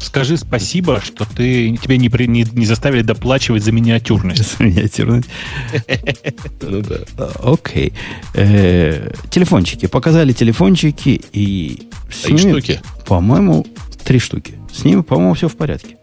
Скажи 0.07 0.37
спасибо, 0.37 1.01
что 1.01 1.25
ты 1.25 1.77
тебе 1.77 1.99
не, 1.99 2.09
при- 2.09 2.27
не, 2.29 2.47
не 2.53 2.65
заставили 2.65 3.03
доплачивать 3.03 3.65
за 3.65 3.73
миниатюрность. 3.73 4.59
Миниатюрный. 4.61 5.25
Ну 6.63 6.81
да. 6.83 6.97
А, 7.19 7.53
Окей. 7.53 7.93
Э, 8.35 9.11
Телефончики. 9.31 9.87
Показали 9.87 10.33
телефончики 10.33 11.21
и 11.33 11.89
Три 12.23 12.39
штуки. 12.39 12.81
по-моему, 13.07 13.67
три 14.05 14.19
штуки. 14.19 14.55
С 14.73 14.85
ними, 14.85 15.03
по-моему, 15.03 15.35
все 15.35 15.49
в 15.49 15.57
порядке. 15.57 15.97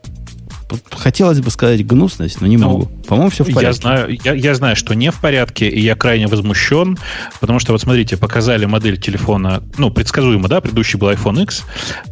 Вот 0.73 0.99
Хотелось 0.99 1.39
бы 1.39 1.51
сказать 1.51 1.85
гнусность, 1.85 2.41
но 2.41 2.47
не 2.47 2.57
Ну, 2.57 2.67
могу. 2.67 2.85
По-моему, 3.07 3.29
все 3.29 3.43
в 3.43 3.49
Я 3.49 3.55
порядке. 3.55 3.81
знаю, 3.81 4.17
я, 4.23 4.33
я 4.33 4.55
знаю, 4.55 4.75
что 4.75 4.95
не 4.95 5.11
в 5.11 5.19
порядке, 5.21 5.67
и 5.69 5.79
я 5.79 5.95
крайне 5.95 6.25
возмущен, 6.27 6.97
потому 7.39 7.59
что, 7.59 7.73
вот 7.73 7.81
смотрите, 7.81 8.17
показали 8.17 8.65
модель 8.65 8.99
телефона, 8.99 9.61
ну, 9.77 9.91
предсказуемо, 9.91 10.47
да, 10.47 10.61
предыдущий 10.61 10.97
был 10.97 11.09
iPhone 11.11 11.43
X, 11.43 11.63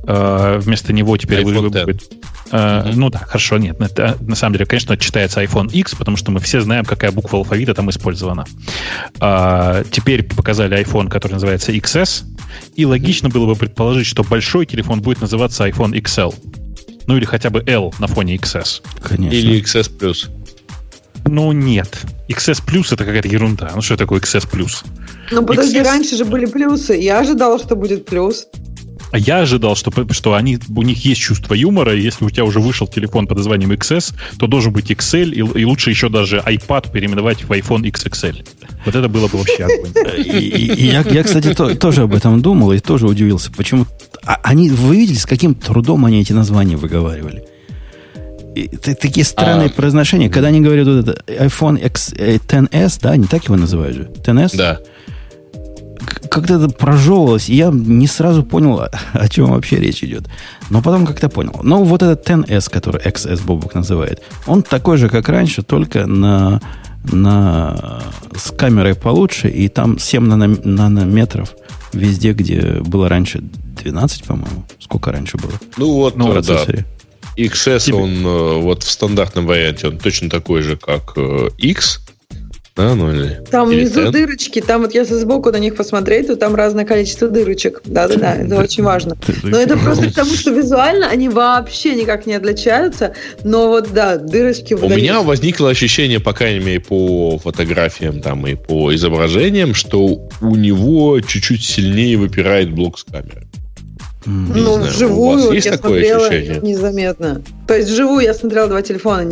э, 0.05 0.59
вместо 0.61 0.93
него 0.93 1.17
теперь 1.17 1.39
iPhone 1.41 1.59
вы- 1.61 1.67
X. 1.69 1.85
будет... 1.85 2.03
э, 2.51 2.91
Ну 2.93 3.09
да, 3.09 3.19
хорошо, 3.19 3.57
нет, 3.57 3.81
это, 3.81 4.17
на 4.21 4.35
самом 4.35 4.53
деле, 4.53 4.65
конечно, 4.65 4.95
читается 4.97 5.41
iPhone 5.43 5.71
X, 5.71 5.95
потому 5.95 6.17
что 6.17 6.31
мы 6.31 6.39
все 6.39 6.61
знаем, 6.61 6.85
какая 6.85 7.11
буква 7.11 7.39
алфавита 7.39 7.73
там 7.73 7.89
использована. 7.89 8.45
А, 9.19 9.83
теперь 9.91 10.23
показали 10.23 10.77
iPhone, 10.83 11.09
который 11.09 11.33
называется 11.33 11.71
XS, 11.71 12.25
и 12.75 12.85
логично 12.85 13.29
было 13.29 13.45
бы 13.47 13.55
предположить, 13.55 14.05
что 14.07 14.23
большой 14.23 14.65
телефон 14.65 15.01
будет 15.01 15.21
называться 15.21 15.67
iPhone 15.67 15.93
XL. 15.99 16.33
Ну 17.07 17.17
или 17.17 17.25
хотя 17.25 17.49
бы 17.49 17.63
L 17.65 17.93
на 17.99 18.07
фоне 18.07 18.35
XS. 18.35 18.81
Конечно. 19.01 19.35
Или 19.35 19.61
XS 19.61 19.91
Plus. 19.97 20.29
Ну, 21.25 21.51
нет. 21.51 22.05
XS 22.29 22.63
Plus 22.65 22.93
это 22.93 23.05
какая-то 23.05 23.27
ерунда. 23.27 23.71
Ну, 23.75 23.81
что 23.81 23.95
такое 23.97 24.19
XS 24.19 24.49
Plus? 24.51 24.85
Ну, 25.31 25.45
подожди, 25.45 25.79
XS. 25.79 25.83
раньше 25.83 26.15
же 26.15 26.25
были 26.25 26.45
плюсы. 26.45 26.95
Я 26.95 27.19
ожидала, 27.19 27.59
что 27.59 27.75
будет 27.75 28.05
плюс. 28.05 28.47
А 29.11 29.17
я 29.17 29.39
ожидал, 29.39 29.75
что, 29.75 29.91
что 30.11 30.33
они, 30.35 30.57
у 30.73 30.81
них 30.83 31.03
есть 31.05 31.19
чувство 31.21 31.53
юмора, 31.53 31.93
и 31.95 32.01
если 32.01 32.23
у 32.25 32.29
тебя 32.29 32.45
уже 32.45 32.59
вышел 32.59 32.87
телефон 32.87 33.27
под 33.27 33.37
названием 33.37 33.71
XS, 33.73 34.13
то 34.39 34.47
должен 34.47 34.71
быть 34.71 34.89
XL, 34.89 35.31
и, 35.31 35.59
и 35.61 35.65
лучше 35.65 35.89
еще 35.89 36.07
даже 36.09 36.37
iPad 36.37 36.91
переименовать 36.91 37.43
в 37.43 37.51
iPhone 37.51 37.81
XXL. 37.91 38.45
Вот 38.85 38.95
это 38.95 39.09
было 39.09 39.27
бы 39.27 39.37
вообще 39.37 39.63
огонь. 39.65 39.91
Я, 41.13 41.23
кстати, 41.23 41.53
то- 41.53 41.75
тоже 41.75 42.03
об 42.03 42.13
этом 42.13 42.41
думал 42.41 42.71
и 42.71 42.79
тоже 42.79 43.05
удивился. 43.07 43.51
Почему? 43.51 43.85
А 44.25 44.39
они, 44.43 44.69
вы 44.69 44.95
видели, 44.97 45.17
с 45.17 45.25
каким 45.25 45.55
трудом 45.55 46.05
они 46.05 46.21
эти 46.21 46.31
названия 46.33 46.77
выговаривали? 46.77 47.43
Т- 48.81 48.95
такие 48.95 49.25
странные 49.25 49.67
А. 49.67 49.71
произношения. 49.71 50.29
Когда 50.29 50.49
они 50.49 50.59
говорят 50.61 50.85
вот 50.87 51.07
это 51.07 51.23
iPhone 51.45 51.79
X, 51.85 52.13
э, 52.17 52.37
XS, 52.37 52.99
да, 53.01 53.11
они 53.11 53.25
так 53.25 53.45
его 53.45 53.55
называют 53.55 53.95
же? 53.95 54.09
XS? 54.25 54.57
Да. 54.57 54.79
Как-то 56.31 56.53
это 56.55 56.69
прожевывалось, 56.69 57.49
и 57.49 57.55
я 57.55 57.71
не 57.73 58.07
сразу 58.07 58.41
понял, 58.43 58.79
о, 59.13 59.27
чем 59.27 59.51
вообще 59.51 59.75
речь 59.75 60.01
идет. 60.01 60.29
Но 60.69 60.81
потом 60.81 61.05
как-то 61.05 61.27
понял. 61.27 61.59
Но 61.61 61.83
вот 61.83 62.01
этот 62.01 62.25
XS, 62.25 62.69
который 62.71 63.01
XS 63.01 63.43
Бобук 63.45 63.75
называет, 63.75 64.21
он 64.47 64.63
такой 64.63 64.95
же, 64.97 65.09
как 65.09 65.27
раньше, 65.27 65.61
только 65.61 66.07
на, 66.07 66.61
на, 67.11 68.01
с 68.33 68.51
камерой 68.51 68.95
получше, 68.95 69.49
и 69.49 69.67
там 69.67 69.99
7 69.99 70.25
нано- 70.25 70.65
нанометров 70.65 71.53
везде, 71.91 72.31
где 72.31 72.79
было 72.79 73.09
раньше 73.09 73.41
12, 73.83 74.23
по-моему. 74.23 74.63
Сколько 74.79 75.11
раньше 75.11 75.37
было? 75.37 75.51
Ну 75.75 75.93
вот, 75.95 76.15
в 76.15 76.17
э, 76.17 76.23
да. 76.23 76.31
процессоре. 76.31 76.85
XS, 77.35 77.79
Тебе- 77.87 77.95
он 77.97 78.25
э, 78.25 78.61
вот 78.61 78.83
в 78.83 78.89
стандартном 78.89 79.47
варианте, 79.47 79.89
он 79.89 79.97
точно 79.97 80.29
такой 80.29 80.61
же, 80.61 80.77
как 80.77 81.11
э, 81.17 81.49
X. 81.57 81.99
Да, 82.75 82.95
ну 82.95 83.11
или... 83.11 83.43
Там 83.51 83.69
или 83.69 83.81
внизу 83.81 83.99
10. 83.99 84.11
дырочки, 84.13 84.61
там 84.61 84.81
вот 84.83 84.93
если 84.93 85.15
сбоку 85.15 85.51
на 85.51 85.57
них 85.57 85.75
посмотреть, 85.75 86.27
то 86.27 86.37
там 86.37 86.55
разное 86.55 86.85
количество 86.85 87.27
дырочек. 87.27 87.81
Да-да-да, 87.83 88.35
это 88.35 88.55
очень 88.57 88.83
важно. 88.83 89.17
Но 89.43 89.57
это 89.57 89.77
просто 89.77 90.05
потому, 90.05 90.31
что 90.31 90.51
визуально 90.51 91.07
они 91.09 91.27
вообще 91.27 91.95
никак 91.95 92.25
не 92.25 92.33
отличаются. 92.33 93.13
Но 93.43 93.67
вот, 93.67 93.91
да, 93.91 94.15
дырочки... 94.17 94.73
У 94.73 94.87
меня 94.87 95.21
возникло 95.21 95.69
ощущение, 95.69 96.21
по 96.21 96.31
крайней 96.33 96.63
мере, 96.63 96.79
по 96.79 97.37
фотографиям 97.39 98.21
там 98.21 98.47
и 98.47 98.55
по 98.55 98.95
изображениям, 98.95 99.73
что 99.73 100.29
у 100.39 100.55
него 100.55 101.19
чуть-чуть 101.19 101.63
сильнее 101.63 102.17
выпирает 102.17 102.71
блок 102.73 102.99
с 102.99 103.03
камеры. 103.03 103.47
М. 104.25 104.53
не 104.53 104.61
Ну, 104.61 104.75
знаю, 104.75 104.91
вживую 104.91 105.51
я 105.53 105.61
такое 105.61 105.77
смотрела 105.77 106.27
ощущение? 106.27 106.59
незаметно. 106.61 107.41
То 107.67 107.75
есть 107.75 107.89
вживую 107.89 108.23
я 108.23 108.33
смотрела 108.33 108.67
два 108.67 108.81
телефона, 108.81 109.29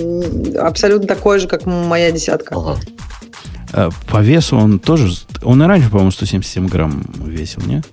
абсолютно 0.60 1.08
такой 1.08 1.40
же, 1.40 1.48
как 1.48 1.66
моя 1.66 2.12
десятка. 2.12 2.56
Ага. 2.56 2.80
А 3.72 3.90
по 4.08 4.22
весу 4.22 4.58
он 4.58 4.80
тоже... 4.80 5.14
Он 5.44 5.62
и 5.62 5.66
раньше, 5.66 5.90
по-моему, 5.90 6.12
177 6.12 6.68
грамм 6.68 7.04
весил, 7.26 7.62
нет? 7.66 7.86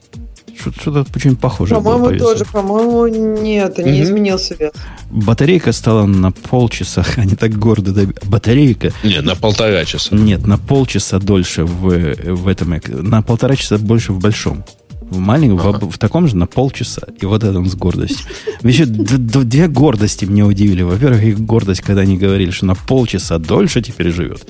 Что-то 0.58 1.04
очень 1.14 1.36
похоже 1.36 1.74
По-моему, 1.74 2.06
по 2.06 2.18
тоже, 2.18 2.44
по-моему, 2.46 3.06
нет, 3.42 3.76
не 3.76 3.84
Мгм. 3.92 4.02
изменился 4.04 4.54
вес. 4.58 4.72
Батарейка 5.10 5.70
стала 5.72 6.06
на 6.06 6.32
полчаса, 6.32 7.04
они 7.16 7.36
так 7.36 7.58
гордо 7.58 7.90
доби- 7.92 8.16
Батарейка, 8.26 8.90
Не, 9.04 9.20
на 9.20 9.34
полтора 9.36 9.84
часа. 9.84 10.16
нет, 10.16 10.46
на 10.46 10.56
полчаса 10.56 11.18
дольше 11.18 11.64
в, 11.64 12.14
в 12.32 12.48
этом, 12.48 12.74
на 12.88 13.20
полтора 13.22 13.54
часа 13.54 13.76
больше 13.76 14.12
в 14.14 14.18
большом. 14.18 14.64
В 15.02 15.18
маленьком, 15.18 15.58
в 15.58 15.68
об- 15.68 15.92
в, 15.92 15.98
таком 15.98 16.26
же 16.26 16.36
на 16.36 16.46
полчаса. 16.46 17.02
И 17.20 17.26
вот 17.26 17.44
это 17.44 17.56
он 17.58 17.66
с 17.70 17.74
гордостью. 17.76 18.26
Еще 18.62 18.86
две 18.86 19.68
гордости 19.68 20.24
меня 20.24 20.46
удивили. 20.46 20.82
Во-первых, 20.82 21.22
их 21.22 21.38
гордость, 21.38 21.82
когда 21.82 22.00
они 22.00 22.16
говорили, 22.16 22.50
что 22.50 22.66
на 22.66 22.74
полчаса 22.74 23.38
дольше 23.38 23.82
теперь 23.82 24.10
живет. 24.10 24.48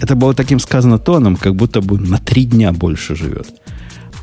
Это 0.00 0.14
было 0.14 0.34
таким 0.34 0.60
сказано 0.60 0.98
тоном, 0.98 1.36
как 1.36 1.54
будто 1.56 1.80
бы 1.80 1.98
на 1.98 2.18
три 2.18 2.44
дня 2.44 2.72
больше 2.72 3.16
живет. 3.16 3.48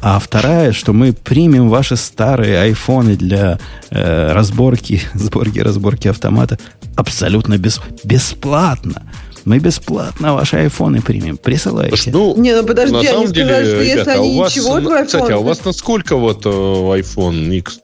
А 0.01 0.19
вторая, 0.19 0.71
что 0.71 0.93
мы 0.93 1.13
примем 1.13 1.67
ваши 1.69 1.95
старые 1.95 2.59
айфоны 2.59 3.15
для 3.17 3.59
э, 3.89 4.31
разборки, 4.33 5.01
сборки, 5.13 5.59
разборки 5.59 6.07
автомата 6.07 6.59
абсолютно 6.95 7.57
без, 7.57 7.81
бесплатно. 8.03 9.03
Мы 9.45 9.59
бесплатно 9.59 10.33
ваши 10.33 10.57
айфоны 10.57 11.01
примем. 11.01 11.37
Присылайте. 11.37 12.11
Ну, 12.11 12.35
Не, 12.37 12.55
ну 12.55 12.65
подожди, 12.65 12.93
на 12.93 12.99
они 12.99 13.07
самом 13.07 13.27
сказали, 13.27 13.47
деле, 13.47 13.65
что 13.65 13.81
если 13.81 13.93
ребята, 13.93 14.11
а 14.13 14.15
они 14.15 14.35
у 14.35 14.39
вас, 14.39 14.55
ничего, 14.55 14.75
на- 14.75 14.81
твой 14.81 15.05
Кстати, 15.05 15.31
а 15.31 15.37
у 15.37 15.41
iPhone- 15.41 15.45
вас 15.45 15.65
насколько 15.65 16.15
вот 16.15 16.45
э, 16.45 16.49
iPhone 16.49 17.57
X 17.57 17.79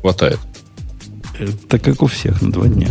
хватает? 0.00 0.38
Так 1.68 1.82
как 1.82 2.02
у 2.02 2.06
всех 2.06 2.40
на 2.42 2.50
два 2.52 2.66
дня. 2.66 2.88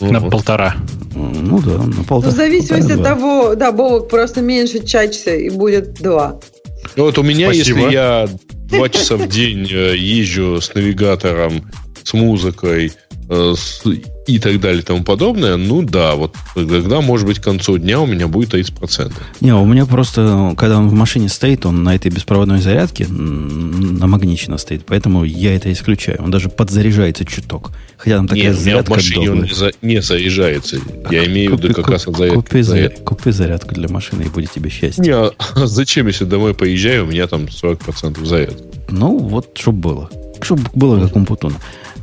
На 0.00 0.20
Мгм. 0.20 0.30
полтора. 0.30 0.76
Ну 1.14 1.60
да, 1.60 1.72
на 1.78 1.84
Ну, 1.86 2.04
полтора. 2.04 2.32
в 2.32 2.36
зависимости 2.36 2.92
от 2.92 2.98
полтора-два. 2.98 3.14
того, 3.14 3.54
да, 3.54 3.72
Бобок, 3.72 4.08
просто 4.08 4.40
меньше 4.40 4.84
чачься 4.84 5.34
и 5.34 5.50
будет 5.50 5.94
два. 5.94 6.40
Ну, 6.96 7.04
вот 7.04 7.18
у 7.18 7.22
меня, 7.22 7.52
Спасибо. 7.52 7.78
если 7.80 7.92
я 7.92 8.28
два 8.70 8.88
часа 8.88 9.16
в 9.16 9.28
день 9.28 9.68
э, 9.70 9.96
езжу 9.96 10.60
с 10.60 10.74
навигатором, 10.74 11.70
с 12.02 12.14
музыкой 12.14 12.92
и 14.26 14.38
так 14.38 14.60
далее 14.60 14.80
и 14.82 14.84
тому 14.84 15.04
подобное, 15.04 15.56
ну 15.56 15.82
да, 15.82 16.14
вот 16.16 16.34
тогда, 16.54 17.00
может 17.00 17.26
быть, 17.26 17.38
к 17.38 17.44
концу 17.44 17.78
дня 17.78 18.00
у 18.00 18.06
меня 18.06 18.26
будет 18.26 18.54
30%. 18.54 19.12
Не, 19.40 19.54
у 19.54 19.64
меня 19.64 19.86
просто, 19.86 20.54
когда 20.56 20.78
он 20.78 20.88
в 20.88 20.92
машине 20.94 21.28
стоит, 21.28 21.64
он 21.64 21.82
на 21.84 21.94
этой 21.94 22.10
беспроводной 22.10 22.60
зарядке 22.60 23.06
намагничено 23.08 24.58
стоит, 24.58 24.84
поэтому 24.84 25.24
я 25.24 25.54
это 25.54 25.72
исключаю. 25.72 26.22
Он 26.22 26.30
даже 26.30 26.48
подзаряжается 26.48 27.24
чуток. 27.24 27.70
Хотя 27.96 28.16
там 28.16 28.28
такая 28.28 28.44
Нет, 28.44 28.52
у 28.52 28.60
меня 28.60 28.60
в 28.60 28.64
зарядка 28.64 28.90
машине 28.94 29.30
он 29.30 29.42
не, 29.42 29.52
за- 29.54 29.72
не 29.82 30.02
заряжается. 30.02 30.78
Я 31.10 31.26
имею 31.26 31.56
в 31.56 31.60
виду 31.60 31.74
как 31.74 31.88
раз 31.88 32.06
от 32.08 32.16
зарядки. 32.16 32.36
Купи, 32.36 32.60
к 32.60 32.64
за- 32.64 32.70
зарядке. 32.70 33.02
купи 33.02 33.30
зарядку 33.30 33.74
для 33.74 33.88
машины, 33.88 34.22
и 34.22 34.28
будет 34.28 34.50
тебе 34.52 34.70
счастье. 34.70 35.04
Не, 35.04 35.10
а 35.14 35.32
зачем, 35.66 36.06
если 36.06 36.24
домой 36.24 36.54
поезжаю, 36.54 37.04
у 37.04 37.06
меня 37.08 37.26
там 37.26 37.42
40% 37.44 38.24
зарядки. 38.24 38.62
Ну, 38.90 39.18
вот, 39.18 39.50
чтобы 39.58 39.78
было. 39.78 40.10
Чтобы 40.42 40.62
было 40.74 40.98
как 41.00 41.16
у 41.16 41.24
Путуна. 41.24 41.56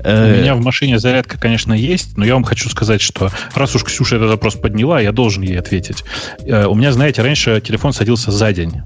У 0.07 0.09
Э, 0.09 0.41
меня 0.41 0.55
в 0.55 0.61
машине 0.61 0.99
зарядка, 0.99 1.37
конечно, 1.37 1.73
есть, 1.73 2.17
но 2.17 2.23
я 2.25 2.33
вам 2.35 2.45
хочу 2.45 2.69
сказать, 2.69 3.01
что 3.01 3.29
раз 3.55 3.75
уж 3.75 3.83
Ксюша 3.83 4.15
этот 4.15 4.29
вопрос 4.29 4.55
подняла, 4.55 5.01
я 5.01 5.11
должен 5.11 5.43
ей 5.43 5.59
ответить. 5.59 6.05
Э, 6.45 6.65
У 6.65 6.75
меня, 6.75 6.93
знаете, 6.93 7.21
раньше 7.21 7.59
телефон 7.59 7.91
садился 7.91 8.31
за 8.31 8.53
день. 8.53 8.83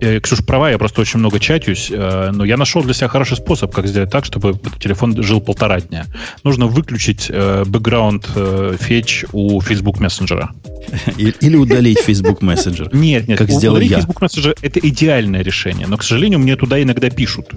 Э, 0.00 0.20
Ксюша 0.20 0.42
права, 0.42 0.70
я 0.70 0.78
просто 0.78 1.00
очень 1.00 1.18
много 1.18 1.40
чатюсь, 1.40 1.88
э, 1.90 2.30
но 2.32 2.44
я 2.44 2.56
нашел 2.56 2.82
для 2.82 2.94
себя 2.94 3.08
хороший 3.08 3.36
способ, 3.36 3.74
как 3.74 3.86
сделать 3.86 4.10
так, 4.10 4.24
чтобы 4.24 4.58
телефон 4.78 5.20
жил 5.22 5.40
полтора 5.40 5.80
дня. 5.80 6.06
Нужно 6.44 6.66
выключить 6.66 7.26
э, 7.28 7.64
бэкграунд 7.66 8.26
фетч 8.80 9.24
у 9.32 9.60
Facebook 9.60 9.98
мессенджера. 10.00 10.50
и- 11.18 11.34
Или 11.40 11.56
удалить 11.56 11.98
Facebook 12.00 12.42
Messenger. 12.42 12.88
Нет, 12.96 13.28
нет, 13.28 13.38
Как 13.38 13.50
сделал 13.50 13.78
я. 13.78 13.98
Facebook 13.98 14.22
Messenger 14.22 14.56
это 14.62 14.80
идеальное 14.80 15.42
решение, 15.42 15.86
но, 15.86 15.96
к 15.96 16.02
сожалению, 16.02 16.38
мне 16.38 16.56
туда 16.56 16.82
иногда 16.82 17.10
пишут. 17.10 17.50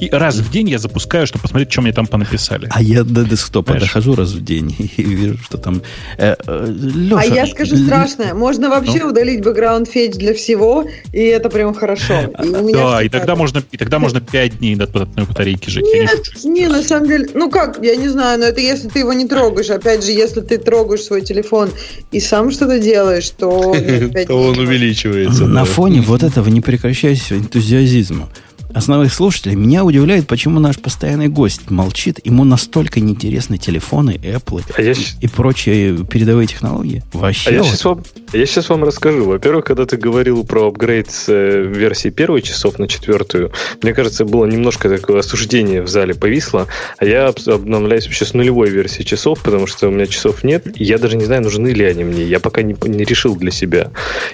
И 0.00 0.08
раз 0.10 0.36
в 0.36 0.50
день 0.50 0.68
я 0.70 0.78
запускаю, 0.78 1.26
чтобы 1.26 1.42
посмотреть, 1.42 1.70
что 1.72 1.82
мне 1.82 1.92
там 1.92 2.06
понаписали. 2.06 2.66
А 2.70 2.82
я 2.82 3.04
до 3.04 3.24
десктопа 3.24 3.74
дохожу 3.74 4.14
раз 4.16 4.32
в 4.32 4.42
день 4.44 4.74
и 4.96 5.02
вижу, 5.02 5.38
что 5.38 5.58
там... 5.58 5.82
А 6.18 7.24
я 7.24 7.46
скажу 7.46 7.76
страшное. 7.76 8.34
Можно 8.34 8.68
вообще 8.70 9.00
Ну? 9.04 9.10
удалить 9.10 9.42
бэкграунд 9.42 9.88
фетч 9.88 10.16
для 10.16 10.34
всего, 10.34 10.86
и 11.12 11.18
это 11.20 11.41
прям 11.48 11.74
хорошо. 11.74 12.32
И 12.42 12.72
Да, 12.72 13.02
и 13.02 13.08
тогда 13.08 13.36
можно, 13.36 13.62
и 13.70 13.76
тогда 13.76 13.98
можно 13.98 14.20
5 14.20 14.58
дней 14.58 14.76
от 14.76 14.94
одной 14.94 15.26
батарейки 15.26 15.70
жить. 15.70 15.84
Не 15.84 16.00
Нет, 16.00 16.44
не, 16.44 16.68
на 16.68 16.82
самом 16.82 17.08
деле, 17.08 17.28
ну 17.34 17.50
как, 17.50 17.78
я 17.82 17.96
не 17.96 18.08
знаю, 18.08 18.38
но 18.40 18.46
это 18.46 18.60
если 18.60 18.88
ты 18.88 19.00
его 19.00 19.12
не 19.12 19.26
трогаешь. 19.26 19.70
Опять 19.70 20.04
же, 20.04 20.12
если 20.12 20.40
ты 20.40 20.58
трогаешь 20.58 21.02
свой 21.02 21.22
телефон 21.22 21.70
и 22.10 22.20
сам 22.20 22.50
что-то 22.50 22.78
делаешь, 22.78 23.30
то... 23.30 23.74
То 24.26 24.42
он 24.42 24.58
увеличивается. 24.58 25.46
На 25.46 25.64
фоне 25.64 26.00
вот 26.00 26.22
этого 26.22 26.48
непрекращающегося 26.48 27.36
энтузиазма 27.36 28.28
основных 28.74 29.12
слушателей 29.12 29.56
меня 29.56 29.84
удивляет, 29.84 30.26
почему 30.26 30.60
наш 30.60 30.78
постоянный 30.78 31.28
гость 31.28 31.70
молчит. 31.70 32.18
Ему 32.24 32.44
настолько 32.44 33.00
неинтересны 33.00 33.58
телефоны, 33.58 34.18
Apple 34.22 34.62
А 34.76 34.82
я, 34.82 34.92
и, 35.20 35.28
прочие 35.28 36.04
передовые 36.04 36.46
технологии. 36.46 37.02
а 37.14 37.18
Вообще. 37.18 37.52
я 37.52 37.58
вот. 37.62 37.66
сейчас 37.68 37.84
вам, 37.84 38.02
я 38.32 38.46
щас 38.46 38.68
вам 38.68 38.84
расскажу. 38.84 39.24
Во-первых, 39.24 39.64
когда 39.64 39.86
ты 39.86 39.96
говорил 39.96 40.44
про 40.44 40.68
апгрейд 40.68 41.10
с 41.10 41.28
э, 41.28 41.62
версии 41.62 42.08
первой 42.10 42.42
часов 42.42 42.78
на 42.78 42.88
четвертую, 42.88 43.52
мне 43.82 43.94
кажется, 43.94 44.24
было 44.24 44.46
немножко 44.46 44.88
такое 44.88 45.20
осуждение 45.20 45.82
в 45.82 45.88
зале 45.88 46.14
повисло, 46.14 46.66
а 46.98 47.04
я 47.04 47.28
об- 47.28 47.38
обновляюсь 47.48 48.04
вообще 48.06 48.24
с 48.24 48.34
нулевой 48.34 48.70
версии 48.70 49.02
часов, 49.02 49.40
потому 49.42 49.66
что 49.66 49.88
у 49.88 49.90
меня 49.90 50.06
часов 50.06 50.44
нет, 50.44 50.66
и 50.78 50.84
я 50.84 50.98
даже 50.98 51.16
не 51.16 51.24
знаю, 51.24 51.42
нужны 51.42 51.68
ли 51.68 51.84
они 51.84 52.04
мне. 52.04 52.22
Я 52.24 52.40
пока 52.40 52.62
не, 52.62 52.74
не 52.86 53.04
решил 53.04 53.36
для 53.36 53.50
себя. 53.50 53.90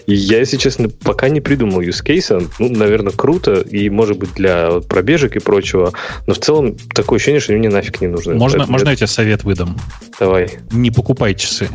И 0.06 0.14
я, 0.14 0.38
если 0.38 0.56
честно, 0.56 0.88
пока 0.88 1.28
не 1.28 1.40
придумал 1.40 1.80
use 1.80 2.04
case. 2.04 2.48
Ну, 2.58 2.68
наверное, 2.68 3.12
круто, 3.12 3.60
и, 3.60 3.88
может 3.90 4.18
быть, 4.18 4.27
для 4.34 4.80
пробежек 4.80 5.36
и 5.36 5.40
прочего, 5.40 5.92
но 6.26 6.34
в 6.34 6.38
целом 6.38 6.76
такое 6.94 7.16
ощущение, 7.16 7.40
что 7.40 7.52
они 7.52 7.60
мне 7.60 7.70
нафиг 7.70 8.00
не 8.00 8.08
нужны. 8.08 8.34
Можно, 8.34 8.58
Поэтому 8.58 8.72
можно 8.72 8.90
я- 8.90 8.96
тебе 8.96 9.06
совет 9.06 9.44
выдам? 9.44 9.78
Давай. 10.18 10.50
Не 10.70 10.90
покупай 10.90 11.34
часы. 11.34 11.68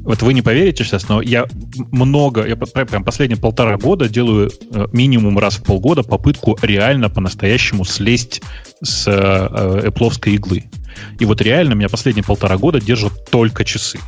Вот 0.00 0.22
вы 0.22 0.34
не 0.34 0.42
поверите 0.42 0.84
сейчас, 0.84 1.08
но 1.08 1.22
я 1.22 1.46
много, 1.90 2.46
я 2.46 2.56
прям 2.56 3.04
последние 3.04 3.38
полтора 3.38 3.76
года 3.76 4.08
делаю 4.08 4.50
э, 4.72 4.86
минимум 4.92 5.38
раз 5.38 5.56
в 5.56 5.62
полгода 5.62 6.02
попытку 6.02 6.58
реально 6.62 7.10
по-настоящему 7.10 7.84
слезть 7.84 8.42
с 8.82 9.06
э, 9.06 9.88
Apple 9.88 10.12
иглы. 10.30 10.64
И 11.18 11.24
вот 11.24 11.40
реально 11.40 11.74
меня 11.74 11.88
последние 11.88 12.24
полтора 12.24 12.56
года 12.56 12.80
держат 12.80 13.30
только 13.30 13.64
часы. 13.64 13.98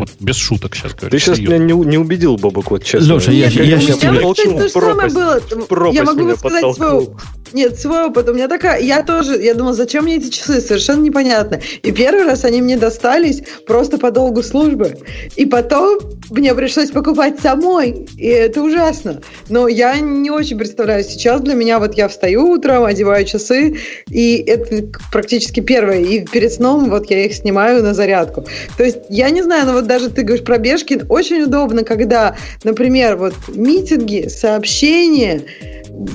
Вот 0.00 0.10
без 0.20 0.36
шуток 0.36 0.74
сейчас 0.74 0.92
говорю. 0.94 1.10
Ты 1.10 1.18
сейчас 1.18 1.36
серьезно. 1.36 1.54
меня 1.56 1.74
не, 1.74 1.86
не 1.86 1.98
убедил, 1.98 2.36
Бобок, 2.36 2.70
вот 2.70 2.84
честно. 2.84 3.14
Леша, 3.14 3.32
я- 3.32 3.46
я 3.48 3.80
щас 3.80 4.02
меня 4.02 4.12
тебе- 4.14 4.20
вот, 4.26 4.36
кстати, 4.38 4.54
то 4.56 4.62
же 4.62 4.68
самое 4.70 4.94
пропасть- 5.10 5.14
было. 5.14 5.66
пропасть 5.66 5.96
Я 5.96 6.04
могу 6.04 6.36
сказать 6.36 6.60
свой, 6.60 6.72
подтолкнул. 6.74 7.16
нет, 7.52 7.78
свой 7.78 8.06
опыт. 8.06 8.28
У 8.28 8.34
меня 8.34 8.48
такая, 8.48 8.80
я 8.80 9.02
тоже, 9.02 9.36
я 9.42 9.54
думала, 9.54 9.74
зачем 9.74 10.04
мне 10.04 10.16
эти 10.16 10.28
часы, 10.30 10.60
совершенно 10.60 11.02
непонятно. 11.02 11.60
И 11.82 11.92
первый 11.92 12.24
раз 12.24 12.44
они 12.44 12.62
мне 12.62 12.76
достались 12.76 13.42
просто 13.66 13.98
по 13.98 14.10
долгу 14.10 14.42
службы. 14.42 14.96
И 15.36 15.46
потом 15.46 15.98
мне 16.30 16.54
пришлось 16.54 16.90
покупать 16.90 17.40
самой, 17.40 18.06
и 18.16 18.26
это 18.26 18.62
ужасно. 18.62 19.20
Но 19.48 19.68
я 19.68 19.98
не 19.98 20.30
очень 20.30 20.56
представляю. 20.58 21.04
Сейчас 21.04 21.40
для 21.40 21.54
меня 21.54 21.78
вот 21.78 21.94
я 21.94 22.08
встаю 22.08 22.48
утром, 22.50 22.84
одеваю 22.84 23.24
часы, 23.24 23.76
и 24.08 24.36
это 24.46 24.86
практически 25.12 25.60
первое. 25.60 26.00
И 26.00 26.24
перед 26.24 26.52
сном 26.52 26.88
вот 26.88 27.10
я 27.10 27.24
их 27.24 27.34
снимаю 27.34 27.82
на 27.82 27.94
зарядку. 27.94 28.46
То 28.76 28.84
есть 28.84 28.98
я 29.08 29.30
не 29.30 29.42
знаю, 29.42 29.66
но 29.66 29.72
вот 29.72 29.86
даже 29.90 30.08
ты 30.08 30.22
говоришь 30.22 30.44
пробежки, 30.44 31.02
очень 31.08 31.42
удобно, 31.42 31.82
когда, 31.82 32.36
например, 32.62 33.16
вот 33.16 33.34
митинги, 33.48 34.28
сообщения, 34.28 35.42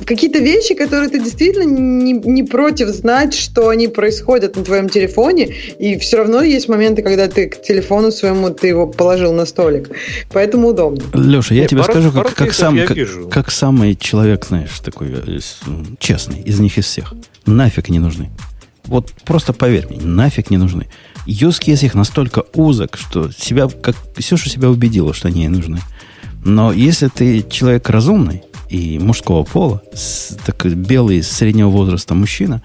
какие-то 0.06 0.40
вещи, 0.40 0.76
которые 0.76 1.10
ты 1.10 1.20
действительно 1.20 1.66
не, 1.66 2.14
не 2.14 2.44
против 2.44 2.88
знать, 2.88 3.34
что 3.34 3.68
они 3.68 3.90
происходят 3.90 4.56
на 4.56 4.64
твоем 4.64 4.88
телефоне, 4.88 5.54
и 5.78 5.98
все 5.98 6.18
равно 6.18 6.42
есть 6.42 6.70
моменты, 6.70 7.02
когда 7.02 7.28
ты 7.28 7.50
к 7.50 7.62
телефону 7.62 8.12
своему 8.12 8.50
ты 8.50 8.68
его 8.68 8.88
положил 8.88 9.34
на 9.34 9.46
столик. 9.46 9.90
Поэтому 10.32 10.70
удобно. 10.70 11.04
Леша, 11.14 11.54
я 11.54 11.62
Нет, 11.62 11.72
тебе 11.72 11.82
пару- 11.82 11.92
скажу, 11.92 12.12
пару 12.14 12.30
как, 12.30 12.36
как, 12.36 12.48
кейсов 12.48 12.62
сам, 12.62 12.80
как, 12.88 13.30
как 13.30 13.52
самый 13.52 13.98
человек, 13.98 14.46
знаешь, 14.46 14.80
такой 14.80 15.10
э, 15.12 15.40
честный 16.00 16.40
из 16.40 16.62
них 16.62 16.78
из 16.78 16.86
всех. 16.86 17.14
Нафиг 17.46 17.90
не 17.90 18.00
нужны. 18.00 18.30
Вот 18.86 19.12
просто 19.26 19.52
поверь 19.52 19.88
мне, 19.90 20.00
нафиг 20.02 20.50
не 20.50 20.58
нужны. 20.58 20.88
Use 21.26 21.60
case 21.60 21.86
их 21.86 21.96
настолько 21.96 22.44
узок, 22.54 22.98
что 22.98 23.32
себя, 23.32 23.68
как 23.68 23.96
Ксюша 24.16 24.50
себя 24.50 24.70
убедила, 24.70 25.14
что 25.14 25.28
они 25.28 25.42
ей 25.42 25.48
нужны. 25.50 25.80
Но 26.44 26.72
если 26.72 27.08
ты 27.08 27.44
человек 27.50 27.90
разумный 27.90 28.44
и 28.70 29.00
мужского 29.00 29.44
пола, 29.44 29.82
с- 29.94 30.38
такой 30.46 30.76
белый 30.76 31.24
среднего 31.24 31.70
возраста 31.70 32.14
мужчина, 32.14 32.62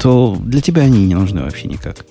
то 0.00 0.36
для 0.40 0.60
тебя 0.60 0.82
они 0.82 1.04
не 1.06 1.14
нужны 1.16 1.42
вообще 1.42 1.66
никак. 1.66 2.06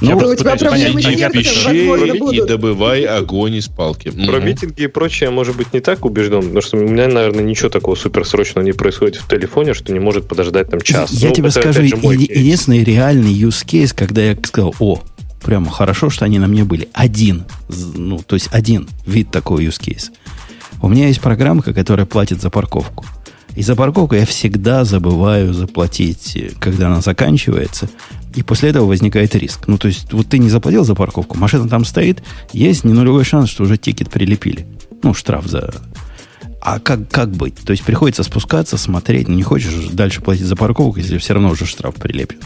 Я 0.00 0.12
Ну, 0.14 0.20
просто 0.20 0.34
у 0.34 0.38
тебя 0.38 0.52
пытаюсь 0.52 0.60
понять, 0.84 0.92
проблемы 0.92 1.20
я 1.20 1.28
пишу- 1.28 1.64
возможно, 1.66 2.12
Пиши 2.12 2.36
и 2.44 2.46
добывай 2.46 3.02
огонь 3.04 3.56
из 3.56 3.66
палки. 3.66 4.10
Про 4.10 4.38
митинги 4.38 4.82
и 4.82 4.86
прочее, 4.86 5.30
может 5.30 5.56
быть, 5.56 5.74
не 5.74 5.80
так 5.80 6.04
убежден, 6.06 6.40
потому 6.42 6.60
что 6.62 6.76
у 6.76 6.80
меня, 6.88 7.08
наверное, 7.08 7.42
ничего 7.42 7.68
такого 7.68 7.96
суперсрочного 7.96 8.64
не 8.64 8.70
происходит 8.72 9.16
в 9.16 9.28
телефоне, 9.28 9.74
что 9.74 9.92
не 9.92 9.98
может 9.98 10.28
подождать 10.28 10.70
там 10.70 10.80
час. 10.80 11.10
Я 11.10 11.30
Ну, 11.30 11.34
тебе 11.34 11.48
это, 11.48 11.60
скажу, 11.60 11.82
же, 11.82 11.88
единственный 11.88 12.84
реальный 12.84 13.32
use 13.34 13.66
case, 13.66 13.92
когда 13.92 14.22
я 14.22 14.36
сказал, 14.40 14.72
о, 14.78 15.00
прямо 15.48 15.70
хорошо, 15.70 16.10
что 16.10 16.26
они 16.26 16.38
на 16.38 16.46
мне 16.46 16.64
были. 16.64 16.90
Один. 16.92 17.44
Ну, 17.70 18.18
то 18.18 18.36
есть 18.36 18.50
один 18.52 18.86
вид 19.06 19.30
такого 19.30 19.60
use 19.60 19.80
case. 19.80 20.10
У 20.82 20.88
меня 20.90 21.06
есть 21.06 21.22
программка, 21.22 21.72
которая 21.72 22.04
платит 22.04 22.42
за 22.42 22.50
парковку. 22.50 23.06
И 23.56 23.62
за 23.62 23.74
парковку 23.74 24.14
я 24.14 24.26
всегда 24.26 24.84
забываю 24.84 25.54
заплатить, 25.54 26.36
когда 26.60 26.88
она 26.88 27.00
заканчивается. 27.00 27.88
И 28.34 28.42
после 28.42 28.68
этого 28.68 28.84
возникает 28.84 29.34
риск. 29.36 29.68
Ну, 29.68 29.78
то 29.78 29.88
есть, 29.88 30.12
вот 30.12 30.28
ты 30.28 30.38
не 30.38 30.50
заплатил 30.50 30.84
за 30.84 30.94
парковку, 30.94 31.38
машина 31.38 31.66
там 31.66 31.86
стоит, 31.86 32.22
есть 32.52 32.84
не 32.84 32.92
нулевой 32.92 33.24
шанс, 33.24 33.48
что 33.48 33.62
уже 33.62 33.78
тикет 33.78 34.10
прилепили. 34.10 34.66
Ну, 35.02 35.14
штраф 35.14 35.46
за... 35.46 35.72
А 36.60 36.78
как, 36.78 37.10
как 37.10 37.30
быть? 37.30 37.54
То 37.64 37.70
есть, 37.70 37.84
приходится 37.84 38.22
спускаться, 38.22 38.76
смотреть. 38.76 39.28
Ну, 39.28 39.34
не 39.34 39.44
хочешь 39.44 39.72
дальше 39.92 40.20
платить 40.20 40.44
за 40.44 40.56
парковку, 40.56 40.98
если 40.98 41.16
все 41.16 41.32
равно 41.32 41.48
уже 41.48 41.64
штраф 41.64 41.94
прилепит. 41.94 42.42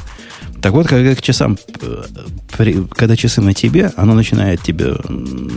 Так 0.63 0.73
вот, 0.73 0.87
когда 0.87 1.15
к 1.17 1.21
часам, 1.21 1.59
э, 1.81 2.85
когда 2.95 3.17
часы 3.17 3.41
на 3.41 3.53
тебе, 3.53 3.93
оно 3.97 4.15
начинает 4.15 4.63
тебе 4.63 4.95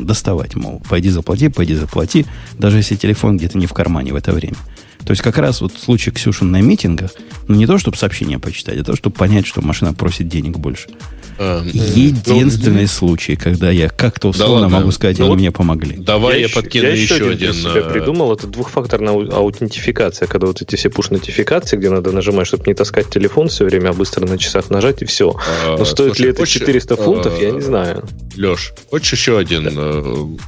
доставать, 0.02 0.56
мол, 0.56 0.82
пойди 0.90 1.10
заплати, 1.10 1.48
пойди 1.50 1.76
заплати, 1.76 2.26
даже 2.58 2.78
если 2.78 2.96
телефон 2.96 3.38
где-то 3.38 3.60
не 3.60 3.68
в 3.68 3.74
кармане 3.74 4.14
в 4.14 4.16
это 4.16 4.34
время. 4.34 4.58
То 5.06 5.12
есть 5.12 5.22
как 5.22 5.38
раз 5.38 5.62
вот 5.62 5.74
в 5.74 5.80
случае 5.80 6.14
Ксюшин 6.14 6.50
на 6.50 6.60
митингах, 6.60 7.12
ну 7.48 7.56
не 7.56 7.68
то, 7.68 7.78
чтобы 7.78 7.98
сообщение 7.98 8.40
почитать, 8.40 8.80
а 8.80 8.84
то, 8.84 8.96
чтобы 8.96 9.16
понять, 9.16 9.46
что 9.46 9.62
машина 9.62 9.94
просит 9.94 10.28
денег 10.28 10.58
больше. 10.58 10.90
А, 11.38 11.64
Единственный 11.66 12.84
ну, 12.84 12.88
случай, 12.88 13.36
когда 13.36 13.70
я 13.70 13.90
как-то 13.90 14.30
условно 14.30 14.70
да 14.70 14.80
могу 14.80 14.92
сказать, 14.92 15.18
ну, 15.18 15.26
они 15.26 15.30
вот 15.32 15.40
мне 15.40 15.52
помогли. 15.52 15.98
Давай 15.98 16.36
я, 16.36 16.48
я 16.48 16.50
подкину 16.50 16.88
я 16.88 16.94
еще, 16.94 17.16
еще 17.16 17.30
один. 17.30 17.48
Я 17.48 17.54
себе 17.54 17.82
э, 17.82 17.90
придумал, 17.92 18.34
это 18.34 18.48
двухфакторная 18.48 19.14
аутентификация, 19.14 20.28
когда 20.28 20.48
вот 20.48 20.62
эти 20.62 20.76
все 20.76 20.90
пуш-нотификации, 20.90 21.78
где 21.78 21.90
надо 21.90 22.12
нажимать, 22.12 22.48
чтобы 22.48 22.64
не 22.68 22.74
таскать 22.74 23.10
телефон 23.10 23.50
все 23.50 23.66
время, 23.66 23.90
а 23.90 23.94
быстро 23.94 24.26
на 24.26 24.38
часах 24.38 24.70
нажать 24.70 25.02
и 25.02 25.06
все. 25.06 25.36
А, 25.66 25.78
Но 25.78 25.86
стоит 25.86 26.16
слушай, 26.16 26.22
ли 26.22 26.30
это 26.30 26.40
хочешь, 26.40 26.60
400 26.60 26.96
фунтов, 26.96 27.34
а, 27.38 27.42
я 27.42 27.52
не 27.52 27.62
знаю. 27.62 28.04
Леш, 28.38 28.74
хочешь 28.90 29.14
еще 29.14 29.38
один 29.38 29.68
uh, 29.68 30.40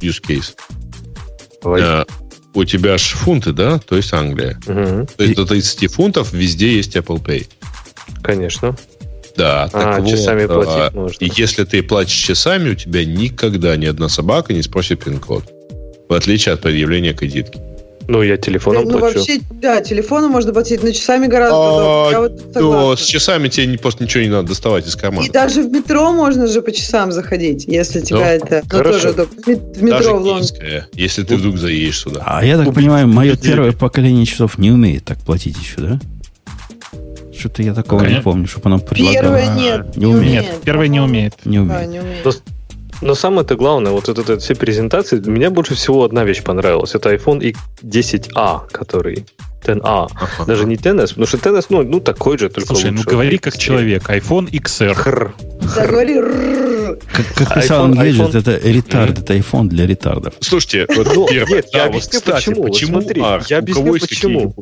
use 0.00 0.22
case? 0.22 0.54
Давай. 1.62 1.80
Uh, 1.80 2.08
у 2.54 2.64
тебя 2.64 2.98
же 2.98 3.16
фунты, 3.16 3.52
да? 3.52 3.78
То 3.78 3.96
есть 3.96 4.12
Англия. 4.12 4.58
Угу. 4.66 5.08
То 5.16 5.24
есть 5.24 5.36
до 5.36 5.46
30 5.46 5.92
фунтов 5.92 6.32
везде 6.32 6.76
есть 6.76 6.96
Apple 6.96 7.22
Pay. 7.22 7.46
Конечно. 8.22 8.76
Да, 9.38 9.64
а, 9.64 9.68
так 9.68 10.00
вот, 10.00 10.10
часами 10.10 10.44
а, 10.44 10.48
платить 10.48 10.94
можно. 10.94 11.24
И 11.24 11.30
если 11.36 11.64
ты 11.64 11.82
платишь 11.84 12.16
часами, 12.16 12.70
у 12.70 12.74
тебя 12.74 13.04
никогда 13.04 13.76
ни 13.76 13.86
одна 13.86 14.08
собака 14.08 14.52
не 14.52 14.62
спросит 14.62 15.04
пин-код. 15.04 15.44
В 16.08 16.12
отличие 16.12 16.54
от 16.54 16.60
предъявления 16.60 17.14
кредитки. 17.14 17.60
Ну, 18.08 18.22
я 18.22 18.38
телефоном 18.38 18.84
ну, 18.84 18.98
плачу. 18.98 19.18
вообще, 19.18 19.38
да, 19.50 19.82
телефоном 19.82 20.32
можно 20.32 20.52
платить, 20.52 20.82
но 20.82 20.90
часами 20.90 21.26
гораздо 21.26 21.56
а, 21.56 22.20
вот 22.20 22.52
да, 22.52 22.96
с 22.96 23.04
часами 23.04 23.48
тебе 23.48 23.66
не, 23.66 23.76
просто 23.76 24.02
ничего 24.02 24.24
не 24.24 24.30
надо 24.30 24.48
доставать 24.48 24.88
из 24.88 24.96
кармана. 24.96 25.26
И 25.26 25.30
даже 25.30 25.62
в 25.62 25.70
метро 25.70 26.10
можно 26.12 26.46
же 26.46 26.62
по 26.62 26.72
часам 26.72 27.12
заходить, 27.12 27.66
если 27.66 28.00
тебя 28.00 28.18
ну, 28.18 28.24
это... 28.24 28.62
Ну, 28.72 28.82
тоже 28.82 29.12
в 29.12 29.82
метро 29.82 29.98
даже 29.98 30.12
в 30.14 30.22
Лондоне. 30.22 30.86
Если 30.94 31.22
ты 31.22 31.36
вдруг 31.36 31.58
заедешь 31.58 31.98
сюда. 31.98 32.22
А 32.26 32.44
я 32.44 32.56
так 32.56 32.74
понимаю, 32.74 33.06
мое 33.06 33.36
первое 33.36 33.72
поколение 33.72 34.24
часов 34.24 34.58
не 34.58 34.72
умеет 34.72 35.04
так 35.04 35.18
платить 35.18 35.58
еще, 35.58 35.76
да? 35.76 36.00
Что-то 37.38 37.62
я 37.62 37.72
такого 37.72 38.00
Конечно. 38.00 38.18
не 38.18 38.22
помню, 38.24 38.48
чтобы 38.48 38.70
она 38.70 38.78
предлагала. 38.78 39.22
Первое 39.22 39.54
нет. 39.54 39.96
Не, 39.96 40.06
умеет. 40.06 40.42
Нет, 40.42 40.60
первое 40.64 40.88
не 40.88 41.00
умеет. 41.00 41.34
Не 41.44 41.60
умеет. 41.60 41.80
Да, 41.80 41.86
не 41.86 42.00
умеет. 42.00 42.42
Но 43.00 43.14
самое-то 43.14 43.54
главное, 43.54 43.92
вот 43.92 44.08
это, 44.08 44.20
это 44.22 44.38
все 44.38 44.56
презентации, 44.56 45.20
мне 45.20 45.50
больше 45.50 45.76
всего 45.76 46.02
одна 46.02 46.24
вещь 46.24 46.42
понравилась. 46.42 46.96
Это 46.96 47.14
iPhone 47.14 47.54
X10a, 47.82 48.68
который 48.72 49.24
10a. 49.62 49.80
Ага. 49.84 50.44
Даже 50.46 50.64
не 50.64 50.74
10s, 50.74 51.08
потому 51.08 51.26
что 51.26 51.36
10s, 51.36 51.66
ну, 51.68 51.82
ну 51.82 52.00
такой 52.00 52.38
же, 52.38 52.48
только 52.48 52.66
Слушай, 52.68 52.90
ну 52.90 52.98
лучше. 52.98 53.04
ну 53.06 53.10
говори 53.12 53.38
как 53.38 53.56
человек. 53.56 54.08
iPhone 54.10 54.50
XR. 54.50 54.94
Хр. 54.94 55.34
Да, 55.76 55.86
говори 55.86 56.14
как, 57.12 57.26
как 57.34 57.54
писал 57.54 57.88
iPhone, 57.88 57.94
Gadget, 57.94 58.32
iPhone... 58.32 58.38
это 58.38 58.68
ретард, 58.68 59.18
это 59.18 59.36
iPhone 59.36 59.68
для 59.68 59.86
ретардов. 59.86 60.34
Слушайте, 60.40 60.86
вот 60.94 61.06
ну, 61.14 61.26
первое, 61.28 61.56
нет, 61.56 61.66
я 61.72 61.84
объясню 61.84 62.20
почему. 62.20 62.62
почему 62.64 62.94
вот 62.94 63.02
смотри, 63.02 63.22
а, 63.24 63.40
я 63.48 63.58
объясню 63.58 63.92
почему. 63.98 64.54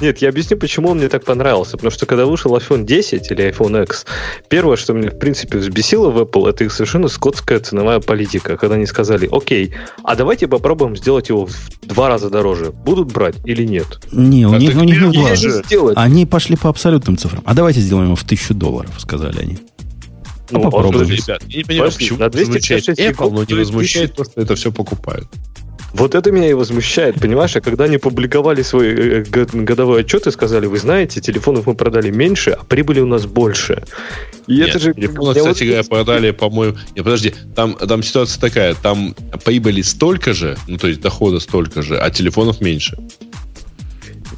Нет, 0.00 0.18
я 0.18 0.28
объясню, 0.28 0.56
почему 0.56 0.90
он 0.90 0.98
мне 0.98 1.08
так 1.08 1.24
понравился. 1.24 1.72
Потому 1.72 1.90
что 1.90 2.06
когда 2.06 2.26
вышел 2.26 2.56
iPhone 2.56 2.84
10 2.84 3.30
или 3.30 3.50
iPhone 3.50 3.82
X, 3.84 4.06
первое, 4.48 4.76
что 4.76 4.92
меня, 4.92 5.10
в 5.10 5.18
принципе, 5.18 5.58
взбесило 5.58 6.10
в 6.10 6.18
Apple, 6.18 6.48
это 6.48 6.64
их 6.64 6.72
совершенно 6.72 7.08
скотская 7.08 7.60
ценовая 7.60 8.00
политика. 8.00 8.56
Когда 8.56 8.76
они 8.76 8.86
сказали, 8.86 9.28
окей, 9.30 9.74
а 10.02 10.16
давайте 10.16 10.48
попробуем 10.48 10.96
сделать 10.96 11.28
его 11.28 11.46
в 11.46 11.54
два 11.82 12.08
раза 12.08 12.30
дороже. 12.30 12.72
Будут 12.72 13.12
брать 13.12 13.36
или 13.44 13.64
нет? 13.64 14.00
Не, 14.12 14.46
у 14.46 14.52
а 14.52 14.58
них, 14.58 14.76
у 14.76 14.84
них 14.84 15.00
не 15.00 15.06
в 15.06 15.12
два. 15.12 15.92
Они 15.96 16.26
пошли 16.26 16.56
по 16.56 16.68
абсолютным 16.68 17.16
цифрам. 17.16 17.42
А 17.44 17.54
давайте 17.54 17.80
сделаем 17.80 18.06
его 18.06 18.16
в 18.16 18.24
тысячу 18.24 18.54
долларов, 18.54 18.92
сказали 18.98 19.40
они. 19.40 19.58
Ну, 20.50 20.58
ну 20.58 20.70
попробуем. 20.70 21.08
Ребят, 21.08 21.42
я 21.48 21.58
не 21.58 21.64
понимаю, 21.64 21.92
почему 21.92 22.18
на 22.18 22.28
256 22.28 23.00
Apple, 23.00 23.30
но 23.30 23.44
не 23.44 23.54
возмущает 23.54 24.14
то, 24.14 24.24
что 24.24 24.40
это 24.40 24.54
все 24.54 24.72
покупают. 24.72 25.28
Вот 25.94 26.16
это 26.16 26.32
меня 26.32 26.50
и 26.50 26.54
возмущает, 26.54 27.20
понимаешь? 27.20 27.54
А 27.54 27.60
когда 27.60 27.84
они 27.84 27.98
публиковали 27.98 28.62
свой 28.62 28.88
э, 28.88 29.24
годовой 29.24 30.00
отчет 30.00 30.26
и 30.26 30.32
сказали, 30.32 30.66
вы 30.66 30.78
знаете, 30.78 31.20
телефонов 31.20 31.66
мы 31.66 31.76
продали 31.76 32.10
меньше, 32.10 32.50
а 32.50 32.64
прибыли 32.64 32.98
у 32.98 33.06
нас 33.06 33.26
больше. 33.26 33.84
И 34.48 34.56
Нет, 34.56 34.70
это 34.70 34.78
же... 34.80 34.92
Телефоны, 34.92 35.34
кстати 35.38 35.62
говоря, 35.62 35.82
вот... 35.82 35.88
продали, 35.88 36.32
по-моему... 36.32 36.76
Нет, 36.96 37.04
подожди, 37.04 37.32
там, 37.54 37.74
там 37.74 38.02
ситуация 38.02 38.40
такая, 38.40 38.74
там 38.74 39.14
прибыли 39.44 39.82
столько 39.82 40.34
же, 40.34 40.58
ну, 40.66 40.78
то 40.78 40.88
есть 40.88 41.00
дохода 41.00 41.38
столько 41.38 41.80
же, 41.80 41.96
а 41.96 42.10
телефонов 42.10 42.60
меньше. 42.60 42.98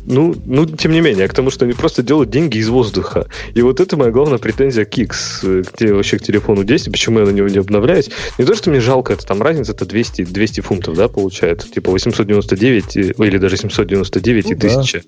Ну, 0.07 0.35
ну, 0.47 0.67
тем 0.67 0.93
не 0.93 1.01
менее, 1.01 1.29
к 1.29 1.35
тому, 1.35 1.51
что 1.51 1.65
они 1.65 1.75
просто 1.75 2.03
делают 2.03 2.31
деньги 2.31 2.59
из 2.59 2.69
воздуха. 2.69 3.27
И 3.55 3.63
вот 3.63 3.81
это 3.81 3.97
моя 3.97 4.11
главная 4.11 4.39
претензия 4.39 4.85
к 4.85 4.97
X, 4.97 5.45
где 5.45 5.93
вообще 5.93 6.19
к 6.19 6.23
телефону 6.23 6.65
10, 6.65 6.93
почему 6.93 7.21
я 7.21 7.27
на 7.27 7.31
него 7.31 7.49
не 7.49 7.59
обновляюсь. 7.59 8.11
Не 8.39 8.45
то, 8.45 8.55
что 8.55 8.71
мне 8.71 8.81
жалко, 8.81 9.13
это 9.13 9.27
там 9.27 9.43
разница, 9.43 9.73
это 9.73 9.85
200, 9.85 10.27
200 10.27 10.61
фунтов, 10.61 10.97
да, 10.97 11.09
получается. 11.09 11.69
Типа 11.71 11.91
899 11.91 12.97
или 12.97 13.39
даже 13.39 13.57
799 13.57 14.45
ну, 14.45 14.51
и 14.51 14.55
1000. 14.55 15.03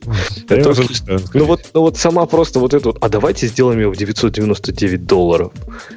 Да. 0.49 0.57
Это 0.57 0.71
очень... 0.71 0.89
ну, 1.35 1.45
вот, 1.45 1.61
ну 1.75 1.81
вот 1.81 1.97
сама 1.97 2.27
просто 2.27 2.59
вот 2.59 2.75
это 2.75 2.89
вот, 2.89 2.99
а 3.01 3.09
давайте 3.09 3.47
сделаем 3.47 3.81
его 3.81 3.93
в 3.93 3.97
999 3.97 5.07
долларов. 5.07 5.53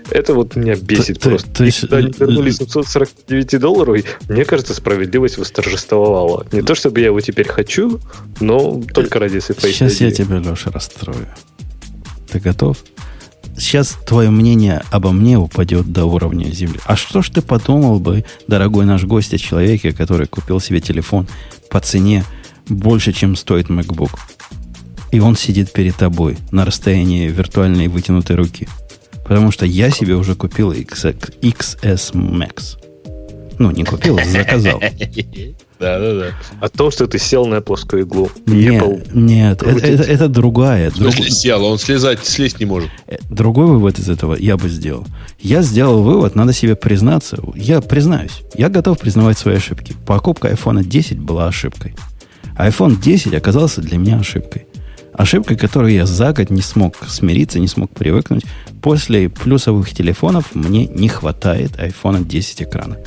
Это 0.10 0.34
вот 0.34 0.56
меня 0.56 0.76
бесит 0.76 1.20
ты, 1.20 1.30
просто. 1.30 1.50
Ты, 1.50 1.72
ты, 1.72 1.82
Когда 1.82 1.98
они 1.98 2.14
вернули 2.18 2.52
749 2.52 3.60
долларов, 3.60 3.98
мне 4.30 4.46
кажется, 4.46 4.74
справедливость 4.74 5.38
восторжествовала. 5.38 6.46
Не 6.52 6.62
то, 6.62 6.76
чтобы 6.76 7.00
я 7.00 7.08
его 7.08 7.20
теперь 7.20 7.48
хочу, 7.48 8.00
но 8.40 8.82
только 8.94 9.20
ради 9.20 9.38
этой 9.38 9.72
Сейчас 9.72 10.02
я 10.02 10.12
тебя, 10.12 10.38
Леша, 10.38 10.72
расстрою. 10.72 11.28
Ты 12.30 12.40
готов? 12.40 12.78
Сейчас 13.58 13.98
твое 14.06 14.30
мнение 14.30 14.82
обо 14.92 15.12
мне 15.12 15.38
упадет 15.38 15.92
до 15.92 16.06
уровня 16.06 16.46
земли. 16.52 16.80
А 16.86 16.96
что 16.96 17.22
ж 17.22 17.30
ты 17.30 17.42
подумал 17.42 18.00
бы, 18.00 18.24
дорогой 18.48 18.86
наш 18.86 19.04
гость, 19.04 19.34
о 19.34 19.38
человеке, 19.38 19.92
который 19.92 20.28
купил 20.28 20.60
себе 20.60 20.80
телефон 20.80 21.28
по 21.70 21.80
цене 21.80 22.24
больше, 22.68 23.12
чем 23.12 23.36
стоит 23.36 23.68
MacBook? 23.68 24.18
И 25.12 25.20
он 25.20 25.36
сидит 25.36 25.74
перед 25.74 25.96
тобой 25.96 26.38
на 26.52 26.66
расстоянии 26.66 27.28
виртуальной 27.28 27.88
вытянутой 27.88 28.38
руки. 28.38 28.68
Потому 29.24 29.52
что 29.52 29.66
я 29.66 29.92
себе 29.92 30.16
уже 30.16 30.36
купил 30.36 30.72
XS 30.72 32.14
Max. 32.14 32.78
Ну, 33.60 33.72
не 33.72 33.84
купил, 33.84 34.18
а 34.18 34.26
заказал. 34.26 34.82
Да, 35.82 35.98
да, 35.98 36.14
да. 36.14 36.26
О 36.60 36.70
том, 36.70 36.92
что 36.92 37.08
ты 37.08 37.18
сел 37.18 37.48
на 37.48 37.60
плоскую 37.60 38.04
иглу. 38.04 38.30
Нет, 38.46 38.84
Apple 38.84 39.10
нет 39.14 39.64
это, 39.64 39.80
это, 39.80 40.04
это 40.04 40.28
другая. 40.28 40.92
Друг... 40.92 41.16
сел, 41.16 41.66
он 41.66 41.80
слезать, 41.80 42.24
слезть 42.24 42.60
не 42.60 42.68
может. 42.68 42.92
Э, 43.08 43.18
другой 43.32 43.66
вывод 43.66 43.98
из 43.98 44.08
этого 44.08 44.36
я 44.36 44.58
бы 44.58 44.70
сделал. 44.70 45.08
Я 45.40 45.64
сделал 45.64 46.04
вывод, 46.04 46.36
надо 46.36 46.54
себе 46.54 46.76
признаться. 46.76 47.40
Я 47.56 47.82
признаюсь, 47.82 48.42
я 48.54 48.70
готов 48.70 49.00
признавать 49.00 49.40
свои 49.40 49.56
ошибки. 49.56 49.96
Покупка 50.06 50.50
iPhone 50.50 50.84
10 50.84 51.18
была 51.18 51.48
ошибкой. 51.48 51.96
iPhone 52.60 53.02
10 53.02 53.34
оказался 53.34 53.82
для 53.82 53.98
меня 53.98 54.20
ошибкой. 54.20 54.68
Ошибкой, 55.14 55.58
которую 55.58 55.94
я 55.94 56.06
за 56.06 56.32
год 56.32 56.52
не 56.52 56.62
смог 56.62 56.96
смириться, 57.08 57.58
не 57.58 57.68
смог 57.68 57.90
привыкнуть. 57.90 58.44
После 58.84 59.30
плюсовых 59.30 59.90
телефонов 59.92 60.54
мне 60.54 60.86
не 60.86 61.10
хватает 61.10 61.72
iPhone 61.80 62.24
10 62.24 62.62
экрана. 62.62 62.98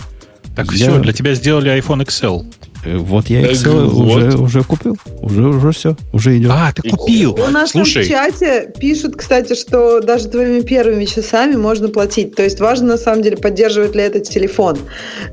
Так 0.56 0.72
я... 0.72 0.90
все, 0.90 0.98
для 1.00 1.12
тебя 1.12 1.34
сделали 1.34 1.76
iPhone 1.76 2.04
XL. 2.04 2.44
Э, 2.84 2.96
вот 2.96 3.28
я 3.28 3.42
Excel 3.42 3.86
вот. 3.86 4.16
уже, 4.16 4.38
уже 4.38 4.62
купил. 4.62 4.96
Уже, 5.20 5.48
уже 5.48 5.72
все. 5.72 5.96
Уже 6.12 6.36
идет. 6.38 6.50
А, 6.52 6.72
ты 6.72 6.88
купил. 6.90 7.34
У 7.34 7.50
нас 7.50 7.70
Слушай. 7.70 8.04
в 8.04 8.08
чате 8.08 8.72
пишут, 8.78 9.16
кстати, 9.16 9.54
что 9.54 10.00
даже 10.00 10.28
твоими 10.28 10.60
первыми 10.60 11.04
часами 11.04 11.56
можно 11.56 11.88
платить. 11.88 12.34
То 12.34 12.42
есть 12.42 12.60
важно, 12.60 12.88
на 12.88 12.96
самом 12.98 13.22
деле, 13.22 13.36
поддерживает 13.36 13.94
ли 13.94 14.02
этот 14.02 14.24
телефон. 14.24 14.78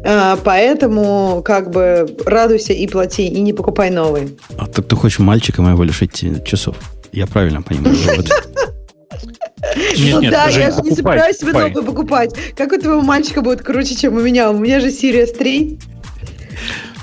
Э, 0.04 0.38
поэтому, 0.44 1.42
как 1.44 1.72
бы, 1.72 2.08
радуйся 2.26 2.74
и 2.74 2.88
плати, 2.88 3.28
и 3.28 3.42
не 3.42 3.54
покупай 3.54 3.90
новый. 3.90 4.38
А 4.58 4.66
так 4.66 4.88
ты 4.88 4.96
хочешь 4.96 5.20
мальчика 5.20 5.62
моего 5.62 5.84
лишить 5.84 6.24
часов? 6.46 6.76
Я 7.12 7.28
правильно 7.28 7.62
понимаю. 7.62 7.96
Нет, 9.76 10.16
ну 10.16 10.22
нет, 10.22 10.32
да, 10.32 10.50
Жень, 10.50 10.64
я 10.64 10.72
же 10.72 10.82
не 10.82 10.92
собираюсь 10.92 11.38
себе 11.38 11.54
новую 11.54 11.84
покупать. 11.84 12.34
Как 12.56 12.72
у 12.72 12.78
твоего 12.78 13.02
мальчика 13.02 13.42
будет 13.42 13.62
круче, 13.62 13.96
чем 13.96 14.16
у 14.16 14.22
меня? 14.22 14.50
У 14.52 14.58
меня 14.58 14.80
же 14.80 14.88
Series 14.88 15.38
3. 15.38 15.80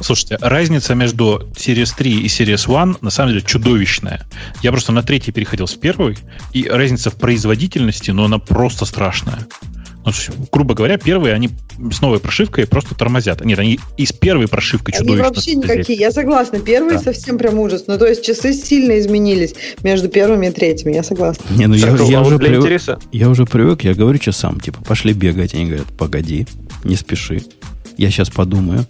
Слушайте, 0.00 0.38
разница 0.40 0.94
между 0.94 1.50
Series 1.56 1.92
3 1.96 2.20
и 2.20 2.26
Series 2.26 2.68
One 2.68 2.96
на 3.00 3.10
самом 3.10 3.32
деле 3.32 3.44
чудовищная. 3.44 4.26
Я 4.62 4.70
просто 4.70 4.92
на 4.92 5.02
третий 5.02 5.32
переходил 5.32 5.66
с 5.66 5.74
первой, 5.74 6.16
и 6.52 6.68
разница 6.68 7.10
в 7.10 7.16
производительности, 7.16 8.10
но 8.12 8.24
она 8.24 8.38
просто 8.38 8.84
страшная. 8.84 9.38
Ну, 10.08 10.46
грубо 10.50 10.74
говоря, 10.74 10.98
первые, 10.98 11.34
они 11.34 11.50
с 11.92 12.00
новой 12.00 12.20
прошивкой 12.20 12.66
просто 12.66 12.94
тормозят. 12.94 13.44
Нет, 13.44 13.58
они 13.58 13.78
и 13.96 14.06
с 14.06 14.12
первой 14.12 14.48
прошивкой 14.48 14.94
чудовищно. 14.94 15.26
Они 15.26 15.34
вообще 15.34 15.54
никакие, 15.54 15.98
я 15.98 16.10
согласна. 16.10 16.60
Первые 16.60 16.98
да. 16.98 17.04
совсем 17.04 17.38
прям 17.38 17.58
ужас. 17.58 17.84
Ну, 17.86 17.98
то 17.98 18.06
есть 18.06 18.24
часы 18.24 18.52
сильно 18.52 18.98
изменились 18.98 19.54
между 19.82 20.08
первыми 20.08 20.46
и 20.46 20.50
третьими, 20.50 20.94
я 20.94 21.02
согласна. 21.02 21.44
Не, 21.50 21.66
ну 21.66 21.74
я, 21.74 21.96
я, 21.96 22.22
уже 22.22 22.38
привык, 22.38 22.98
я 23.12 23.28
уже 23.28 23.44
привык, 23.44 23.84
я 23.84 23.94
говорю 23.94 24.18
часам, 24.18 24.60
типа, 24.60 24.82
пошли 24.84 25.12
бегать. 25.12 25.54
Они 25.54 25.66
говорят, 25.66 25.86
погоди, 25.96 26.46
не 26.84 26.96
спеши. 26.96 27.42
Я 27.96 28.10
сейчас 28.10 28.30
подумаю. 28.30 28.86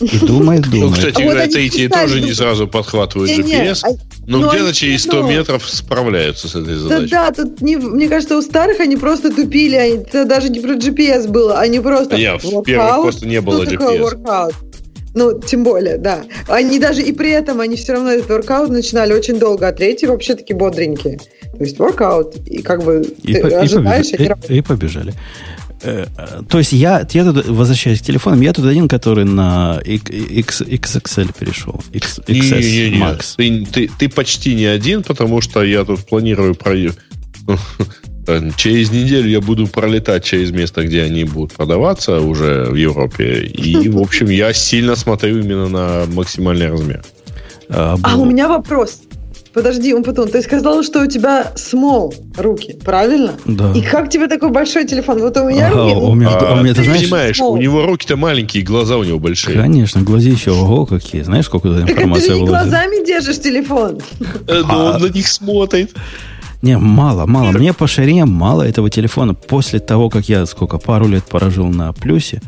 И 0.00 0.18
думает, 0.18 0.62
думает. 0.62 0.72
Ну, 0.72 0.92
кстати, 0.92 1.22
а 1.22 1.24
вот 1.24 1.56
эти 1.56 1.88
тоже 1.88 2.20
не 2.20 2.32
сразу 2.32 2.66
подхватывают 2.66 3.30
не, 3.30 3.42
GPS, 3.42 3.82
не, 3.88 3.98
но 4.26 4.38
ну, 4.38 4.50
где-то 4.50 4.72
через 4.72 5.02
100 5.04 5.22
ну, 5.22 5.28
метров 5.28 5.68
справляются 5.68 6.48
с 6.48 6.54
этой 6.54 6.74
задачей. 6.74 7.10
Да, 7.10 7.30
да, 7.30 7.44
тут, 7.44 7.60
не, 7.60 7.76
мне 7.76 8.08
кажется, 8.08 8.36
у 8.36 8.42
старых 8.42 8.80
они 8.80 8.96
просто 8.96 9.30
тупили, 9.30 9.76
они, 9.76 9.94
это 9.98 10.24
даже 10.24 10.48
не 10.48 10.60
про 10.60 10.74
GPS 10.74 11.28
было, 11.28 11.60
они 11.60 11.80
просто... 11.80 12.16
Нет, 12.16 12.42
в 12.42 12.62
первых 12.62 13.02
просто 13.02 13.26
не 13.26 13.40
было 13.40 13.64
GPS. 13.64 14.52
Ну, 15.14 15.40
тем 15.40 15.62
более, 15.62 15.96
да. 15.96 16.24
Они 16.48 16.80
даже 16.80 17.00
и 17.00 17.12
при 17.12 17.30
этом, 17.30 17.60
они 17.60 17.76
все 17.76 17.92
равно 17.92 18.10
этот 18.10 18.28
воркаут 18.28 18.70
начинали 18.70 19.12
очень 19.12 19.38
долго, 19.38 19.68
а 19.68 19.72
третий 19.72 20.06
вообще 20.06 20.34
таки 20.34 20.54
бодренькие. 20.54 21.20
То 21.56 21.62
есть 21.62 21.78
воркаут, 21.78 22.34
и 22.48 22.62
как 22.62 22.82
бы 22.82 23.02
и 23.22 23.34
ты 23.34 23.40
по, 23.40 23.60
ожидаешь, 23.60 24.08
и, 24.08 24.16
побежали, 24.16 24.36
и, 24.48 24.56
и 24.56 24.60
побежали. 24.60 25.14
Э, 25.84 26.06
то 26.48 26.58
есть 26.58 26.72
я, 26.72 27.06
я 27.12 27.24
тут, 27.24 27.46
возвращаюсь 27.46 28.00
к 28.00 28.04
телефонам, 28.04 28.40
я 28.40 28.52
тут 28.52 28.64
один, 28.64 28.88
который 28.88 29.24
на 29.24 29.80
X, 29.84 30.62
XXL 30.62 31.34
перешел. 31.38 31.82
X, 31.92 32.20
XS 32.26 32.60
не, 32.60 32.90
не, 32.90 32.90
не, 32.90 33.02
Max. 33.02 33.34
Ты, 33.36 33.66
ты, 33.66 33.90
ты 33.98 34.08
почти 34.08 34.54
не 34.54 34.64
один, 34.64 35.02
потому 35.02 35.40
что 35.40 35.62
я 35.62 35.84
тут 35.84 36.00
планирую 36.06 36.54
про... 36.54 36.74
Через 38.56 38.90
неделю 38.90 39.28
я 39.28 39.40
буду 39.42 39.66
пролетать 39.66 40.24
через 40.24 40.50
место, 40.50 40.82
где 40.82 41.02
они 41.02 41.24
будут 41.24 41.52
продаваться 41.52 42.20
уже 42.20 42.64
в 42.70 42.74
Европе. 42.74 43.42
И, 43.42 43.88
в 43.90 43.98
общем, 44.02 44.30
я 44.30 44.54
сильно 44.54 44.96
смотрю 44.96 45.40
именно 45.40 45.68
на 45.68 46.06
максимальный 46.06 46.70
размер. 46.70 47.04
А, 47.68 47.98
а 48.02 48.16
у 48.16 48.24
меня 48.24 48.48
вопрос. 48.48 49.00
Подожди, 49.54 49.94
Умпутун, 49.94 50.28
ты 50.28 50.42
сказал, 50.42 50.82
что 50.82 51.02
у 51.02 51.06
тебя 51.06 51.52
small 51.54 52.12
руки, 52.36 52.76
правильно? 52.84 53.34
Да. 53.44 53.72
И 53.72 53.82
как 53.82 54.10
тебе 54.10 54.26
такой 54.26 54.50
большой 54.50 54.84
телефон? 54.84 55.20
Вот 55.20 55.36
у 55.36 55.48
меня 55.48 55.68
ага, 55.68 55.94
руки... 55.94 55.94
У 55.94 56.14
меня, 56.14 56.30
а, 56.30 56.54
у 56.54 56.62
меня, 56.64 56.74
ты, 56.74 56.80
ты 56.80 56.86
знаешь, 56.86 57.02
понимаешь, 57.02 57.40
small. 57.40 57.50
у 57.50 57.56
него 57.58 57.86
руки-то 57.86 58.16
маленькие, 58.16 58.64
глаза 58.64 58.96
у 58.96 59.04
него 59.04 59.20
большие. 59.20 59.56
Конечно, 59.56 60.02
глазища, 60.02 60.52
ого, 60.52 60.86
какие. 60.86 61.22
Знаешь, 61.22 61.44
сколько 61.44 61.68
туда 61.68 61.82
информации 61.88 62.26
Так 62.26 62.36
ты 62.36 62.40
не 62.40 62.46
глазами 62.48 63.06
держишь 63.06 63.40
телефон. 63.40 64.00
Э, 64.48 64.62
ну, 64.66 64.74
он 64.74 65.00
на 65.00 65.06
них 65.06 65.28
смотрит. 65.28 65.94
Не, 66.60 66.76
мало, 66.76 67.24
мало. 67.26 67.52
Мне 67.52 67.72
по 67.72 67.86
ширине 67.86 68.24
мало 68.24 68.62
этого 68.62 68.90
телефона. 68.90 69.34
После 69.34 69.78
того, 69.78 70.10
как 70.10 70.28
я 70.28 70.46
сколько, 70.46 70.78
пару 70.78 71.06
лет 71.06 71.24
поражил 71.26 71.66
на 71.66 71.92
плюсе, 71.92 72.42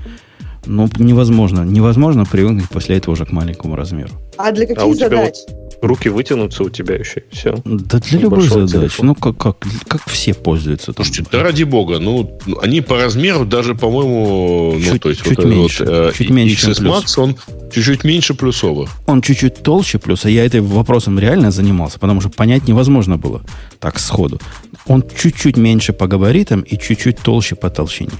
ну, 0.65 0.89
невозможно. 0.99 1.61
Невозможно 1.63 2.25
привыкнуть 2.25 2.69
после 2.69 2.97
этого 2.97 3.13
уже 3.13 3.27
к 3.27 3.31
маленькому 3.31 3.77
размеру. 3.77 4.11
А 4.39 4.51
для 4.51 4.67
каких 4.67 4.83
а 4.83 4.95
задач? 4.95 5.35
Вот 5.49 5.66
руки 5.83 6.09
вытянутся 6.09 6.65
у 6.65 6.69
тебя 6.69 6.97
еще, 6.97 7.21
и 7.21 7.35
все. 7.35 7.55
Да 7.65 7.99
для 7.99 8.21
любой 8.21 8.49
задачи. 8.49 9.01
Ну, 9.03 9.15
как, 9.15 9.37
как, 9.37 9.57
как 9.87 10.09
все 10.09 10.35
пользуются. 10.35 10.93
Там. 10.93 11.05
Слушайте, 11.05 11.31
да 11.33 11.43
ради 11.43 11.65
бога, 11.65 11.99
ну, 11.99 12.39
они 12.63 12.81
по 12.81 12.97
размеру 12.97 13.45
даже, 13.45 13.75
по-моему, 13.75 14.75
чуть, 14.79 14.93
ну, 14.93 14.99
то 14.99 15.09
есть 15.11 15.23
чуть 15.23 15.37
вот 15.39 15.47
меньше, 15.47 15.85
вот, 15.85 15.93
э, 15.93 16.13
чуть 16.17 16.31
меньше 16.31 16.71
XS 16.71 16.83
Max, 16.83 17.21
он 17.21 17.37
чуть-чуть 17.73 18.05
меньше 18.05 18.35
плюсовых. 18.35 18.91
Он 19.07 19.23
чуть-чуть 19.23 19.63
толще 19.63 19.99
плюса. 19.99 20.29
Я 20.29 20.45
этим 20.45 20.65
вопросом 20.67 21.19
реально 21.19 21.51
занимался, 21.51 21.99
потому 21.99 22.21
что 22.21 22.31
понять 22.31 22.69
невозможно 22.69 23.17
было 23.17 23.43
так 23.79 23.99
сходу. 23.99 24.41
Он 24.87 25.05
чуть-чуть 25.21 25.57
меньше 25.57 25.93
по 25.93 26.07
габаритам 26.07 26.61
и 26.63 26.79
чуть-чуть 26.79 27.19
толще 27.19 27.55
по 27.55 27.71
толщине. 27.71 28.13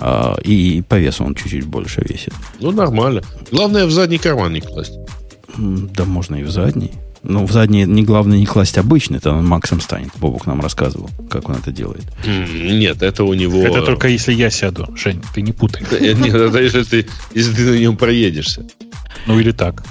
А, 0.00 0.36
и 0.44 0.82
по 0.88 0.98
весу 0.98 1.24
он 1.24 1.34
чуть-чуть 1.34 1.64
больше 1.64 2.02
весит. 2.08 2.32
Ну, 2.60 2.70
нормально. 2.70 3.22
Главное 3.50 3.86
в 3.86 3.90
задний 3.90 4.18
карман 4.18 4.52
не 4.52 4.60
класть. 4.60 4.92
Да 5.58 6.04
можно 6.04 6.36
и 6.36 6.44
в 6.44 6.50
задний. 6.50 6.92
Ну, 7.24 7.44
в 7.44 7.52
задний 7.52 7.84
не 7.84 8.04
главное 8.04 8.38
не 8.38 8.46
класть 8.46 8.78
обычный, 8.78 9.18
это 9.18 9.32
он 9.32 9.44
Максом 9.44 9.80
станет. 9.80 10.10
Бобук 10.16 10.46
нам 10.46 10.60
рассказывал, 10.60 11.10
как 11.28 11.48
он 11.48 11.56
это 11.56 11.72
делает. 11.72 12.04
Нет, 12.24 13.02
это 13.02 13.24
у 13.24 13.34
него... 13.34 13.60
Это 13.60 13.82
только 13.82 14.08
если 14.08 14.32
я 14.32 14.50
сяду, 14.50 14.88
Жень, 14.94 15.20
ты 15.34 15.42
не 15.42 15.52
путай. 15.52 15.82
Нет, 16.14 16.34
это 16.34 16.58
если 16.62 16.84
ты, 16.84 17.06
если 17.34 17.54
ты 17.54 17.62
на 17.64 17.78
нем 17.78 17.96
проедешься. 17.96 18.64
Ну, 19.26 19.38
или 19.38 19.50
так. 19.50 19.84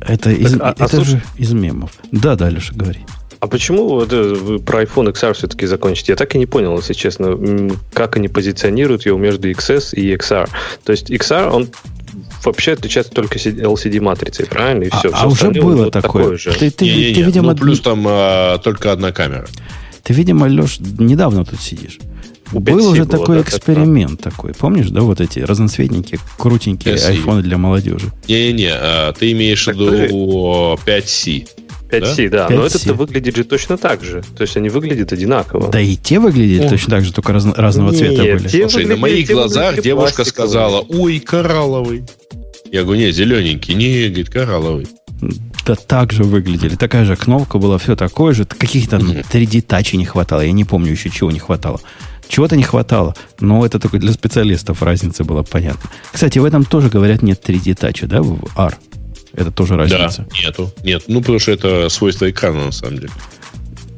Это, 0.00 0.30
из, 0.32 0.54
а, 0.54 0.74
а 0.76 0.84
это 0.84 1.04
же 1.04 1.22
из 1.36 1.52
мемов. 1.52 1.92
Да, 2.10 2.34
да, 2.34 2.48
Леша, 2.48 2.74
говори. 2.74 3.00
А 3.42 3.48
почему 3.48 3.88
вот, 3.88 4.12
вы 4.12 4.60
про 4.60 4.84
iPhone 4.84 5.12
XR 5.12 5.32
все-таки 5.32 5.66
закончите? 5.66 6.12
Я 6.12 6.16
так 6.16 6.32
и 6.36 6.38
не 6.38 6.46
понял, 6.46 6.76
если 6.76 6.92
честно, 6.92 7.36
как 7.92 8.14
они 8.16 8.28
позиционируют 8.28 9.04
его 9.04 9.18
между 9.18 9.50
XS 9.50 9.96
и 9.96 10.14
XR. 10.14 10.48
То 10.84 10.92
есть 10.92 11.10
XR, 11.10 11.50
он 11.50 11.68
вообще 12.44 12.74
отличается 12.74 13.12
только 13.12 13.40
LCD-матрицей, 13.40 14.46
правильно? 14.46 14.84
И 14.84 14.90
все. 14.90 15.08
А, 15.08 15.16
все 15.16 15.24
а 15.24 15.26
уже 15.26 15.50
было 15.60 15.84
вот 15.86 15.92
такое. 15.92 16.22
такое 16.22 16.38
же. 16.38 16.52
Ты, 16.52 16.70
ты, 16.70 16.84
не, 16.84 16.94
не, 16.94 17.14
ты, 17.14 17.22
видимо, 17.22 17.54
ну, 17.54 17.58
плюс 17.58 17.80
там 17.80 18.04
а, 18.06 18.58
только 18.58 18.92
одна 18.92 19.10
камера. 19.10 19.48
Ты, 20.04 20.12
видимо, 20.12 20.46
Леш, 20.46 20.78
недавно 20.78 21.44
тут 21.44 21.60
сидишь. 21.60 21.98
У 22.52 22.60
Был 22.60 22.90
уже 22.90 23.06
было, 23.06 23.10
такой 23.10 23.36
да, 23.38 23.42
эксперимент 23.42 24.20
так, 24.20 24.34
такой. 24.34 24.54
Помнишь, 24.54 24.90
да, 24.90 25.00
вот 25.00 25.20
эти 25.20 25.40
разноцветники, 25.40 26.20
крутенькие 26.38 26.94
айфоны 26.94 27.42
для 27.42 27.58
молодежи? 27.58 28.12
Не-не-не, 28.28 28.70
а, 28.72 29.12
ты 29.12 29.32
имеешь 29.32 29.64
в 29.64 29.68
виду 29.68 30.78
5C. 30.86 31.48
5C, 31.92 32.28
да. 32.28 32.46
5C. 32.48 32.56
Но 32.56 32.66
это 32.66 32.94
выглядит 32.94 33.36
же 33.36 33.44
точно 33.44 33.76
так 33.76 34.02
же. 34.02 34.22
То 34.36 34.42
есть 34.42 34.56
они 34.56 34.68
выглядят 34.68 35.12
одинаково. 35.12 35.70
Да 35.70 35.80
и 35.80 35.96
те 35.96 36.18
выглядят 36.18 36.66
О. 36.66 36.68
точно 36.70 36.90
так 36.90 37.04
же, 37.04 37.12
только 37.12 37.32
раз, 37.32 37.46
разного 37.56 37.90
Нет, 37.90 37.98
цвета 37.98 38.22
были. 38.22 38.48
Слушай, 38.48 38.86
на 38.86 38.96
моих 38.96 39.28
глазах 39.28 39.80
девушка 39.80 40.24
сказала, 40.24 40.80
ой, 40.80 41.20
коралловый. 41.20 42.04
Я 42.70 42.84
говорю, 42.84 43.00
не, 43.00 43.12
зелененький. 43.12 43.74
Не, 43.74 44.08
говорит, 44.08 44.30
коралловый. 44.30 44.86
Да 45.64 45.76
так 45.76 46.12
же 46.12 46.24
выглядели. 46.24 46.74
Такая 46.74 47.04
же 47.04 47.14
кнопка 47.14 47.58
была, 47.58 47.78
все 47.78 47.94
такое 47.94 48.34
же. 48.34 48.44
Каких-то 48.44 48.96
3D-тачи 48.96 49.96
не 49.96 50.04
хватало. 50.04 50.40
Я 50.40 50.52
не 50.52 50.64
помню 50.64 50.92
еще, 50.92 51.10
чего 51.10 51.30
не 51.30 51.38
хватало. 51.38 51.80
Чего-то 52.28 52.56
не 52.56 52.62
хватало. 52.62 53.14
Но 53.40 53.64
это 53.64 53.78
только 53.78 53.98
для 53.98 54.12
специалистов 54.12 54.82
разница 54.82 55.22
была 55.22 55.42
понятна. 55.42 55.90
Кстати, 56.12 56.38
в 56.38 56.44
этом 56.44 56.64
тоже, 56.64 56.88
говорят, 56.88 57.22
нет 57.22 57.40
3D-тача, 57.46 58.06
да, 58.06 58.22
в 58.22 58.38
R? 58.56 58.76
Это 59.34 59.50
тоже 59.50 59.76
разница? 59.76 60.26
Да, 60.28 60.36
нету. 60.42 60.72
Нет, 60.82 61.04
ну, 61.06 61.20
потому 61.20 61.38
что 61.38 61.52
это 61.52 61.88
свойство 61.88 62.30
экрана, 62.30 62.66
на 62.66 62.72
самом 62.72 62.98
деле. 62.98 63.12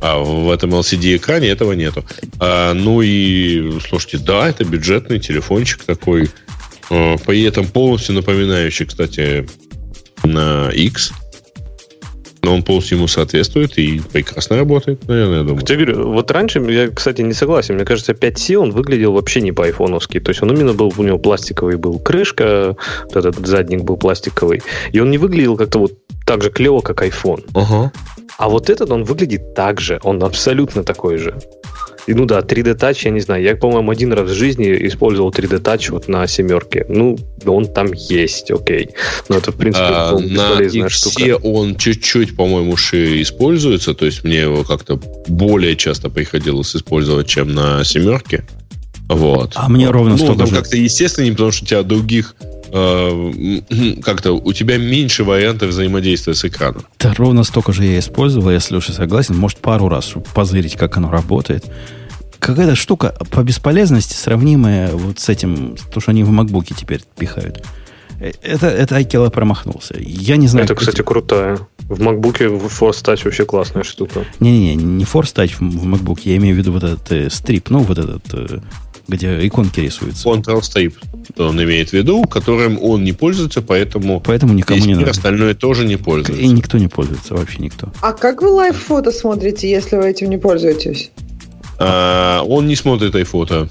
А 0.00 0.18
в 0.18 0.50
этом 0.50 0.74
LCD-экране 0.74 1.48
этого 1.48 1.72
нету. 1.72 2.04
А, 2.38 2.74
ну 2.74 3.00
и, 3.02 3.78
слушайте, 3.80 4.18
да, 4.18 4.48
это 4.48 4.64
бюджетный 4.64 5.18
телефончик 5.18 5.84
такой, 5.84 6.30
а, 6.90 7.16
при 7.18 7.42
этом 7.42 7.66
полностью 7.66 8.14
напоминающий, 8.14 8.86
кстати, 8.86 9.48
на 10.22 10.70
X. 10.70 11.12
Но 12.44 12.54
он 12.54 12.62
полностью 12.62 12.98
ему 12.98 13.08
соответствует 13.08 13.78
и 13.78 14.00
прекрасно 14.12 14.56
работает, 14.56 15.08
наверное, 15.08 15.38
я 15.38 15.44
думаю. 15.44 15.64
Я 15.66 15.76
говорю, 15.76 16.12
вот 16.12 16.30
раньше 16.30 16.60
я, 16.60 16.88
кстати, 16.88 17.22
не 17.22 17.32
согласен. 17.32 17.76
Мне 17.76 17.84
кажется, 17.84 18.12
5C 18.12 18.56
он 18.56 18.70
выглядел 18.70 19.12
вообще 19.12 19.40
не 19.40 19.52
по 19.52 19.64
айфоновски. 19.64 20.20
То 20.20 20.30
есть 20.30 20.42
он 20.42 20.52
именно 20.52 20.74
был, 20.74 20.92
у 20.96 21.02
него 21.02 21.18
пластиковый 21.18 21.76
был 21.76 21.98
крышка, 21.98 22.76
вот 23.04 23.16
этот 23.16 23.46
задник 23.46 23.82
был 23.82 23.96
пластиковый. 23.96 24.62
И 24.92 25.00
он 25.00 25.10
не 25.10 25.18
выглядел 25.18 25.56
как-то 25.56 25.78
вот 25.78 25.92
так 26.26 26.42
же 26.42 26.50
клево, 26.50 26.80
как 26.80 27.02
iPhone. 27.02 27.44
Ага. 27.54 27.92
А 28.36 28.48
вот 28.48 28.68
этот, 28.68 28.90
он 28.90 29.04
выглядит 29.04 29.54
так 29.54 29.80
же. 29.80 30.00
Он 30.02 30.22
абсолютно 30.22 30.82
такой 30.84 31.18
же. 31.18 31.38
И, 32.06 32.14
ну 32.14 32.26
да, 32.26 32.40
3D 32.40 32.78
Touch, 32.78 33.00
я 33.04 33.10
не 33.10 33.20
знаю, 33.20 33.42
я, 33.42 33.56
по-моему, 33.56 33.90
один 33.90 34.12
раз 34.12 34.30
в 34.30 34.34
жизни 34.34 34.66
использовал 34.86 35.30
3D 35.30 35.62
Touch 35.62 35.90
вот 35.90 36.08
на 36.08 36.26
семерке. 36.26 36.84
Ну, 36.88 37.18
он 37.46 37.66
там 37.66 37.92
есть, 37.92 38.50
окей. 38.50 38.90
Но 39.28 39.36
это, 39.36 39.52
в 39.52 39.56
принципе, 39.56 39.84
а, 39.86 40.18
на 40.18 40.60
X 40.60 40.92
штука. 40.92 41.36
он 41.42 41.76
чуть-чуть, 41.76 42.36
по-моему, 42.36 42.76
шире 42.76 43.22
используется, 43.22 43.94
то 43.94 44.04
есть 44.04 44.24
мне 44.24 44.40
его 44.40 44.64
как-то 44.64 45.00
более 45.26 45.76
часто 45.76 46.10
приходилось 46.10 46.76
использовать, 46.76 47.26
чем 47.26 47.54
на 47.54 47.84
семерке. 47.84 48.44
Вот. 49.08 49.52
А 49.54 49.68
мне 49.68 49.90
ровно 49.90 50.12
ну, 50.12 50.18
столько 50.18 50.46
же. 50.46 50.54
как-то 50.54 50.76
естественно, 50.76 51.30
потому 51.30 51.52
что 51.52 51.64
у 51.64 51.66
тебя 51.68 51.82
других 51.82 52.34
как-то 54.02 54.32
у 54.32 54.52
тебя 54.52 54.78
меньше 54.78 55.24
вариантов 55.24 55.70
взаимодействия 55.70 56.34
с 56.34 56.44
экраном. 56.44 56.84
Да, 56.98 57.14
ровно 57.16 57.44
столько 57.44 57.72
же 57.72 57.84
я 57.84 57.98
использовал, 57.98 58.50
я 58.50 58.60
с 58.60 58.70
Лешей 58.70 58.94
согласен. 58.94 59.36
Может, 59.36 59.58
пару 59.58 59.88
раз, 59.88 60.14
позырить, 60.34 60.76
как 60.76 60.96
оно 60.96 61.10
работает. 61.10 61.64
Какая-то 62.38 62.76
штука 62.76 63.14
по 63.30 63.42
бесполезности 63.42 64.14
сравнимая 64.14 64.90
вот 64.92 65.18
с 65.18 65.28
этим, 65.28 65.76
то, 65.92 66.00
что 66.00 66.10
они 66.10 66.24
в 66.24 66.30
макбуке 66.30 66.74
теперь 66.76 67.00
пихают. 67.16 67.64
Э, 68.20 68.32
это, 68.42 68.66
это 68.68 68.96
Айкела 68.96 69.30
промахнулся. 69.30 69.94
Я 69.98 70.36
не 70.36 70.46
знаю. 70.48 70.64
Это, 70.64 70.74
кстати, 70.74 70.96
эти... 70.96 71.02
крутая. 71.02 71.58
В 71.78 72.00
MacBook 72.00 72.38
Force 72.68 73.04
Touch 73.04 73.24
вообще 73.24 73.44
классная 73.44 73.82
штука. 73.82 74.24
Не-не-не, 74.40 74.82
не 74.82 75.04
Force 75.04 75.34
Touch 75.34 75.56
в 75.58 75.86
MacBook. 75.86 76.20
Я 76.24 76.36
имею 76.36 76.54
в 76.54 76.58
виду 76.58 76.72
вот 76.72 76.82
этот 76.82 77.12
э, 77.12 77.30
strip, 77.30 77.70
ну, 77.70 77.80
вот 77.80 77.98
этот 77.98 78.22
э, 78.32 78.60
где 79.08 79.46
иконки 79.46 79.80
рисуются. 79.80 80.28
Control 80.28 80.60
Strip, 80.60 80.94
он 81.38 81.62
имеет 81.62 81.90
в 81.90 81.92
виду, 81.92 82.24
которым 82.24 82.82
он 82.82 83.04
не 83.04 83.12
пользуется, 83.12 83.62
поэтому, 83.62 84.20
поэтому 84.20 84.54
никому 84.54 84.84
не 84.84 84.94
надо. 84.94 85.10
остальное 85.10 85.54
тоже 85.54 85.86
не 85.86 85.96
пользуется. 85.96 86.42
И 86.42 86.48
никто 86.48 86.78
не 86.78 86.88
пользуется, 86.88 87.34
вообще 87.34 87.58
никто. 87.58 87.92
А 88.00 88.12
как 88.12 88.42
вы 88.42 88.48
live-фото 88.48 89.10
смотрите, 89.12 89.70
если 89.70 89.96
вы 89.96 90.08
этим 90.08 90.30
не 90.30 90.38
пользуетесь? 90.38 91.10
А, 91.78 92.42
он 92.42 92.66
не 92.66 92.76
смотрит 92.76 93.14
live-фото. 93.14 93.70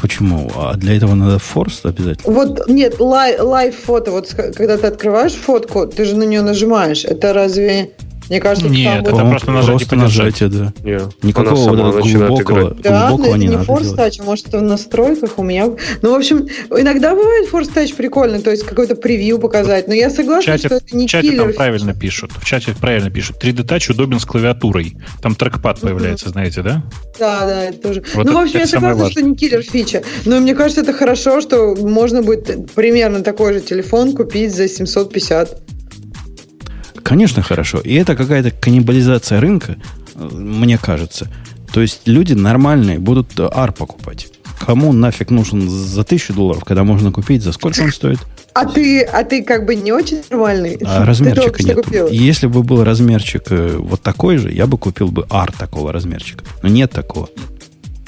Почему? 0.00 0.50
А 0.54 0.74
для 0.76 0.96
этого 0.96 1.14
надо 1.14 1.38
force 1.38 1.80
обязательно? 1.82 2.32
Вот, 2.32 2.68
нет, 2.68 3.00
лай, 3.00 3.40
live 3.40 3.74
фото, 3.74 4.12
вот 4.12 4.32
когда 4.32 4.78
ты 4.78 4.86
открываешь 4.86 5.32
фотку, 5.32 5.86
ты 5.86 6.04
же 6.04 6.14
на 6.14 6.22
нее 6.22 6.42
нажимаешь. 6.42 7.04
Это 7.04 7.32
разве 7.32 7.90
мне 8.28 8.40
кажется, 8.40 8.68
Нет, 8.68 8.84
там 8.84 9.00
это 9.02 9.10
будет- 9.12 9.30
просто 9.30 9.50
нажать 9.50 9.68
и 9.68 9.78
просто 9.78 9.96
нажатие, 9.96 10.48
да. 10.48 10.72
Не, 10.82 11.00
Никакого 11.26 11.92
начинает 11.92 12.28
глубокого. 12.28 12.74
Да, 12.82 12.90
но 13.00 13.08
глубокого 13.16 13.26
это 13.34 13.38
не 13.38 13.46
не 13.48 13.52
надо 13.56 13.64
Force 13.72 13.82
делать. 13.82 13.98
Touch, 14.00 14.20
а 14.20 14.24
может 14.24 14.48
это 14.48 14.58
в 14.58 14.62
настройках 14.62 15.38
у 15.38 15.42
меня. 15.42 15.66
Ну, 16.02 16.12
в 16.12 16.14
общем, 16.14 16.46
иногда 16.70 17.14
бывает 17.14 17.48
Force 17.52 17.72
Touch 17.74 17.94
прикольно, 17.96 18.40
то 18.40 18.50
есть 18.50 18.64
какой-то 18.64 18.94
превью 18.96 19.38
показать, 19.38 19.88
но 19.88 19.94
я 19.94 20.08
В 20.08 20.12
согласна, 20.12 20.42
чате, 20.52 20.68
что 20.68 20.76
это 20.76 20.96
не 20.96 21.06
в 21.06 21.10
чате 21.10 21.30
киллер. 21.30 21.44
там 21.44 21.52
правильно 21.54 21.94
пишут. 21.94 22.32
В 22.38 22.44
чате 22.44 22.74
правильно 22.78 23.10
пишут. 23.10 23.36
3D 23.42 23.64
Touch 23.66 23.90
удобен 23.92 24.20
с 24.20 24.24
клавиатурой. 24.24 24.96
Там 25.22 25.34
трекпад 25.34 25.80
появляется, 25.80 26.28
знаете, 26.30 26.62
да? 26.62 26.82
Да, 27.18 27.46
да, 27.46 27.64
это 27.64 27.78
тоже. 27.78 28.02
Вот 28.14 28.24
ну, 28.26 28.30
это- 28.32 28.40
в 28.40 28.42
общем, 28.42 28.50
это 28.50 28.58
я 28.60 28.66
согласна, 28.66 29.10
что 29.10 29.22
не 29.22 29.34
киллер 29.36 29.62
фича. 29.62 30.02
Но 30.24 30.38
мне 30.40 30.54
кажется, 30.54 30.82
это 30.82 30.92
хорошо, 30.92 31.40
что 31.40 31.74
можно 31.76 32.22
будет 32.22 32.72
примерно 32.72 33.22
такой 33.22 33.54
же 33.54 33.60
телефон 33.60 34.14
купить 34.14 34.54
за 34.54 34.68
750. 34.68 35.60
Конечно, 37.08 37.42
хорошо. 37.42 37.78
И 37.78 37.94
это 37.94 38.14
какая-то 38.14 38.50
каннибализация 38.50 39.40
рынка, 39.40 39.76
э, 40.14 40.28
мне 40.30 40.76
кажется. 40.76 41.28
То 41.72 41.80
есть 41.80 42.02
люди 42.04 42.34
нормальные 42.34 42.98
будут 42.98 43.38
э, 43.38 43.44
AR 43.44 43.72
покупать. 43.72 44.28
Кому 44.60 44.92
нафиг 44.92 45.30
нужен 45.30 45.70
за 45.70 46.04
тысячу 46.04 46.34
долларов, 46.34 46.64
когда 46.64 46.84
можно 46.84 47.10
купить, 47.10 47.42
за 47.42 47.52
сколько 47.52 47.80
он 47.80 47.92
стоит? 47.92 48.18
А 48.52 48.66
ты, 48.66 49.02
а 49.02 49.24
ты 49.24 49.42
как 49.42 49.64
бы 49.64 49.74
не 49.74 49.90
очень 49.90 50.22
нормальный. 50.28 50.78
А 50.84 51.04
размерчика 51.06 51.62
нет. 51.62 51.76
купил. 51.76 52.08
Если 52.08 52.46
бы 52.46 52.62
был 52.62 52.84
размерчик 52.84 53.44
э, 53.48 53.76
вот 53.78 54.02
такой 54.02 54.36
же, 54.36 54.52
я 54.52 54.66
бы 54.66 54.76
купил 54.76 55.08
бы 55.08 55.22
AR 55.30 55.54
такого 55.56 55.94
размерчика. 55.94 56.44
Но 56.62 56.68
нет 56.68 56.90
такого. 56.90 57.30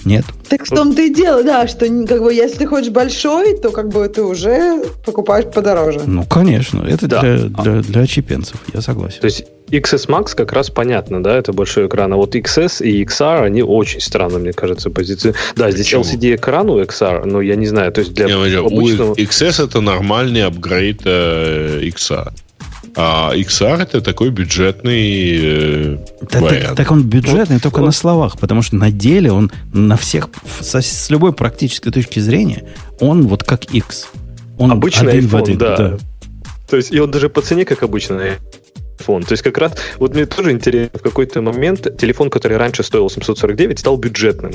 Нет. 0.04 0.24
Так 0.48 0.64
в 0.64 0.68
том-то 0.68 1.02
и 1.02 1.12
дело, 1.12 1.42
да, 1.42 1.66
что 1.68 1.86
как 2.06 2.22
бы 2.22 2.32
если 2.32 2.58
ты 2.58 2.66
хочешь 2.66 2.90
большой, 2.90 3.56
то 3.56 3.70
как 3.70 3.88
бы 3.88 4.08
ты 4.08 4.22
уже 4.22 4.82
покупаешь 5.04 5.46
подороже. 5.52 6.00
Ну, 6.06 6.24
конечно. 6.24 6.84
Это 6.88 7.06
Да. 7.06 7.20
для, 7.20 7.36
для, 7.36 7.82
для 7.82 8.06
чипенцев. 8.06 8.56
Я 8.72 8.80
согласен. 8.80 9.20
То 9.20 9.26
есть 9.26 9.44
XS 9.70 10.08
Max 10.08 10.34
как 10.34 10.52
раз 10.52 10.70
понятно, 10.70 11.22
да, 11.22 11.36
это 11.36 11.52
большой 11.52 11.86
экран. 11.86 12.12
А 12.12 12.16
вот 12.16 12.34
XS 12.34 12.84
и 12.84 13.04
XR, 13.04 13.44
они 13.44 13.62
очень 13.62 14.00
странно, 14.00 14.38
мне 14.38 14.52
кажется, 14.52 14.90
позиции. 14.90 15.34
Да, 15.54 15.70
здесь 15.70 15.86
Почему? 15.86 16.02
LCD 16.02 16.34
экран 16.36 16.68
у 16.70 16.80
XR, 16.80 17.24
но 17.24 17.40
я 17.40 17.56
не 17.56 17.66
знаю, 17.66 17.92
то 17.92 18.00
есть 18.00 18.12
для 18.14 18.26
Не, 18.26 18.32
смотри, 18.32 18.54
обычного... 18.54 19.12
У 19.12 19.16
XS 19.16 19.64
это 19.64 19.80
нормальный 19.80 20.44
апгрейд 20.44 21.02
э, 21.04 21.80
XR. 21.82 22.32
А 22.96 23.32
XR 23.34 23.82
это 23.82 24.00
такой 24.00 24.30
бюджетный 24.30 25.38
э, 25.40 25.98
Да, 26.30 26.40
вариант. 26.40 26.66
так, 26.68 26.76
так 26.76 26.90
он 26.90 27.02
бюджетный 27.04 27.56
Вот, 27.56 27.62
только 27.62 27.78
вот. 27.80 27.86
на 27.86 27.92
словах, 27.92 28.38
потому 28.38 28.62
что 28.62 28.76
на 28.76 28.90
деле 28.90 29.30
он 29.32 29.50
на 29.72 29.96
всех, 29.96 30.28
со- 30.60 30.80
с 30.82 31.08
любой 31.10 31.32
практической 31.32 31.90
точки 31.92 32.18
зрения, 32.20 32.64
он 32.98 33.26
вот 33.28 33.44
как 33.44 33.64
X. 33.72 34.08
Он 34.58 34.72
Обычный 34.72 35.12
один 35.12 35.28
в 35.28 35.34
iPhone, 35.34 35.42
один, 35.42 35.58
да. 35.58 35.98
То 36.68 36.76
есть, 36.76 36.92
и 36.92 36.98
он 37.00 37.10
даже 37.10 37.28
по 37.28 37.40
цене, 37.42 37.64
как 37.64 37.82
обычный 37.82 38.34
iPhone. 39.00 39.24
То 39.26 39.32
есть, 39.32 39.42
как 39.42 39.58
раз, 39.58 39.72
вот 39.98 40.14
мне 40.14 40.26
тоже 40.26 40.52
интересно, 40.52 40.98
в 40.98 41.02
какой-то 41.02 41.40
момент 41.42 41.96
телефон, 41.98 42.30
который 42.30 42.56
раньше 42.56 42.82
стоил 42.82 43.08
749, 43.10 43.78
стал 43.78 43.96
бюджетным. 43.96 44.52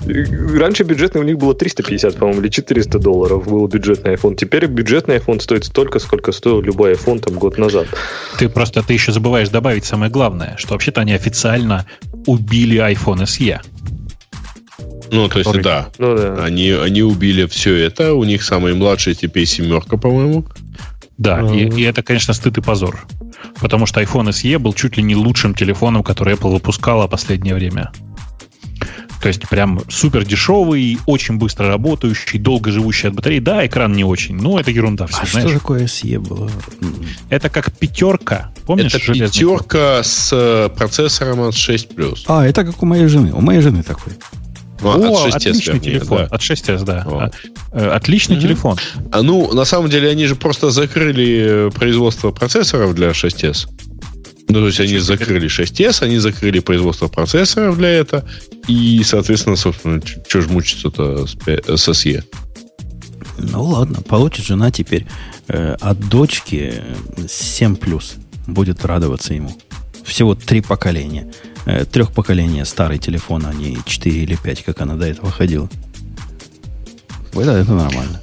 Раньше 0.00 0.84
бюджетный 0.84 1.20
у 1.20 1.24
них 1.24 1.36
было 1.38 1.54
350, 1.54 2.16
по-моему, 2.16 2.40
или 2.40 2.48
400 2.48 2.98
долларов 2.98 3.46
был 3.46 3.66
бюджетный 3.66 4.14
iPhone. 4.14 4.34
Теперь 4.34 4.66
бюджетный 4.66 5.16
iPhone 5.16 5.40
стоит 5.40 5.64
столько, 5.64 5.98
сколько 5.98 6.32
стоил 6.32 6.60
любой 6.62 6.92
iPhone 6.94 7.20
там 7.20 7.34
год 7.34 7.58
назад. 7.58 7.86
Ты 8.38 8.48
просто 8.48 8.82
ты 8.82 8.94
еще 8.94 9.12
забываешь 9.12 9.48
добавить 9.50 9.84
самое 9.84 10.10
главное, 10.10 10.54
что 10.58 10.72
вообще-то 10.72 11.00
они 11.02 11.12
официально 11.12 11.86
убили 12.26 12.78
iPhone 12.78 13.24
SE. 13.24 13.60
Ну, 15.12 15.28
то 15.28 15.38
есть, 15.40 15.60
да. 15.62 15.88
Ну 15.98 16.16
да. 16.16 16.44
Они, 16.44 16.70
они 16.70 17.02
убили 17.02 17.46
все 17.46 17.74
это. 17.74 18.14
У 18.14 18.24
них 18.24 18.42
самый 18.42 18.74
младший 18.74 19.14
теперь 19.14 19.44
семерка, 19.44 19.96
по-моему. 19.96 20.44
Да, 21.18 21.38
Ага. 21.38 21.52
и, 21.54 21.68
и 21.68 21.82
это, 21.82 22.02
конечно, 22.02 22.32
стыд 22.32 22.58
и 22.58 22.60
позор. 22.62 23.00
Потому 23.60 23.86
что 23.86 24.00
iPhone 24.00 24.28
SE 24.30 24.58
был 24.58 24.72
чуть 24.72 24.96
ли 24.96 25.02
не 25.02 25.16
лучшим 25.16 25.54
телефоном, 25.54 26.02
который 26.02 26.34
Apple 26.34 26.52
выпускала 26.52 27.06
последнее 27.06 27.54
время. 27.54 27.90
То 29.20 29.28
есть 29.28 29.46
прям 29.48 29.82
супер 29.88 30.24
дешевый, 30.24 30.98
очень 31.04 31.36
быстро 31.36 31.68
работающий, 31.68 32.38
долго 32.38 32.70
живущий 32.70 33.08
от 33.08 33.14
батареи. 33.14 33.38
Да, 33.38 33.66
экран 33.66 33.92
не 33.92 34.02
очень, 34.02 34.34
но 34.36 34.58
это 34.58 34.70
ерунда 34.70 35.06
все, 35.06 35.20
А 35.22 35.26
знаешь. 35.26 35.50
что 35.50 35.58
такое 35.58 35.84
SE 35.84 36.18
было? 36.18 36.50
Это 37.28 37.50
как 37.50 37.70
пятерка. 37.76 38.50
Помнишь? 38.64 38.94
это 38.94 39.12
пятерка 39.12 40.02
с 40.02 40.30
э, 40.32 40.70
процессором 40.74 41.40
от 41.40 41.54
6+. 41.54 42.16
А, 42.28 42.46
это 42.46 42.64
как 42.64 42.82
у 42.82 42.86
моей 42.86 43.06
жены. 43.08 43.32
У 43.34 43.42
моей 43.42 43.60
жены 43.60 43.82
такой. 43.82 44.14
Ну, 44.82 45.14
О, 45.14 45.26
от 45.26 45.34
6S, 45.34 45.36
отличный 45.36 45.74
вернее, 45.74 45.80
телефон. 46.00 46.18
да. 46.18 46.24
От 46.26 46.40
6S, 46.40 46.84
да. 46.84 47.02
Вот. 47.06 47.34
Э, 47.72 47.88
Отличный 47.90 48.36
Мгм. 48.36 48.42
телефон. 48.46 48.78
А 49.12 49.22
ну, 49.22 49.52
на 49.52 49.64
самом 49.64 49.90
деле, 49.90 50.08
они 50.08 50.26
же 50.26 50.36
просто 50.36 50.70
закрыли 50.70 51.68
э, 51.68 51.70
производство 51.70 52.30
процессоров 52.30 52.94
для 52.94 53.10
6S. 53.10 53.68
Ну, 54.48 54.54
то 54.60 54.66
есть 54.66 54.80
они 54.80 54.98
закрыли 54.98 55.48
6S, 55.48 56.02
они 56.02 56.18
закрыли 56.18 56.58
производство 56.60 57.08
процессоров 57.08 57.78
для 57.78 57.90
этого. 57.90 58.24
И, 58.66 59.02
соответственно, 59.04 59.56
собственно, 59.56 60.00
что 60.28 60.40
ж 60.40 60.48
мучиться-то 60.48 61.26
с, 61.26 61.36
SE? 61.88 62.24
Ну 63.38 63.62
ладно, 63.62 64.02
получит 64.02 64.44
жена 64.44 64.70
теперь 64.70 65.06
э, 65.48 65.76
от 65.80 66.00
дочки 66.08 66.72
э, 66.74 66.94
7 67.28 67.76
плюс. 67.76 68.14
Будет 68.46 68.84
радоваться 68.84 69.34
ему. 69.34 69.56
Всего 70.04 70.34
три 70.34 70.60
поколения. 70.60 71.30
Э, 71.66 71.84
трех 71.84 72.12
поколения 72.12 72.64
старый 72.64 72.98
телефон, 72.98 73.44
а 73.46 73.52
не 73.52 73.78
4 73.84 74.22
или 74.22 74.36
5, 74.36 74.64
как 74.64 74.80
она 74.80 74.94
до 74.94 75.06
этого 75.06 75.30
ходила. 75.30 75.68
Это, 77.32 77.52
это 77.52 77.72
нормально. 77.72 78.20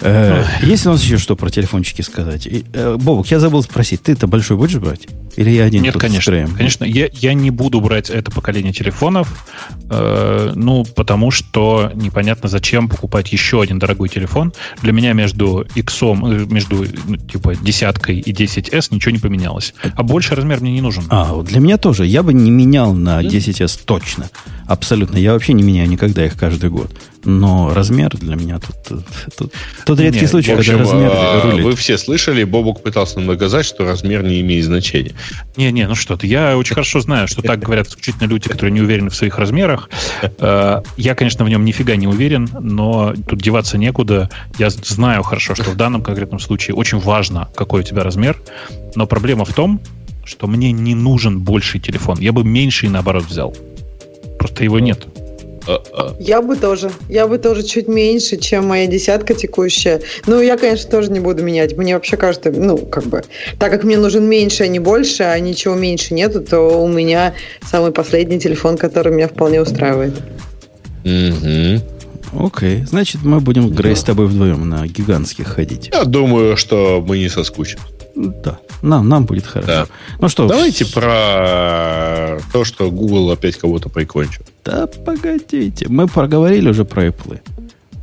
Э, 0.00 0.44
есть 0.62 0.86
у 0.86 0.90
нас 0.90 1.02
еще 1.02 1.18
что 1.18 1.36
про 1.36 1.50
телефончики 1.50 2.02
сказать? 2.02 2.46
Э, 2.72 2.96
Бобок, 2.96 3.26
я 3.28 3.40
забыл 3.40 3.62
спросить, 3.62 4.02
ты-то 4.02 4.26
большой 4.26 4.56
будешь 4.56 4.76
брать? 4.76 5.08
Или 5.36 5.50
я 5.50 5.64
один 5.64 5.82
Нет, 5.82 5.96
конечно. 5.98 6.48
Конечно, 6.56 6.84
я, 6.84 7.08
я 7.12 7.34
не 7.34 7.50
буду 7.50 7.80
брать 7.80 8.08
это 8.08 8.30
поколение 8.30 8.72
телефонов, 8.72 9.46
э, 9.90 10.52
ну, 10.54 10.84
потому 10.84 11.30
что 11.30 11.92
непонятно, 11.94 12.48
зачем 12.48 12.88
покупать 12.88 13.32
еще 13.32 13.60
один 13.60 13.78
дорогой 13.78 14.08
телефон. 14.08 14.52
Для 14.82 14.92
меня 14.92 15.12
между 15.12 15.66
X, 15.74 16.02
между 16.02 16.86
ну, 17.06 17.16
типа 17.16 17.54
десяткой 17.54 18.18
и 18.18 18.32
10S 18.32 18.88
ничего 18.90 19.12
не 19.12 19.18
поменялось. 19.18 19.74
А 19.94 20.02
больше 20.02 20.34
размер 20.34 20.60
мне 20.60 20.72
не 20.72 20.80
нужен. 20.80 21.04
А, 21.10 21.34
вот 21.34 21.46
для 21.46 21.60
меня 21.60 21.76
тоже. 21.76 22.06
Я 22.06 22.22
бы 22.22 22.32
не 22.32 22.50
менял 22.50 22.94
на 22.94 23.22
10S 23.22 23.80
точно. 23.84 24.30
Абсолютно. 24.66 25.16
Я 25.18 25.32
вообще 25.32 25.52
не 25.52 25.62
меняю 25.62 25.88
никогда 25.88 26.24
их 26.24 26.36
каждый 26.36 26.70
год. 26.70 26.90
Но 27.28 27.74
размер 27.74 28.10
для 28.16 28.36
меня 28.36 28.58
тут... 28.60 28.76
тут, 28.88 29.04
тут- 29.36 29.52
тот 29.84 30.00
редкий 30.00 30.20
Не, 30.22 30.26
случай, 30.28 30.54
В 30.54 30.58
общем, 30.58 30.78
когда 30.78 30.92
размер 30.92 31.10
а, 31.12 31.40
рулит. 31.42 31.64
вы 31.64 31.74
все 31.74 31.98
слышали, 31.98 32.44
Бобок 32.44 32.82
пытался 32.82 33.18
нам 33.18 33.26
доказать, 33.28 33.66
что 33.66 33.84
размер 33.84 34.22
не 34.22 34.40
имеет 34.40 34.64
значения. 34.64 35.12
Не-не, 35.56 35.88
ну 35.88 35.96
что 35.96 36.16
ты, 36.16 36.28
я 36.28 36.56
очень 36.56 36.74
хорошо 36.74 37.00
знаю, 37.00 37.26
что 37.26 37.42
так 37.42 37.58
говорят 37.58 37.88
исключительно 37.88 38.28
люди, 38.28 38.48
которые 38.48 38.72
не 38.72 38.80
уверены 38.80 39.10
в 39.10 39.14
своих 39.16 39.38
размерах. 39.38 39.90
Э, 40.38 40.82
Я, 40.96 41.14
конечно, 41.16 41.44
в 41.44 41.48
нем 41.48 41.64
нифига 41.64 41.96
не 41.96 42.06
уверен, 42.06 42.48
но 42.60 43.12
тут 43.28 43.42
деваться 43.42 43.76
некуда. 43.76 44.30
Я 44.58 44.70
знаю 44.70 45.22
хорошо, 45.24 45.56
что 45.56 45.70
в 45.70 45.76
данном 45.76 46.02
конкретном 46.02 46.38
случае 46.38 46.76
очень 46.76 46.98
важно, 46.98 47.48
какой 47.56 47.80
у 47.80 47.84
тебя 47.84 48.04
размер, 48.04 48.40
но 48.94 49.06
проблема 49.06 49.44
в 49.44 49.52
том, 49.52 49.80
что 50.24 50.46
мне 50.46 50.70
не 50.70 50.94
нужен 50.94 51.40
больший 51.40 51.80
телефон. 51.80 52.18
Я 52.20 52.32
бы 52.32 52.44
меньший, 52.44 52.88
наоборот, 52.88 53.24
взял. 53.24 53.54
Просто 54.38 54.62
его 54.64 54.78
нет. 54.78 55.06
Я 56.18 56.42
бы 56.42 56.56
тоже. 56.56 56.90
Я 57.08 57.26
бы 57.26 57.38
тоже 57.38 57.62
чуть 57.62 57.88
меньше, 57.88 58.36
чем 58.36 58.66
моя 58.66 58.86
десятка 58.86 59.34
текущая. 59.34 60.00
Ну, 60.26 60.40
я, 60.40 60.56
конечно, 60.56 60.90
тоже 60.90 61.10
не 61.10 61.20
буду 61.20 61.42
менять. 61.42 61.76
Мне 61.76 61.94
вообще 61.94 62.16
кажется, 62.16 62.50
ну, 62.50 62.78
как 62.78 63.04
бы, 63.04 63.22
так 63.58 63.70
как 63.70 63.84
мне 63.84 63.96
нужен 63.96 64.24
меньше, 64.24 64.64
а 64.64 64.68
не 64.68 64.78
больше, 64.78 65.24
а 65.24 65.38
ничего 65.38 65.74
меньше 65.74 66.14
нету, 66.14 66.40
то 66.40 66.82
у 66.82 66.88
меня 66.88 67.34
самый 67.64 67.92
последний 67.92 68.38
телефон, 68.38 68.76
который 68.76 69.12
меня 69.12 69.28
вполне 69.28 69.60
устраивает. 69.60 70.14
мгм. 71.04 71.82
Окей. 72.38 72.84
Значит, 72.84 73.22
мы 73.22 73.40
будем, 73.40 73.68
Грей, 73.68 73.96
с 73.96 74.02
тобой 74.02 74.26
вдвоем 74.26 74.68
на 74.68 74.86
гигантских 74.86 75.46
ходить. 75.46 75.90
Я 75.92 76.04
думаю, 76.04 76.56
что 76.56 77.02
мы 77.06 77.18
не 77.18 77.28
соскучим. 77.28 77.78
Да. 78.16 78.58
Нам, 78.82 79.08
нам 79.08 79.24
будет 79.26 79.46
хорошо. 79.46 79.66
Да. 79.68 79.86
Ну 80.20 80.28
что, 80.28 80.46
Давайте 80.48 80.86
про 80.86 82.38
то, 82.52 82.64
что 82.64 82.90
Google 82.90 83.30
опять 83.30 83.56
кого-то 83.56 83.88
прикончил. 83.88 84.42
Да 84.64 84.86
погодите. 84.86 85.86
Мы 85.88 86.08
проговорили 86.08 86.70
уже 86.70 86.84
про 86.84 87.06
Apple. 87.06 87.40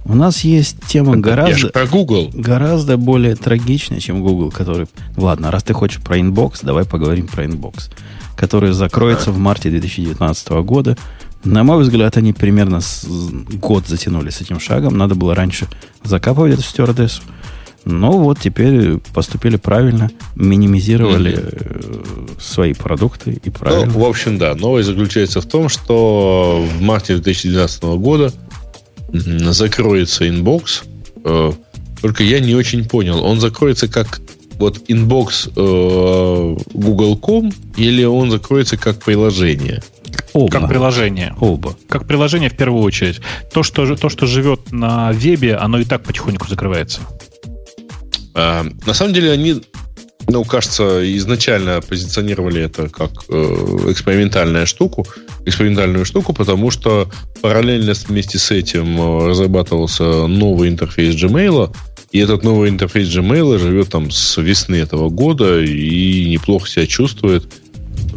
У 0.06 0.16
нас 0.16 0.42
есть 0.42 0.78
тема 0.88 1.16
Я 1.16 1.22
гораздо, 1.22 1.70
про 1.70 1.86
Google. 1.88 2.30
гораздо 2.34 2.98
более 2.98 3.36
трагичная, 3.36 4.00
чем 4.00 4.22
Google, 4.22 4.52
который... 4.52 4.88
Ладно, 5.16 5.50
раз 5.50 5.64
ты 5.64 5.74
хочешь 5.74 6.02
про 6.02 6.18
Inbox, 6.20 6.60
давай 6.62 6.84
поговорим 6.86 7.28
про 7.28 7.46
Inbox, 7.46 7.90
который 8.36 8.74
закроется 8.74 9.32
в 9.32 9.38
марте 9.38 9.70
2019 9.70 10.50
года. 10.66 10.98
На 11.46 11.64
мой 11.64 11.82
взгляд, 11.82 12.18
они 12.18 12.34
примерно 12.34 12.82
с- 12.82 13.06
год 13.06 13.88
затянули 13.88 14.30
с 14.30 14.42
этим 14.42 14.60
шагом. 14.60 14.98
Надо 14.98 15.16
было 15.16 15.34
раньше 15.36 15.68
закапывать 16.04 16.54
эту 16.54 16.64
стюардессу. 16.64 17.22
Но 17.86 18.12
вот 18.18 18.40
теперь 18.40 18.98
поступили 19.14 19.58
правильно, 19.58 20.10
минимизировали 20.36 21.38
э, 21.38 22.04
свои 22.40 22.74
продукты 22.74 23.40
и 23.44 23.50
правильно. 23.50 23.92
Ну, 23.92 24.00
в 24.00 24.06
общем, 24.06 24.38
да. 24.38 24.56
Новость 24.56 24.88
заключается 24.88 25.42
в 25.42 25.46
том, 25.46 25.68
что 25.68 26.66
в 26.78 26.82
марте 26.82 27.16
2012 27.16 27.84
года 27.84 28.32
закроется 29.12 30.28
Inbox. 30.30 30.84
Э, 31.26 31.52
только 32.02 32.24
я 32.24 32.40
не 32.40 32.56
очень 32.56 32.88
понял, 32.88 33.24
он 33.24 33.40
закроется 33.40 33.88
как 33.88 34.22
вот 34.58 34.82
Inbox 34.88 35.50
э, 35.56 36.56
Google.com 36.74 37.52
или 37.76 38.04
он 38.06 38.32
закроется 38.32 38.78
как 38.78 39.04
приложение? 39.04 39.84
Оба. 40.34 40.52
Как 40.52 40.70
приложение. 40.70 41.36
Оба. 41.40 41.76
Как 41.90 42.08
приложение 42.08 42.50
в 42.50 42.56
первую 42.56 42.84
очередь. 42.84 43.20
То, 43.54 43.64
что, 43.64 43.96
то, 43.96 44.10
что 44.10 44.26
живет 44.26 44.72
на 44.72 45.12
вебе, 45.12 45.56
оно 45.56 45.80
и 45.80 45.86
так 45.86 46.04
потихоньку 46.04 46.48
закрывается. 46.48 47.02
А, 48.36 48.66
на 48.86 48.94
самом 48.94 49.14
деле 49.14 49.32
они, 49.32 49.62
ну, 50.28 50.44
кажется, 50.44 51.02
изначально 51.18 51.82
позиционировали 51.82 52.62
это 52.62 52.90
как 52.90 53.12
э, 53.30 53.34
экспериментальную 53.90 54.66
штуку, 54.68 55.06
экспериментальную 55.46 56.06
штуку, 56.06 56.34
потому 56.34 56.72
что 56.72 57.10
параллельно 57.42 57.94
вместе 58.08 58.40
с 58.40 58.52
этим 58.52 59.00
э, 59.00 59.28
разрабатывался 59.28 60.28
новый 60.28 60.70
интерфейс 60.70 61.16
Gmail, 61.16 61.76
и 62.12 62.20
этот 62.20 62.44
новый 62.44 62.70
интерфейс 62.70 63.08
Gmail 63.10 63.58
живет 63.58 63.90
там 63.90 64.12
с 64.12 64.38
весны 64.38 64.76
этого 64.76 65.10
года 65.10 65.60
и 65.60 66.30
неплохо 66.30 66.70
себя 66.70 66.86
чувствует. 66.86 67.52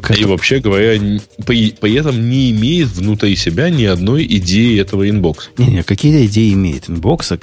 Как... 0.02 0.18
И 0.18 0.24
вообще 0.24 0.60
говоря, 0.60 1.00
при, 1.44 1.70
при 1.70 1.94
этом 1.94 2.28
не 2.28 2.50
имеет 2.50 2.88
внутри 2.88 3.36
себя 3.36 3.70
ни 3.70 3.84
одной 3.84 4.24
идеи 4.24 4.80
этого 4.80 5.08
Inbox'а. 5.08 5.50
Не-не, 5.58 5.82
какие 5.82 6.26
идеи 6.26 6.52
имеет 6.52 6.88
Inbox'а? 6.88 7.38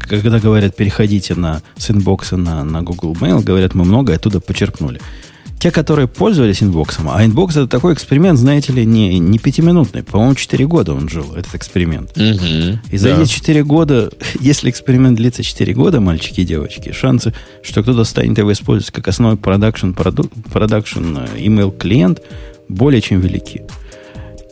Когда 0.00 0.38
говорят, 0.38 0.76
переходите 0.76 1.34
на, 1.34 1.62
с 1.76 1.90
Inbox'а 1.90 2.36
на, 2.36 2.64
на 2.64 2.82
Google 2.82 3.14
Mail, 3.14 3.42
говорят, 3.42 3.74
мы 3.74 3.84
много 3.84 4.14
оттуда 4.14 4.40
почерпнули 4.40 5.00
те, 5.60 5.70
которые 5.70 6.08
пользовались 6.08 6.62
Inbox'ом, 6.62 7.10
а 7.10 7.22
Inbox 7.22 7.54
это 7.54 7.68
такой 7.68 7.92
эксперимент, 7.92 8.38
знаете 8.38 8.72
ли, 8.72 8.86
не, 8.86 9.18
не 9.18 9.38
пятиминутный. 9.38 10.02
По-моему, 10.02 10.34
4 10.34 10.66
года 10.66 10.94
он 10.94 11.10
жил, 11.10 11.34
этот 11.34 11.54
эксперимент. 11.54 12.12
Угу, 12.16 12.78
и 12.90 12.96
за 12.96 13.14
да. 13.14 13.22
эти 13.22 13.28
4 13.28 13.62
года, 13.64 14.10
если 14.40 14.70
эксперимент 14.70 15.18
длится 15.18 15.42
4 15.42 15.74
года, 15.74 16.00
мальчики 16.00 16.40
и 16.40 16.44
девочки, 16.44 16.92
шансы, 16.92 17.34
что 17.62 17.82
кто-то 17.82 18.04
станет 18.04 18.38
его 18.38 18.50
использовать 18.52 18.90
как 18.90 19.08
основной 19.08 19.36
production, 19.36 19.90
production 19.90 21.18
email 21.36 21.76
клиент 21.76 22.22
более 22.68 23.02
чем 23.02 23.20
велики. 23.20 23.62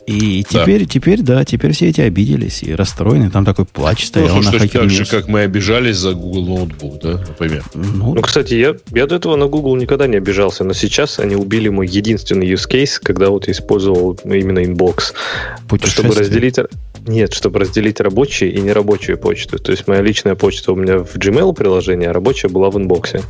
И 0.09 0.43
теперь, 0.43 0.79
да. 0.79 0.85
теперь, 0.87 1.21
да, 1.21 1.45
теперь 1.45 1.71
все 1.71 1.89
эти 1.89 2.01
обиделись 2.01 2.63
и 2.63 2.73
расстроены. 2.73 3.29
Там 3.29 3.45
такой 3.45 3.65
плач 3.65 4.07
стоял 4.07 4.37
ну, 4.37 4.41
на 4.41 4.49
Hacker 4.49 4.79
Так 4.79 4.89
же, 4.89 5.05
как 5.05 5.27
мы 5.27 5.41
обижались 5.41 5.97
за 5.97 6.13
Google 6.13 6.45
Notebook, 6.45 6.99
да, 6.99 7.23
например. 7.27 7.63
Ну, 7.75 8.15
ну, 8.15 8.21
кстати, 8.21 8.55
я, 8.55 8.73
я 8.91 9.05
до 9.05 9.17
этого 9.17 9.35
на 9.35 9.45
Google 9.45 9.75
никогда 9.75 10.07
не 10.07 10.17
обижался, 10.17 10.63
но 10.63 10.73
сейчас 10.73 11.19
они 11.19 11.35
убили 11.35 11.69
мой 11.69 11.85
единственный 11.85 12.51
use 12.51 12.67
case, 12.67 12.93
когда 12.99 13.29
вот 13.29 13.45
я 13.45 13.53
использовал 13.53 14.17
именно 14.25 14.65
Inbox. 14.65 15.13
Чтобы 15.83 16.15
разделить 16.15 16.57
нет, 17.09 17.33
чтобы 17.33 17.59
разделить 17.59 17.99
рабочие 17.99 18.51
и 18.51 18.61
нерабочую 18.61 19.17
почту. 19.17 19.59
То 19.59 19.71
есть 19.71 19.87
моя 19.87 20.01
личная 20.01 20.35
почта 20.35 20.71
у 20.71 20.75
меня 20.75 20.99
в 20.99 21.15
Gmail 21.15 21.53
приложение, 21.53 22.09
а 22.09 22.13
рабочая 22.13 22.47
была 22.47 22.69
в 22.69 22.77
Inbox'е. 22.77 23.21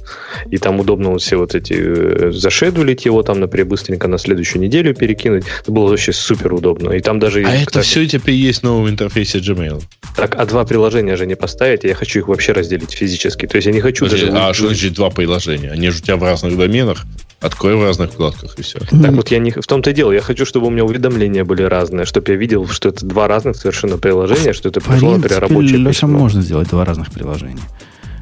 И 0.51 0.57
там 0.57 0.79
удобно 0.79 1.11
вот 1.11 1.21
все 1.21 1.37
вот 1.37 1.55
эти 1.55 1.73
э, 1.73 2.31
зашедулить 2.31 3.05
его 3.05 3.23
там, 3.23 3.39
например, 3.39 3.67
быстренько 3.67 4.07
на 4.07 4.17
следующую 4.17 4.61
неделю 4.61 4.93
перекинуть. 4.93 5.45
Это 5.61 5.71
было 5.71 5.89
вообще 5.89 6.11
супер 6.11 6.53
удобно. 6.53 6.91
И 6.91 6.99
там 6.99 7.19
даже... 7.19 7.41
А 7.41 7.45
кстати, 7.45 7.69
это 7.69 7.81
все 7.81 8.05
теперь 8.07 8.35
есть 8.35 8.59
в 8.59 8.63
новом 8.63 8.89
интерфейсе 8.89 9.39
Gmail? 9.39 9.81
Так, 10.15 10.35
а 10.35 10.45
два 10.45 10.65
приложения 10.65 11.15
же 11.15 11.25
не 11.25 11.35
поставить, 11.35 11.83
я 11.83 11.95
хочу 11.95 12.19
их 12.19 12.27
вообще 12.27 12.51
разделить 12.51 12.91
физически. 12.91 13.47
То 13.47 13.55
есть 13.55 13.67
я 13.67 13.73
не 13.73 13.81
хочу 13.81 14.05
Подожди, 14.05 14.27
даже... 14.27 14.37
А 14.37 14.53
что 14.53 14.67
значит 14.67 14.93
два 14.93 15.09
приложения? 15.09 15.71
Они 15.71 15.89
же 15.89 15.99
у 15.99 16.01
тебя 16.01 16.17
в 16.17 16.23
разных 16.23 16.57
доменах. 16.57 17.05
Открой 17.41 17.75
в 17.75 17.83
разных 17.83 18.11
вкладках 18.11 18.59
и 18.59 18.63
все. 18.63 18.79
Так 18.79 19.13
вот, 19.13 19.31
я 19.31 19.39
не 19.39 19.51
в 19.51 19.65
том-то 19.65 19.91
и 19.91 19.93
дело. 19.93 20.11
Я 20.11 20.19
хочу, 20.19 20.45
чтобы 20.45 20.67
у 20.67 20.69
меня 20.69 20.83
уведомления 20.83 21.45
были 21.45 21.63
разные, 21.63 22.05
чтобы 22.05 22.33
я 22.33 22.37
видел, 22.37 22.67
что 22.67 22.89
это 22.89 23.05
два 23.05 23.29
разных 23.29 23.55
совершенно 23.71 23.97
приложения, 23.97 24.53
что 24.53 24.69
это 24.69 24.81
пришло, 24.81 25.15
например, 25.15 25.41
рабочее 25.41 25.77
Леша, 25.77 26.07
письмо. 26.07 26.19
можно 26.19 26.41
сделать 26.41 26.69
два 26.69 26.85
разных 26.85 27.11
приложения. 27.11 27.61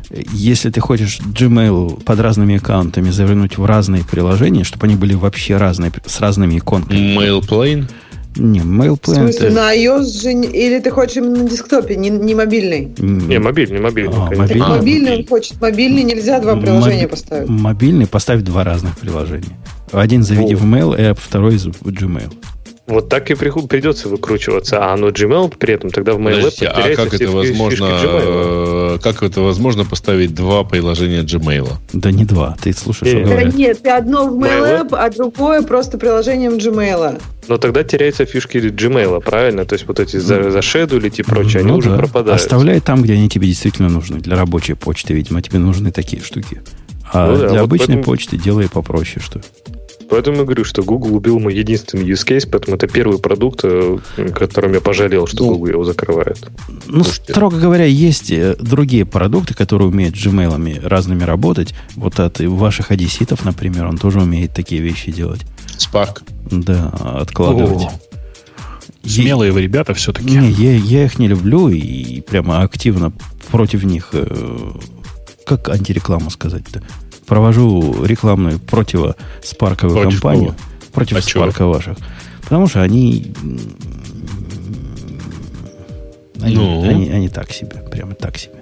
Если 0.10 0.70
ты 0.70 0.80
хочешь 0.80 1.20
Gmail 1.20 2.04
под 2.04 2.20
разными 2.20 2.58
аккаунтами 2.58 3.10
завернуть 3.10 3.58
в 3.58 3.66
разные 3.66 4.04
приложения, 4.06 4.64
чтобы 4.64 4.86
они 4.88 4.96
были 4.96 5.14
вообще 5.14 5.58
разные, 5.58 5.92
с 6.06 6.20
разными 6.22 6.58
иконками. 6.58 7.18
MailPlane? 7.18 7.90
Не, 8.38 8.60
MailPlane... 8.60 9.00
В 9.02 9.16
смысле, 9.16 9.48
это... 9.48 9.56
на 9.56 9.76
iOS 9.76 10.22
же... 10.22 10.32
Или 10.32 10.80
ты 10.80 10.92
хочешь 10.92 11.18
именно 11.18 11.44
на 11.44 11.50
десктопе, 11.50 11.96
не, 11.98 12.10
не 12.10 12.36
мобильный? 12.36 12.94
Не, 12.98 13.40
мобильный, 13.40 13.82
мобильный. 13.82 14.16
А, 14.16 14.30
мобильный. 14.34 14.60
Так 14.60 14.70
мобильный 14.70 15.18
он 15.18 15.28
хочет. 15.28 15.60
Мобильный 15.60 16.04
нельзя 16.04 16.40
два 16.40 16.56
приложения 16.56 17.02
Моби... 17.02 17.08
поставить. 17.08 17.50
Мобильный 17.50 18.08
поставить 18.08 18.44
два 18.44 18.64
разных 18.64 18.98
приложения. 18.98 19.58
Один 19.92 20.24
заведи 20.24 20.56
в 20.56 20.64
Mail, 20.64 20.96
а 20.98 21.16
второй 21.16 21.58
в 21.58 21.88
Gmail. 21.88 22.34
Вот 22.88 23.10
так 23.10 23.30
и 23.30 23.36
придется 23.36 24.08
выкручиваться. 24.08 24.80
А 24.80 24.94
оно 24.94 25.10
Gmail 25.10 25.54
при 25.58 25.74
этом 25.74 25.90
тогда 25.90 26.14
в 26.14 26.20
MailApp 26.20 26.36
Подождите, 26.36 26.68
а 26.68 26.96
как 26.96 27.14
это 27.14 27.32
возможно? 27.32 27.88
Э, 27.92 28.98
как 29.04 29.24
это 29.24 29.42
возможно 29.42 29.84
поставить 29.84 30.34
два 30.34 30.64
приложения 30.64 31.22
Gmail? 31.22 31.70
Да 31.92 32.12
не 32.12 32.24
два. 32.24 32.56
Ты 32.62 32.72
слушаешь, 32.72 33.12
что 33.12 33.22
говорят. 33.22 33.54
Нет, 33.54 33.82
ты 33.84 33.90
одно 33.90 34.30
в 34.30 34.40
MailApp, 34.42 34.96
а 34.96 35.10
другое 35.10 35.64
просто 35.64 35.98
приложением 35.98 36.54
Gmail. 36.54 37.22
Но 37.50 37.58
тогда 37.58 37.84
теряются 37.84 38.26
фишки 38.26 38.58
Gmail, 38.58 39.22
правильно? 39.22 39.66
То 39.66 39.74
есть 39.74 39.86
вот 39.86 40.00
эти 40.00 40.16
за, 40.16 40.50
зашедулить 40.50 41.20
и 41.20 41.24
прочее, 41.24 41.64
ну, 41.64 41.74
они 41.74 41.82
да. 41.82 41.90
уже 41.90 41.98
пропадают. 41.98 42.40
Оставляй 42.40 42.80
там, 42.80 43.02
где 43.02 43.14
они 43.14 43.28
тебе 43.28 43.48
действительно 43.48 43.90
нужны. 43.90 44.20
Для 44.20 44.38
рабочей 44.38 44.76
почты, 44.76 45.14
видимо, 45.14 45.42
тебе 45.42 45.60
нужны 45.60 45.92
такие 45.92 46.22
штуки. 46.22 46.62
А 47.12 47.28
ну, 47.32 47.38
да, 47.38 47.50
для 47.50 47.60
вот 47.60 47.66
обычной 47.66 47.96
поэтому... 47.96 48.04
почты 48.04 48.38
делай 48.38 48.70
попроще, 48.70 49.20
что 49.20 49.42
Поэтому 50.10 50.38
я 50.38 50.44
говорю, 50.44 50.64
что 50.64 50.84
Google 50.84 51.16
убил 51.16 51.40
мой 51.40 51.56
единственный 51.56 52.06
use 52.06 52.26
case, 52.26 52.48
поэтому 52.50 52.78
это 52.78 52.88
первый 52.88 53.20
продукт, 53.20 53.62
э, 53.64 53.98
которым 54.34 54.74
я 54.74 54.82
пожалел, 54.82 55.28
что 55.28 55.44
ну, 55.44 55.54
Google 55.54 55.68
его 55.72 55.84
закрывает. 55.84 56.48
Ну, 56.86 57.04
Слушайте. 57.04 57.34
строго 57.34 57.58
говоря, 57.58 57.86
есть 57.86 58.32
э, 58.32 58.56
другие 58.60 59.06
продукты, 59.06 59.54
которые 59.54 59.90
умеют 59.90 60.16
Gmail 60.16 60.88
разными 60.88 61.24
работать. 61.24 61.74
Вот 61.96 62.20
от 62.20 62.40
ваших 62.40 62.92
одесситов, 62.92 63.44
например, 63.44 63.86
он 63.86 63.98
тоже 63.98 64.22
умеет 64.22 64.54
такие 64.54 64.82
вещи 64.82 65.12
делать. 65.12 65.42
Spark. 65.78 66.22
Да, 66.50 66.90
откладывать. 67.20 67.84
О, 67.84 67.92
смелые 69.06 69.52
вы 69.52 69.62
ребята 69.62 69.94
все-таки. 69.94 70.30
Не, 70.30 70.50
я, 70.52 70.76
я 70.76 71.06
их 71.06 71.20
не 71.20 71.28
люблю 71.28 71.70
и 71.70 72.22
прямо 72.22 72.62
активно 72.62 73.12
против 73.52 73.84
них, 73.84 74.10
э, 74.14 74.72
как 75.46 75.70
антирекламу 75.70 76.30
сказать-то, 76.30 76.82
провожу 77.28 78.04
рекламную 78.04 78.60
противоспарковую 78.60 80.02
против 80.04 80.22
кампанию. 80.22 80.50
Кого? 80.50 80.92
Против 80.94 81.18
а 81.18 81.22
спарка 81.22 81.58
чего? 81.60 81.74
ваших. 81.74 81.98
Потому 82.42 82.68
что 82.68 82.82
они, 82.82 83.34
они, 86.42 86.56
ну? 86.56 86.90
они, 86.90 87.10
они 87.10 87.30
так 87.30 87.52
себе, 87.52 87.84
прямо 87.92 88.16
так 88.16 88.38
себе. 88.38 88.56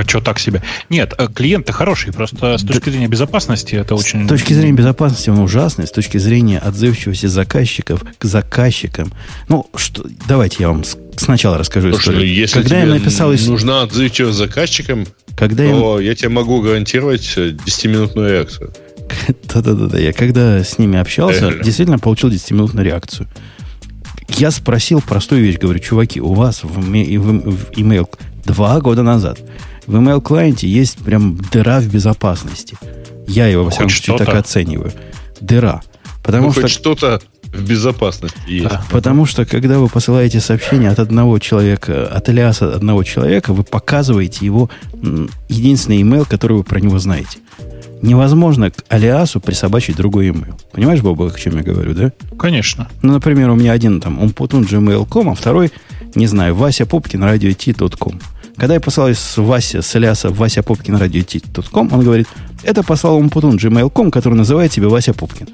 А 0.00 0.08
что 0.08 0.20
так 0.20 0.38
себе? 0.38 0.62
Нет, 0.88 1.12
э, 1.18 1.28
клиенты 1.28 1.72
хорошие, 1.72 2.12
просто 2.12 2.56
с 2.56 2.62
точки 2.62 2.88
зрения 2.88 3.06
безопасности 3.06 3.74
это 3.74 3.94
очень... 3.94 4.24
С 4.24 4.28
точки 4.28 4.54
зрения 4.54 4.72
безопасности 4.72 5.28
он 5.28 5.40
ужасный, 5.40 5.86
с 5.86 5.90
точки 5.90 6.16
зрения 6.16 6.58
отзывчивости 6.58 7.26
заказчиков 7.26 8.02
к 8.18 8.24
заказчикам. 8.24 9.12
Ну, 9.48 9.66
что, 9.76 10.06
давайте 10.26 10.56
я 10.60 10.68
вам 10.68 10.84
сначала 11.16 11.58
расскажу 11.58 11.90
Потому 11.90 12.00
историю. 12.00 12.34
Если 12.34 12.54
Когда 12.54 12.80
тебе 12.80 12.92
я 12.92 12.98
написал... 12.98 13.30
нужна 13.32 13.82
отзывчивость 13.82 14.38
заказчикам, 14.38 15.06
когда 15.36 15.64
то 15.64 16.00
я... 16.00 16.08
я 16.08 16.14
тебе 16.14 16.30
могу 16.30 16.62
гарантировать 16.62 17.36
10-минутную 17.36 18.28
э, 18.28 18.32
реакцию. 18.32 18.72
Да-да-да. 19.52 19.98
Я 19.98 20.14
когда 20.14 20.64
с 20.64 20.78
ними 20.78 20.98
общался, 20.98 21.52
действительно 21.62 21.98
получил 21.98 22.30
10-минутную 22.30 22.84
реакцию. 22.84 23.28
Я 24.28 24.50
спросил 24.50 25.02
простую 25.02 25.42
вещь, 25.42 25.58
говорю, 25.58 25.78
чуваки, 25.80 26.22
у 26.22 26.32
вас 26.32 26.64
в, 26.64 26.68
в, 26.68 26.80
в 26.80 27.70
email 27.72 28.08
два 28.46 28.80
года 28.80 29.02
назад 29.02 29.40
в 29.90 29.96
email 29.96 30.22
клиенте 30.22 30.68
есть 30.68 30.98
прям 30.98 31.36
дыра 31.36 31.80
в 31.80 31.86
безопасности. 31.86 32.78
Я 33.26 33.48
его, 33.48 33.64
во 33.64 33.70
всяком 33.70 33.90
случае, 33.90 34.18
так 34.18 34.34
оцениваю. 34.34 34.92
Дыра. 35.40 35.82
Потому 36.22 36.46
ну, 36.46 36.52
что... 36.52 36.62
Хоть 36.62 36.70
что-то 36.70 37.20
в 37.52 37.68
безопасности 37.68 38.38
есть. 38.46 38.68
Да, 38.68 38.84
потому 38.90 39.26
что, 39.26 39.44
когда 39.44 39.80
вы 39.80 39.88
посылаете 39.88 40.38
сообщение 40.38 40.90
от 40.90 41.00
одного 41.00 41.40
человека, 41.40 42.06
от 42.06 42.28
алиаса 42.28 42.72
одного 42.72 43.02
человека, 43.02 43.52
вы 43.52 43.64
показываете 43.64 44.46
его 44.46 44.70
единственный 45.48 46.02
email, 46.02 46.24
который 46.28 46.58
вы 46.58 46.62
про 46.62 46.78
него 46.78 47.00
знаете. 47.00 47.38
Невозможно 48.00 48.70
к 48.70 48.84
алиасу 48.88 49.40
присобачить 49.40 49.96
другой 49.96 50.28
email. 50.28 50.54
Понимаешь, 50.72 51.00
Боба, 51.00 51.26
о 51.26 51.36
чем 51.36 51.56
я 51.56 51.62
говорю, 51.64 51.94
да? 51.94 52.12
Конечно. 52.38 52.88
Ну, 53.02 53.12
например, 53.12 53.50
у 53.50 53.56
меня 53.56 53.72
один 53.72 54.00
там 54.00 54.22
умпутун 54.22 54.62
gmail.com, 54.62 55.30
а 55.30 55.34
второй, 55.34 55.72
не 56.14 56.28
знаю, 56.28 56.54
Вася 56.54 56.86
Попкин, 56.86 57.24
радио.t.com. 57.24 58.20
Когда 58.60 58.74
я 58.74 58.80
послал 58.80 59.08
с 59.08 59.38
Вася, 59.38 59.80
с 59.80 59.96
Аляса 59.96 60.28
Вася 60.28 60.62
Попкин 60.62 60.96
радио.ком, 60.96 61.90
он 61.94 62.04
говорит, 62.04 62.28
это 62.62 62.82
послал 62.82 63.18
ему 63.18 63.30
Путун 63.30 63.56
gmail.com, 63.56 64.10
который 64.10 64.34
называет 64.34 64.70
себя 64.70 64.88
Вася 64.90 65.14
Попкин. 65.14 65.48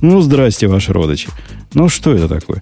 Ну, 0.00 0.20
здрасте, 0.20 0.66
ваши 0.66 0.92
родичи. 0.92 1.28
Ну, 1.72 1.88
что 1.88 2.12
это 2.12 2.28
такое? 2.28 2.60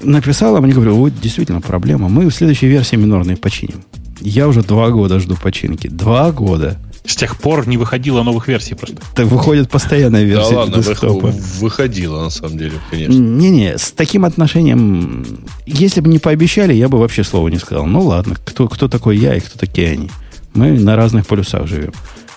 Написал, 0.00 0.54
а 0.54 0.60
мне 0.60 0.72
говорю, 0.72 0.94
вот 0.94 1.12
действительно 1.20 1.60
проблема. 1.60 2.08
Мы 2.08 2.30
в 2.30 2.32
следующей 2.32 2.68
версии 2.68 2.94
минорной 2.94 3.36
починим. 3.36 3.82
Я 4.20 4.46
уже 4.46 4.62
два 4.62 4.90
года 4.90 5.18
жду 5.18 5.34
починки. 5.34 5.88
Два 5.88 6.30
года. 6.30 6.76
С 7.04 7.16
тех 7.16 7.36
пор 7.38 7.66
не 7.66 7.76
выходило 7.78 8.22
новых 8.22 8.46
версий 8.48 8.74
просто. 8.74 8.96
Так 9.14 9.26
выходит 9.26 9.70
постоянная 9.70 10.22
версия 10.24 10.50
Да 10.50 10.58
ладно, 10.60 10.76
десктопа. 10.76 11.26
вых- 11.28 11.58
выходило 11.58 12.22
на 12.24 12.30
самом 12.30 12.58
деле, 12.58 12.74
конечно. 12.90 13.12
Не-не, 13.14 13.78
с 13.78 13.90
таким 13.92 14.24
отношением, 14.24 15.24
если 15.66 16.02
бы 16.02 16.08
не 16.08 16.18
пообещали, 16.18 16.74
я 16.74 16.88
бы 16.88 16.98
вообще 16.98 17.24
слова 17.24 17.48
не 17.48 17.58
сказал. 17.58 17.86
Ну 17.86 18.02
ладно, 18.02 18.36
кто, 18.44 18.68
кто 18.68 18.86
такой 18.88 19.16
я 19.16 19.34
и 19.34 19.40
кто 19.40 19.58
такие 19.58 19.92
они? 19.92 20.10
Мы 20.54 20.78
на 20.78 20.94
разных 20.96 21.26
полюсах 21.26 21.66
живем. 21.66 21.92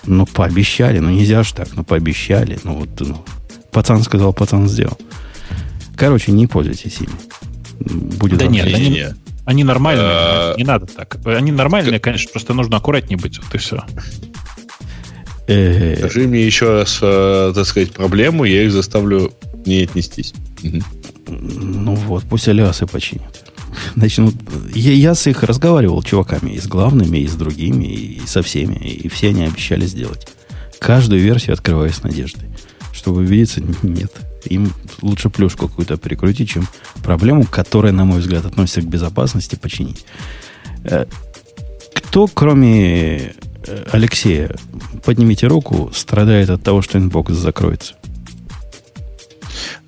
Ну, 0.06 0.24
пообещали, 0.26 0.98
ну 0.98 1.10
нельзя 1.10 1.42
же 1.42 1.54
так, 1.54 1.68
ну 1.74 1.84
пообещали. 1.84 2.58
Ну 2.64 2.74
вот, 2.76 2.88
ну, 3.00 3.22
пацан 3.70 4.02
сказал, 4.02 4.32
пацан 4.32 4.68
сделал. 4.68 4.98
Короче, 5.96 6.32
не 6.32 6.46
пользуйтесь 6.46 6.98
ими. 7.00 7.10
Будет 8.18 8.38
Да 8.38 8.46
нет, 8.46 8.66
они-. 8.72 9.04
Они 9.46 9.62
нормальные, 9.62 10.06
А. 10.06 10.54
не 10.56 10.64
надо 10.64 10.86
так. 10.86 11.18
Они 11.26 11.52
нормальные, 11.52 12.00
конечно, 12.00 12.30
просто 12.32 12.54
нужно 12.54 12.78
аккуратнее 12.78 13.18
быть, 13.18 13.38
вот 13.38 13.54
и 13.54 13.58
все. 13.58 13.82
Скажи 15.46 16.26
мне 16.26 16.44
еще 16.44 16.72
раз, 16.72 16.98
э, 17.02 17.52
так 17.54 17.66
сказать, 17.66 17.92
проблему, 17.92 18.44
я 18.44 18.62
их 18.62 18.72
заставлю 18.72 19.32
не 19.66 19.82
отнестись. 19.82 20.32
Ну 21.26 21.94
вот, 21.94 22.24
пусть 22.28 22.48
алиасы 22.48 22.86
починят. 22.86 23.44
Начнут. 23.94 24.34
Я, 24.74 24.92
я 24.92 25.14
с 25.14 25.26
их 25.26 25.42
разговаривал 25.42 26.02
чуваками, 26.02 26.52
и 26.52 26.60
с 26.60 26.66
главными, 26.66 27.18
и 27.18 27.26
с 27.26 27.34
другими, 27.34 27.84
и 27.84 28.22
со 28.26 28.42
всеми. 28.42 28.76
И 28.76 29.08
все 29.08 29.28
они 29.28 29.44
обещали 29.44 29.86
сделать. 29.86 30.28
Каждую 30.78 31.20
версию 31.20 31.54
открываю 31.54 31.92
с 31.92 32.02
надеждой. 32.02 32.48
Чтобы 32.92 33.22
убедиться, 33.22 33.60
нет. 33.82 34.12
Им 34.44 34.72
лучше 35.02 35.30
плюшку 35.30 35.68
какую-то 35.68 35.96
прикрутить, 35.96 36.50
чем 36.50 36.68
проблему, 37.02 37.44
которая, 37.44 37.92
на 37.92 38.04
мой 38.04 38.20
взгляд, 38.20 38.44
относится 38.44 38.82
к 38.82 38.86
безопасности, 38.86 39.56
починить. 39.56 40.04
Э, 40.84 41.06
Кто, 41.94 42.28
кроме 42.28 43.34
Алексея, 43.90 44.54
поднимите 45.04 45.46
руку, 45.46 45.90
страдает 45.94 46.50
от 46.50 46.62
того, 46.62 46.82
что 46.82 46.98
Inbox 46.98 47.32
закроется? 47.32 47.94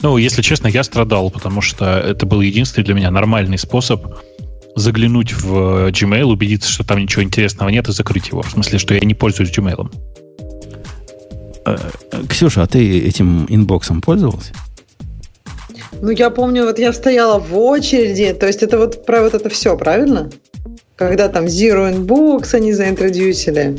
Ну, 0.02 0.16
если 0.18 0.42
честно, 0.42 0.68
я 0.68 0.84
страдал, 0.84 1.30
потому 1.30 1.60
что 1.60 1.98
это 1.98 2.26
был 2.26 2.40
единственный 2.40 2.84
для 2.84 2.94
меня 2.94 3.10
нормальный 3.10 3.58
способ 3.58 4.04
заглянуть 4.76 5.32
в 5.32 5.88
Gmail, 5.88 6.24
убедиться, 6.24 6.70
что 6.70 6.84
там 6.84 6.98
ничего 6.98 7.22
интересного 7.22 7.70
нет, 7.70 7.88
и 7.88 7.92
закрыть 7.92 8.28
его. 8.28 8.42
В 8.42 8.50
смысле, 8.50 8.78
что 8.78 8.94
я 8.94 9.00
не 9.00 9.14
пользуюсь 9.14 9.50
Gmail. 9.50 9.90
Э, 11.64 11.76
э, 12.12 12.22
Ксюша, 12.28 12.62
а 12.62 12.66
ты 12.66 13.00
этим 13.00 13.46
Inbox'ом 13.48 14.00
пользовался? 14.02 14.52
Ну, 16.00 16.10
я 16.10 16.28
помню, 16.30 16.64
вот 16.64 16.78
я 16.78 16.92
стояла 16.92 17.38
в 17.38 17.56
очереди, 17.56 18.34
то 18.34 18.46
есть 18.46 18.62
это 18.62 18.78
вот 18.78 19.06
про 19.06 19.22
вот 19.22 19.34
это 19.34 19.48
все, 19.48 19.76
правильно? 19.78 20.30
Когда 20.96 21.28
там 21.28 21.44
Zero 21.44 21.92
Inbox 21.92 22.54
они 22.54 22.72
за 22.72 22.86
introduce 22.86 23.50
или, 23.50 23.78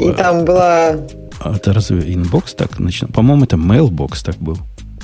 и 0.00 0.12
там 0.12 0.44
была... 0.44 0.96
А 1.38 1.54
это 1.54 1.72
разве 1.72 2.12
Inbox 2.12 2.54
так 2.54 2.80
начинал? 2.80 3.12
По-моему, 3.12 3.44
это 3.44 3.56
Mailbox 3.56 4.24
так 4.24 4.36
был, 4.36 4.58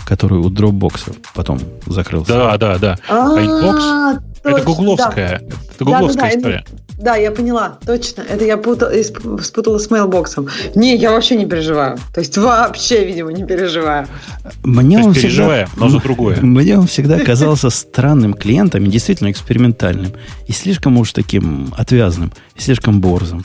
который 0.04 0.38
у 0.38 0.50
Dropbox 0.50 1.16
потом 1.34 1.58
закрылся. 1.86 2.32
Да, 2.32 2.56
да, 2.58 2.78
да. 2.78 2.98
А, 3.08 3.38
Inbox? 3.38 4.20
Это 4.44 4.62
гугловская, 4.62 5.42
это 5.74 5.84
гугловская 5.84 6.36
история. 6.36 6.64
Да, 6.98 7.16
я 7.16 7.32
поняла, 7.32 7.78
точно. 7.84 8.22
Это 8.22 8.44
я 8.44 8.56
спутала 8.56 9.78
с 9.78 9.90
Mailbox'ом. 9.90 10.48
Не, 10.76 10.94
я 10.94 11.10
вообще 11.10 11.34
не 11.34 11.46
переживаю. 11.46 11.98
То 12.14 12.20
есть 12.20 12.38
вообще, 12.38 13.04
видимо, 13.04 13.32
не 13.32 13.44
переживаю. 13.44 14.06
Мне 14.62 14.98
То 14.98 15.04
он 15.04 15.10
есть 15.10 15.22
переживаем, 15.22 15.68
но 15.76 15.88
за 15.88 15.98
другое. 15.98 16.38
Мне 16.40 16.78
он 16.78 16.86
всегда 16.86 17.18
казался 17.18 17.70
странным 17.70 18.34
клиентом, 18.34 18.84
и 18.84 18.88
действительно 18.88 19.32
экспериментальным, 19.32 20.12
и 20.46 20.52
слишком 20.52 20.96
уж 20.96 21.12
таким 21.12 21.74
отвязным, 21.76 22.32
и 22.54 22.60
слишком 22.60 23.00
борзым, 23.00 23.44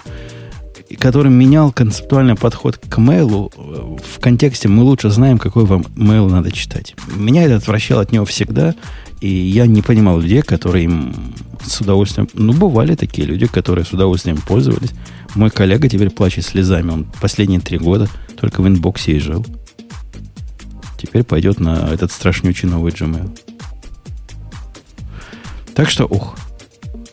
и 0.89 0.95
которым 0.95 1.33
менял 1.33 1.71
концептуальный 1.71 2.35
подход 2.35 2.77
к 2.77 2.97
мейлу 2.97 3.51
э, 3.55 3.97
в 4.03 4.19
контексте 4.19 4.67
«мы 4.67 4.83
лучше 4.83 5.09
знаем, 5.09 5.37
какой 5.37 5.65
вам 5.65 5.85
мейл 5.95 6.29
надо 6.29 6.51
читать». 6.51 6.95
Меня 7.15 7.43
это 7.43 7.57
отвращало 7.57 8.01
от 8.01 8.11
него 8.11 8.25
всегда, 8.25 8.75
и 9.19 9.27
я 9.27 9.65
не 9.65 9.81
понимал 9.81 10.19
людей, 10.19 10.41
которые 10.41 10.85
им 10.85 11.33
с 11.63 11.81
удовольствием... 11.81 12.29
Ну, 12.33 12.53
бывали 12.53 12.95
такие 12.95 13.27
люди, 13.27 13.47
которые 13.47 13.83
с 13.83 13.91
удовольствием 13.91 14.37
пользовались. 14.37 14.91
Мой 15.35 15.49
коллега 15.49 15.89
теперь 15.89 16.09
плачет 16.09 16.45
слезами. 16.45 16.91
Он 16.91 17.05
последние 17.19 17.59
три 17.59 17.77
года 17.77 18.07
только 18.39 18.61
в 18.61 18.67
инбоксе 18.67 19.13
и 19.13 19.19
жил. 19.19 19.45
Теперь 20.97 21.23
пойдет 21.23 21.59
на 21.59 21.89
этот 21.91 22.11
страшнючий 22.11 22.69
новый 22.69 22.91
Gmail. 22.91 23.37
Так 25.75 25.89
что, 25.89 26.05
ух, 26.05 26.35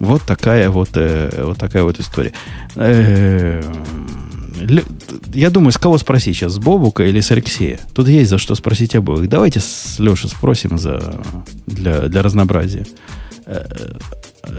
вот 0.05 0.23
такая 0.23 0.71
вот, 0.71 0.91
э, 0.95 1.43
вот 1.45 1.59
такая 1.59 1.83
вот 1.83 1.99
история. 2.01 2.33
Э, 2.77 3.63
я 5.33 5.51
думаю, 5.51 5.73
с 5.73 5.79
кого 5.79 5.99
спросить 5.99 6.37
сейчас, 6.37 6.53
с 6.53 6.59
Бобука 6.59 7.05
или 7.05 7.21
с 7.21 7.31
Алексея? 7.31 7.81
Тут 7.93 8.09
есть 8.09 8.31
за 8.31 8.39
что 8.39 8.55
спросить 8.55 8.95
обоих. 8.95 9.29
Давайте 9.29 9.61
с 9.61 9.97
Лешей 9.99 10.31
спросим 10.31 10.79
за, 10.79 11.21
для, 11.67 12.03
для 12.03 12.23
разнообразия. 12.23 12.87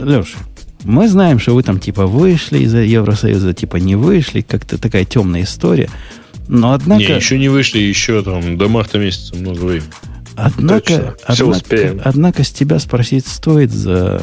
Леша, 0.02 0.38
мы 0.84 1.08
знаем, 1.08 1.39
что 1.39 1.56
вы 1.56 1.64
там 1.64 1.80
типа 1.80 2.06
вышли 2.06 2.60
из 2.60 2.74
Евросоюза, 2.74 3.54
типа 3.54 3.78
не 3.78 3.96
вышли, 3.96 4.41
как-то 4.41 4.78
такая 4.78 5.06
темная 5.06 5.43
история. 5.43 5.89
Но 6.48 6.74
однако... 6.74 7.02
Не, 7.02 7.16
еще 7.16 7.39
не 7.39 7.50
вышли, 7.50 7.80
еще 7.80 8.22
там 8.22 8.58
до 8.58 8.68
марта 8.68 9.00
месяца 9.00 9.36
много 9.36 9.62
времени. 9.64 9.89
Однако, 10.38 10.86
Точно. 10.86 11.16
Всё 11.34 11.46
однако, 11.46 11.58
успеем. 11.58 12.02
однако 12.04 12.44
с 12.44 12.50
тебя 12.52 12.80
спросить 12.80 13.26
стоит 13.28 13.72
за, 13.72 14.22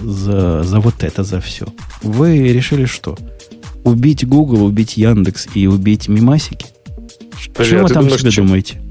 за, 0.00 0.62
за 0.62 0.80
вот 0.80 1.02
это, 1.02 1.24
за 1.24 1.40
все. 1.40 1.66
Вы 2.02 2.52
решили 2.52 2.84
что? 2.84 3.16
Убить 3.84 4.26
Google, 4.26 4.64
убить 4.64 4.96
Яндекс 4.96 5.48
и 5.54 5.66
убить 5.66 6.08
Мимасики? 6.08 6.66
Подожди, 7.52 7.74
Что 7.76 7.80
а 7.80 7.82
вы 7.84 7.88
там 7.88 8.02
думаешь, 8.04 8.20
себе 8.20 8.30
чё- 8.30 8.42
думаете? 8.42 8.82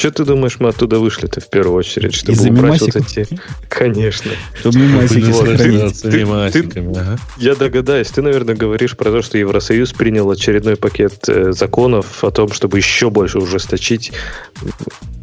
Что 0.00 0.10
ты 0.12 0.24
думаешь, 0.24 0.56
мы 0.60 0.70
оттуда 0.70 0.98
вышли-то 0.98 1.42
в 1.42 1.50
первую 1.50 1.76
очередь, 1.76 2.14
чтобы 2.14 2.32
Из-за 2.32 2.48
убрать 2.48 2.80
вот 2.80 2.96
эти... 2.96 3.28
Конечно. 3.68 4.30
Чтобы 4.54 4.78
Мимасики 4.78 5.30
сохранить. 5.30 6.00
Ты- 6.00 6.80
ага. 6.96 7.18
Я 7.36 7.54
догадаюсь, 7.54 8.08
ты, 8.08 8.22
наверное, 8.22 8.54
говоришь 8.54 8.96
про 8.96 9.10
то, 9.10 9.20
что 9.20 9.36
Евросоюз 9.36 9.92
принял 9.92 10.30
очередной 10.30 10.76
пакет 10.76 11.28
э, 11.28 11.52
законов 11.52 12.24
о 12.24 12.30
том, 12.30 12.50
чтобы 12.50 12.78
еще 12.78 13.10
больше 13.10 13.40
ужесточить, 13.40 14.12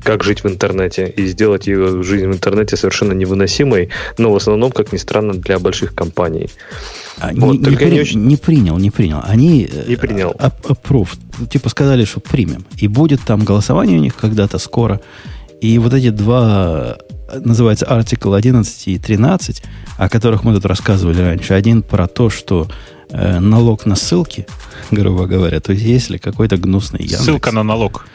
как 0.03 0.23
жить 0.23 0.43
в 0.43 0.47
интернете 0.47 1.07
и 1.07 1.25
сделать 1.25 1.65
ее 1.65 2.03
жизнь 2.03 2.27
в 2.27 2.33
интернете 2.33 2.77
совершенно 2.77 3.13
невыносимой, 3.13 3.89
но 4.19 4.31
в 4.31 4.35
основном, 4.35 4.71
как 4.71 4.93
ни 4.93 4.97
странно, 4.97 5.33
для 5.33 5.57
больших 5.57 5.95
компаний. 5.95 6.51
А, 7.19 7.31
Вот, 7.33 7.53
не, 7.53 7.57
не 7.59 7.63
только 7.63 7.83
я 7.85 7.89
не 7.89 7.95
при- 7.95 8.01
очень- 8.01 8.25
не 8.27 8.35
принял, 8.35 8.77
не 8.77 8.91
принял. 8.91 9.19
Они 9.23 9.67
э, 9.71 9.85
Не 9.89 9.95
принял. 9.95 10.31
ап- 10.39 10.61
approved. 10.67 11.47
Типа 11.49 11.69
сказали, 11.69 12.05
что 12.05 12.19
примем. 12.19 12.65
И 12.77 12.87
будет 12.87 13.21
там 13.21 13.43
голосование 13.43 13.97
у 13.97 14.01
них 14.01 14.15
когда-то 14.15 14.59
скоро. 14.59 14.99
И 15.61 15.79
вот 15.79 15.93
эти 15.93 16.09
два, 16.11 16.97
э, 17.29 17.39
называется 17.43 17.85
артикл 17.85 18.33
11 18.33 18.87
и 18.87 18.99
13, 18.99 19.63
о 19.97 20.09
которых 20.09 20.43
мы 20.43 20.53
тут 20.53 20.65
рассказывали 20.65 21.21
раньше. 21.21 21.53
Один 21.55 21.81
про 21.81 22.07
то, 22.07 22.29
что 22.29 22.67
э, 23.09 23.39
налог 23.39 23.85
на 23.87 23.95
ссылки, 23.95 24.45
грубо 24.91 25.25
говоря, 25.25 25.59
то 25.59 25.71
есть 25.73 25.83
если 25.85 26.17
какой-то 26.17 26.57
гнусный 26.57 26.99
Яндекс... 27.01 27.23
Ссылка 27.23 27.51
на 27.51 27.63
налог. 27.63 28.05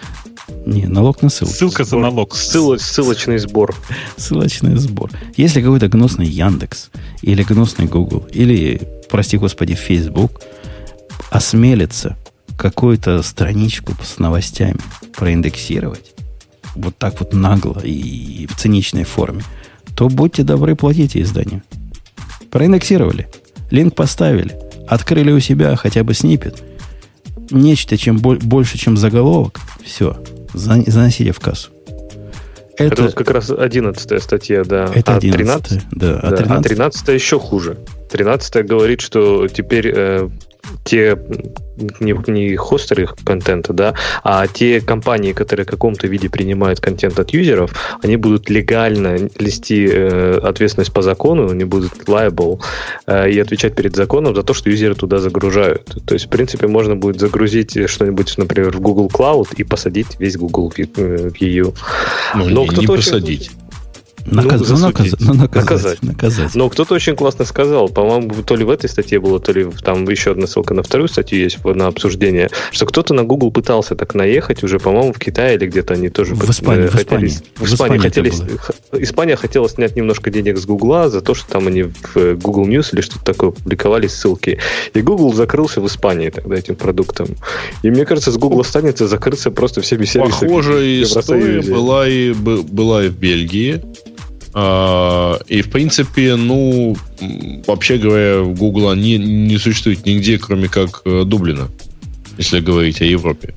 Не, 0.67 0.87
налог 0.87 1.23
на 1.23 1.29
ссылку. 1.29 1.53
Ссылка 1.53 1.85
за 1.85 1.97
налог. 1.99 2.35
Ссыло- 2.35 2.79
ссылочный 2.79 3.39
сбор. 3.39 3.75
Ссылочный 4.17 4.77
сбор. 4.77 5.11
Если 5.37 5.61
какой-то 5.63 5.89
гнусный 5.89 6.27
Яндекс, 6.27 6.91
или 7.23 7.43
гнусный 7.43 7.87
Google, 7.87 8.27
или, 8.33 8.81
прости 9.11 9.39
господи, 9.39 9.75
Facebook 9.75 10.41
осмелится 11.31 12.17
какую-то 12.59 13.23
страничку 13.23 13.95
с 14.05 14.19
новостями 14.19 14.79
проиндексировать, 15.17 16.13
вот 16.75 16.97
так 16.97 17.21
вот 17.21 17.33
нагло 17.35 17.81
и 17.81 18.47
в 18.47 18.57
циничной 18.57 19.05
форме, 19.05 19.43
то 19.97 20.09
будьте 20.09 20.43
добры, 20.43 20.75
платите 20.77 21.21
изданию. 21.23 21.63
Проиндексировали, 22.51 23.29
линк 23.71 23.95
поставили, 23.95 24.57
открыли 24.89 25.33
у 25.33 25.41
себя 25.41 25.77
хотя 25.77 26.05
бы 26.05 26.15
снипет, 26.15 26.63
нечто 27.51 27.97
чем 27.97 28.19
боль- 28.19 28.39
больше, 28.39 28.79
чем 28.79 28.97
заголовок, 28.97 29.61
все, 29.85 30.17
за- 30.55 30.83
заносите 30.87 31.33
в 31.33 31.41
кассу. 31.41 31.71
Это, 32.79 33.03
вот 33.03 33.15
как 33.15 33.31
раз 33.31 33.51
11 33.51 34.23
статья, 34.23 34.65
да. 34.65 34.91
Это 34.95 35.15
а 35.15 35.17
11 35.17 35.39
13 35.39 35.83
да. 35.93 36.19
А 36.21 36.31
Да, 36.31 36.37
13 36.37 36.51
а 36.51 36.63
13 36.63 37.09
еще 37.09 37.39
хуже. 37.39 37.77
13 38.11 38.67
говорит, 38.67 39.01
что 39.01 39.47
теперь 39.49 39.93
э, 39.95 40.29
те 40.85 41.19
не, 42.01 42.15
не 42.27 42.57
хостеры 42.57 43.09
контента, 43.25 43.73
да, 43.73 43.95
а 44.23 44.47
те 44.47 44.81
компании, 44.81 45.33
которые 45.33 45.65
в 45.65 45.69
каком-то 45.69 46.07
виде 46.07 46.29
принимают 46.29 46.81
контент 46.81 47.19
от 47.19 47.31
юзеров, 47.31 47.73
они 48.03 48.17
будут 48.17 48.51
легально 48.51 49.19
нести 49.39 49.89
э, 49.91 50.39
ответственность 50.43 50.93
по 50.93 51.03
закону, 51.03 51.51
они 51.51 51.65
будут 51.65 51.93
liable 52.07 52.61
э, 53.07 53.31
и 53.31 53.39
отвечать 53.39 53.75
перед 53.75 53.97
законом 53.97 54.35
за 54.35 54.43
то, 54.43 54.55
что 54.55 54.71
юзеры 54.71 54.95
туда 54.95 55.19
загружают. 55.19 55.97
То 56.07 56.15
есть, 56.15 56.27
в 56.27 56.29
принципе, 56.29 56.67
можно 56.67 56.97
будет 56.97 57.21
загрузить 57.21 57.89
что-нибудь, 57.89 58.35
например, 58.39 58.77
в 58.77 58.81
Google 58.81 59.11
Cloud 59.13 59.49
и 59.57 59.65
посадить 59.65 60.19
весь 60.19 60.37
Google 60.37 60.71
в, 60.71 60.79
э, 60.79 60.85
в 61.31 61.41
EU. 61.41 61.75
Ну, 62.35 62.49
Но 62.49 62.63
не, 62.65 62.69
не 62.69 62.87
очень- 62.87 62.87
посадить. 62.87 63.51
Наказ... 64.27 64.61
Ну, 64.69 64.77
Ну, 64.77 64.89
наказ- 64.89 65.15
ну, 65.21 65.35
наказать. 65.35 65.63
Наказать. 65.73 66.03
наказать. 66.03 66.55
Но 66.55 66.69
кто-то 66.69 66.95
очень 66.95 67.17
классно 67.17 67.45
сказал, 67.45 67.89
по-моему, 67.89 68.35
то 68.45 68.57
ли 68.57 68.65
в 68.65 68.71
этой 68.71 68.89
статье 68.89 69.19
было, 69.21 69.41
то 69.41 69.53
ли 69.53 69.67
там 69.83 70.09
еще 70.09 70.33
одна 70.33 70.47
ссылка 70.47 70.75
на 70.75 70.83
вторую 70.83 71.09
статью 71.09 71.39
есть 71.41 71.65
на 71.65 71.87
обсуждение, 71.87 72.49
что 72.71 72.87
кто-то 72.87 73.15
на 73.15 73.25
Google 73.25 73.51
пытался 73.51 73.95
так 73.97 74.15
наехать 74.15 74.63
уже, 74.63 74.79
по-моему, 74.79 75.13
в 75.13 75.19
Китае 75.19 75.57
или 75.57 75.67
где-то 75.67 75.95
они 75.95 76.09
тоже 76.09 76.35
В 76.35 76.49
Испании, 76.51 76.85
э, 76.85 76.89
в 76.89 76.93
хотели- 76.93 77.27
Испании. 77.27 77.51
В 77.57 77.65
Испании 77.65 77.99
хотели, 77.99 78.33
Испания 78.93 79.37
хотела 79.37 79.69
снять 79.69 79.97
немножко 79.97 80.31
денег 80.31 80.59
с 80.59 80.67
Гугла 80.67 81.09
за 81.11 81.21
то, 81.21 81.35
что 81.35 81.49
там 81.51 81.67
они 81.67 81.83
в 81.85 82.17
э, 82.17 82.35
Google 82.35 82.67
News 82.69 82.91
или 82.93 83.01
что-то 83.01 83.25
такое 83.25 83.51
публиковали 83.51 84.07
ссылки. 84.07 84.59
И 84.95 85.01
Google 85.01 85.33
закрылся 85.33 85.81
в 85.81 85.87
Испании 85.87 86.31
тогда 86.31 86.57
этим 86.57 86.77
продуктом. 86.77 87.29
И 87.83 87.91
мне 87.91 88.05
кажется, 88.05 88.31
с 88.33 88.37
Google 88.37 88.61
останется 88.61 89.07
закрыться 89.09 89.51
просто 89.51 89.81
всеми 89.81 90.05
сервисами. 90.05 90.49
Похожая 90.49 91.03
история 91.03 91.61
была 91.63 92.09
и, 92.09 92.33
была 92.33 93.05
и 93.05 93.09
в 93.09 93.19
Бельгии. 93.19 93.83
А, 94.55 95.39
И, 95.49 95.63
в 95.63 95.71
принципе, 95.71 96.37
ну, 96.37 96.97
вообще 97.67 97.99
говоря, 97.99 98.43
Гугла 98.43 98.95
не, 98.95 99.19
не 99.19 99.59
существует 99.59 100.05
нигде, 100.07 100.39
кроме 100.39 100.69
как 100.69 101.03
э, 101.05 101.25
Дублина, 101.25 101.69
если 102.39 102.61
говорить 102.61 103.01
о 103.01 103.05
Европе. 103.05 103.55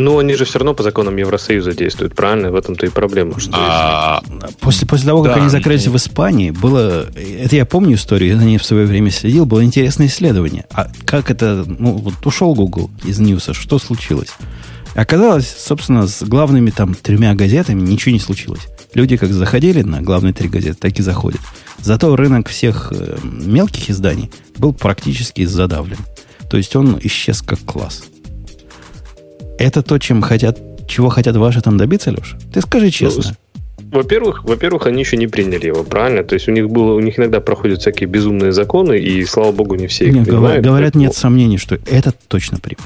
Ну, 0.00 0.18
они 0.18 0.34
же 0.34 0.44
все 0.44 0.60
равно 0.60 0.74
по 0.74 0.84
законам 0.84 1.16
Евросоюза 1.16 1.72
действуют, 1.74 2.14
правильно? 2.14 2.52
В 2.52 2.54
этом-то 2.54 2.86
и 2.86 2.88
проблема. 2.88 3.40
Что 3.40 3.50
А, 3.54 4.22
После, 4.60 4.86
после 4.86 5.06
того, 5.06 5.24
как 5.24 5.34
Да. 5.34 5.40
они 5.40 5.50
закрылись 5.50 5.88
в 5.88 5.96
Испании, 5.96 6.52
было... 6.52 7.06
Это 7.16 7.56
я 7.56 7.66
помню 7.66 7.96
историю, 7.96 8.30
я 8.34 8.36
за 8.38 8.44
ней 8.44 8.58
в 8.58 8.64
свое 8.64 8.86
время 8.86 9.10
следил, 9.10 9.44
было 9.44 9.64
интересное 9.64 10.06
исследование. 10.06 10.66
А 10.72 10.88
как 11.04 11.32
это... 11.32 11.64
Ну, 11.66 11.94
вот 11.96 12.14
ушел 12.24 12.54
Google 12.54 12.90
из 13.04 13.18
Ньюса, 13.18 13.54
что 13.54 13.80
случилось? 13.80 14.30
Оказалось, 14.94 15.52
собственно, 15.58 16.06
с 16.06 16.22
главными 16.22 16.70
там 16.70 16.94
тремя 16.94 17.34
газетами 17.34 17.80
ничего 17.80 18.12
не 18.12 18.20
случилось. 18.20 18.68
Люди 18.94 19.16
как 19.16 19.30
заходили 19.32 19.82
на 19.82 20.00
главные 20.02 20.32
три 20.32 20.48
газеты, 20.48 20.76
так 20.80 20.98
и 20.98 21.02
заходят. 21.02 21.40
Зато 21.80 22.14
рынок 22.16 22.48
всех 22.48 22.92
э, 22.92 23.16
мелких 23.22 23.90
изданий 23.90 24.30
был 24.56 24.72
практически 24.72 25.44
задавлен. 25.44 25.98
То 26.50 26.56
есть 26.56 26.74
он 26.74 26.98
исчез 27.02 27.42
как 27.42 27.58
класс. 27.60 28.04
Это 29.58 29.82
то, 29.82 29.98
чем 29.98 30.22
хотят, 30.22 30.58
чего 30.88 31.08
хотят 31.08 31.36
ваши 31.36 31.60
там 31.60 31.76
добиться, 31.76 32.10
Леша? 32.10 32.38
Ты 32.52 32.60
скажи 32.60 32.90
честно. 32.90 33.36
Во-первых, 33.90 34.44
во-первых, 34.44 34.86
они 34.86 35.00
еще 35.00 35.16
не 35.16 35.26
приняли 35.28 35.66
его, 35.66 35.82
правильно? 35.82 36.22
То 36.22 36.34
есть 36.34 36.46
у 36.48 36.52
них 36.52 36.68
было, 36.68 36.92
у 36.94 37.00
них 37.00 37.18
иногда 37.18 37.40
проходят 37.40 37.80
всякие 37.80 38.08
безумные 38.08 38.52
законы, 38.52 38.98
и 38.98 39.24
слава 39.24 39.50
богу, 39.52 39.76
не 39.76 39.86
все 39.86 40.06
их 40.06 40.12
Не, 40.14 40.24
понимают. 40.24 40.64
говорят, 40.64 40.92
поэтому- 40.92 41.04
нет 41.04 41.14
сомнений, 41.14 41.58
что 41.58 41.76
это 41.86 42.12
точно 42.28 42.58
примут. 42.58 42.84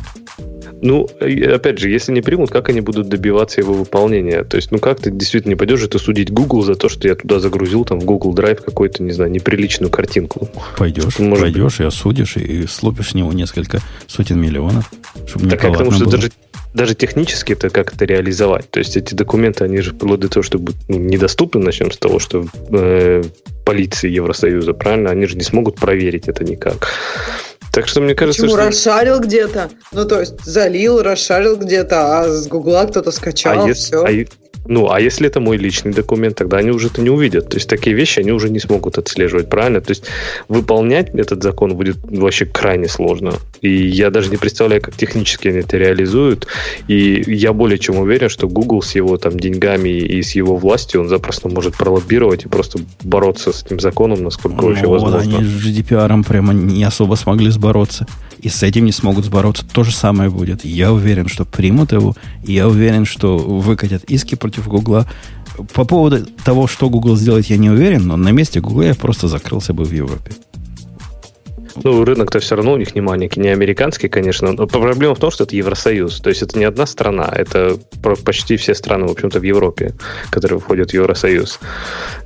Ну, 0.83 1.09
опять 1.21 1.79
же, 1.79 1.89
если 1.89 2.11
не 2.11 2.23
примут, 2.23 2.51
как 2.51 2.69
они 2.69 2.81
будут 2.81 3.09
добиваться 3.09 3.61
его 3.61 3.73
выполнения? 3.73 4.43
То 4.43 4.57
есть, 4.57 4.73
ну 4.73 4.79
как 4.79 5.01
ты 5.01 5.13
действительно 5.13 5.51
не 5.51 5.57
пойдешь 5.57 5.83
это 5.85 6.01
судить 6.01 6.33
Google 6.33 6.63
за 6.63 6.75
то, 6.75 6.89
что 6.89 7.07
я 7.07 7.15
туда 7.15 7.39
загрузил 7.39 7.85
там 7.85 8.01
в 8.01 8.05
Google 8.05 8.35
Drive 8.35 8.63
какую-то, 8.65 9.03
не 9.05 9.13
знаю, 9.13 9.31
неприличную 9.31 9.91
картинку? 9.91 10.49
Пойдешь, 10.77 11.21
может 11.21 11.45
пойдешь 11.45 11.79
и 11.79 11.85
осудишь, 11.85 12.37
и 12.37 12.67
слупишь 12.67 13.11
с 13.11 13.15
него 13.15 13.33
несколько 13.33 13.79
сотен 14.09 14.41
миллионов, 14.41 14.91
чтобы 15.29 15.49
Так 15.49 15.63
я 15.63 15.71
к 15.71 15.79
тому, 15.79 15.93
неповадно 15.93 15.95
что 15.95 16.05
было. 16.05 16.13
даже, 16.17 16.33
даже 16.75 16.95
технически 16.97 17.53
это 17.53 17.71
как 17.71 17.95
это 17.95 18.05
реализовать. 18.05 18.69
То 18.69 18.81
есть 18.81 18.97
эти 18.97 19.15
документы, 19.15 19.65
они 19.65 19.79
же 19.83 19.93
вплоть 19.93 20.19
до 20.19 20.29
того, 20.29 20.43
чтобы 20.43 20.73
ну, 20.89 20.99
недоступны, 20.99 21.61
начнем 21.61 21.93
с 21.93 21.97
того, 21.97 22.19
что 22.19 22.45
э, 22.71 23.23
полиции 23.65 24.11
Евросоюза, 24.11 24.73
правильно, 24.75 25.11
они 25.11 25.27
же 25.27 25.37
не 25.37 25.45
смогут 25.45 25.77
проверить 25.77 26.27
это 26.27 26.43
никак. 26.43 26.89
Так 27.73 27.89
что 27.89 28.01
мне 28.03 28.15
кажется, 28.15 28.43
Почему 28.43 28.57
что... 28.59 28.67
расшарил 28.69 29.19
где-то? 29.19 29.71
Ну, 29.93 30.05
то 30.05 30.21
есть 30.21 30.45
залил, 30.45 31.03
расшарил 31.03 31.57
где-то, 31.57 32.21
а 32.21 32.29
с 32.29 32.47
Гугла 32.47 32.85
кто-то 32.85 33.11
скачал, 33.11 33.65
А 33.65 33.69
ес- 33.69 33.79
все. 33.79 34.05
а 34.05 34.11
ну, 34.67 34.91
а 34.91 35.01
если 35.01 35.27
это 35.27 35.41
мой 35.41 35.57
личный 35.57 35.93
документ, 35.93 36.37
тогда 36.37 36.59
они 36.59 36.71
уже 36.71 36.87
это 36.87 37.01
не 37.01 37.11
увидят. 37.11 37.49
То 37.49 37.57
есть 37.57 37.69
такие 37.69 37.97
вещи 37.97 38.21
они 38.21 38.33
уже 38.33 38.49
не 38.49 38.61
смогут 38.61 38.99
отслеживать, 38.99 39.49
правильно? 39.49 39.81
То 39.81 39.91
есть 39.91 40.05
выполнять 40.49 41.11
этот 41.15 41.43
закон 41.43 41.75
будет 41.77 41.97
вообще 42.03 42.47
крайне 42.47 42.89
сложно. 42.89 43.35
И 43.61 43.71
я 43.71 44.11
даже 44.11 44.31
не 44.31 44.37
представляю, 44.37 44.81
как 44.81 44.97
технически 44.97 45.49
они 45.49 45.59
это 45.59 45.77
реализуют. 45.77 46.47
И 46.89 47.23
я 47.27 47.53
более 47.53 47.79
чем 47.79 47.99
уверен, 47.99 48.29
что 48.29 48.49
Google 48.49 48.83
с 48.83 48.95
его 48.95 49.17
там 49.17 49.39
деньгами 49.39 49.89
и 49.89 50.23
с 50.23 50.33
его 50.33 50.57
властью, 50.57 51.01
он 51.01 51.09
запросто 51.09 51.49
может 51.49 51.77
пролоббировать 51.77 52.45
и 52.45 52.49
просто 52.49 52.79
бороться 53.03 53.53
с 53.53 53.65
этим 53.65 53.81
законом, 53.81 54.23
насколько 54.23 54.63
вообще 54.63 54.85
Ну, 54.85 54.91
вот 54.91 55.03
возможно. 55.03 55.39
они 55.39 55.47
с 55.47 55.67
GDPR 55.67 56.25
прямо 56.25 56.53
не 56.53 56.85
особо 56.85 57.15
смогли 57.17 57.51
сбороться. 57.51 58.07
И 58.43 58.49
с 58.49 58.63
этим 58.65 58.85
не 58.85 58.93
смогут 58.93 59.25
сбороться. 59.25 59.65
То 59.65 59.85
же 59.85 59.93
самое 59.93 60.29
будет. 60.29 60.65
Я 60.65 60.93
уверен, 60.93 61.29
что 61.29 61.45
примут 61.45 61.93
его. 61.93 62.17
Я 62.43 62.69
уверен, 62.69 63.05
что 63.05 63.39
выкатят 63.39 64.05
иски 64.05 64.35
против 64.35 64.67
Гугла. 64.67 65.07
По 65.73 65.85
поводу 65.85 66.27
того, 66.45 66.67
что 66.67 66.91
Google 66.91 67.17
сделает, 67.17 67.47
я 67.47 67.57
не 67.57 67.71
уверен, 67.71 68.07
но 68.07 68.17
на 68.17 68.31
месте 68.31 68.61
Гугла 68.61 68.83
я 68.83 68.95
просто 68.95 69.29
закрылся 69.29 69.73
бы 69.73 69.85
в 69.85 69.93
Европе. 69.93 70.33
Ну, 71.83 72.05
рынок-то 72.05 72.41
все 72.41 72.57
равно 72.57 72.75
у 72.75 72.77
них 72.77 72.95
не 72.95 73.01
маленький, 73.01 73.41
не 73.41 73.49
американский, 73.49 74.09
конечно. 74.09 74.53
Но 74.53 74.67
проблема 74.67 75.15
в 75.15 75.19
том, 75.19 75.31
что 75.31 75.45
это 75.45 75.57
Евросоюз. 75.57 76.21
То 76.21 76.29
есть 76.31 76.43
это 76.43 76.59
не 76.59 76.65
одна 76.65 76.87
страна, 76.87 77.31
это 77.33 77.79
почти 78.25 78.57
все 78.57 78.75
страны, 78.75 79.07
в 79.07 79.11
общем-то, 79.11 79.41
в 79.41 79.43
Европе, 79.43 79.95
которые 80.31 80.59
входят 80.61 80.91
в 80.91 80.95
Евросоюз. 80.95 81.61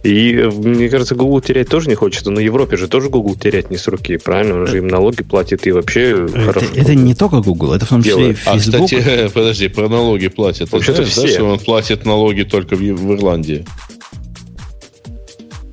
И, 0.02 0.35
мне 0.35 0.89
кажется, 0.89 1.14
Google 1.14 1.40
терять 1.40 1.68
тоже 1.68 1.89
не 1.89 1.94
хочется, 1.94 2.31
но 2.31 2.40
Европе 2.40 2.77
же 2.77 2.89
тоже 2.89 3.09
Google 3.09 3.36
терять 3.36 3.70
не 3.70 3.77
с 3.77 3.86
руки, 3.89 4.16
правильно? 4.16 4.55
Он 4.56 4.66
же 4.66 4.78
им 4.78 4.89
налоги 4.89 5.23
платит 5.23 5.66
и 5.66 5.73
вообще 5.73 6.27
Это, 6.27 6.40
хорошо. 6.40 6.66
это 6.74 6.94
не 6.94 7.14
только 7.14 7.40
Google, 7.40 7.73
это 7.73 7.86
в 7.86 7.89
том 7.89 8.02
числе 8.02 8.31
и 8.31 8.36
а, 8.47 8.59
Facebook. 8.59 8.86
кстати, 8.90 9.31
подожди, 9.35 9.68
про 9.68 9.89
налоги 9.89 10.28
платят. 10.28 10.73
Вообще-то 10.73 11.05
знаешь, 11.05 11.14
да, 11.14 11.27
все. 11.27 11.35
что 11.35 11.44
он 11.44 11.59
платит 11.59 12.05
налоги 12.05 12.43
только 12.43 12.77
в, 12.77 12.81
в 12.81 13.14
Ирландии? 13.14 13.64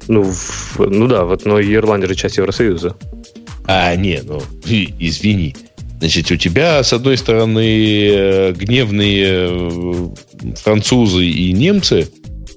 Ну, 0.07 0.23
в- 0.23 0.79
ну 0.79 1.07
да, 1.07 1.23
вот, 1.23 1.45
но 1.45 1.61
Ирландия 1.61 2.07
же 2.07 2.15
часть 2.15 2.37
Евросоюза. 2.37 2.95
А, 3.65 3.95
не, 3.95 4.21
ну, 4.23 4.41
извини. 4.65 5.55
Значит, 5.99 6.31
у 6.31 6.35
тебя, 6.35 6.83
с 6.83 6.91
одной 6.91 7.17
стороны, 7.17 8.09
э, 8.09 8.53
гневные 8.53 9.25
э, 9.49 10.09
французы 10.61 11.25
и 11.25 11.53
немцы, 11.53 12.09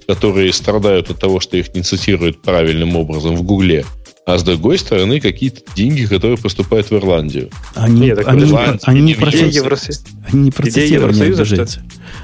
которые 0.08 0.52
страдают 0.52 1.10
от 1.10 1.20
того, 1.20 1.38
что 1.38 1.56
их 1.56 1.72
не 1.74 1.82
цитируют 1.82 2.42
правильным 2.42 2.96
образом 2.96 3.36
в 3.36 3.42
Гугле, 3.42 3.84
а 4.26 4.38
с 4.38 4.42
другой 4.42 4.78
стороны, 4.78 5.20
какие-то 5.20 5.60
деньги, 5.76 6.04
которые 6.06 6.36
поступают 6.36 6.90
в 6.90 6.96
Ирландию. 6.96 7.50
Они, 7.76 8.00
Нет, 8.00 8.16
так 8.18 8.26
они, 8.26 8.42
не, 8.42 8.48
Ирландия, 8.48 8.80
они 8.82 9.00
не 9.00 9.06
не 9.06 9.14
про, 9.14 9.30
Идея 9.30 9.46
Евросоюз. 9.46 10.02
Евросоюза. 10.02 10.02
они 10.32 10.42
не 10.42 10.50
про 10.50 10.68
идея 10.68 10.86
Евросоюза, 10.86 11.44
что-. 11.44 11.66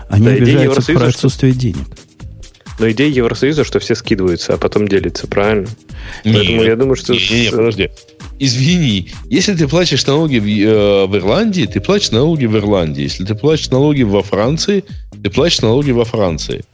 Они 0.09 0.25
Да, 0.25 0.33
идея 0.33 0.43
обижаются 0.43 0.63
Евросоюза, 0.65 0.93
про 0.93 1.11
что- 1.11 1.19
отсутствие 1.19 1.53
денег. 1.53 1.87
Но 2.81 2.91
идея 2.91 3.09
Евросоюза, 3.09 3.63
что 3.63 3.79
все 3.79 3.95
скидываются, 3.95 4.55
а 4.55 4.57
потом 4.57 4.89
делятся, 4.89 5.29
правильно? 5.29 5.69
Поэтому 6.25 6.65
я 6.65 6.75
думаю, 6.75 6.97
что... 6.97 7.13
Не, 7.13 7.21
не, 7.21 7.41
не, 7.43 7.51
подожди. 7.51 7.91
Извини, 8.47 9.07
если 9.31 9.55
ты 9.55 9.69
платишь 9.69 10.05
налоги 10.07 10.39
в, 10.39 10.47
э, 10.47 11.07
в 11.07 11.17
Ирландии, 11.17 11.65
ты 11.73 11.81
платишь 11.81 12.11
налоги 12.11 12.47
в 12.47 12.57
Ирландии. 12.57 13.03
Если 13.05 13.25
ты 13.25 13.35
платишь 13.37 13.71
налоги 13.71 14.03
во 14.03 14.23
Франции, 14.23 14.83
ты 15.23 15.31
платишь 15.31 15.61
налоги 15.63 15.93
во 15.93 16.05
Франции. 16.05 16.65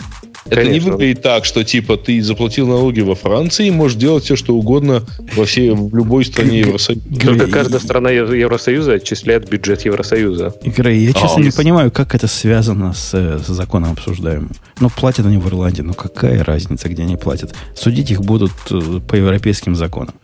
Это 0.47 0.63
не 0.63 0.69
Конечно. 0.69 0.93
выглядит 0.93 1.21
так, 1.23 1.45
что 1.45 1.63
типа 1.63 1.99
ты 1.99 2.23
заплатил 2.23 2.67
налоги 2.67 3.01
во 3.03 3.15
Франции 3.15 3.67
и 3.67 3.71
можешь 3.71 3.99
делать 3.99 4.25
все, 4.25 4.35
что 4.35 4.55
угодно 4.57 5.03
во 5.37 5.45
всей, 5.45 5.71
в 5.73 5.95
любой 5.95 6.25
стране 6.25 6.61
Евросоюза. 6.61 7.03
Только 7.21 7.47
каждая 7.49 7.81
страна 7.81 8.11
Ев- 8.11 8.33
Евросоюза 8.33 8.95
отчисляет 8.95 9.51
бюджет 9.51 9.85
Евросоюза. 9.85 10.55
Грей, 10.65 11.01
я 11.05 11.13
честно 11.13 11.35
А, 11.37 11.41
не 11.41 11.47
если- 11.47 11.59
понимаю, 11.59 11.91
как 11.91 12.15
это 12.15 12.29
связано 12.29 12.95
с, 12.95 13.11
э, 13.13 13.41
с 13.47 13.49
законом 13.49 13.93
обсуждаемым. 13.93 14.53
Ну, 14.81 14.89
платят 14.89 15.27
они 15.27 15.37
в 15.37 15.47
Ирландии, 15.49 15.83
ну 15.83 15.93
какая 15.93 16.43
разница, 16.43 16.89
где 16.89 17.03
они 17.03 17.17
платят? 17.19 17.55
Судить 17.77 18.11
их 18.11 18.23
будут 18.23 18.53
э, 18.71 19.01
по 19.07 19.17
европейским 19.17 19.75
законам. 19.77 20.15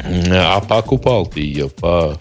А 0.00 0.60
покупал 0.60 1.26
ты 1.26 1.40
ее 1.40 1.68
по 1.68 2.20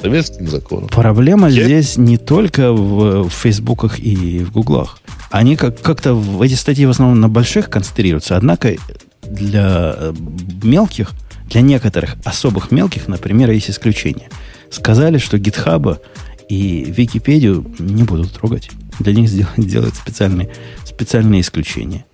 советским 0.00 0.48
законам. 0.48 0.88
Проблема 0.88 1.48
Я- 1.48 1.64
здесь 1.64 1.96
не 1.96 2.18
только 2.18 2.72
в, 2.72 3.28
в 3.28 3.30
Фейсбуках 3.30 3.98
и 3.98 4.40
в 4.40 4.52
Гуглах. 4.52 4.98
Они 5.30 5.56
как, 5.56 5.80
как-то 5.80 6.14
в 6.14 6.42
эти 6.42 6.54
статьи 6.54 6.84
в 6.84 6.90
основном 6.90 7.20
на 7.20 7.28
больших 7.28 7.70
концентрируются. 7.70 8.36
Однако 8.36 8.74
для 9.22 9.94
э, 9.96 10.14
мелких, 10.62 11.12
для 11.46 11.60
некоторых 11.62 12.16
особых 12.24 12.70
мелких, 12.70 13.08
например, 13.08 13.50
есть 13.50 13.70
исключения. 13.70 14.28
Сказали, 14.70 15.18
что 15.18 15.38
гитхаба 15.38 16.00
и 16.48 16.84
Википедию 16.86 17.64
не 17.78 18.02
будут 18.02 18.32
трогать. 18.32 18.70
Для 18.98 19.14
них 19.14 19.28
сделать, 19.28 19.54
делают 19.56 19.94
специальные, 19.94 20.50
специальные 20.84 21.40
исключения. 21.40 22.04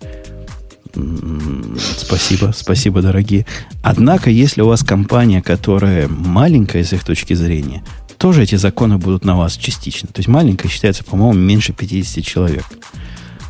Спасибо, 1.97 2.53
спасибо, 2.57 3.03
дорогие. 3.03 3.47
Однако, 3.83 4.31
если 4.31 4.63
у 4.63 4.69
вас 4.69 4.83
компания, 4.83 5.43
которая 5.43 6.09
маленькая 6.09 6.85
с 6.85 6.93
их 6.93 7.05
точки 7.05 7.35
зрения, 7.35 7.85
тоже 8.17 8.43
эти 8.43 8.57
законы 8.57 8.99
будут 8.99 9.25
на 9.25 9.37
вас 9.37 9.57
частично. 9.57 10.09
То 10.09 10.19
есть 10.19 10.29
маленькая 10.29 10.69
считается, 10.69 11.05
по-моему, 11.05 11.39
меньше 11.39 11.73
50 11.73 12.25
человек. 12.25 12.65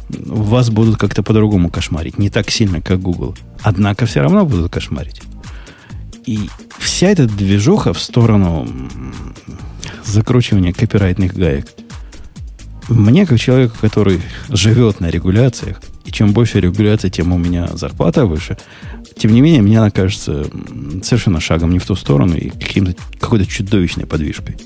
Вас 0.08 0.70
будут 0.70 0.96
как-то 0.96 1.22
по-другому 1.22 1.70
кошмарить. 1.70 2.18
Не 2.18 2.30
так 2.30 2.50
сильно, 2.50 2.80
как 2.80 3.00
Google. 3.00 3.36
Однако 3.62 4.06
все 4.06 4.20
равно 4.20 4.44
будут 4.44 4.72
кошмарить. 4.72 5.22
И 6.26 6.50
вся 6.78 7.08
эта 7.08 7.26
движуха 7.26 7.92
в 7.92 8.00
сторону 8.00 8.68
закручивания 10.04 10.72
копирайтных 10.72 11.34
гаек. 11.34 11.66
Мне, 12.88 13.26
как 13.26 13.38
человеку, 13.38 13.76
который 13.80 14.20
живет 14.48 15.00
на 15.00 15.10
регуляциях 15.10 15.80
и 16.08 16.12
чем 16.12 16.32
больше 16.32 16.60
регуляция, 16.60 17.10
тем 17.10 17.32
у 17.32 17.38
меня 17.38 17.68
зарплата 17.74 18.24
выше. 18.24 18.56
Тем 19.16 19.32
не 19.32 19.42
менее, 19.42 19.62
мне 19.62 19.78
она 19.78 19.90
кажется 19.90 20.46
совершенно 21.02 21.38
шагом 21.38 21.70
не 21.70 21.78
в 21.78 21.86
ту 21.86 21.94
сторону 21.94 22.34
и 22.34 22.48
каким-то, 22.48 22.94
какой-то 23.20 23.46
чудовищной 23.46 24.06
подвижкой. 24.06 24.56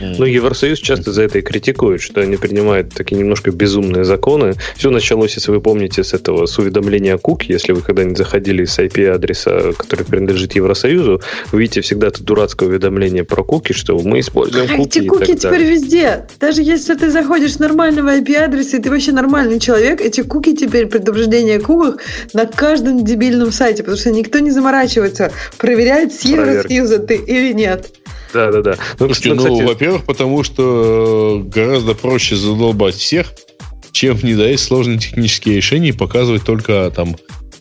Ну, 0.00 0.24
Евросоюз 0.24 0.78
часто 0.78 1.12
за 1.12 1.22
это 1.22 1.38
и 1.38 1.42
критикует, 1.42 2.00
что 2.00 2.20
они 2.20 2.36
принимают 2.36 2.94
такие 2.94 3.16
немножко 3.16 3.50
безумные 3.50 4.04
законы. 4.04 4.54
Все 4.76 4.90
началось, 4.90 5.34
если 5.34 5.50
вы 5.50 5.60
помните, 5.60 6.04
с 6.04 6.14
этого, 6.14 6.46
с 6.46 6.58
уведомления 6.58 7.16
кук. 7.18 7.44
Если 7.44 7.72
вы 7.72 7.80
когда-нибудь 7.80 8.18
заходили 8.18 8.64
с 8.64 8.78
IP-адреса, 8.78 9.74
который 9.76 10.04
принадлежит 10.04 10.54
Евросоюзу, 10.54 11.20
вы 11.52 11.60
видите 11.60 11.80
всегда 11.80 12.08
это 12.08 12.22
дурацкое 12.22 12.68
уведомление 12.68 13.24
про 13.24 13.42
куки, 13.42 13.72
что 13.72 13.98
мы 13.98 14.20
используем 14.20 14.66
А 14.70 14.76
куки 14.76 14.98
эти 14.98 15.04
и 15.04 15.08
куки 15.08 15.32
так 15.32 15.38
теперь 15.38 15.50
далее. 15.50 15.70
везде. 15.70 16.26
Даже 16.40 16.62
если 16.62 16.94
ты 16.94 17.10
заходишь 17.10 17.54
с 17.54 17.58
нормального 17.58 18.16
IP-адреса, 18.16 18.76
и 18.76 18.82
ты 18.82 18.90
вообще 18.90 19.12
нормальный 19.12 19.60
человек, 19.60 20.00
эти 20.00 20.22
куки 20.22 20.56
теперь, 20.56 20.86
предупреждения 20.86 21.56
о 21.56 21.60
куках, 21.60 21.98
на 22.32 22.46
каждом 22.46 23.04
дебильном 23.04 23.52
сайте, 23.52 23.82
потому 23.82 23.98
что 23.98 24.10
никто 24.10 24.38
не 24.38 24.50
заморачивается, 24.50 25.32
проверяет, 25.58 26.12
с. 26.12 26.24
Евросоюза 26.24 26.98
ты 26.98 27.16
или 27.16 27.52
нет. 27.52 27.90
Да, 28.32 28.50
да, 28.52 28.62
да. 28.62 28.76
Ну, 28.98 29.06
Слушайте, 29.06 29.34
ну, 29.34 29.34
ну, 29.36 29.42
кстати, 29.42 29.68
во-первых, 29.68 30.04
потому 30.04 30.42
что 30.42 31.42
э, 31.44 31.48
гораздо 31.48 31.94
проще 31.94 32.36
задолбать 32.36 32.94
всех, 32.94 33.32
чем 33.92 34.16
внедрять 34.16 34.60
сложные 34.60 34.98
технические 34.98 35.56
решения 35.56 35.88
и 35.88 35.92
показывать 35.92 36.44
только 36.44 36.92
там, 36.94 37.16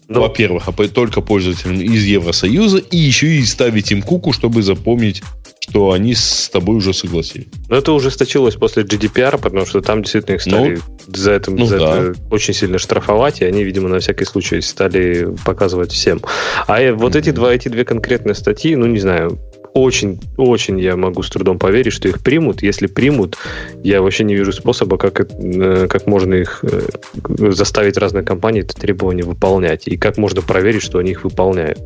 Ну. 0.07 0.22
во-первых, 0.22 0.68
а 0.68 0.72
только 0.88 1.22
пользователям 1.22 1.80
из 1.80 2.03
Евросоюза, 2.03 2.80
и 2.80 2.98
еще 2.98 3.27
и 3.27 3.44
ставить 3.45 3.91
им 3.91 4.02
куку, 4.02 4.34
чтобы 4.34 4.61
запомнить, 4.61 5.23
что 5.69 5.91
они 5.91 6.14
с 6.14 6.49
тобой 6.49 6.77
уже 6.77 6.94
согласились. 6.94 7.48
Но 7.69 7.77
это 7.77 7.91
ужесточилось 7.91 8.56
после 8.56 8.84
GDPR, 8.84 9.38
потому 9.38 9.65
что 9.65 9.81
там 9.81 10.02
действительно 10.02 10.35
их 10.35 10.41
стали 10.41 10.80
за, 11.07 11.31
это, 11.31 11.52
ну 11.52 11.65
за 11.65 11.80
да. 11.80 11.98
это 11.98 12.15
очень 12.31 12.53
сильно 12.53 12.77
штрафовать, 12.77 13.41
и 13.41 13.45
они, 13.45 13.64
видимо, 13.64 13.89
на 13.89 13.99
всякий 13.99 14.26
случай 14.26 14.61
стали 14.61 15.35
показывать 15.45 15.91
всем. 15.91 16.22
А 16.68 16.81
э, 16.81 16.94
вот 16.94 17.15
эти, 17.15 17.31
два, 17.31 17.53
эти 17.53 17.68
две 17.68 17.84
конкретные 17.84 18.35
статьи, 18.35 18.76
ну, 18.76 18.85
не 18.85 18.99
знаю, 18.99 19.39
очень, 19.78 20.20
очень 20.38 20.80
я 20.80 20.95
могу 20.95 21.22
с 21.22 21.30
трудом 21.30 21.60
поверить, 21.60 21.94
что 21.94 22.08
их 22.08 22.24
примут. 22.24 22.64
Если 22.64 22.88
примут, 22.88 23.38
я 23.84 24.02
вообще 24.02 24.24
не 24.24 24.36
вижу 24.36 24.52
способа, 24.52 24.98
как, 24.98 25.22
э, 25.22 25.88
как 25.88 26.08
можно 26.08 26.34
их 26.34 26.64
э, 26.64 26.82
заставить 27.52 27.98
разные 27.98 28.24
компании 28.24 28.62
это 28.64 28.76
требование 28.76 29.24
выполнять, 29.24 29.88
и 29.88 29.98
как 29.98 30.18
можно 30.18 30.41
проверить, 30.41 30.82
что 30.82 30.98
они 30.98 31.12
их 31.12 31.24
выполняют. 31.24 31.80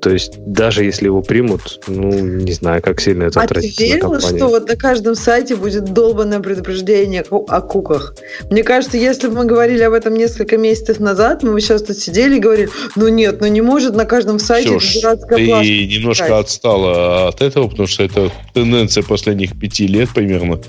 То 0.00 0.10
есть 0.10 0.34
даже 0.46 0.84
если 0.84 1.06
его 1.06 1.22
примут, 1.22 1.80
ну, 1.88 2.10
не 2.10 2.52
знаю, 2.52 2.80
как 2.82 3.00
сильно 3.00 3.24
это 3.24 3.40
А 3.40 3.46
ты 3.46 3.54
отразится 3.54 3.82
на 3.82 3.86
верила, 3.86 4.12
компании. 4.12 4.36
что 4.36 4.48
вот 4.48 4.68
на 4.68 4.76
каждом 4.76 5.14
сайте 5.16 5.56
будет 5.56 5.92
долбанное 5.92 6.40
предупреждение 6.40 7.24
о 7.28 7.60
куках? 7.60 8.14
Мне 8.50 8.62
кажется, 8.62 8.96
если 8.96 9.26
бы 9.26 9.34
мы 9.38 9.44
говорили 9.46 9.82
об 9.82 9.94
этом 9.94 10.14
несколько 10.14 10.56
месяцев 10.56 11.00
назад, 11.00 11.42
мы 11.42 11.52
бы 11.52 11.60
сейчас 11.60 11.82
тут 11.82 11.96
сидели 11.96 12.36
и 12.36 12.40
говорили, 12.40 12.70
ну 12.94 13.08
нет, 13.08 13.40
ну 13.40 13.48
не 13.48 13.60
может 13.60 13.94
на 13.96 14.04
каждом 14.04 14.38
сайте 14.38 14.78
Ксюш, 14.78 15.00
дурацкая 15.00 15.38
ты 15.38 15.86
немножко 15.86 16.24
писать. 16.26 16.44
отстала 16.44 17.28
от 17.28 17.42
этого, 17.42 17.68
потому 17.68 17.88
что 17.88 18.04
это 18.04 18.30
тенденция 18.54 19.02
последних 19.02 19.58
пяти 19.58 19.86
лет 19.86 20.10
примерно. 20.14 20.60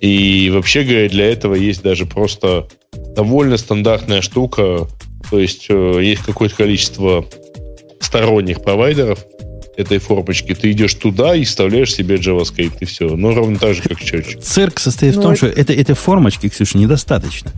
И 0.00 0.50
вообще 0.52 0.82
говоря, 0.82 1.08
для 1.08 1.30
этого 1.30 1.54
есть 1.54 1.82
даже 1.82 2.06
просто 2.06 2.66
довольно 3.14 3.56
стандартная 3.56 4.22
штука. 4.22 4.88
То 5.30 5.38
есть 5.38 5.66
э, 5.68 6.00
есть 6.02 6.24
какое-то 6.24 6.56
количество 6.56 7.24
сторонних 8.16 8.60
провайдеров 8.62 9.24
этой 9.78 9.96
формочки. 9.98 10.54
Ты 10.54 10.70
идешь 10.72 10.92
туда 10.94 11.34
и 11.34 11.44
вставляешь 11.44 11.94
себе 11.94 12.16
JavaScript, 12.16 12.74
и 12.80 12.84
все. 12.84 13.08
Ну, 13.16 13.34
ровно 13.34 13.58
так 13.58 13.74
же, 13.74 13.80
как 13.82 13.98
счетчик. 14.00 14.40
Цирк 14.42 14.78
состоит 14.78 15.14
в 15.14 15.16
Ну, 15.16 15.22
том, 15.22 15.30
это- 15.32 15.38
что 15.38 15.46
это, 15.48 15.72
этой 15.72 15.94
формочки, 15.94 16.50
Ксюша, 16.50 16.76
недостаточно. 16.76 17.50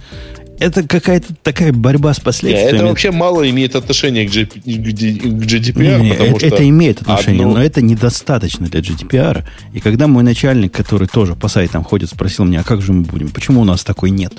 Это 0.61 0.85
какая-то 0.87 1.35
такая 1.43 1.73
борьба 1.73 2.15
с 2.15 2.21
последствиями. 2.21 2.77
это 2.77 2.87
вообще 2.87 3.11
мало 3.11 3.51
имеет 3.51 3.75
отношения 3.75 4.25
к, 4.29 4.31
G- 4.31 4.47
к 4.47 4.55
GDPR, 4.55 6.01
не, 6.01 6.11
потому 6.13 6.31
это, 6.37 6.39
что... 6.39 6.47
это 6.47 6.69
имеет 6.69 7.01
отношение, 7.03 7.41
одно- 7.43 7.55
но 7.55 7.65
это 7.65 7.83
недостаточно 7.83 8.69
для 8.69 8.79
GDPR. 8.79 9.43
И 9.73 9.81
когда 9.81 10.07
мой 10.07 10.23
начальник, 10.23 10.71
который 10.73 11.09
тоже 11.09 11.35
по 11.35 11.49
сайтам 11.49 11.83
ходит, 11.83 12.11
спросил 12.11 12.45
меня, 12.45 12.61
а 12.61 12.63
как 12.63 12.81
же 12.81 12.93
мы 12.93 13.03
будем, 13.03 13.31
почему 13.31 13.63
у 13.63 13.65
нас 13.65 13.83
такой 13.83 14.11
нет? 14.11 14.35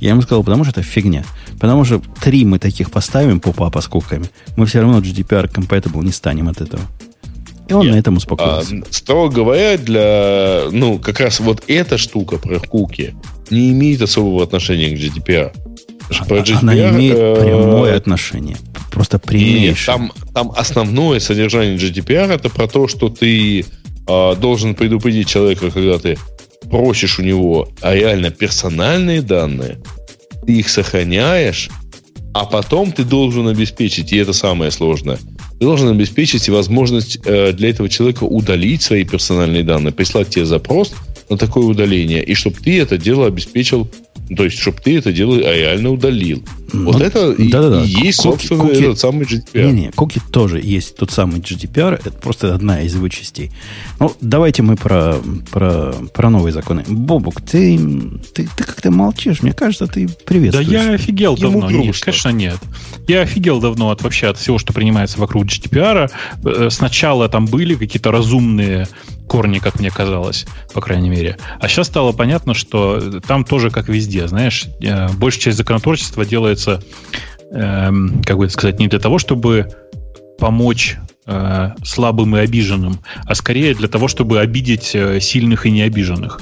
Я 0.00 0.10
ему 0.10 0.22
сказал, 0.22 0.42
потому 0.42 0.64
что 0.64 0.72
это 0.80 0.82
фигня. 0.82 1.24
Потому 1.60 1.84
что 1.84 2.02
три 2.22 2.44
мы 2.44 2.58
таких 2.58 2.90
поставим 2.90 3.38
по 3.38 3.52
папа 3.52 3.80
с 3.80 3.86
куками, 3.86 4.26
мы 4.56 4.66
все 4.66 4.80
равно 4.80 4.98
GDPR 5.00 5.50
compatible 5.52 6.02
не 6.04 6.10
станем 6.12 6.48
от 6.48 6.60
этого. 6.60 6.82
И 7.68 7.72
он 7.72 7.84
Нет. 7.86 7.94
на 7.94 7.98
этом 8.00 8.14
А, 8.14 8.16
успокоился. 8.16 8.82
строго 8.90 9.32
говоря, 9.32 9.78
для, 9.78 10.62
ну, 10.72 10.98
как 10.98 11.20
раз 11.20 11.38
вот 11.38 11.62
эта 11.68 11.98
штука 11.98 12.38
про 12.38 12.58
куки 12.58 13.14
не 13.50 13.70
имеет 13.70 14.02
особого 14.02 14.42
отношения 14.42 14.88
к 14.90 14.98
GDPR. 14.98 15.52
Что 16.10 16.24
про 16.24 16.38
А- 16.38 16.58
Она 16.62 16.74
GDPR, 16.74 16.90
имеет 16.96 17.16
э, 17.16 17.34
прямое 17.44 17.96
отношение. 17.96 18.56
Просто 18.90 19.20
прямейшее. 19.20 19.86
там, 19.86 20.12
там 20.34 20.50
основное 20.56 21.20
содержание 21.20 21.76
GDPR 21.76 22.32
это 22.32 22.48
про 22.48 22.66
то, 22.66 22.88
что 22.88 23.08
ты 23.08 23.64
а, 24.08 24.34
должен 24.34 24.74
предупредить 24.74 25.28
человека, 25.28 25.70
когда 25.70 25.98
ты 25.98 26.18
просишь 26.70 27.18
у 27.18 27.22
него 27.22 27.68
а 27.80 27.94
реально 27.94 28.30
персональные 28.30 29.22
данные, 29.22 29.78
ты 30.46 30.52
их 30.52 30.68
сохраняешь, 30.68 31.68
а 32.32 32.44
потом 32.44 32.92
ты 32.92 33.04
должен 33.04 33.48
обеспечить, 33.48 34.12
и 34.12 34.16
это 34.16 34.32
самое 34.32 34.70
сложное, 34.70 35.16
ты 35.16 35.64
должен 35.64 35.88
обеспечить 35.88 36.48
возможность 36.48 37.18
э, 37.24 37.52
для 37.52 37.70
этого 37.70 37.88
человека 37.88 38.24
удалить 38.24 38.82
свои 38.82 39.04
персональные 39.04 39.64
данные, 39.64 39.92
прислать 39.92 40.30
тебе 40.30 40.46
запрос 40.46 40.94
на 41.28 41.36
такое 41.36 41.64
удаление, 41.64 42.24
и 42.24 42.34
чтобы 42.34 42.56
ты 42.56 42.80
это 42.80 42.96
дело 42.96 43.26
обеспечил, 43.26 43.90
то 44.36 44.44
есть, 44.44 44.58
чтобы 44.58 44.78
ты 44.82 44.96
это 44.98 45.12
дело 45.12 45.36
реально 45.38 45.90
удалил. 45.90 46.44
Ну, 46.72 46.92
вот 46.92 47.00
это 47.02 47.32
и- 47.32 47.50
да-да-да. 47.50 47.82
и 47.82 47.88
есть, 47.88 48.20
Куки- 48.20 48.22
собственно, 48.22 48.60
куки- 48.64 48.82
этот 48.84 48.98
самый 49.00 49.26
GDPR. 49.26 49.66
Не-не, 49.72 49.90
куки 49.90 50.20
тоже 50.30 50.60
есть 50.62 50.94
тот 50.96 51.10
самый 51.10 51.40
GDPR, 51.40 51.94
это 51.94 52.12
просто 52.12 52.54
одна 52.54 52.80
из 52.82 52.94
его 52.94 53.08
частей. 53.08 53.50
Ну, 53.98 54.12
давайте 54.20 54.62
мы 54.62 54.76
про, 54.76 55.16
про, 55.50 55.92
про 56.14 56.30
новые 56.30 56.52
законы. 56.52 56.84
Бобук, 56.86 57.40
ты, 57.40 57.76
ты, 58.32 58.48
ты 58.56 58.64
как-то 58.64 58.90
молчишь, 58.92 59.42
мне 59.42 59.52
кажется, 59.52 59.86
ты 59.88 60.06
Да 60.06 60.14
приветствуешь. 60.24 60.68
я 60.68 60.92
офигел 60.92 61.34
Ему 61.36 61.60
давно. 61.62 61.70
Нет, 61.70 61.98
конечно, 62.00 62.28
нет. 62.28 62.58
Я 63.08 63.22
офигел 63.22 63.60
давно 63.60 63.90
от 63.90 64.02
вообще 64.02 64.28
от 64.28 64.38
всего, 64.38 64.58
что 64.58 64.72
принимается 64.72 65.18
вокруг 65.18 65.46
GDPR. 65.46 66.10
Э, 66.44 66.68
Сначала 66.70 67.28
там 67.28 67.46
были 67.46 67.74
какие-то 67.74 68.12
разумные 68.12 68.86
корни, 69.30 69.60
как 69.60 69.78
мне 69.78 69.92
казалось, 69.92 70.44
по 70.74 70.80
крайней 70.80 71.08
мере. 71.08 71.36
А 71.60 71.68
сейчас 71.68 71.86
стало 71.86 72.10
понятно, 72.10 72.52
что 72.52 73.20
там 73.20 73.44
тоже 73.44 73.70
как 73.70 73.88
везде, 73.88 74.26
знаешь, 74.26 74.66
э, 74.82 75.08
большая 75.12 75.42
часть 75.42 75.56
законотворчества 75.56 76.26
делается, 76.26 76.82
эм, 77.52 78.22
как 78.26 78.38
бы 78.38 78.46
это 78.46 78.54
сказать, 78.54 78.80
не 78.80 78.88
для 78.88 78.98
того, 78.98 79.18
чтобы 79.18 79.70
помочь 80.40 80.96
э, 81.26 81.70
слабым 81.84 82.36
и 82.36 82.40
обиженным, 82.40 82.98
а 83.24 83.36
скорее 83.36 83.72
для 83.76 83.86
того, 83.86 84.08
чтобы 84.08 84.40
обидеть 84.40 84.96
э, 84.96 85.20
сильных 85.20 85.64
и 85.64 85.70
необиженных. 85.70 86.40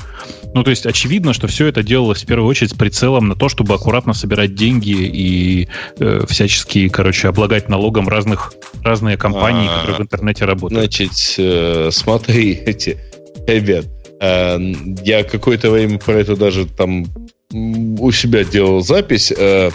Ну, 0.54 0.64
то 0.64 0.70
есть 0.70 0.86
очевидно, 0.86 1.32
что 1.32 1.46
все 1.46 1.66
это 1.66 1.82
делалось 1.82 2.22
в 2.22 2.26
первую 2.26 2.48
очередь 2.48 2.70
с 2.70 2.74
прицелом 2.74 3.28
на 3.28 3.36
то, 3.36 3.48
чтобы 3.48 3.74
аккуратно 3.74 4.12
собирать 4.14 4.54
деньги 4.54 4.90
и 4.90 5.68
э, 5.98 6.24
всячески, 6.28 6.88
короче, 6.88 7.28
облагать 7.28 7.68
налогом 7.68 8.08
разных, 8.08 8.54
разные 8.82 9.16
компании, 9.16 9.68
А, 9.70 9.80
которые 9.80 9.96
в 9.96 10.00
интернете 10.00 10.44
работают. 10.44 10.82
Значит, 10.82 11.12
э, 11.38 11.90
смотри, 11.92 12.52
эти, 12.54 12.98
ребят, 13.46 13.86
э, 14.20 14.58
я 15.04 15.22
какое-то 15.24 15.70
время 15.70 15.98
про 15.98 16.14
это 16.14 16.36
даже 16.36 16.66
там 16.66 17.06
у 17.50 18.10
себя 18.12 18.44
делал 18.44 18.80
запись. 18.80 19.32
э, 19.36 19.70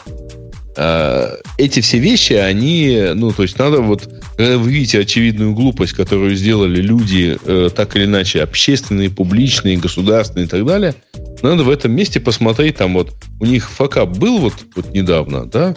эти 0.76 1.82
все 1.82 2.00
вещи, 2.00 2.34
они, 2.34 3.12
ну, 3.14 3.32
то 3.32 3.44
есть 3.44 3.60
надо 3.60 3.82
вот, 3.82 4.10
когда 4.36 4.58
вы 4.58 4.72
видите 4.72 5.00
очевидную 5.00 5.54
глупость, 5.54 5.94
которую 5.94 6.36
сделали 6.36 6.82
люди, 6.82 7.38
э, 7.46 7.70
так 7.76 7.96
или 7.96 8.06
иначе, 8.06 8.42
общественные, 8.42 9.12
публичные, 9.12 9.78
государственные 9.78 10.48
и 10.48 10.50
так 10.50 10.66
далее, 10.66 10.96
надо 11.44 11.64
в 11.64 11.70
этом 11.70 11.92
месте 11.92 12.20
посмотреть, 12.20 12.78
там 12.78 12.94
вот, 12.94 13.14
у 13.40 13.46
них 13.46 13.70
факап 13.70 14.18
был 14.18 14.40
вот, 14.40 14.54
вот 14.76 14.94
недавно, 14.94 15.46
да, 15.46 15.76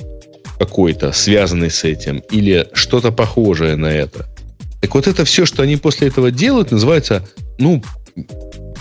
какой-то, 0.59 1.13
связанный 1.13 1.71
с 1.71 1.85
этим, 1.85 2.23
или 2.31 2.67
что-то 2.73 3.13
похожее 3.13 3.77
на 3.77 3.87
это. 3.87 4.27
Так 4.81 4.95
вот 4.95 5.07
это 5.07 5.25
все, 5.25 5.45
что 5.45 5.63
они 5.63 5.77
после 5.77 6.09
этого 6.09 6.31
делают, 6.31 6.71
называется, 6.71 7.29
ну, 7.59 7.83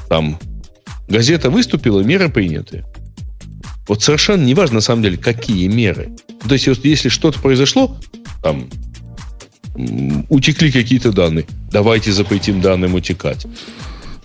там, 0.08 0.40
газета 1.08 1.50
выступила, 1.50 2.00
меры 2.02 2.30
приняты. 2.30 2.86
Вот 3.88 4.02
совершенно 4.04 4.44
не 4.44 4.54
важно, 4.54 4.76
на 4.76 4.82
самом 4.82 5.04
деле, 5.04 5.18
какие 5.18 5.68
меры. 5.68 6.10
То 6.48 6.54
есть, 6.54 6.68
вот 6.68 6.84
если 6.84 7.10
что-то 7.10 7.40
произошло, 7.40 7.96
там, 8.42 8.68
утекли 10.30 10.72
какие-то 10.72 11.12
данные, 11.12 11.46
давайте 11.72 12.12
запретим 12.12 12.62
данным 12.62 12.96
утекать. 12.96 13.46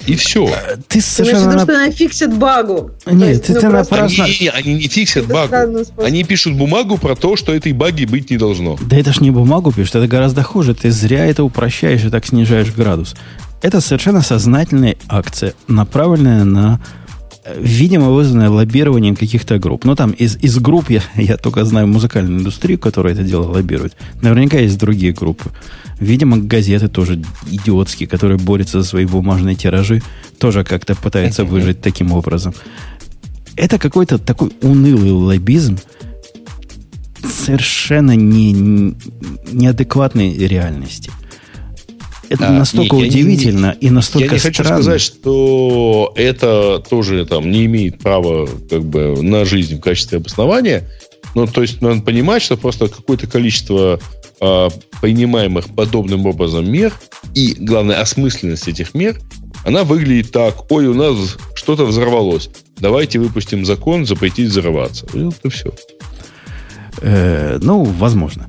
И 0.07 0.15
все. 0.17 0.47
Ты 0.89 0.99
Ты 0.99 1.01
совершенно... 1.03 1.41
виду, 1.51 1.53
на- 1.57 1.63
что 1.65 1.75
она 1.75 1.91
фиксит 1.91 2.35
багу? 2.35 2.91
Нет, 3.05 3.29
есть, 3.29 3.45
ты- 3.45 3.53
ну, 3.55 3.61
ты 3.61 3.69
просто 3.69 3.95
напрасно- 3.95 4.25
Они, 4.25 4.49
они 4.49 4.75
не 4.75 4.89
фиксят 4.89 5.25
это 5.25 5.33
багу. 5.35 5.85
Они 5.99 6.25
пишут 6.25 6.55
бумагу 6.55 6.97
про 6.97 7.15
то, 7.15 7.37
что 7.37 7.53
этой 7.53 7.73
баги 7.75 8.07
быть 8.07 8.31
не 8.31 8.39
должно. 8.39 8.79
Да 8.81 8.97
это 8.97 9.13
ж 9.13 9.21
не 9.21 9.31
бумагу 9.31 9.73
пишет, 9.73 9.97
это 9.97 10.07
гораздо 10.09 10.43
хуже. 10.43 10.75
Ты 10.75 10.91
зря 10.91 11.27
это 11.27 11.45
упрощаешь 11.45 12.03
и 12.03 12.09
так 12.09 12.25
снижаешь 12.27 12.73
градус. 12.73 13.15
Это 13.61 13.83
совершенно 13.83 14.23
сознательная 14.23 14.97
акция, 15.07 15.53
направленная 15.69 16.45
на 16.45 16.81
видимо, 17.59 18.11
вызванное 18.11 18.51
лоббированием 18.51 19.17
каких-то 19.17 19.59
групп. 19.59 19.85
Ну, 19.85 19.95
там 19.95 20.11
из, 20.13 20.37
из 20.37 20.59
групп, 20.59 20.91
я, 20.91 21.03
я 21.15 21.37
только 21.37 21.65
знаю 21.65 21.87
музыкальную 21.87 22.41
индустрию, 22.41 22.79
которая 22.79 23.15
это 23.15 23.23
дело 23.23 23.45
лоббирует. 23.45 23.97
Наверняка 24.23 24.59
есть 24.59 24.79
другие 24.79 25.13
группы. 25.13 25.51
Видимо, 25.99 26.39
газеты 26.39 26.89
тоже 26.89 27.23
идиотские, 27.51 28.09
которые 28.09 28.39
борются 28.39 28.81
за 28.81 28.89
свои 28.89 29.05
бумажные 29.05 29.55
тиражи, 29.55 30.03
тоже 30.39 30.65
как-то 30.65 30.95
пытаются 30.95 31.45
выжить 31.45 31.83
таким 31.83 32.13
образом. 32.13 32.55
Это 33.57 33.79
какой-то 33.79 34.19
такой 34.19 34.53
унылый 34.63 35.11
лоббизм, 35.11 35.79
совершенно 37.23 38.17
не, 38.17 38.53
неадекватной 39.53 40.35
реальности. 40.35 41.11
Это 42.31 42.49
а, 42.49 42.53
настолько 42.53 42.95
не, 42.95 43.09
удивительно 43.09 43.77
не, 43.81 43.89
и 43.89 43.91
настолько 43.91 44.29
Я 44.29 44.35
не 44.35 44.39
хочу 44.39 44.63
странно. 44.63 44.83
сказать, 44.83 45.01
что 45.01 46.13
это 46.15 46.83
тоже 46.89 47.27
там 47.27 47.51
не 47.51 47.67
имеет 47.67 47.99
права 47.99 48.49
как 48.71 48.85
бы 48.85 49.21
на 49.21 49.45
жизнь 49.45 49.79
в 49.79 49.81
качестве 49.81 50.19
обоснования. 50.19 50.89
Ну, 51.35 51.49
то 51.49 51.61
есть 51.61 51.83
надо 51.83 52.03
понимать, 52.03 52.43
что 52.43 52.57
просто 52.57 52.87
какое-то 52.87 53.27
количество 53.27 53.99
э, 54.41 54.69
принимаемых 55.01 55.75
подобным 55.75 56.27
образом 56.27 56.71
мер 56.71 56.93
и, 57.35 57.57
главное, 57.59 58.01
осмысленность 58.01 58.69
этих 58.69 58.95
мер, 58.95 59.21
она 59.65 59.83
выглядит 59.83 60.31
так. 60.31 60.71
Ой, 60.71 60.87
у 60.87 60.95
нас 60.95 61.37
что-то 61.55 61.85
взорвалось. 61.85 62.49
Давайте 62.79 63.19
выпустим 63.19 63.65
закон 63.65 64.07
запретить 64.07 64.51
взрываться. 64.51 65.07
И 65.15 65.19
вот 65.19 65.37
и 65.43 65.49
все. 65.49 65.75
Э, 67.01 67.59
ну, 67.61 67.83
возможно. 67.83 68.49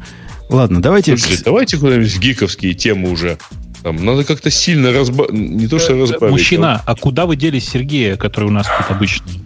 Ладно, 0.49 0.81
давайте... 0.81 1.17
Слушайте, 1.17 1.43
давайте 1.45 1.77
куда-нибудь 1.77 2.19
гиковские 2.19 2.73
темы 2.73 3.09
уже 3.09 3.37
там, 3.83 4.03
надо 4.05 4.23
как-то 4.23 4.51
сильно 4.51 4.91
разбавить. 4.91 5.33
Не 5.33 5.67
то, 5.67 5.79
что 5.79 5.93
э, 5.93 6.01
разбавить. 6.01 6.31
Мужчина, 6.31 6.81
а 6.85 6.95
куда 6.95 7.25
вы 7.25 7.35
делись 7.35 7.67
Сергея, 7.69 8.15
который 8.15 8.45
у 8.45 8.51
нас 8.51 8.67
тут 8.67 8.95
обычный? 8.95 9.41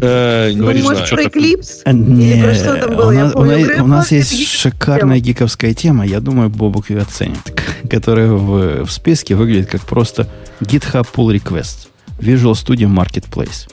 Э, 0.00 0.52
Говорит, 0.52 0.84
ну, 0.84 0.90
может, 0.90 1.10
про 1.10 1.24
Eclipse? 1.24 1.92
Не, 1.92 2.42
про 2.42 2.54
что 2.54 2.76
там 2.76 2.96
было? 2.96 3.08
У 3.08 3.12
нас, 3.12 3.32
помню, 3.32 3.84
у 3.84 3.86
нас 3.86 4.12
есть 4.12 4.48
шикарная 4.48 5.18
гиковская 5.18 5.74
тема, 5.74 6.06
я 6.06 6.20
думаю, 6.20 6.50
Бобук 6.50 6.90
ее 6.90 7.00
оценит, 7.00 7.60
которая 7.90 8.30
в, 8.30 8.84
в 8.84 8.90
списке 8.90 9.34
выглядит 9.34 9.68
как 9.68 9.82
просто 9.82 10.28
GitHub 10.60 11.06
Pull 11.12 11.34
Request, 11.36 11.88
Visual 12.20 12.52
Studio 12.52 12.88
Marketplace. 12.88 13.68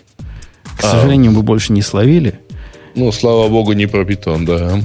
К 0.78 0.84
а, 0.84 0.92
сожалению, 0.92 1.32
мы 1.32 1.42
больше 1.42 1.72
не 1.74 1.82
словили. 1.82 2.40
Ну, 2.96 3.12
слава 3.12 3.48
богу, 3.48 3.74
не 3.74 3.86
про 3.86 4.04
питон, 4.04 4.46
да. 4.46 4.80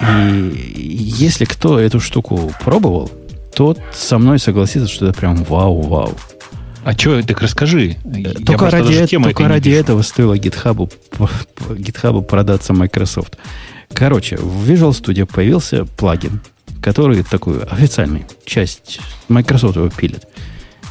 И 0.00 0.56
если 1.18 1.44
кто 1.44 1.78
эту 1.78 2.00
штуку 2.00 2.52
пробовал, 2.62 3.10
тот 3.58 3.80
со 3.92 4.18
мной 4.18 4.38
согласится, 4.38 4.88
что 4.88 5.08
это 5.08 5.18
прям 5.18 5.42
вау-вау. 5.42 6.14
А 6.84 6.92
что, 6.92 7.20
так 7.24 7.42
расскажи. 7.42 7.96
Только 8.46 8.70
ради, 8.70 9.04
только 9.08 9.48
ради 9.48 9.70
этого 9.70 10.02
стоило 10.02 10.34
GitHub, 10.34 10.88
GitHub 11.70 12.22
продаться 12.22 12.72
Microsoft. 12.72 13.36
Короче, 13.92 14.36
в 14.36 14.70
Visual 14.70 14.90
Studio 14.90 15.26
появился 15.26 15.86
плагин, 15.86 16.40
который 16.80 17.24
такую 17.24 17.66
официальную 17.68 18.26
часть 18.44 19.00
Microsoft 19.26 19.74
его 19.74 19.88
пилит, 19.88 20.28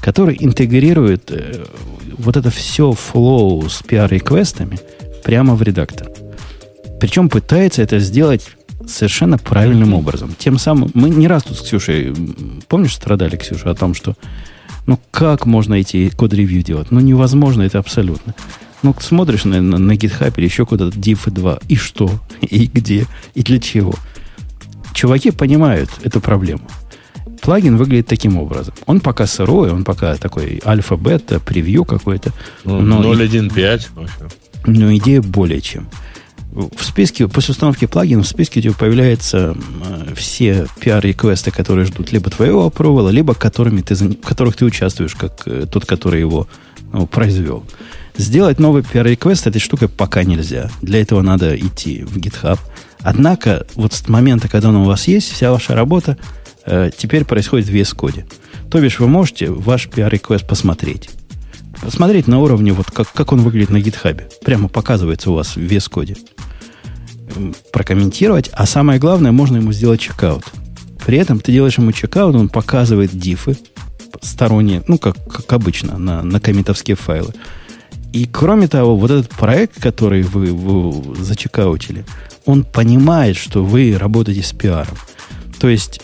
который 0.01 0.35
интегрирует 0.37 1.31
э, 1.31 1.63
вот 2.17 2.35
это 2.35 2.51
все 2.51 2.91
флоу 2.91 3.69
с 3.69 3.81
PR-реквестами 3.81 4.77
прямо 5.23 5.55
в 5.55 5.61
редактор. 5.61 6.09
Причем 6.99 7.29
пытается 7.29 7.81
это 7.81 7.99
сделать 7.99 8.56
совершенно 8.87 9.37
правильным 9.37 9.93
образом. 9.93 10.33
Тем 10.37 10.57
самым, 10.57 10.91
мы 10.93 11.09
не 11.09 11.27
раз 11.27 11.43
тут 11.43 11.57
с 11.57 11.61
Ксюшей, 11.61 12.13
помнишь, 12.67 12.95
страдали, 12.95 13.35
Ксюша, 13.35 13.71
о 13.71 13.75
том, 13.75 13.93
что 13.93 14.15
ну 14.85 14.99
как 15.11 15.45
можно 15.45 15.75
эти 15.75 16.09
код-ревью 16.09 16.63
делать? 16.63 16.91
Ну 16.91 16.99
невозможно 16.99 17.63
это 17.63 17.79
абсолютно. 17.79 18.33
Ну, 18.83 18.95
смотришь 18.99 19.43
на, 19.43 19.59
на, 19.59 19.79
на 19.79 19.93
GitHub 19.93 20.33
или 20.37 20.45
еще 20.45 20.65
куда-то 20.65 20.97
div 20.97 21.29
2, 21.29 21.59
и 21.67 21.75
что? 21.75 22.11
И 22.41 22.67
где? 22.67 23.05
И 23.33 23.41
для 23.41 23.59
чего? 23.59 23.95
Чуваки 24.93 25.31
понимают 25.31 25.89
эту 26.03 26.21
проблему. 26.21 26.61
Плагин 27.41 27.77
выглядит 27.77 28.07
таким 28.07 28.37
образом. 28.37 28.73
Он 28.85 28.99
пока 28.99 29.25
сырой, 29.25 29.71
он 29.71 29.83
пока 29.83 30.15
такой 30.15 30.61
альфа-бета, 30.65 31.39
превью 31.39 31.85
какой-то. 31.85 32.33
Ну, 32.65 32.81
0.1.5. 32.81 33.87
Но 34.67 34.95
идея 34.95 35.21
более 35.21 35.61
чем 35.61 35.87
в 36.57 36.83
списке, 36.83 37.27
после 37.27 37.51
установки 37.51 37.85
плагина 37.85 38.23
в 38.23 38.27
списке 38.27 38.59
у 38.59 38.63
тебя 38.63 38.73
появляются 38.73 39.55
все 40.15 40.67
PR-реквесты, 40.81 41.51
которые 41.51 41.85
ждут 41.85 42.11
либо 42.11 42.31
твоего 42.31 42.65
аппровала, 42.65 43.09
либо 43.09 43.35
которыми 43.35 43.81
ты, 43.81 43.93
в 43.93 44.15
которых 44.21 44.55
ты 44.55 44.65
участвуешь, 44.65 45.13
как 45.13 45.43
э, 45.45 45.67
тот, 45.71 45.85
который 45.85 46.19
его 46.19 46.47
ну, 46.91 47.05
произвел. 47.05 47.63
Сделать 48.17 48.57
новый 48.57 48.81
PR-реквест 48.81 49.45
этой 49.45 49.59
штукой 49.59 49.87
пока 49.87 50.23
нельзя. 50.23 50.71
Для 50.81 50.99
этого 51.01 51.21
надо 51.21 51.55
идти 51.55 52.03
в 52.03 52.17
GitHub. 52.17 52.59
Однако, 53.01 53.67
вот 53.75 53.93
с 53.93 54.07
момента, 54.07 54.49
когда 54.49 54.69
он 54.69 54.77
у 54.77 54.85
вас 54.85 55.07
есть, 55.07 55.31
вся 55.31 55.51
ваша 55.51 55.75
работа 55.75 56.17
э, 56.65 56.89
теперь 56.97 57.23
происходит 57.23 57.67
в 57.67 57.73
VS 57.73 57.95
Code. 57.95 58.25
То 58.71 58.81
бишь, 58.81 58.99
вы 58.99 59.07
можете 59.07 59.51
ваш 59.51 59.87
PR-реквест 59.87 60.47
посмотреть. 60.47 61.09
Посмотреть 61.81 62.27
на 62.27 62.39
уровне, 62.39 62.73
вот 62.73 62.91
как, 62.91 63.11
как 63.11 63.31
он 63.31 63.41
выглядит 63.41 63.69
на 63.69 63.77
GitHub. 63.77 64.21
Прямо 64.43 64.67
показывается 64.67 65.31
у 65.31 65.35
вас 65.35 65.55
в 65.55 65.57
VS 65.57 65.89
Code 65.91 66.17
прокомментировать, 67.71 68.49
а 68.53 68.65
самое 68.65 68.99
главное, 68.99 69.31
можно 69.31 69.57
ему 69.57 69.71
сделать 69.71 70.01
чекаут. 70.01 70.45
При 71.05 71.17
этом 71.17 71.39
ты 71.39 71.51
делаешь 71.51 71.77
ему 71.77 71.91
чекаут, 71.91 72.35
он 72.35 72.49
показывает 72.49 73.11
дифы 73.17 73.57
сторонние, 74.21 74.83
ну, 74.87 74.97
как, 74.97 75.15
как 75.31 75.51
обычно, 75.53 75.97
на, 75.97 76.23
на 76.23 76.39
комментовские 76.39 76.95
файлы. 76.95 77.33
И 78.13 78.25
кроме 78.25 78.67
того, 78.67 78.97
вот 78.97 79.11
этот 79.11 79.29
проект, 79.29 79.81
который 79.81 80.23
вы, 80.23 80.53
вы 80.53 81.15
зачекаутили, 81.15 82.05
он 82.45 82.63
понимает, 82.63 83.35
что 83.35 83.63
вы 83.63 83.95
работаете 83.97 84.43
с 84.43 84.53
пиаром. 84.53 84.97
То 85.59 85.67
есть 85.67 86.01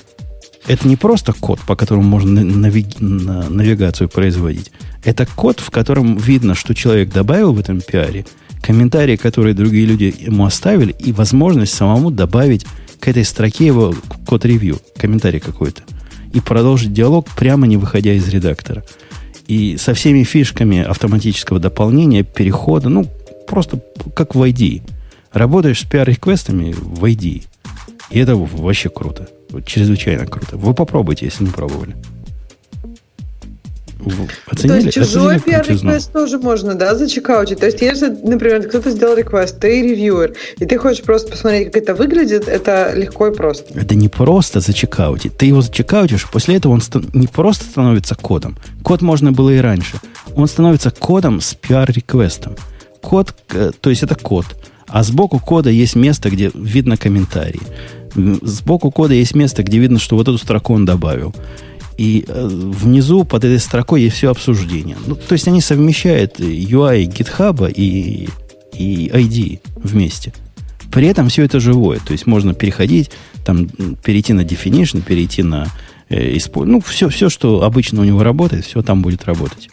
это 0.67 0.87
не 0.87 0.95
просто 0.95 1.33
код, 1.33 1.59
по 1.61 1.75
которому 1.75 2.03
можно 2.03 2.43
навиг... 2.43 2.99
навигацию 2.99 4.09
производить. 4.09 4.71
Это 5.03 5.25
код, 5.25 5.59
в 5.59 5.69
котором 5.69 6.17
видно, 6.17 6.55
что 6.55 6.73
человек 6.73 7.11
добавил 7.11 7.53
в 7.53 7.59
этом 7.59 7.81
пиаре– 7.81 8.25
комментарии, 8.63 9.17
которые 9.17 9.53
другие 9.53 9.85
люди 9.85 10.15
ему 10.17 10.45
оставили, 10.45 10.95
и 10.97 11.11
возможность 11.11 11.73
самому 11.73 12.09
добавить 12.09 12.65
к 12.99 13.07
этой 13.07 13.25
строке 13.25 13.67
его 13.67 13.93
код-ревью, 14.25 14.79
комментарий 14.97 15.41
какой-то, 15.41 15.83
и 16.31 16.39
продолжить 16.39 16.93
диалог, 16.93 17.27
прямо 17.35 17.67
не 17.67 17.77
выходя 17.77 18.13
из 18.13 18.27
редактора. 18.29 18.83
И 19.47 19.75
со 19.77 19.93
всеми 19.93 20.23
фишками 20.23 20.81
автоматического 20.81 21.59
дополнения, 21.59 22.23
перехода, 22.23 22.87
ну, 22.87 23.05
просто 23.45 23.81
как 24.15 24.33
в 24.33 24.41
ID. 24.41 24.81
Работаешь 25.33 25.81
с 25.81 25.85
PR-реквестами 25.85 26.73
в 26.73 27.03
ID. 27.03 27.43
И 28.09 28.19
это 28.19 28.37
вообще 28.37 28.89
круто. 28.89 29.27
Чрезвычайно 29.65 30.25
круто. 30.25 30.55
Вы 30.55 30.73
попробуйте, 30.73 31.25
если 31.25 31.43
не 31.43 31.49
пробовали. 31.49 31.95
Оценили? 34.47 34.79
То 34.79 34.85
есть 34.85 34.93
чужой 34.93 35.37
PR-реквест 35.37 36.11
тоже 36.11 36.37
можно, 36.37 36.75
да, 36.75 36.95
зачекаутить? 36.95 37.59
То 37.59 37.65
есть 37.65 37.81
если, 37.81 38.09
например, 38.09 38.67
кто-то 38.67 38.91
сделал 38.91 39.15
реквест, 39.15 39.59
ты 39.59 39.81
ревьюер, 39.81 40.33
и 40.59 40.65
ты 40.65 40.77
хочешь 40.77 41.03
просто 41.03 41.31
посмотреть, 41.31 41.71
как 41.71 41.83
это 41.83 41.95
выглядит, 41.95 42.47
это 42.47 42.93
легко 42.95 43.27
и 43.27 43.33
просто. 43.33 43.79
Это 43.79 43.95
не 43.95 44.09
просто 44.09 44.59
зачекаутить. 44.59 45.37
Ты 45.37 45.47
его 45.47 45.61
зачекаутишь, 45.61 46.29
после 46.29 46.55
этого 46.55 46.73
он 46.73 46.81
не 47.13 47.27
просто 47.27 47.65
становится 47.65 48.15
кодом. 48.15 48.57
Код 48.83 49.01
можно 49.01 49.31
было 49.31 49.49
и 49.49 49.57
раньше. 49.57 49.97
Он 50.35 50.47
становится 50.47 50.91
кодом 50.91 51.41
с 51.41 51.55
PR-реквестом. 51.55 52.55
Код, 53.01 53.33
э, 53.51 53.71
то 53.79 53.89
есть 53.89 54.03
это 54.03 54.15
код. 54.15 54.45
А 54.87 55.03
сбоку 55.03 55.39
кода 55.39 55.69
есть 55.69 55.95
место, 55.95 56.29
где 56.29 56.51
видно 56.53 56.97
комментарии. 56.97 57.61
Сбоку 58.15 58.91
кода 58.91 59.13
есть 59.13 59.33
место, 59.33 59.63
где 59.63 59.79
видно, 59.79 59.99
что 59.99 60.15
вот 60.15 60.27
эту 60.27 60.37
строку 60.37 60.73
он 60.73 60.85
добавил. 60.85 61.33
И 61.97 62.25
э, 62.27 62.47
внизу 62.47 63.23
под 63.23 63.43
этой 63.43 63.59
строкой 63.59 64.03
есть 64.03 64.15
все 64.15 64.31
обсуждение. 64.31 64.97
Ну, 65.05 65.15
то 65.15 65.33
есть 65.33 65.47
они 65.47 65.61
совмещают 65.61 66.39
UI 66.39 67.05
GitHub 67.05 67.71
и, 67.71 68.29
и 68.73 69.07
ID 69.07 69.59
вместе. 69.75 70.33
При 70.91 71.07
этом 71.07 71.29
все 71.29 71.43
это 71.43 71.59
живое. 71.59 71.99
То 71.99 72.13
есть 72.13 72.27
можно 72.27 72.53
переходить, 72.53 73.11
там, 73.45 73.67
перейти 74.03 74.33
на 74.33 74.41
definition, 74.41 75.01
перейти 75.01 75.43
на 75.43 75.67
э, 76.09 76.37
ну, 76.55 76.81
все, 76.81 77.09
все, 77.09 77.29
что 77.29 77.63
обычно 77.63 78.01
у 78.01 78.03
него 78.03 78.23
работает, 78.23 78.65
все 78.65 78.81
там 78.81 79.01
будет 79.01 79.25
работать. 79.25 79.69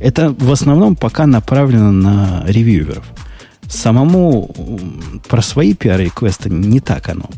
Это 0.00 0.30
в 0.30 0.52
основном 0.52 0.96
пока 0.96 1.26
направлено 1.26 1.92
на 1.92 2.44
ревьюверов. 2.46 3.04
Самому 3.68 4.54
про 5.28 5.42
свои 5.42 5.72
PR-реквесты 5.72 6.50
не 6.50 6.80
так 6.80 7.08
оно 7.08 7.30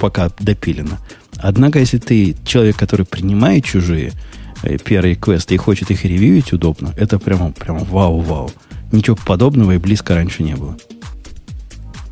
пока 0.00 0.30
допилено. 0.40 0.98
Однако, 1.42 1.78
если 1.78 1.98
ты 1.98 2.36
человек, 2.44 2.76
который 2.76 3.06
принимает 3.06 3.64
чужие 3.64 4.12
э, 4.62 4.76
первые 4.78 5.14
квесты 5.14 5.54
и 5.54 5.58
хочет 5.58 5.90
их 5.90 6.04
ревьюить 6.04 6.52
удобно, 6.52 6.92
это 6.96 7.18
прямо, 7.18 7.52
прямо 7.52 7.80
вау-вау. 7.84 8.50
Ничего 8.92 9.16
подобного 9.26 9.72
и 9.72 9.78
близко 9.78 10.14
раньше 10.14 10.42
не 10.42 10.54
было. 10.54 10.76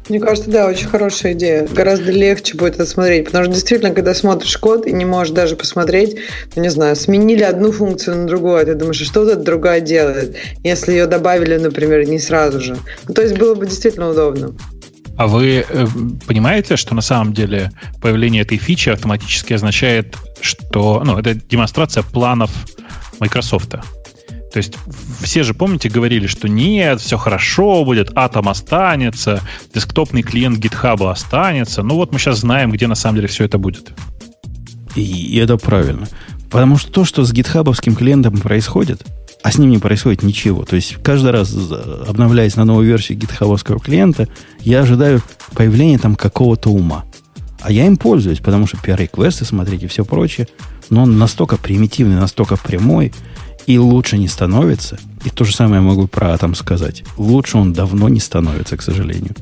Мне 0.08 0.20
кажется, 0.20 0.50
да, 0.50 0.66
очень 0.66 0.88
хорошая 0.88 1.34
идея. 1.34 1.68
Гораздо 1.70 2.10
легче 2.10 2.56
будет 2.56 2.76
это 2.76 2.86
смотреть, 2.86 3.26
потому 3.26 3.44
что 3.44 3.52
действительно, 3.52 3.92
когда 3.92 4.14
смотришь 4.14 4.56
код 4.56 4.86
и 4.86 4.92
не 4.92 5.04
можешь 5.04 5.34
даже 5.34 5.54
посмотреть, 5.54 6.16
ну, 6.56 6.62
не 6.62 6.70
знаю, 6.70 6.96
сменили 6.96 7.42
одну 7.42 7.72
функцию 7.72 8.16
на 8.16 8.26
другую, 8.26 8.56
а 8.56 8.64
ты 8.64 8.74
думаешь, 8.74 8.96
что 8.96 9.26
тут 9.26 9.44
другая 9.44 9.80
делает, 9.80 10.36
если 10.64 10.92
ее 10.92 11.06
добавили, 11.06 11.56
например, 11.58 12.08
не 12.08 12.18
сразу 12.18 12.60
же. 12.60 12.78
Ну, 13.06 13.12
то 13.12 13.20
есть 13.20 13.36
было 13.36 13.54
бы 13.54 13.66
действительно 13.66 14.08
удобно. 14.08 14.54
А 15.18 15.26
вы 15.26 15.66
э, 15.68 15.86
понимаете, 16.28 16.76
что 16.76 16.94
на 16.94 17.00
самом 17.00 17.32
деле 17.32 17.72
появление 18.00 18.42
этой 18.42 18.56
фичи 18.56 18.88
автоматически 18.88 19.52
означает, 19.52 20.16
что 20.40 21.02
ну, 21.04 21.18
это 21.18 21.34
демонстрация 21.34 22.04
планов 22.04 22.52
Microsoft. 23.18 23.70
То 23.70 24.56
есть 24.56 24.74
все 25.20 25.42
же, 25.42 25.54
помните, 25.54 25.88
говорили, 25.88 26.28
что 26.28 26.48
нет, 26.48 27.00
все 27.00 27.18
хорошо 27.18 27.84
будет, 27.84 28.12
атом 28.14 28.48
останется, 28.48 29.42
десктопный 29.74 30.22
клиент 30.22 30.64
GitHub 30.64 31.10
останется. 31.10 31.82
Ну 31.82 31.96
вот 31.96 32.12
мы 32.12 32.20
сейчас 32.20 32.38
знаем, 32.38 32.70
где 32.70 32.86
на 32.86 32.94
самом 32.94 33.16
деле 33.16 33.26
все 33.26 33.44
это 33.44 33.58
будет. 33.58 33.90
И, 34.94 35.36
это 35.36 35.56
правильно. 35.56 36.06
Потому 36.48 36.78
что 36.78 36.92
то, 36.92 37.04
что 37.04 37.24
с 37.24 37.32
гитхабовским 37.32 37.96
клиентом 37.96 38.38
происходит, 38.38 39.04
а 39.42 39.52
с 39.52 39.58
ним 39.58 39.70
не 39.70 39.78
происходит 39.78 40.22
ничего. 40.22 40.64
То 40.64 40.76
есть 40.76 40.96
каждый 41.02 41.30
раз, 41.30 41.54
обновляясь 42.06 42.56
на 42.56 42.64
новую 42.64 42.86
версию 42.86 43.18
гитхабовского 43.18 43.78
клиента, 43.78 44.28
я 44.60 44.80
ожидаю 44.80 45.22
появления 45.54 45.98
там 45.98 46.16
какого-то 46.16 46.70
ума. 46.70 47.04
А 47.60 47.72
я 47.72 47.86
им 47.86 47.96
пользуюсь, 47.96 48.38
потому 48.38 48.66
что 48.66 48.76
PR-реквесты 48.76 49.44
смотреть 49.44 49.82
и 49.82 49.86
все 49.86 50.04
прочее, 50.04 50.48
но 50.90 51.02
он 51.02 51.18
настолько 51.18 51.56
примитивный, 51.56 52.16
настолько 52.16 52.56
прямой, 52.56 53.12
и 53.66 53.78
лучше 53.78 54.16
не 54.16 54.28
становится. 54.28 54.98
И 55.24 55.30
то 55.30 55.44
же 55.44 55.54
самое 55.54 55.80
могу 55.80 56.06
про 56.06 56.32
Атом 56.32 56.54
сказать. 56.54 57.04
Лучше 57.16 57.58
он 57.58 57.72
давно 57.72 58.08
не 58.08 58.20
становится, 58.20 58.76
к 58.76 58.82
сожалению. 58.82 59.34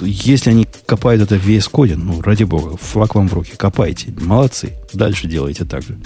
Если 0.00 0.50
они 0.50 0.66
копают 0.86 1.22
это 1.22 1.38
в 1.38 1.46
VS 1.46 1.70
Code, 1.70 1.96
ну, 1.96 2.20
ради 2.22 2.44
бога, 2.44 2.76
флаг 2.76 3.14
вам 3.14 3.28
в 3.28 3.34
руки, 3.34 3.52
копайте. 3.56 4.14
Молодцы. 4.20 4.72
Дальше 4.92 5.28
делайте 5.28 5.64
так 5.64 5.82
же. 5.82 5.98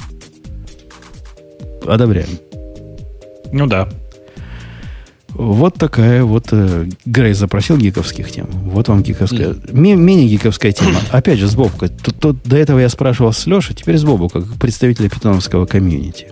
Одобряем. 1.87 2.48
Ну 3.53 3.67
да. 3.67 3.89
Вот 5.29 5.75
такая 5.75 6.25
вот 6.25 6.47
э, 6.51 6.87
Грей 7.05 7.33
запросил 7.33 7.77
гиковских 7.77 8.31
тем. 8.31 8.47
Вот 8.47 8.89
вам 8.89 9.03
гиковская. 9.03 9.51
Mm. 9.51 9.97
Менее 9.97 10.29
гиковская 10.29 10.73
тема. 10.73 10.99
Опять 11.13 11.39
же, 11.39 11.47
с 11.47 11.55
Бобукой. 11.55 11.91
Тут, 11.91 12.19
тут, 12.19 12.43
до 12.45 12.57
этого 12.57 12.79
я 12.81 12.89
спрашивал 12.89 13.33
с 13.33 13.47
Лешей, 13.47 13.77
теперь 13.77 13.99
с 13.99 14.05
Бобука, 14.05 14.41
как 14.41 14.55
представителя 14.59 15.09
питоновского 15.09 15.67
комьюнити. 15.67 16.29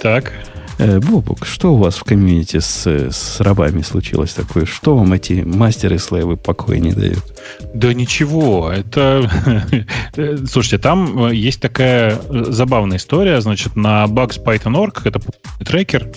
Так. 0.00 0.32
Э, 0.78 1.00
Бобук, 1.00 1.44
что 1.44 1.74
у 1.74 1.76
вас 1.76 1.96
в 1.96 2.04
комьюнити 2.04 2.60
с, 2.60 2.86
с 2.86 3.40
рабами 3.40 3.82
случилось 3.82 4.32
такое? 4.32 4.64
Что 4.64 4.96
вам 4.96 5.12
эти 5.12 5.42
мастеры 5.44 5.98
слэвы 5.98 6.36
покоя 6.36 6.78
не 6.78 6.92
дают? 6.92 7.24
Да 7.74 7.92
ничего, 7.92 8.70
это... 8.70 9.28
Слушайте, 10.46 10.78
там 10.78 11.26
э, 11.26 11.34
есть 11.34 11.60
такая 11.60 12.12
э, 12.28 12.44
забавная 12.48 12.98
история. 12.98 13.40
Значит, 13.40 13.74
на 13.74 14.04
Bugs 14.04 14.40
Python.org, 14.42 15.02
это 15.04 15.20
трекер, 15.64 16.08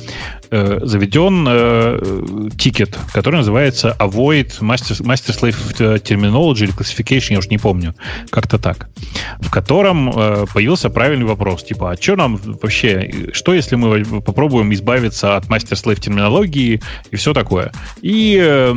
э, 0.52 0.80
заведен 0.84 1.46
э, 1.50 2.50
тикет, 2.56 3.00
который 3.14 3.38
называется 3.38 3.96
Avoid 4.00 4.60
Master, 4.60 5.02
Master 5.02 5.36
Slave 5.40 6.02
Terminology 6.04 6.66
или 6.66 6.74
Classification, 6.74 7.34
я 7.34 7.40
уж 7.40 7.48
не 7.48 7.58
помню, 7.58 7.96
как-то 8.30 8.60
так, 8.60 8.90
в 9.40 9.50
котором 9.50 10.12
э, 10.12 10.46
появился 10.54 10.92
правильный 10.92 11.26
вопрос, 11.26 11.64
типа, 11.64 11.92
а 11.92 12.02
что 12.02 12.16
нам 12.16 12.40
вообще, 12.62 13.32
что 13.34 13.56
если 13.56 13.76
мы 13.76 14.22
попробуем 14.22 14.51
избавиться 14.74 15.38
от 15.38 15.48
Slave 15.48 16.00
терминологии 16.00 16.82
и 17.10 17.16
все 17.16 17.34
такое? 17.34 17.72
И, 18.02 18.40
э, 18.42 18.74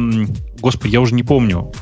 господи, 0.60 0.92
я 0.92 1.00
уже 1.00 1.14
не 1.14 1.22
помню, 1.22 1.72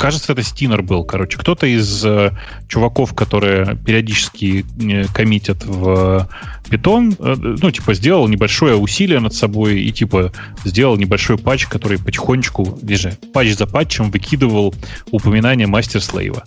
кажется, 0.00 0.32
это 0.32 0.42
Стинер 0.42 0.82
был, 0.82 1.04
короче. 1.04 1.38
Кто-то 1.38 1.66
из 1.66 2.04
э, 2.04 2.32
чуваков, 2.68 3.14
которые 3.14 3.76
периодически 3.76 4.64
э, 4.80 5.04
коммитят 5.12 5.64
в 5.64 6.26
Python, 6.70 7.14
э, 7.18 7.56
ну, 7.62 7.70
типа, 7.70 7.92
сделал 7.92 8.26
небольшое 8.26 8.76
усилие 8.76 9.20
над 9.20 9.34
собой 9.34 9.80
и, 9.82 9.92
типа, 9.92 10.32
сделал 10.64 10.96
небольшой 10.96 11.36
патч, 11.36 11.66
который 11.66 11.98
потихонечку, 11.98 12.78
же, 12.96 13.12
патч 13.34 13.54
за 13.56 13.66
патчем 13.66 14.10
выкидывал 14.10 14.74
упоминание 15.10 15.66
мастер-слейва. 15.66 16.44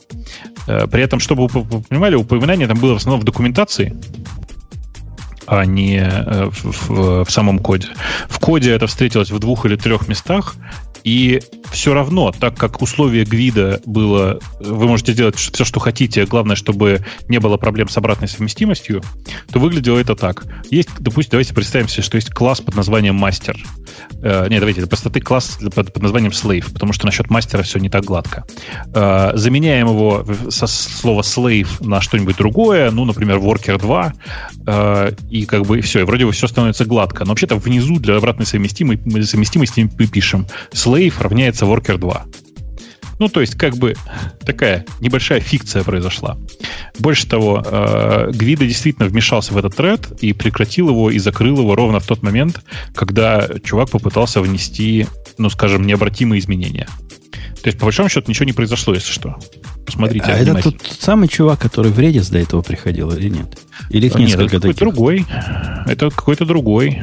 При 0.65 1.01
этом, 1.01 1.19
чтобы 1.19 1.47
вы 1.47 1.81
понимали, 1.83 2.15
упоминание 2.15 2.67
там 2.67 2.79
было 2.79 2.93
в 2.93 2.97
основном 2.97 3.21
в 3.21 3.25
документации, 3.25 3.95
а 5.47 5.65
не 5.65 5.99
э, 5.99 6.49
в, 6.49 6.89
в, 6.89 7.25
в 7.25 7.31
самом 7.31 7.59
коде. 7.59 7.87
В 8.29 8.39
коде 8.39 8.71
это 8.71 8.87
встретилось 8.87 9.31
в 9.31 9.39
двух 9.39 9.65
или 9.65 9.75
трех 9.75 10.07
местах, 10.07 10.55
и 11.03 11.41
все 11.71 11.93
равно, 11.93 12.31
так 12.31 12.57
как 12.57 12.81
условие 12.81 13.25
гвида 13.25 13.81
было, 13.85 14.39
вы 14.59 14.87
можете 14.87 15.13
делать 15.13 15.35
все, 15.35 15.65
что 15.65 15.79
хотите, 15.79 16.25
главное, 16.25 16.55
чтобы 16.55 17.05
не 17.27 17.39
было 17.39 17.57
проблем 17.57 17.89
с 17.89 17.97
обратной 17.97 18.27
совместимостью, 18.27 19.01
то 19.51 19.59
выглядело 19.59 19.97
это 19.97 20.15
так. 20.15 20.45
Есть, 20.69 20.89
допустим, 20.99 21.31
давайте 21.31 21.53
представим 21.53 21.87
себе, 21.89 22.03
что 22.03 22.15
есть 22.15 22.29
класс 22.29 22.61
под 22.61 22.75
названием 22.75 23.15
мастер. 23.15 23.57
Э, 24.21 24.47
нет, 24.49 24.59
давайте, 24.59 24.79
для 24.79 24.87
простоты 24.87 25.19
класс 25.19 25.59
под, 25.75 25.93
под 25.93 26.01
названием 26.01 26.31
slave, 26.31 26.71
потому 26.71 26.93
что 26.93 27.05
насчет 27.05 27.29
мастера 27.29 27.63
все 27.63 27.79
не 27.79 27.89
так 27.89 28.05
гладко. 28.05 28.45
Э, 28.93 29.31
заменяем 29.33 29.87
его 29.87 30.25
со 30.49 30.67
слова 30.67 31.21
slave 31.21 31.85
на 31.85 31.99
что-нибудь 31.99 32.37
другое, 32.37 32.91
ну, 32.91 33.03
например, 33.03 33.37
worker 33.37 33.77
2, 33.77 34.13
э, 34.67 35.11
и 35.33 35.45
как 35.45 35.63
бы 35.63 35.81
все, 35.81 36.01
и 36.01 36.03
вроде 36.03 36.27
бы 36.27 36.31
все 36.31 36.47
становится 36.47 36.85
гладко. 36.85 37.25
Но 37.25 37.31
вообще-то 37.31 37.55
внизу 37.55 37.97
для 37.97 38.17
обратной 38.17 38.45
совместимости, 38.45 39.21
совместимости 39.23 39.89
мы 39.97 40.05
пишем 40.05 40.45
slave 40.71 41.15
равняется 41.19 41.65
worker 41.65 41.97
2. 41.97 42.25
Ну, 43.17 43.29
то 43.29 43.41
есть, 43.41 43.55
как 43.55 43.75
бы 43.77 43.95
такая 44.45 44.85
небольшая 44.99 45.39
фикция 45.39 45.83
произошла. 45.83 46.37
Больше 46.99 47.27
того, 47.27 47.63
э, 47.65 48.29
Гвида 48.31 48.67
действительно 48.67 49.07
вмешался 49.07 49.55
в 49.55 49.57
этот 49.57 49.75
тред 49.75 50.11
и 50.21 50.33
прекратил 50.33 50.89
его 50.89 51.09
и 51.09 51.17
закрыл 51.17 51.57
его 51.57 51.73
ровно 51.73 51.99
в 51.99 52.05
тот 52.05 52.21
момент, 52.21 52.61
когда 52.93 53.47
чувак 53.63 53.89
попытался 53.89 54.39
внести, 54.39 55.07
ну, 55.39 55.49
скажем, 55.49 55.87
необратимые 55.87 56.41
изменения. 56.41 56.87
То 57.63 57.69
есть, 57.69 57.79
по 57.79 57.85
большому 57.85 58.09
счету, 58.09 58.29
ничего 58.29 58.45
не 58.45 58.53
произошло, 58.53 58.93
если 58.93 59.11
что. 59.11 59.39
Посмотрите. 59.85 60.25
А 60.25 60.37
это 60.37 60.61
тот 60.61 60.75
самый 60.99 61.27
чувак, 61.27 61.59
который 61.59 61.91
в 61.91 61.99
Redis 61.99 62.31
до 62.31 62.39
этого 62.39 62.61
приходил 62.61 63.11
или 63.11 63.29
нет? 63.29 63.57
Или 63.89 64.07
их 64.07 64.15
несколько 64.15 64.55
нет, 64.55 64.65
это 64.65 64.73
какой-то 64.73 64.79
другой. 64.79 65.25
Это 65.85 66.09
какой-то 66.09 66.45
другой. 66.45 67.01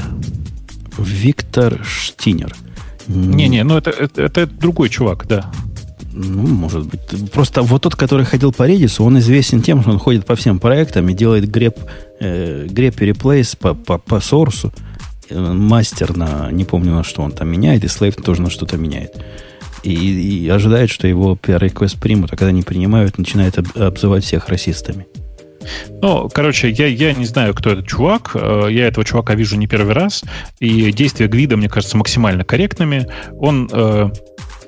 Виктор 0.99 1.85
Штинер. 1.85 2.55
Не-не, 3.07 3.65
ну 3.65 3.77
это, 3.77 3.91
это, 3.91 4.23
это 4.23 4.47
другой 4.47 4.89
чувак, 4.89 5.27
да. 5.27 5.51
Ну, 6.13 6.47
может 6.47 6.87
быть. 6.87 7.31
Просто 7.33 7.63
вот 7.63 7.83
тот, 7.83 7.95
который 7.95 8.27
ходил 8.27 8.53
по 8.53 8.69
Redis, 8.69 9.03
он 9.03 9.19
известен 9.19 9.63
тем, 9.63 9.83
что 9.83 9.91
он 9.91 9.99
ходит 9.99 10.27
по 10.27 10.35
всем 10.35 10.59
проектам 10.59 11.09
и 11.09 11.15
делает 11.15 11.51
греб, 11.51 11.77
э, 12.21 12.67
греб 12.69 13.01
реплейс 13.01 13.57
по, 13.57 13.75
по, 13.75 13.99
по 13.99 14.21
сорсу. 14.21 14.73
Э, 15.29 15.53
мастер 15.53 16.17
на, 16.17 16.51
не 16.51 16.65
помню 16.65 16.95
на 16.95 17.05
что 17.05 17.23
он 17.23 17.33
там 17.33 17.49
меняет, 17.49 17.85
и 17.85 17.89
слейв 17.89 18.17
тоже 18.17 18.43
на 18.43 18.51
что-то 18.51 18.77
меняет. 18.77 19.23
И, 19.83 20.45
и 20.45 20.49
ожидает, 20.49 20.91
что 20.91 21.07
его 21.07 21.39
PR-request 21.41 22.01
примут, 22.01 22.33
а 22.33 22.37
когда 22.37 22.53
не 22.53 22.63
принимают, 22.63 23.19
начинает 23.19 23.59
об, 23.59 23.67
обзывать 23.77 24.25
всех 24.25 24.49
расистами. 24.49 25.07
Ну, 26.03 26.29
короче, 26.33 26.71
я, 26.71 26.87
я 26.87 27.13
не 27.13 27.27
знаю, 27.27 27.55
кто 27.55 27.71
этот 27.71 27.87
чувак. 27.87 28.33
Э, 28.35 28.69
я 28.71 28.87
этого 28.87 29.05
чувака 29.05 29.35
вижу 29.35 29.57
не 29.57 29.67
первый 29.67 29.95
раз. 29.95 30.25
И 30.59 30.91
действия 30.93 31.27
Гвида, 31.29 31.57
мне 31.57 31.69
кажется, 31.69 31.97
максимально 31.97 32.45
корректными. 32.45 33.07
Он 33.39 33.69
э, 33.71 34.11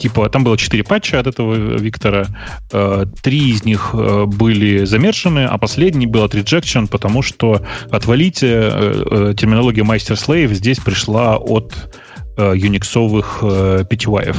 типа, 0.03 0.29
там 0.29 0.43
было 0.43 0.59
четыре 0.59 0.83
патча 0.83 1.21
от 1.21 1.29
этого 1.29 1.55
Виктора, 1.55 2.27
э, 2.73 3.05
три 3.23 3.51
из 3.51 3.65
них 3.65 3.91
э, 3.93 4.25
были 4.27 4.85
замершены, 4.85 5.47
а 5.47 5.57
последний 5.59 6.07
был 6.07 6.25
от 6.25 6.35
rejection, 6.35 6.89
потому 6.89 7.23
что 7.23 7.63
отвалите 7.89 8.49
э, 8.51 9.35
терминология 9.39 9.83
master-slave 9.85 10.53
здесь 10.55 10.79
пришла 10.79 11.37
от 11.37 11.75
юниксовых 12.39 13.43
PTY. 13.43 14.35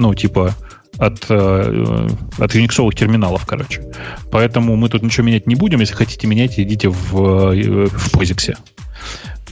Ну, 0.00 0.14
типа, 0.14 0.54
от, 0.98 1.30
от 1.30 2.54
юниксовых 2.54 2.94
терминалов, 2.94 3.44
короче. 3.46 3.82
Поэтому 4.30 4.76
мы 4.76 4.88
тут 4.88 5.02
ничего 5.02 5.26
менять 5.26 5.46
не 5.46 5.54
будем. 5.54 5.80
Если 5.80 5.94
хотите 5.94 6.26
менять, 6.26 6.58
идите 6.58 6.88
в, 6.88 7.12
в 7.12 8.14
POSIX. 8.14 8.56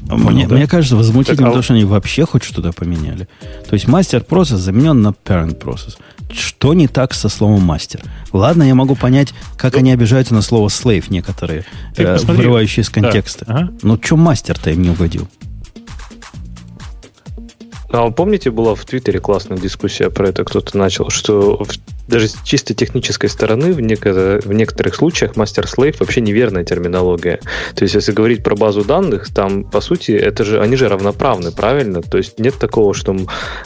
Понял, 0.08 0.30
мне, 0.30 0.46
да? 0.46 0.54
мне 0.54 0.66
кажется, 0.66 0.96
возмутительно 0.96 1.48
так, 1.48 1.56
то, 1.56 1.62
что 1.62 1.74
они 1.74 1.84
вообще 1.84 2.24
хоть 2.24 2.44
что-то 2.44 2.72
поменяли. 2.72 3.28
То 3.68 3.74
есть 3.74 3.86
мастер 3.88 4.22
процесс 4.22 4.60
заменен 4.60 5.02
на 5.02 5.08
parent 5.08 5.56
процесс. 5.56 5.98
Что 6.32 6.72
не 6.72 6.88
так 6.88 7.12
со 7.12 7.28
словом 7.28 7.62
мастер? 7.62 8.00
Ладно, 8.32 8.62
я 8.62 8.74
могу 8.74 8.94
понять, 8.94 9.34
как 9.56 9.74
ну, 9.74 9.80
они 9.80 9.92
обижаются 9.92 10.34
на 10.34 10.42
слово 10.42 10.68
slave 10.68 11.06
некоторые, 11.10 11.64
э, 11.96 12.16
вырывающие 12.18 12.82
из 12.82 12.90
контекста. 12.90 13.44
Да. 13.44 13.54
Ага. 13.54 13.72
Но 13.82 13.98
что 14.02 14.16
мастер-то 14.16 14.70
им 14.70 14.82
не 14.82 14.90
угодил? 14.90 15.28
А 17.90 18.10
помните, 18.10 18.50
была 18.50 18.74
в 18.74 18.84
Твиттере 18.84 19.20
классная 19.20 19.58
дискуссия 19.58 20.10
про 20.10 20.28
это, 20.28 20.44
кто-то 20.44 20.76
начал, 20.76 21.10
что 21.10 21.62
даже 22.08 22.28
с 22.28 22.36
чисто 22.42 22.74
технической 22.74 23.28
стороны 23.28 23.72
в, 23.72 23.80
неко- 23.80 24.40
в 24.44 24.52
некоторых 24.52 24.94
случаях 24.94 25.36
мастер-слейв 25.36 26.00
вообще 26.00 26.20
неверная 26.20 26.64
терминология. 26.64 27.40
То 27.74 27.84
есть, 27.84 27.94
если 27.94 28.12
говорить 28.12 28.42
про 28.42 28.56
базу 28.56 28.84
данных, 28.84 29.32
там, 29.32 29.64
по 29.64 29.80
сути, 29.80 30.12
это 30.12 30.44
же, 30.44 30.60
они 30.60 30.76
же 30.76 30.88
равноправны, 30.88 31.52
правильно? 31.52 32.02
То 32.02 32.18
есть, 32.18 32.38
нет 32.38 32.54
такого, 32.58 32.94
что 32.94 33.16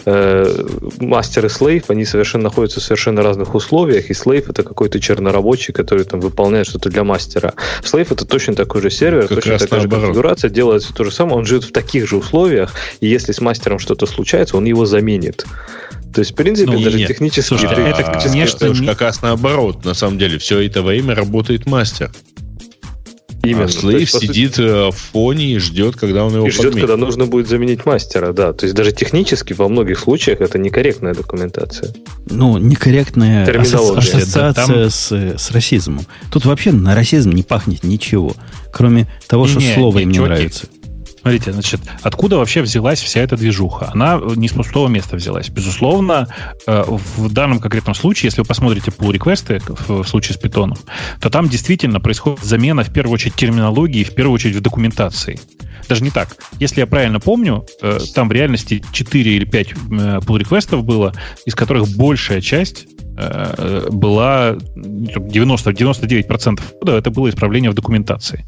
э, 0.04 0.64
мастер 0.98 1.46
и 1.46 1.48
слейв, 1.48 1.84
они 1.88 2.04
совершенно 2.04 2.44
находятся 2.44 2.80
в 2.80 2.82
совершенно 2.82 3.22
разных 3.22 3.54
условиях, 3.54 4.10
и 4.10 4.14
слейв 4.14 4.50
это 4.50 4.62
какой-то 4.62 5.00
чернорабочий, 5.00 5.72
который 5.72 6.04
там 6.04 6.20
выполняет 6.20 6.66
что-то 6.66 6.90
для 6.90 7.04
мастера. 7.04 7.54
Слейв 7.84 8.10
это 8.12 8.24
точно 8.24 8.54
такой 8.54 8.82
же 8.82 8.90
сервер, 8.90 9.28
как 9.28 9.42
точно 9.42 9.58
такая 9.58 9.80
же 9.80 9.88
конфигурация, 9.88 10.50
делает 10.50 10.82
все 10.82 10.92
то 10.92 11.04
же 11.04 11.10
самое, 11.12 11.38
он 11.38 11.46
живет 11.46 11.64
в 11.64 11.72
таких 11.72 12.08
же 12.08 12.16
условиях, 12.16 12.74
и 13.00 13.06
если 13.06 13.32
с 13.32 13.40
мастером 13.40 13.78
что-то 13.78 14.06
случается, 14.06 14.56
он 14.56 14.64
его 14.64 14.84
заменит. 14.86 15.46
То 16.12 16.20
есть, 16.20 16.32
в 16.32 16.34
принципе, 16.34 16.70
ну, 16.70 16.80
даже 16.82 16.98
нет. 16.98 17.08
технически... 17.08 17.48
Слушай, 17.48 17.70
а, 17.70 17.88
это, 17.88 18.20
конечно, 18.22 18.66
это 18.66 18.84
как 18.86 19.00
раз 19.00 19.22
наоборот. 19.22 19.84
На 19.84 19.94
самом 19.94 20.18
деле, 20.18 20.38
все 20.38 20.60
это 20.60 20.82
время 20.82 21.14
работает 21.14 21.66
мастер. 21.66 22.10
Именно. 23.42 23.64
А 23.64 23.68
слейв 23.68 24.10
сидит 24.10 24.54
сути... 24.54 24.66
Э, 24.66 24.90
в 24.90 24.96
фоне 24.96 25.54
и 25.54 25.58
ждет, 25.58 25.96
когда 25.96 26.24
он 26.24 26.34
его 26.34 26.46
И 26.46 26.50
ждет, 26.50 26.66
подменит. 26.66 26.88
когда 26.88 26.96
нужно 26.96 27.26
будет 27.26 27.48
заменить 27.48 27.84
мастера, 27.84 28.32
да. 28.32 28.52
То 28.52 28.66
есть 28.66 28.76
даже 28.76 28.92
технически 28.92 29.52
во 29.52 29.68
многих 29.68 29.98
случаях 29.98 30.40
это 30.40 30.58
некорректная 30.58 31.12
документация. 31.12 31.92
Ну, 32.30 32.58
некорректная 32.58 33.44
ассоциация 33.60 34.52
там... 34.52 34.90
с, 34.90 35.10
с 35.10 35.50
расизмом. 35.50 36.06
Тут 36.30 36.44
вообще 36.44 36.70
на 36.70 36.94
расизм 36.94 37.30
не 37.30 37.42
пахнет 37.42 37.82
ничего, 37.82 38.36
кроме 38.72 39.08
того, 39.26 39.46
не, 39.46 39.50
что 39.50 39.60
не, 39.60 39.74
слово 39.74 39.98
не, 39.98 40.02
им 40.04 40.08
не 40.10 40.14
чуваки, 40.16 40.34
нравится. 40.34 40.66
Смотрите, 41.22 41.52
значит, 41.52 41.80
откуда 42.02 42.36
вообще 42.38 42.62
взялась 42.62 43.00
вся 43.00 43.20
эта 43.20 43.36
движуха? 43.36 43.90
Она 43.94 44.20
не 44.34 44.48
с 44.48 44.52
пустого 44.52 44.88
места 44.88 45.14
взялась. 45.14 45.48
Безусловно, 45.50 46.28
э, 46.66 46.84
в 46.88 47.32
данном 47.32 47.60
конкретном 47.60 47.94
случае, 47.94 48.26
если 48.26 48.40
вы 48.40 48.46
посмотрите 48.46 48.90
pull 48.90 49.12
реквесты 49.12 49.62
в 49.66 50.02
случае 50.02 50.34
с 50.34 50.38
питоном, 50.38 50.76
то 51.20 51.30
там 51.30 51.48
действительно 51.48 52.00
происходит 52.00 52.42
замена 52.42 52.82
в 52.82 52.92
первую 52.92 53.14
очередь 53.14 53.36
терминологии, 53.36 54.02
в 54.02 54.14
первую 54.16 54.34
очередь 54.34 54.56
в 54.56 54.60
документации. 54.60 55.38
Даже 55.88 56.02
не 56.02 56.10
так. 56.10 56.36
Если 56.58 56.80
я 56.80 56.88
правильно 56.88 57.20
помню, 57.20 57.66
э, 57.80 58.00
там 58.14 58.28
в 58.28 58.32
реальности 58.32 58.84
4 58.92 59.36
или 59.36 59.44
5 59.44 59.72
pull 59.72 60.38
реквестов 60.38 60.82
было, 60.82 61.14
из 61.46 61.54
которых 61.54 61.88
большая 61.88 62.40
часть 62.40 62.86
Э, 62.86 63.01
была 63.90 64.52
90-99% 64.52 66.60
кода 66.80 66.96
это 66.96 67.10
было 67.10 67.28
исправление 67.28 67.70
в 67.70 67.74
документации. 67.74 68.44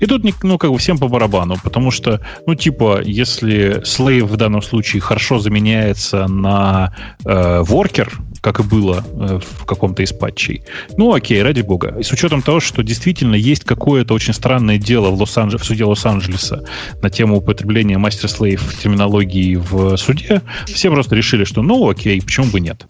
И 0.00 0.06
тут, 0.06 0.24
ну, 0.42 0.58
как 0.58 0.70
бы 0.70 0.78
всем 0.78 0.98
по 0.98 1.08
барабану, 1.08 1.56
потому 1.62 1.90
что, 1.90 2.20
ну, 2.46 2.54
типа, 2.54 3.00
если 3.04 3.82
slave 3.82 4.24
в 4.24 4.36
данном 4.36 4.62
случае 4.62 5.00
хорошо 5.00 5.38
заменяется 5.38 6.26
на 6.28 6.94
э, 7.24 7.62
worker, 7.62 8.12
как 8.40 8.60
и 8.60 8.62
было 8.62 9.04
э, 9.12 9.40
в 9.40 9.64
каком-то 9.64 10.02
из 10.02 10.12
патчей. 10.12 10.62
Ну, 10.96 11.14
окей, 11.14 11.42
ради 11.42 11.62
бога. 11.62 11.96
И 11.98 12.02
с 12.02 12.12
учетом 12.12 12.42
того, 12.42 12.60
что 12.60 12.82
действительно 12.82 13.34
есть 13.34 13.64
какое-то 13.64 14.14
очень 14.14 14.32
странное 14.32 14.78
дело 14.78 15.10
в, 15.10 15.20
Лос 15.20 15.36
в 15.36 15.64
суде 15.64 15.84
Лос-Анджелеса 15.84 16.64
на 17.02 17.10
тему 17.10 17.36
употребления 17.36 17.98
мастер-слейв 17.98 18.76
терминологии 18.82 19.56
в 19.56 19.96
суде, 19.96 20.42
все 20.66 20.90
просто 20.90 21.16
решили, 21.16 21.44
что 21.44 21.62
ну 21.62 21.88
окей, 21.88 22.20
почему 22.20 22.46
бы 22.46 22.60
нет. 22.60 22.86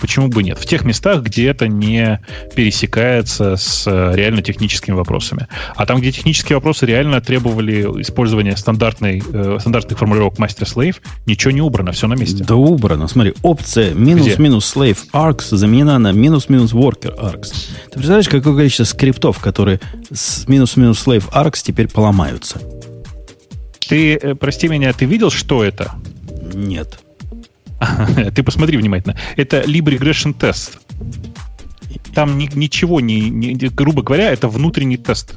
Почему 0.00 0.28
бы 0.28 0.42
нет? 0.42 0.58
В 0.58 0.66
тех 0.66 0.84
местах, 0.84 1.22
где 1.22 1.48
это 1.48 1.68
не 1.68 2.20
пересекается 2.54 3.56
с 3.56 3.86
э, 3.86 4.12
реально 4.14 4.42
техническими 4.42 4.94
вопросами. 4.94 5.46
А 5.76 5.86
там, 5.86 6.00
где 6.00 6.12
технические 6.12 6.56
вопросы 6.56 6.86
реально 6.86 7.20
требовали 7.20 7.82
использования 8.00 8.56
стандартной, 8.56 9.22
э, 9.32 9.58
стандартных 9.60 9.98
формулировок 9.98 10.38
master-slave, 10.38 10.96
ничего 11.26 11.50
не 11.50 11.60
убрано, 11.60 11.92
все 11.92 12.06
на 12.06 12.14
месте. 12.14 12.44
Да 12.44 12.54
убрано. 12.56 13.08
Смотри, 13.08 13.34
опция 13.42 13.94
минус-минус 13.94 14.74
slave 14.74 14.98
arcs 15.12 15.54
заменена 15.54 15.98
на 15.98 16.12
минус-минус 16.12 16.72
worker 16.72 17.16
arcs. 17.18 17.52
Ты 17.86 17.94
представляешь, 17.94 18.28
какое 18.28 18.56
количество 18.56 18.84
скриптов, 18.84 19.38
которые 19.38 19.80
с 20.12 20.48
минус-минус 20.48 21.06
slave 21.06 21.30
arcs 21.32 21.60
теперь 21.62 21.88
поломаются? 21.88 22.60
Ты, 23.88 24.14
э, 24.14 24.34
прости 24.34 24.68
меня, 24.68 24.92
ты 24.92 25.04
видел, 25.04 25.30
что 25.30 25.64
это? 25.64 25.92
Нет. 26.54 27.00
Ты 28.34 28.42
посмотри 28.42 28.76
внимательно. 28.76 29.16
Это 29.36 29.62
lib 29.62 29.84
regression 29.84 30.34
тест. 30.34 30.78
Там 32.14 32.38
ни, 32.38 32.48
ничего 32.54 33.00
не, 33.00 33.30
не, 33.30 33.54
грубо 33.68 34.02
говоря, 34.02 34.30
это 34.30 34.48
внутренний 34.48 34.96
тест. 34.96 35.34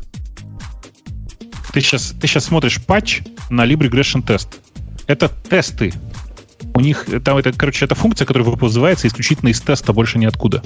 Ты 1.71 1.81
сейчас, 1.81 2.13
ты 2.19 2.27
сейчас 2.27 2.45
смотришь 2.45 2.83
патч 2.83 3.21
на 3.49 3.65
lib 3.65 3.79
regression 3.79 4.21
тест. 4.25 4.59
Это 5.07 5.29
тесты. 5.29 5.93
У 6.75 6.79
них 6.79 7.05
там 7.23 7.37
это, 7.37 7.51
короче, 7.51 7.85
это 7.85 7.93
функция, 7.95 8.25
которая 8.25 8.47
вызывается 8.49 9.07
исключительно 9.07 9.49
из 9.49 9.61
теста, 9.61 9.93
больше 9.93 10.17
ниоткуда. 10.17 10.63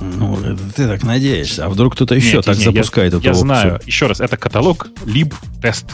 Ну, 0.00 0.38
ты 0.76 0.86
так 0.86 1.02
надеешься. 1.02 1.64
А 1.64 1.68
вдруг 1.70 1.94
кто-то 1.94 2.14
еще 2.14 2.36
нет, 2.36 2.44
так 2.44 2.56
нет, 2.56 2.64
запускает 2.66 3.12
я, 3.12 3.18
эту 3.18 3.24
Я 3.24 3.30
опцию? 3.30 3.46
знаю. 3.46 3.80
Еще 3.86 4.06
раз, 4.06 4.20
это 4.20 4.36
каталог 4.36 4.88
lib 5.04 5.34
тест. 5.62 5.86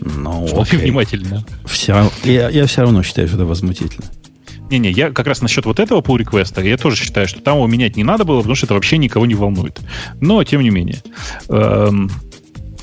Ну, 0.00 0.46
Смотри 0.46 0.76
окей. 0.78 0.90
внимательно. 0.90 1.44
Все, 1.64 2.10
я, 2.24 2.48
я 2.50 2.66
все 2.66 2.82
равно 2.82 3.02
считаю, 3.02 3.26
что 3.28 3.36
это 3.36 3.46
возмутительно. 3.46 4.06
Не-не, 4.70 4.90
я 4.90 5.10
как 5.10 5.26
раз 5.26 5.40
насчет 5.40 5.64
вот 5.64 5.80
этого 5.80 6.00
pull 6.00 6.18
реквеста 6.18 6.60
я 6.60 6.76
тоже 6.76 6.96
считаю, 6.96 7.26
что 7.26 7.40
там 7.40 7.56
его 7.56 7.66
менять 7.66 7.96
не 7.96 8.04
надо 8.04 8.24
было, 8.24 8.38
потому 8.38 8.54
что 8.54 8.66
это 8.66 8.74
вообще 8.74 8.98
никого 8.98 9.26
не 9.26 9.34
волнует. 9.34 9.80
Но, 10.20 10.42
тем 10.44 10.62
не 10.62 10.70
менее. 10.70 11.02
Эм, 11.48 12.10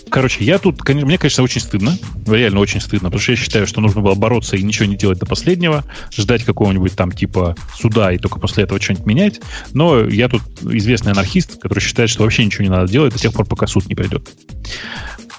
короче, 0.09 0.43
я 0.43 0.57
тут, 0.57 0.81
конечно, 0.81 1.05
мне, 1.05 1.17
конечно, 1.17 1.43
очень 1.43 1.61
стыдно. 1.61 1.97
Реально 2.25 2.59
очень 2.59 2.81
стыдно, 2.81 3.09
потому 3.09 3.21
что 3.21 3.33
я 3.33 3.37
считаю, 3.37 3.67
что 3.67 3.81
нужно 3.81 4.01
было 4.01 4.15
бороться 4.15 4.57
и 4.57 4.63
ничего 4.63 4.85
не 4.85 4.95
делать 4.95 5.19
до 5.19 5.25
последнего, 5.25 5.83
ждать 6.11 6.43
какого-нибудь 6.43 6.95
там 6.95 7.11
типа 7.11 7.55
суда 7.75 8.11
и 8.11 8.17
только 8.17 8.39
после 8.39 8.63
этого 8.63 8.81
что-нибудь 8.81 9.05
менять. 9.05 9.41
Но 9.73 10.07
я 10.07 10.27
тут 10.27 10.41
известный 10.63 11.11
анархист, 11.11 11.59
который 11.59 11.81
считает, 11.81 12.09
что 12.09 12.23
вообще 12.23 12.45
ничего 12.45 12.63
не 12.63 12.69
надо 12.69 12.91
делать 12.91 13.13
до 13.13 13.19
тех 13.19 13.33
пор, 13.33 13.45
пока 13.45 13.67
суд 13.67 13.87
не 13.87 13.95
придет. 13.95 14.27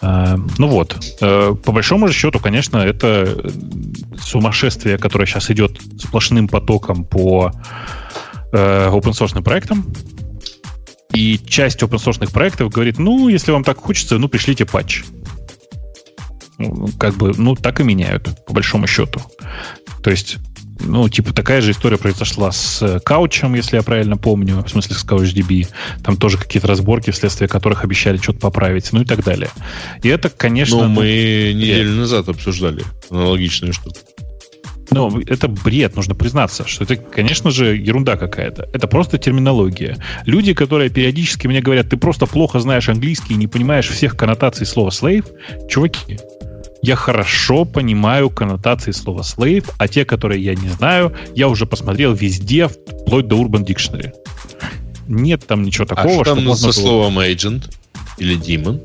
Э, 0.02 0.36
ну 0.58 0.68
вот, 0.68 0.96
э, 1.20 1.54
по 1.64 1.72
большому 1.72 2.10
счету, 2.12 2.38
конечно, 2.38 2.78
это 2.78 3.50
сумасшествие, 4.20 4.98
которое 4.98 5.26
сейчас 5.26 5.50
идет 5.50 5.80
сплошным 5.98 6.48
потоком 6.48 7.04
по 7.04 7.52
э, 8.52 8.88
open 8.88 9.12
source 9.12 9.40
проектам. 9.42 9.84
И 11.12 11.38
часть 11.38 11.82
open 11.82 11.98
source 11.98 12.30
проектов 12.30 12.70
говорит, 12.70 12.98
ну, 12.98 13.28
если 13.28 13.52
вам 13.52 13.64
так 13.64 13.78
хочется, 13.78 14.18
ну, 14.18 14.28
пришлите 14.28 14.66
патч. 14.66 15.04
Ну, 16.58 16.88
как 16.98 17.14
бы, 17.14 17.32
ну, 17.36 17.54
так 17.54 17.80
и 17.80 17.84
меняют, 17.84 18.44
по 18.46 18.52
большому 18.52 18.86
счету. 18.86 19.20
То 20.02 20.10
есть 20.10 20.38
ну, 20.80 21.08
типа, 21.08 21.32
такая 21.32 21.60
же 21.60 21.72
история 21.72 21.96
произошла 21.96 22.52
с 22.52 23.00
Каучем, 23.04 23.54
если 23.54 23.76
я 23.76 23.82
правильно 23.82 24.16
помню, 24.16 24.62
в 24.62 24.68
смысле 24.68 24.94
с 24.94 25.04
CouchDB. 25.04 25.68
Там 26.02 26.16
тоже 26.16 26.38
какие-то 26.38 26.68
разборки, 26.68 27.10
вследствие 27.10 27.48
которых 27.48 27.84
обещали 27.84 28.16
что-то 28.18 28.40
поправить, 28.40 28.92
ну 28.92 29.02
и 29.02 29.04
так 29.04 29.24
далее. 29.24 29.50
И 30.02 30.08
это, 30.08 30.28
конечно... 30.28 30.84
Ну, 30.84 30.88
мы 30.88 31.52
неделю 31.54 31.92
назад 31.92 32.28
обсуждали 32.28 32.84
аналогичную 33.10 33.72
штуку. 33.72 33.96
Ну, 34.90 35.20
это 35.26 35.48
бред, 35.48 35.96
нужно 35.96 36.14
признаться, 36.14 36.66
что 36.66 36.84
это, 36.84 36.96
конечно 36.96 37.50
же, 37.50 37.76
ерунда 37.76 38.16
какая-то. 38.16 38.68
Это 38.72 38.86
просто 38.86 39.18
терминология. 39.18 39.98
Люди, 40.24 40.54
которые 40.54 40.90
периодически 40.90 41.48
мне 41.48 41.60
говорят, 41.60 41.90
ты 41.90 41.96
просто 41.96 42.26
плохо 42.26 42.60
знаешь 42.60 42.88
английский 42.88 43.34
и 43.34 43.36
не 43.36 43.48
понимаешь 43.48 43.88
всех 43.88 44.16
коннотаций 44.16 44.64
слова 44.64 44.90
slave, 44.90 45.26
чуваки, 45.68 46.18
я 46.82 46.96
хорошо 46.96 47.64
понимаю 47.64 48.30
коннотации 48.30 48.92
слова 48.92 49.22
slave, 49.22 49.70
а 49.78 49.88
те, 49.88 50.04
которые 50.04 50.42
я 50.42 50.54
не 50.54 50.68
знаю, 50.68 51.12
я 51.34 51.48
уже 51.48 51.66
посмотрел 51.66 52.12
везде, 52.12 52.68
вплоть 52.68 53.26
до 53.28 53.36
Urban 53.36 53.64
Dictionary. 53.64 54.12
Нет 55.08 55.46
там 55.46 55.62
ничего 55.62 55.86
такого, 55.86 56.08
а 56.08 56.14
что, 56.14 56.24
что 56.24 56.34
там 56.34 56.44
можно 56.44 56.72
со 56.72 56.80
было... 56.80 56.86
словом 56.86 57.18
agent 57.18 57.70
или 58.18 58.36
demon? 58.38 58.80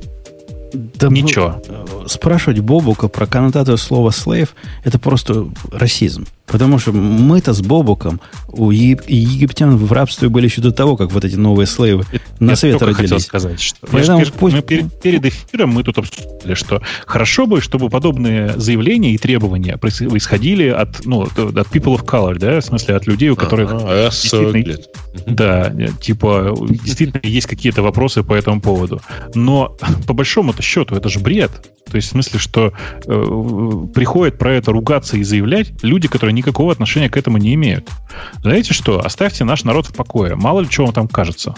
Да 0.73 1.09
Ничего. 1.09 1.61
Спрашивать 2.07 2.59
Бобука 2.59 3.07
про 3.09 3.25
коннотацию 3.25 3.77
слова 3.77 4.09
slave 4.09 4.49
это 4.85 4.99
просто 4.99 5.49
расизм. 5.71 6.25
Потому 6.51 6.79
что 6.79 6.91
мы-то 6.91 7.53
с 7.53 7.61
Бобуком 7.61 8.19
у 8.49 8.71
египтян 8.71 9.77
в 9.77 9.91
рабстве 9.93 10.27
были 10.27 10.45
еще 10.45 10.61
до 10.61 10.71
того, 10.71 10.97
как 10.97 11.11
вот 11.11 11.23
эти 11.23 11.35
новые 11.35 11.65
слейвы 11.65 12.03
на 12.39 12.57
свет 12.57 12.81
родились. 12.81 12.97
хотел 12.97 13.19
сказать, 13.19 13.61
что 13.61 13.87
Поэтому 13.89 14.19
мы, 14.19 14.25
пусть... 14.25 14.55
мы 14.57 14.61
перед, 14.61 15.01
перед 15.01 15.25
эфиром 15.25 15.69
мы 15.69 15.83
тут 15.83 15.99
обсуждали, 15.99 16.53
что 16.53 16.81
хорошо 17.05 17.47
бы, 17.47 17.61
чтобы 17.61 17.89
подобные 17.89 18.53
заявления 18.57 19.13
и 19.13 19.17
требования 19.17 19.77
происходили 19.77 20.67
от, 20.67 21.05
ну, 21.05 21.21
от 21.21 21.31
people 21.37 21.97
of 21.97 22.03
color, 22.03 22.37
да, 22.37 22.59
в 22.59 22.65
смысле 22.65 22.95
от 22.95 23.07
людей, 23.07 23.29
у 23.29 23.37
которых 23.37 23.71
а, 23.73 24.09
действительно, 24.09 24.77
да, 25.25 25.73
типа 26.01 26.53
действительно 26.69 27.21
есть 27.23 27.47
какие-то 27.47 27.81
вопросы 27.81 28.23
по 28.23 28.33
этому 28.33 28.59
поводу. 28.59 29.01
Но 29.35 29.77
по 30.07 30.13
большому-то 30.13 30.61
счету 30.61 30.95
это 30.95 31.07
же 31.07 31.19
бред. 31.19 31.51
То 31.89 31.97
есть 31.97 32.07
в 32.09 32.11
смысле, 32.11 32.39
что 32.39 32.73
э, 33.05 33.87
приходят 33.93 34.37
про 34.37 34.53
это 34.53 34.71
ругаться 34.71 35.17
и 35.17 35.23
заявлять 35.23 35.71
люди, 35.83 36.07
которые 36.07 36.33
никакого 36.41 36.71
отношения 36.71 37.09
к 37.09 37.17
этому 37.17 37.37
не 37.37 37.53
имеют. 37.53 37.89
Знаете 38.41 38.73
что? 38.73 38.99
Оставьте 38.99 39.43
наш 39.43 39.63
народ 39.63 39.87
в 39.87 39.93
покое. 39.93 40.35
Мало 40.35 40.61
ли 40.61 40.69
чего 40.69 40.87
вам 40.87 40.93
там 40.93 41.07
кажется. 41.07 41.55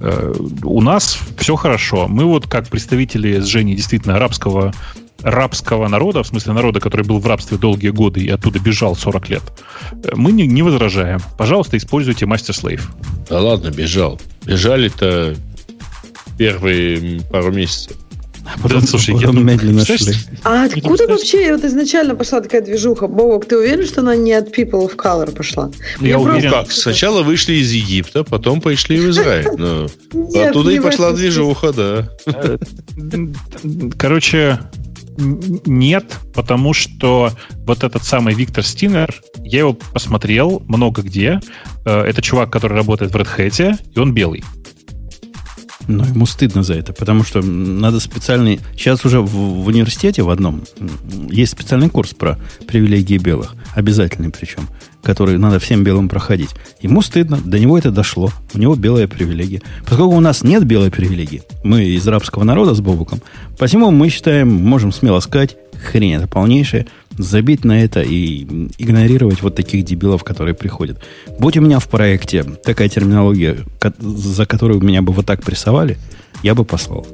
Э, 0.00 0.32
у 0.62 0.80
нас 0.80 1.18
все 1.38 1.56
хорошо. 1.56 2.06
Мы 2.08 2.24
вот 2.24 2.46
как 2.46 2.68
представители 2.68 3.40
с 3.40 3.46
Женей 3.46 3.76
действительно 3.76 4.16
арабского 4.16 4.72
рабского 5.22 5.88
народа, 5.88 6.22
в 6.22 6.26
смысле 6.26 6.52
народа, 6.52 6.80
который 6.80 7.06
был 7.06 7.18
в 7.18 7.26
рабстве 7.26 7.56
долгие 7.56 7.88
годы 7.88 8.20
и 8.20 8.28
оттуда 8.28 8.58
бежал 8.58 8.94
40 8.94 9.28
лет, 9.30 9.42
э, 9.92 10.10
мы 10.14 10.32
не, 10.32 10.46
не 10.46 10.62
возражаем. 10.62 11.20
Пожалуйста, 11.38 11.76
используйте 11.76 12.26
мастер-слейв. 12.26 12.90
Да 13.28 13.40
ладно, 13.40 13.70
бежал. 13.70 14.20
Бежали-то 14.44 15.34
первые 16.36 17.20
пару 17.30 17.52
месяцев. 17.52 17.96
А 18.44 18.58
потом, 18.62 18.80
Да, 18.80 18.86
слушай, 18.86 19.12
потом 19.14 19.20
я 19.20 19.26
думаю, 19.28 19.44
медленно 19.46 19.84
представляешь, 19.84 20.20
шли. 20.22 20.38
А 20.44 20.58
Ну, 20.58 20.64
откуда 20.66 21.06
вообще 21.08 21.52
вот 21.56 21.64
изначально 21.64 22.14
пошла 22.14 22.40
такая 22.40 22.60
движуха? 22.60 23.06
Бобок, 23.06 23.46
ты 23.46 23.56
уверен, 23.56 23.86
что 23.86 24.00
она 24.02 24.16
не 24.16 24.32
от 24.32 24.48
People 24.56 24.86
of 24.88 24.96
Color 24.96 25.32
пошла? 25.34 25.70
Я 26.00 26.18
Мне 26.18 26.18
уверен. 26.18 26.50
просто- 26.50 26.66
Как? 26.66 26.72
Сначала 26.72 27.22
вышли 27.22 27.54
из 27.54 27.72
Египта, 27.72 28.22
потом 28.24 28.60
пошли 28.60 28.98
в 28.98 29.08
Израиль. 29.10 29.48
Ну, 29.56 29.88
Нет, 30.12 30.50
оттуда 30.50 30.70
и 30.72 30.80
пошла 30.80 31.12
движуха, 31.12 31.72
да. 31.72 32.08
Э, 32.26 32.58
Короче, 33.98 34.60
нет, 35.16 36.04
потому 36.34 36.72
что 36.74 37.30
вот 37.66 37.84
этот 37.84 38.04
самый 38.04 38.34
Виктор 38.34 38.64
Стинер, 38.64 39.14
я 39.38 39.60
его 39.60 39.72
посмотрел 39.72 40.62
много 40.66 41.02
где. 41.02 41.40
Э, 41.86 42.00
Это 42.02 42.20
чувак, 42.22 42.50
который 42.50 42.74
работает 42.76 43.12
в 43.12 43.16
Red 43.16 43.28
Hat, 43.38 43.76
и 43.94 43.98
он 43.98 44.12
белый. 44.12 44.42
Но 45.86 46.04
ему 46.04 46.26
стыдно 46.26 46.62
за 46.62 46.74
это, 46.74 46.92
потому 46.92 47.24
что 47.24 47.42
надо 47.42 48.00
специальный... 48.00 48.60
Сейчас 48.74 49.04
уже 49.04 49.20
в, 49.20 49.28
в 49.28 49.66
университете 49.66 50.22
в 50.22 50.30
одном 50.30 50.62
есть 51.30 51.52
специальный 51.52 51.90
курс 51.90 52.14
про 52.14 52.38
привилегии 52.66 53.18
белых, 53.18 53.54
обязательный 53.74 54.30
причем, 54.30 54.68
который 55.02 55.38
надо 55.38 55.58
всем 55.58 55.84
белым 55.84 56.08
проходить. 56.08 56.50
Ему 56.80 57.02
стыдно, 57.02 57.38
до 57.44 57.58
него 57.58 57.76
это 57.76 57.90
дошло, 57.90 58.30
у 58.54 58.58
него 58.58 58.74
белая 58.76 59.08
привилегия. 59.08 59.60
Поскольку 59.86 60.14
у 60.14 60.20
нас 60.20 60.42
нет 60.42 60.64
белой 60.64 60.90
привилегии, 60.90 61.42
мы 61.62 61.84
из 61.84 62.06
рабского 62.06 62.44
народа 62.44 62.74
с 62.74 62.80
Бобуком, 62.80 63.20
посему 63.58 63.90
мы 63.90 64.08
считаем, 64.08 64.48
можем 64.52 64.92
смело 64.92 65.20
сказать, 65.20 65.56
хрень 65.84 66.14
это 66.14 66.26
полнейшая, 66.26 66.86
забить 67.18 67.64
на 67.64 67.82
это 67.82 68.02
и 68.02 68.42
игнорировать 68.78 69.42
вот 69.42 69.54
таких 69.54 69.84
дебилов, 69.84 70.24
которые 70.24 70.54
приходят. 70.54 71.00
Будь 71.38 71.56
у 71.56 71.60
меня 71.60 71.78
в 71.78 71.88
проекте 71.88 72.44
такая 72.44 72.88
терминология, 72.88 73.58
за 73.98 74.46
которую 74.46 74.80
меня 74.80 75.02
бы 75.02 75.12
вот 75.12 75.26
так 75.26 75.42
прессовали, 75.42 75.98
я 76.42 76.54
бы 76.54 76.64
послал. 76.64 77.06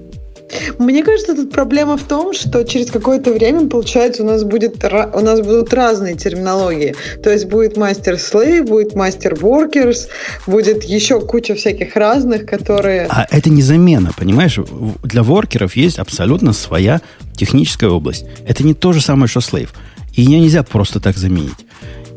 Мне 0.79 1.03
кажется, 1.03 1.35
тут 1.35 1.51
проблема 1.51 1.97
в 1.97 2.03
том, 2.03 2.33
что 2.33 2.65
через 2.65 2.91
какое-то 2.91 3.33
время, 3.33 3.69
получается, 3.69 4.23
у 4.23 4.27
нас, 4.27 4.45
будет, 4.45 4.85
у 4.85 5.21
нас 5.21 5.41
будут 5.41 5.73
разные 5.73 6.17
терминологии. 6.17 6.95
То 7.23 7.31
есть 7.31 7.47
будет 7.47 7.77
мастер-слейв, 7.77 8.67
будет 8.67 8.95
мастер-воркерс, 8.95 10.09
будет 10.47 10.85
еще 10.85 11.21
куча 11.21 11.55
всяких 11.55 11.97
разных, 11.97 12.47
которые... 12.47 13.07
А 13.09 13.27
это 13.31 13.51
не 13.51 13.63
замена, 13.63 14.13
понимаешь? 14.17 14.59
Для 15.03 15.23
воркеров 15.23 15.77
есть 15.77 15.99
абсолютно 15.99 16.53
своя 16.53 17.01
техническая 17.37 17.91
область. 17.91 18.25
Это 18.47 18.65
не 18.65 18.75
то 18.75 18.93
же 18.93 19.01
самое, 19.01 19.29
что 19.29 19.41
слейв. 19.41 19.73
И 20.15 20.23
ее 20.23 20.41
нельзя 20.41 20.63
просто 20.63 21.01
так 21.01 21.17
заменить. 21.17 21.67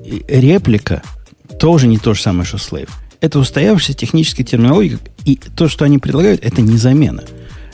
И 0.04 0.24
реплика 0.28 1.02
тоже 1.60 1.88
не 1.88 1.98
то 1.98 2.14
же 2.14 2.22
самое, 2.22 2.46
что 2.46 2.58
слейв. 2.58 2.90
Это 3.22 3.40
устоявшаяся 3.40 3.94
техническая 3.94 4.46
терминология, 4.46 5.00
и 5.24 5.38
то, 5.38 5.70
что 5.70 5.86
они 5.86 5.98
предлагают, 5.98 6.44
это 6.44 6.62
не 6.62 6.78
замена. 6.78 7.24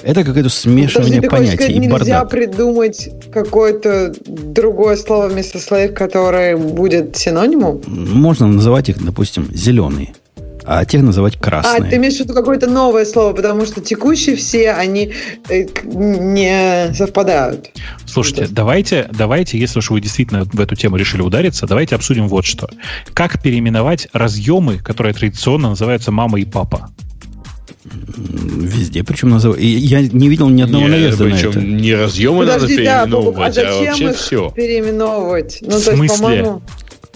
Это 0.03 0.23
какое-то 0.23 0.49
смешивание 0.49 1.21
Подожди, 1.21 1.27
понятий 1.29 1.55
сказать, 1.57 1.71
и 1.75 1.79
нельзя 1.79 1.91
бардак. 2.23 2.29
придумать 2.29 3.09
какое-то 3.33 4.13
другое 4.25 4.95
слово 4.95 5.27
вместо 5.27 5.59
слейв, 5.59 5.93
которое 5.93 6.55
будет 6.57 7.17
синонимом? 7.17 7.81
Можно 7.87 8.47
называть 8.47 8.89
их, 8.89 9.03
допустим, 9.03 9.49
зеленые, 9.53 10.13
а 10.65 10.85
тех 10.85 11.01
называть 11.01 11.35
А, 11.35 11.39
красные. 11.43 11.89
ты 11.89 11.97
имеешь 11.97 12.15
в 12.17 12.19
виду 12.21 12.33
какое-то 12.33 12.67
новое 12.67 13.03
слово, 13.05 13.33
потому 13.33 13.65
что 13.65 13.81
текущие 13.81 14.35
все, 14.35 14.71
они 14.71 15.11
э, 15.49 15.65
не 15.83 16.93
совпадают. 16.93 17.71
Слушайте, 18.05 18.43
Да. 18.43 18.47
давайте, 18.51 19.09
давайте, 19.11 19.57
если 19.57 19.79
уж 19.79 19.89
вы 19.89 19.99
действительно 20.01 20.43
в 20.45 20.59
эту 20.61 20.75
тему 20.75 20.95
решили 20.95 21.21
удариться, 21.21 21.67
давайте 21.67 21.95
обсудим 21.95 22.27
вот 22.27 22.45
что. 22.45 22.69
Как 23.13 23.41
переименовать 23.41 24.07
разъемы, 24.13 24.77
которые 24.77 25.13
традиционно 25.13 25.69
называются 25.69 26.11
мама 26.11 26.39
и 26.39 26.45
папа? 26.45 26.89
Везде, 28.17 29.03
причем 29.03 29.29
называют. 29.29 29.61
И 29.61 29.67
я 29.67 30.01
не 30.01 30.29
видел 30.29 30.49
ни 30.49 30.61
одного 30.61 30.85
Не, 30.85 30.91
наезда 30.91 31.25
на 31.25 31.31
Причем 31.35 31.49
это. 31.51 31.59
не 31.61 31.95
разъемы 31.95 32.45
надо 32.45 32.61
Подожди, 32.61 32.83
да, 32.85 33.01
а 33.01 33.05
переименовывать, 33.05 33.47
а 33.47 33.51
зачем 33.51 33.85
вообще 33.87 34.03
их 34.09 34.15
все. 34.17 34.49
переименовывать? 34.55 35.57
Ну, 35.61 35.67
В 35.67 35.71
то 35.71 35.75
есть, 35.77 35.95
смысле? 35.95 36.17
по-моему... 36.17 36.61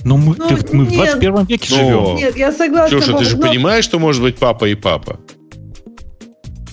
Ну, 0.05 0.17
мы, 0.17 0.35
Ну, 0.37 0.47
ты- 0.49 0.75
мы 0.75 0.85
в 0.85 0.89
нет. 0.89 0.97
21 0.97 1.45
веке 1.45 1.67
Ну, 1.71 1.75
живем. 1.77 2.15
Нет, 2.17 2.37
я 2.37 2.51
согласна. 2.51 2.99
Ксюша, 2.99 3.17
ты 3.17 3.23
же 3.25 3.37
но- 3.37 3.47
понимаешь, 3.47 3.85
что 3.85 3.99
может 3.99 4.21
быть 4.21 4.35
папа 4.37 4.65
и 4.65 4.75
папа? 4.75 5.19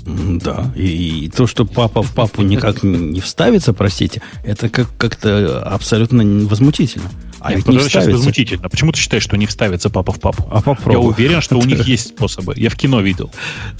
Да, 0.06 0.72
и, 0.76 1.24
и 1.24 1.28
то, 1.28 1.46
что 1.46 1.64
папа 1.64 2.02
в 2.02 2.12
папу 2.14 2.42
никак 2.42 2.82
не 2.82 3.20
вставится, 3.20 3.72
простите, 3.72 4.22
это 4.44 4.68
как- 4.68 4.96
как-то 4.96 5.62
абсолютно 5.62 6.24
возмутительно. 6.46 7.10
А 7.42 7.50
Нет, 7.50 7.58
ведь 7.58 7.66
не 7.68 7.72
подожди, 7.78 7.90
сейчас 7.90 8.06
возмутительно. 8.06 8.68
Почему 8.68 8.92
ты 8.92 8.98
считаешь, 9.00 9.22
что 9.22 9.36
не 9.36 9.46
вставится 9.46 9.88
папа 9.88 10.12
в 10.12 10.20
папу? 10.20 10.46
А 10.50 10.56
Я 10.56 10.60
попробуй. 10.62 11.10
уверен, 11.12 11.40
что 11.40 11.56
у 11.58 11.62
них 11.64 11.86
есть 11.88 12.08
способы. 12.08 12.52
Я 12.56 12.68
в 12.70 12.76
кино 12.76 13.00
видел. 13.00 13.30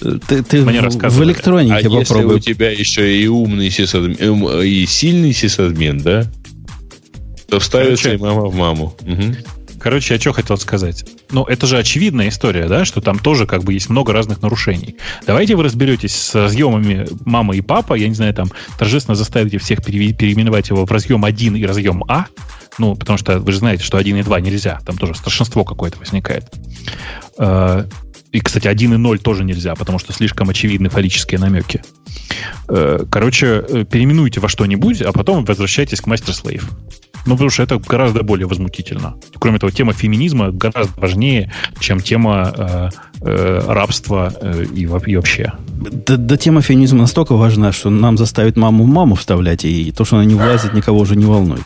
Ты, 0.01 0.43
ты 0.43 0.63
Мне 0.65 0.81
в, 0.81 1.23
электронике 1.23 1.75
А 1.75 1.81
если 1.81 2.15
попробуй. 2.15 2.37
у 2.37 2.39
тебя 2.39 2.71
еще 2.71 3.15
и 3.21 3.27
умный 3.27 3.71
сисадмин, 3.71 4.17
эм, 4.19 4.63
и 4.63 4.87
сильный 4.87 5.33
сисадмин, 5.35 5.99
да? 6.01 6.31
То 7.49 7.59
вставится 7.61 8.05
Короче. 8.05 8.19
и 8.19 8.23
мама 8.23 8.47
в 8.47 8.55
маму. 8.55 8.97
Мгм. 9.03 9.37
Короче, 9.81 10.15
я 10.15 10.21
что 10.21 10.33
хотел 10.33 10.59
сказать. 10.59 11.05
Ну, 11.31 11.45
это 11.45 11.67
же 11.67 11.79
очевидная 11.79 12.29
история, 12.29 12.69
да, 12.69 12.85
что 12.85 13.01
там 13.01 13.19
тоже 13.19 13.47
как 13.47 13.65
бы 13.65 13.73
есть 13.73 13.89
много 13.89 14.13
разных 14.13 14.43
нарушений. 14.43 14.97
Давайте 15.27 15.57
вы 15.57 15.63
разберетесь 15.63 16.15
с 16.15 16.35
разъемами 16.35 17.07
мама 17.25 17.57
и 17.57 17.63
папа, 17.63 17.95
я 17.95 18.09
не 18.09 18.15
знаю, 18.15 18.35
там 18.35 18.51
торжественно 18.79 19.15
заставите 19.15 19.59
всех 19.59 19.83
переименовать 19.83 20.69
его 20.69 20.85
в 20.85 20.93
разъем 20.93 21.25
1 21.25 21.57
и 21.57 21.65
разъем 21.65 22.05
А, 22.09 22.27
ну, 22.79 22.95
потому 22.95 23.17
что 23.19 23.41
вы 23.41 23.53
же 23.53 23.59
знаете, 23.59 23.83
что 23.83 23.97
1 23.97 24.17
и 24.19 24.23
2 24.23 24.41
нельзя, 24.41 24.81
там 24.85 24.99
тоже 24.99 25.15
старшинство 25.15 25.65
какое-то 25.65 25.99
возникает. 25.99 26.45
Э, 27.39 27.85
И, 28.33 28.41
кстати, 28.41 28.69
1 28.69 28.95
и 28.95 28.97
0 28.97 29.19
тоже 29.19 29.45
нельзя, 29.45 29.75
потому 29.75 29.99
что 29.99 30.13
слишком 30.13 30.51
очевидны 30.51 30.89
фаллические 30.89 31.41
намеки. 31.41 31.83
Э, 32.69 33.01
Короче, 33.11 33.65
э, 33.67 33.85
переименуйте 33.85 34.41
во 34.41 34.49
что-нибудь, 34.49 35.03
а 35.03 35.13
потом 35.13 35.45
возвращайтесь 35.45 36.01
к 36.01 36.07
мастер-слейв. 36.07 36.71
Ну, 37.31 37.37
потому 37.37 37.51
что 37.51 37.63
это 37.63 37.79
гораздо 37.79 38.25
более 38.25 38.47
возмутительно. 38.49 39.15
Кроме 39.39 39.59
того, 39.61 39.71
тема 39.71 39.93
феминизма 39.93 40.51
гораздо 40.51 41.01
важнее, 41.01 41.53
чем 41.79 42.01
тема 42.01 42.53
э, 42.57 42.89
э, 43.21 43.63
рабства 43.69 44.33
э, 44.43 44.65
и, 44.75 44.87
во- 44.87 44.99
и 44.99 45.15
вообще. 45.15 45.53
Да, 46.07 46.17
да 46.17 46.37
тема 46.37 46.61
феминизма 46.61 46.99
настолько 46.99 47.37
важна, 47.37 47.71
что 47.71 47.89
нам 47.91 48.19
заставит 48.19 48.57
маму 48.57 48.85
маму 48.85 49.15
вставлять, 49.15 49.65
и 49.65 49.93
то, 49.93 50.05
что 50.05 50.17
она 50.17 50.25
не 50.25 50.35
влазит, 50.35 50.75
никого 50.75 50.99
уже 50.99 51.15
не 51.15 51.25
волнует. 51.25 51.63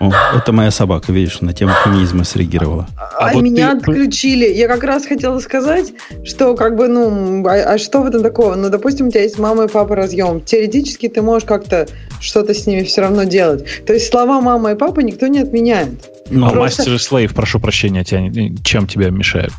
О, 0.00 0.10
это 0.36 0.52
моя 0.52 0.70
собака, 0.70 1.12
видишь, 1.12 1.40
на 1.40 1.52
тему 1.52 1.72
феминизма 1.84 2.24
среагировала. 2.24 2.88
А, 2.96 3.30
А 3.30 3.32
вот 3.32 3.42
меня 3.42 3.72
ты- 3.72 3.78
отключили. 3.78 4.46
Я 4.52 4.66
как 4.66 4.82
раз 4.82 5.06
хотела 5.06 5.38
сказать, 5.38 5.92
что 6.24 6.54
как 6.56 6.76
бы, 6.76 6.88
ну, 6.88 7.46
а, 7.46 7.74
а 7.74 7.78
что 7.78 8.02
в 8.02 8.06
этом 8.06 8.22
такого? 8.22 8.54
Ну, 8.56 8.70
допустим, 8.70 9.08
у 9.08 9.10
тебя 9.10 9.22
есть 9.22 9.38
мама 9.38 9.64
и 9.64 9.68
папа 9.68 9.94
разъем. 9.94 10.40
Теоретически 10.40 11.08
ты 11.08 11.22
можешь 11.22 11.46
как-то 11.46 11.86
что-то 12.20 12.54
с 12.54 12.66
ними 12.66 12.82
все 12.82 13.02
равно 13.02 13.24
делать. 13.24 13.64
То 13.86 13.92
есть 13.92 14.08
слова 14.08 14.40
мама 14.40 14.72
и 14.72 14.74
папа 14.74 15.00
никто 15.00 15.26
не 15.28 15.40
отменяет. 15.40 16.10
Но 16.30 16.48
а 16.48 16.50
просто- 16.50 16.80
мастер 16.82 16.94
и 16.94 16.98
слейв, 16.98 17.34
прошу 17.34 17.60
прощения, 17.60 18.02
тебя, 18.02 18.20
чем 18.64 18.86
тебя 18.86 19.10
мешают? 19.10 19.52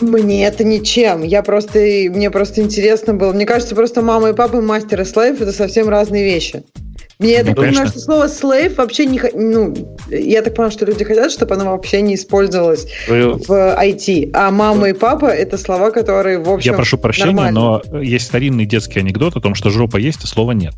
Мне 0.00 0.46
это 0.46 0.62
ничем. 0.62 1.22
Я 1.22 1.42
просто, 1.42 1.78
мне 1.78 2.30
просто 2.30 2.60
интересно 2.60 3.14
было. 3.14 3.32
Мне 3.32 3.46
кажется, 3.46 3.74
просто 3.74 4.02
мама 4.02 4.30
и 4.30 4.34
папа, 4.34 4.60
мастер 4.60 5.00
и 5.00 5.04
слейв 5.04 5.40
это 5.40 5.52
совсем 5.52 5.88
разные 5.88 6.24
вещи. 6.24 6.62
Мне, 7.18 7.32
я 7.32 7.38
Ну, 7.40 7.46
так 7.46 7.56
понимаю, 7.56 7.74
конечно. 7.76 7.90
что 7.92 8.00
слово 8.00 8.28
слейв 8.28 8.76
вообще 8.76 9.06
не... 9.06 9.20
Ну, 9.34 9.74
я 10.10 10.42
так 10.42 10.54
понимаю, 10.54 10.70
что 10.70 10.84
люди 10.84 11.02
хотят, 11.02 11.32
чтобы 11.32 11.54
оно 11.54 11.70
вообще 11.70 12.02
не 12.02 12.14
использовалось 12.14 12.86
в 13.08 13.50
IT. 13.50 14.30
А 14.34 14.50
мама 14.50 14.90
и 14.90 14.92
папа 14.92 15.26
это 15.26 15.56
слова, 15.56 15.90
которые, 15.90 16.38
в 16.38 16.50
общем, 16.50 16.72
Я 16.72 16.76
прошу 16.76 16.98
прощения, 16.98 17.32
нормально. 17.32 17.82
но 17.90 18.00
есть 18.00 18.26
старинный 18.26 18.66
детский 18.66 19.00
анекдот 19.00 19.34
о 19.36 19.40
том, 19.40 19.54
что 19.54 19.70
жопа 19.70 19.96
есть, 19.96 20.24
а 20.24 20.26
слова 20.26 20.52
нет. 20.52 20.74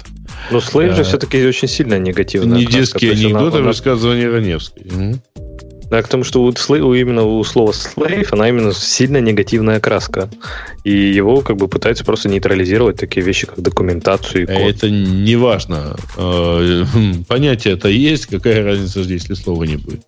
Ну, 0.53 0.61
слейв 0.61 0.93
Э, 0.93 0.97
же 0.97 1.03
все-таки 1.05 1.45
очень 1.45 1.67
сильно 1.67 1.99
негативно. 1.99 2.55
Не 2.55 2.67
детские 2.67 3.13
анекдоты, 3.13 3.57
а 3.57 3.61
она, 3.61 3.67
рассказывания 3.69 4.31
Раневской. 4.31 4.87
Да, 5.91 6.03
к 6.03 6.09
тому, 6.09 6.25
что 6.25 6.43
у, 6.43 6.49
у 6.49 6.95
именно 6.95 7.25
у 7.25 7.43
слова 7.45 7.73
слейв, 7.73 8.33
она 8.33 8.49
именно 8.49 8.73
сильно 8.73 9.19
негативная 9.19 9.81
краска. 9.81 10.29
И 10.85 10.91
его 10.91 11.41
как 11.41 11.57
бы 11.57 11.69
пытаются 11.69 12.05
просто 12.05 12.29
нейтрализировать 12.29 12.97
такие 12.97 13.25
вещи, 13.25 13.47
как 13.47 13.61
документацию 13.61 14.43
и 14.43 14.51
А 14.51 14.55
код. 14.55 14.75
Это 14.75 14.91
не 14.91 15.37
важно. 15.37 15.97
Э, 16.17 16.85
хм, 16.93 17.25
Понятие-то 17.29 17.89
есть, 17.89 18.27
какая 18.27 18.63
разница, 18.65 19.01
если 19.01 19.35
слова 19.35 19.65
не 19.65 19.77
будет. 19.77 20.03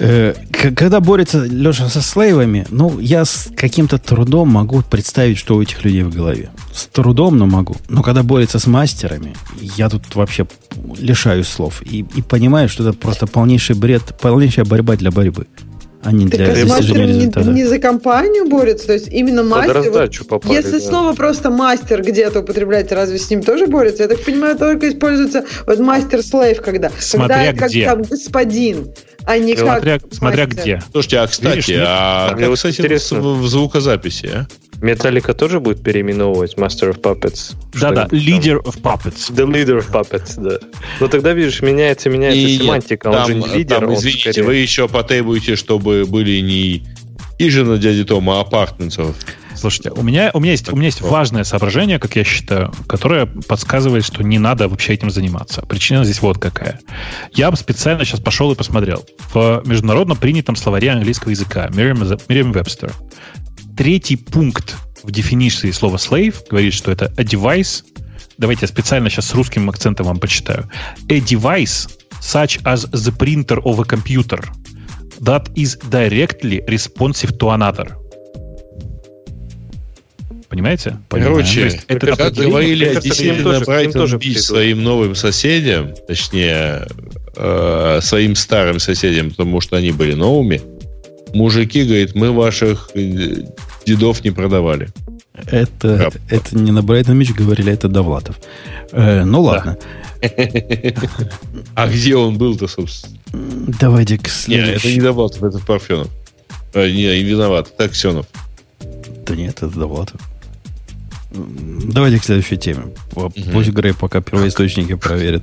Э, 0.00 0.34
когда 0.52 1.00
борется 1.00 1.44
Леша 1.44 1.88
со 1.88 2.00
слейвами, 2.00 2.66
ну, 2.70 2.98
я 3.00 3.24
с 3.24 3.48
каким-то 3.56 3.98
трудом 3.98 4.48
могу 4.48 4.82
представить, 4.82 5.38
что 5.38 5.56
у 5.56 5.62
этих 5.62 5.84
людей 5.84 6.02
в 6.02 6.14
голове. 6.14 6.50
С 6.72 6.86
трудом, 6.86 7.36
но 7.36 7.46
могу. 7.46 7.76
Но 7.88 8.02
когда 8.02 8.22
борется 8.22 8.58
с 8.60 8.66
мастерами, 8.66 9.34
я 9.60 9.88
тут 9.88 10.14
вообще 10.14 10.46
лишаюсь 10.98 11.48
слов. 11.48 11.82
И, 11.82 12.06
и 12.14 12.22
понимаю, 12.22 12.68
что 12.68 12.88
это 12.88 12.96
просто 12.96 13.26
полнейший 13.26 13.74
бред, 13.74 14.02
полнейшая 14.20 14.64
борьба 14.64 14.94
для 14.94 15.10
борьбы. 15.10 15.48
а 16.04 16.12
не 16.12 16.28
Так 16.28 16.38
для 16.38 16.54
с 16.54 16.68
достижения 16.68 16.76
мастером 16.78 17.06
не, 17.06 17.12
результата. 17.18 17.50
не 17.50 17.64
за 17.66 17.78
компанию 17.80 18.48
борется, 18.48 18.86
то 18.86 18.92
есть 18.92 19.08
именно 19.08 19.42
мастер. 19.42 19.90
вот 19.90 20.28
попали. 20.28 20.54
если 20.54 20.78
да. 20.78 20.80
снова 20.80 21.12
просто 21.14 21.50
мастер 21.50 22.02
где-то 22.04 22.40
употребляете, 22.40 22.94
разве 22.94 23.18
с 23.18 23.28
ним 23.30 23.42
тоже 23.42 23.66
борется? 23.66 24.04
Я 24.04 24.08
так 24.08 24.24
понимаю, 24.24 24.56
только 24.56 24.88
используется 24.88 25.44
вот 25.66 25.80
мастер-слейв, 25.80 26.62
когда. 26.62 26.92
Смотря 27.00 27.52
когда 27.52 27.66
где. 27.66 27.84
как 27.84 27.94
там 27.94 28.02
господин, 28.02 28.94
а 29.28 29.38
не 29.38 29.54
Смотря, 29.56 29.98
как 29.98 30.14
смотря 30.14 30.46
где. 30.46 30.82
Слушайте, 30.90 31.18
а 31.18 31.26
кстати, 31.26 31.56
Видишь, 31.56 31.68
нет? 31.68 31.84
а 31.86 32.34
Мне 32.34 32.48
вот 32.48 32.56
кстати, 32.56 32.80
интересно. 32.80 33.20
в, 33.20 33.40
в 33.42 33.46
звукозаписи, 33.46 34.26
а? 34.26 34.46
Металлика 34.80 35.34
тоже 35.34 35.60
будет 35.60 35.82
переименовывать 35.82 36.54
Master 36.54 36.94
of 36.94 37.00
Puppets? 37.00 37.54
Да-да, 37.78 38.06
leader 38.06 38.62
of 38.62 38.80
puppets. 38.80 39.30
The 39.30 39.44
Leader 39.44 39.84
of 39.84 39.90
Puppets, 39.90 40.34
да. 40.40 40.58
Но 41.00 41.08
тогда, 41.08 41.32
видишь, 41.34 41.60
меняется, 41.60 42.08
меняется 42.08 42.38
И 42.40 42.52
нет, 42.52 42.62
семантика. 42.62 43.08
Он 43.08 43.12
там, 43.12 43.26
же 43.26 43.34
не 43.34 43.48
лидер, 43.48 43.80
там, 43.80 43.88
он 43.88 43.94
извините, 43.96 44.32
скорее- 44.32 44.46
вы 44.46 44.54
еще 44.56 44.88
потребуете, 44.88 45.56
чтобы 45.56 46.04
были 46.06 46.40
не 46.40 46.86
хижина 47.38 47.76
дяди 47.76 48.04
Тома, 48.04 48.38
а 48.38 48.40
апартментсов. 48.42 49.14
Слушайте, 49.58 49.90
у 49.90 50.02
меня, 50.02 50.30
у 50.34 50.40
меня 50.40 50.52
есть, 50.52 50.72
у 50.72 50.76
меня 50.76 50.86
есть 50.86 51.00
важное 51.00 51.42
соображение, 51.42 51.98
как 51.98 52.14
я 52.14 52.22
считаю, 52.22 52.72
которое 52.86 53.26
подсказывает, 53.26 54.04
что 54.04 54.22
не 54.22 54.38
надо 54.38 54.68
вообще 54.68 54.94
этим 54.94 55.10
заниматься. 55.10 55.62
Причина 55.62 56.04
здесь 56.04 56.22
вот 56.22 56.38
какая. 56.38 56.80
Я 57.32 57.54
специально 57.56 58.04
сейчас 58.04 58.20
пошел 58.20 58.52
и 58.52 58.54
посмотрел. 58.54 59.04
В 59.34 59.62
международно 59.66 60.14
принятом 60.14 60.54
словаре 60.54 60.90
английского 60.92 61.30
языка 61.30 61.66
Merriam-Webster 61.68 62.92
третий 63.76 64.16
пункт 64.16 64.76
в 65.02 65.10
дефиниции 65.10 65.72
слова 65.72 65.96
slave 65.96 66.36
говорит, 66.48 66.72
что 66.72 66.92
это 66.92 67.12
a 67.16 67.24
device. 67.24 67.84
Давайте 68.38 68.62
я 68.62 68.68
специально 68.68 69.10
сейчас 69.10 69.26
с 69.26 69.34
русским 69.34 69.68
акцентом 69.68 70.06
вам 70.06 70.20
почитаю. 70.20 70.70
A 71.08 71.18
device 71.18 71.90
such 72.20 72.62
as 72.62 72.88
the 72.92 73.16
printer 73.16 73.60
of 73.64 73.80
a 73.80 73.84
computer 73.84 74.40
that 75.20 75.50
is 75.56 75.76
directly 75.90 76.64
responsive 76.68 77.36
to 77.38 77.50
another. 77.50 77.96
Понимаете? 80.48 80.96
Короче, 81.10 81.64
есть 81.64 81.80
это 81.88 82.06
как 82.06 82.20
определение, 82.20 82.50
говорили 82.50 82.94
к 83.10 83.20
ним 83.20 83.64
Брайтон 83.64 84.18
Бич 84.18 84.38
своим 84.38 84.82
новым 84.82 85.14
соседям, 85.14 85.92
точнее, 86.06 86.86
э, 87.36 87.98
своим 88.02 88.34
старым 88.34 88.78
соседям, 88.78 89.30
потому 89.30 89.60
что 89.60 89.76
они 89.76 89.90
были 89.92 90.14
новыми, 90.14 90.62
мужики, 91.34 91.84
говорит, 91.84 92.14
мы 92.14 92.32
ваших 92.32 92.90
э, 92.94 93.42
дедов 93.84 94.24
не 94.24 94.30
продавали. 94.30 94.88
Это, 95.34 95.96
Да. 95.96 96.08
это 96.30 96.56
не 96.56 96.72
на 96.72 96.82
Брайтон 96.82 97.18
Мич 97.18 97.32
говорили, 97.32 97.70
это 97.72 97.88
Довлатов. 97.88 98.36
Э, 98.92 99.24
ну 99.24 99.42
ладно. 99.42 99.76
А 101.74 101.86
где 101.88 102.16
он 102.16 102.38
был-то, 102.38 102.66
собственно? 102.68 103.16
Давайте 103.80 104.16
к 104.18 104.24
Не, 104.24 104.30
следующему. 104.30 104.76
это 104.78 104.92
не 104.92 105.00
Довлатов, 105.00 105.42
это 105.44 105.58
Парфенов. 105.58 106.08
Э, 106.72 106.90
не, 106.90 107.22
виноват, 107.22 107.70
это 107.72 107.84
Аксенов. 107.84 108.26
Да 109.26 109.36
нет, 109.36 109.58
это 109.58 109.68
Довлатов. 109.68 110.20
Давайте 111.30 112.18
к 112.18 112.24
следующей 112.24 112.56
теме. 112.56 112.84
Пусть 113.52 113.70
Грей 113.70 113.92
пока 113.92 114.20
первоисточники 114.20 114.94
проверит. 114.94 115.42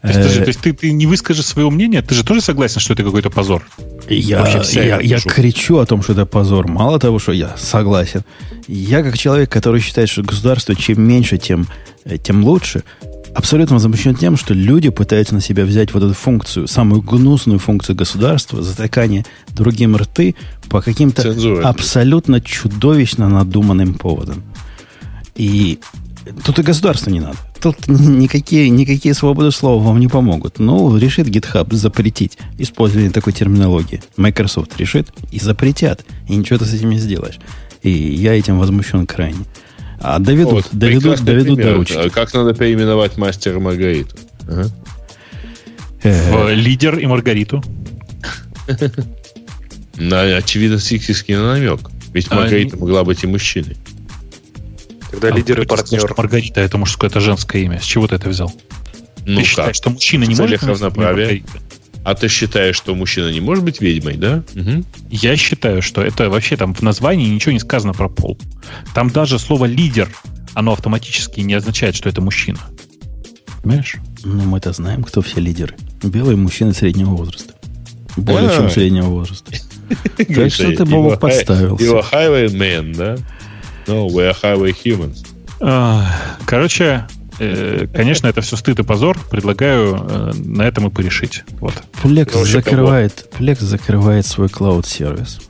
То 0.00 0.08
есть, 0.08 0.38
Э, 0.38 0.52
ты, 0.62 0.72
ты 0.72 0.92
не 0.92 1.06
выскажешь 1.06 1.44
свое 1.44 1.68
мнение? 1.70 2.02
Ты 2.02 2.14
же 2.14 2.24
тоже 2.24 2.40
согласен, 2.40 2.80
что 2.80 2.92
это 2.92 3.02
какой-то 3.02 3.30
позор? 3.30 3.66
Я, 4.08 5.18
кричу 5.18 5.78
о 5.78 5.86
том, 5.86 6.02
что 6.02 6.12
это 6.12 6.24
позор. 6.24 6.68
Мало 6.68 7.00
того, 7.00 7.18
что 7.18 7.32
я 7.32 7.56
согласен. 7.56 8.22
Я 8.68 9.02
как 9.02 9.18
человек, 9.18 9.50
который 9.50 9.80
считает, 9.80 10.08
что 10.08 10.22
государство 10.22 10.74
чем 10.74 11.02
меньше, 11.02 11.36
тем, 11.38 11.66
э, 12.04 12.16
тем 12.18 12.44
лучше, 12.44 12.84
абсолютно 13.34 13.76
возмущен 13.76 14.14
тем, 14.14 14.36
что 14.36 14.54
люди 14.54 14.88
пытаются 14.90 15.34
на 15.34 15.40
себя 15.40 15.64
взять 15.64 15.92
вот 15.94 16.02
эту 16.02 16.14
функцию, 16.14 16.66
самую 16.68 17.02
гнусную 17.02 17.58
функцию 17.58 17.96
государства, 17.96 18.62
затыкание 18.62 19.24
другим 19.50 19.96
рты 19.96 20.34
по 20.68 20.80
каким-то 20.80 21.34
абсолютно 21.64 22.40
чудовищно 22.40 23.28
надуманным 23.28 23.94
поводам. 23.94 24.42
И 25.38 25.78
тут 26.44 26.58
и 26.58 26.62
государство 26.62 27.10
не 27.10 27.20
надо. 27.20 27.38
Тут 27.60 27.88
никакие, 27.88 28.68
никакие 28.68 29.14
свободы 29.14 29.50
слова 29.50 29.82
вам 29.82 29.98
не 29.98 30.08
помогут. 30.08 30.58
Ну, 30.58 30.96
решит 30.98 31.26
GitHub 31.28 31.74
запретить 31.74 32.36
использование 32.58 33.10
такой 33.10 33.32
терминологии. 33.32 34.02
Microsoft 34.16 34.76
решит 34.78 35.08
и 35.32 35.38
запретят. 35.38 36.04
И 36.28 36.36
ничего 36.36 36.58
ты 36.58 36.66
с 36.66 36.74
этим 36.74 36.90
не 36.90 36.98
сделаешь. 36.98 37.38
И 37.82 37.90
я 37.90 38.34
этим 38.38 38.58
возмущен 38.58 39.06
крайне. 39.06 39.44
А 40.00 40.18
доведут, 40.18 40.52
Вот, 40.52 40.68
доведут, 40.72 41.22
доведут 41.24 41.56
до 41.56 41.62
пример. 41.62 41.76
ручки. 41.76 42.08
Как 42.10 42.34
надо 42.34 42.52
переименовать 42.54 43.16
мастера 43.16 43.58
Маргариту? 43.58 44.16
Ага. 44.46 44.70
Э, 46.02 46.32
В 46.32 46.52
лидер 46.54 46.98
и 46.98 47.06
Маргариту. 47.06 47.62
На, 49.96 50.20
очевидно, 50.36 50.78
сексистский 50.78 51.36
намек. 51.36 51.80
Ведь 52.12 52.26
А, 52.30 52.36
Маргарита 52.36 52.76
могла 52.76 53.02
быть 53.04 53.24
и 53.24 53.26
мужчиной. 53.26 53.76
Тогда 55.10 55.28
А 55.28 55.30
лидер 55.30 55.60
и 55.60 55.64
сказал, 55.64 55.76
партнер. 55.84 56.00
что 56.00 56.14
Маргарита 56.16 56.60
это 56.60 56.78
мужское, 56.78 57.10
это 57.10 57.20
женское 57.20 57.62
имя. 57.62 57.80
С 57.80 57.84
чего 57.84 58.06
ты 58.06 58.16
это 58.16 58.28
взял? 58.28 58.52
Ну 59.26 59.40
ты 59.40 59.46
считаешь, 59.46 59.68
как? 59.68 59.74
что 59.76 59.90
мужчина 59.90 60.24
не 60.24 60.34
может 60.34 60.62
имя 60.62 60.72
равноправия. 60.72 61.42
А 62.04 62.14
ты 62.14 62.28
считаешь, 62.28 62.76
что 62.76 62.94
мужчина 62.94 63.28
не 63.30 63.40
может 63.40 63.64
быть 63.64 63.80
ведьмой, 63.80 64.16
да? 64.16 64.42
Мгм. 64.54 64.86
Я 65.10 65.36
считаю, 65.36 65.82
что 65.82 66.02
это 66.02 66.30
вообще 66.30 66.56
там 66.56 66.74
в 66.74 66.80
названии 66.80 67.28
ничего 67.28 67.52
не 67.52 67.60
сказано 67.60 67.92
про 67.92 68.08
пол. 68.08 68.38
Там 68.94 69.10
даже 69.10 69.38
слово 69.38 69.66
лидер, 69.66 70.08
оно 70.54 70.72
автоматически 70.72 71.40
не 71.40 71.54
означает, 71.54 71.96
что 71.96 72.08
это 72.08 72.20
мужчина. 72.22 72.58
Понимаешь? 73.62 73.96
ну, 74.24 74.44
мы-то 74.44 74.72
знаем, 74.72 75.04
кто 75.04 75.20
все 75.20 75.40
лидеры. 75.40 75.74
Белые 76.02 76.36
мужчины 76.36 76.72
среднего 76.72 77.10
возраста. 77.10 77.54
Более 78.16 78.50
чем 78.50 78.70
среднего 78.70 79.06
возраста. 79.06 79.52
Так 80.16 80.52
что 80.52 80.70
ты, 80.70 80.84
Бобок, 80.84 81.18
подставился. 81.18 81.82
You 81.82 81.98
are 81.98 82.04
highway 82.12 82.46
man, 82.48 82.94
да? 82.94 83.16
No, 83.88 84.06
we 84.06 84.30
are 84.30 84.36
highway 84.42 84.72
humans. 84.84 85.24
А, 85.60 86.06
Короче, 86.46 87.06
э, 87.38 87.86
конечно, 87.92 88.26
это 88.26 88.42
все 88.42 88.56
стыд 88.56 88.78
и 88.78 88.82
позор. 88.82 89.18
Предлагаю 89.30 89.96
э, 89.96 90.32
на 90.34 90.62
этом 90.62 90.86
и 90.88 90.90
порешить. 90.90 91.44
Вот. 91.60 91.74
Plex 92.02 92.26
Короче, 92.32 92.52
закрывает, 92.52 93.34
Plex 93.38 93.60
закрывает 93.60 94.26
свой 94.26 94.48
клауд-сервис, 94.48 95.40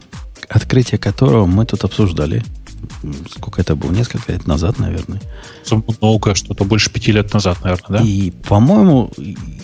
открытие 0.49 0.99
которого 0.99 1.47
мы 1.47 1.67
тут 1.67 1.85
обсуждали. 1.85 2.45
Сколько 3.31 3.61
это 3.61 3.75
было? 3.75 3.91
Несколько 3.91 4.33
лет 4.33 4.47
назад, 4.47 4.79
наверное. 4.79 5.21
Много, 6.01 6.35
что-то 6.35 6.65
больше 6.65 6.91
пяти 6.91 7.13
лет 7.13 7.33
назад, 7.35 7.59
наверное, 7.63 7.99
да? 7.99 8.05
И, 8.05 8.31
по-моему, 8.31 9.11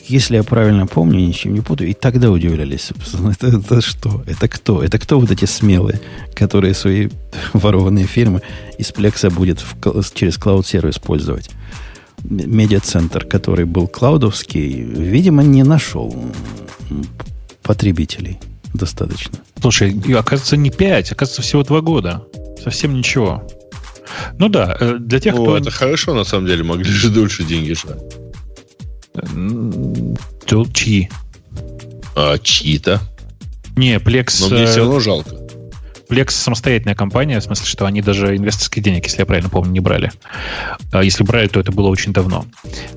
если 0.07 0.37
я 0.37 0.43
правильно 0.43 0.87
помню, 0.87 1.19
ничем 1.21 1.55
не 1.55 1.61
путаю, 1.61 1.91
и 1.91 1.95
тогда 1.95 2.31
удивлялись. 2.31 2.83
собственно, 2.89 3.31
Это, 3.31 3.47
это 3.59 3.81
что? 3.81 4.23
Это 4.27 4.49
кто? 4.49 4.83
Это 4.83 4.99
кто 4.99 5.19
вот 5.21 5.31
эти 5.31 5.45
смелые, 5.47 6.01
которые 6.35 6.75
свои 6.75 7.09
ворованные 7.53 8.07
фирмы 8.07 8.43
из 8.79 8.91
Plex 8.91 9.31
будет 9.31 9.61
в 9.61 10.15
через 10.15 10.37
клауд-сервис 10.39 10.95
использовать? 10.97 11.51
М- 12.25 12.57
Медиацентр, 12.57 13.25
который 13.25 13.65
был 13.65 13.87
клаудовский, 13.89 14.83
видимо, 14.83 15.43
не 15.43 15.63
нашел 15.63 16.15
потребителей 17.63 18.39
достаточно. 18.73 19.39
Слушай, 19.61 19.91
оказывается, 20.15 20.57
не 20.57 20.71
пять, 20.71 21.13
оказывается, 21.13 21.43
всего 21.43 21.63
два 21.63 21.81
года. 21.81 22.25
Совсем 22.63 22.95
ничего. 22.95 23.47
Ну 24.39 24.49
да, 24.49 24.77
э, 24.79 24.97
для 24.99 25.19
тех, 25.21 25.35
Ну, 25.35 25.43
кто... 25.45 25.57
это 25.59 25.71
хорошо, 25.71 26.15
на 26.15 26.25
самом 26.25 26.47
деле, 26.47 26.63
могли 26.63 26.85
же 26.91 27.09
дольше 27.11 27.45
деньги 27.45 27.73
ждать. 27.73 28.03
То 30.47 30.67
чьи? 30.73 31.09
А 32.17 32.39
чьи-то. 32.39 33.01
Не, 33.77 33.97
Plex, 33.97 34.37
Но 34.41 34.49
мне 34.49 34.65
э, 34.65 34.67
все 34.67 34.81
равно 34.81 35.01
жалко. 35.01 35.37
Plex 36.15 36.31
самостоятельная 36.31 36.95
компания, 36.95 37.41
в 37.41 37.43
смысле, 37.43 37.67
что 37.67 37.87
они 37.87 38.01
даже 38.01 38.37
инвесторских 38.37 38.83
денег, 38.83 39.05
если 39.05 39.19
я 39.19 39.27
правильно 39.27 39.51
помню, 39.51 39.73
не 39.73 39.81
брали. 39.81 40.13
А 40.93 41.03
если 41.03 41.25
брали, 41.25 41.49
то 41.49 41.59
это 41.59 41.73
было 41.73 41.89
очень 41.89 42.13
давно. 42.13 42.45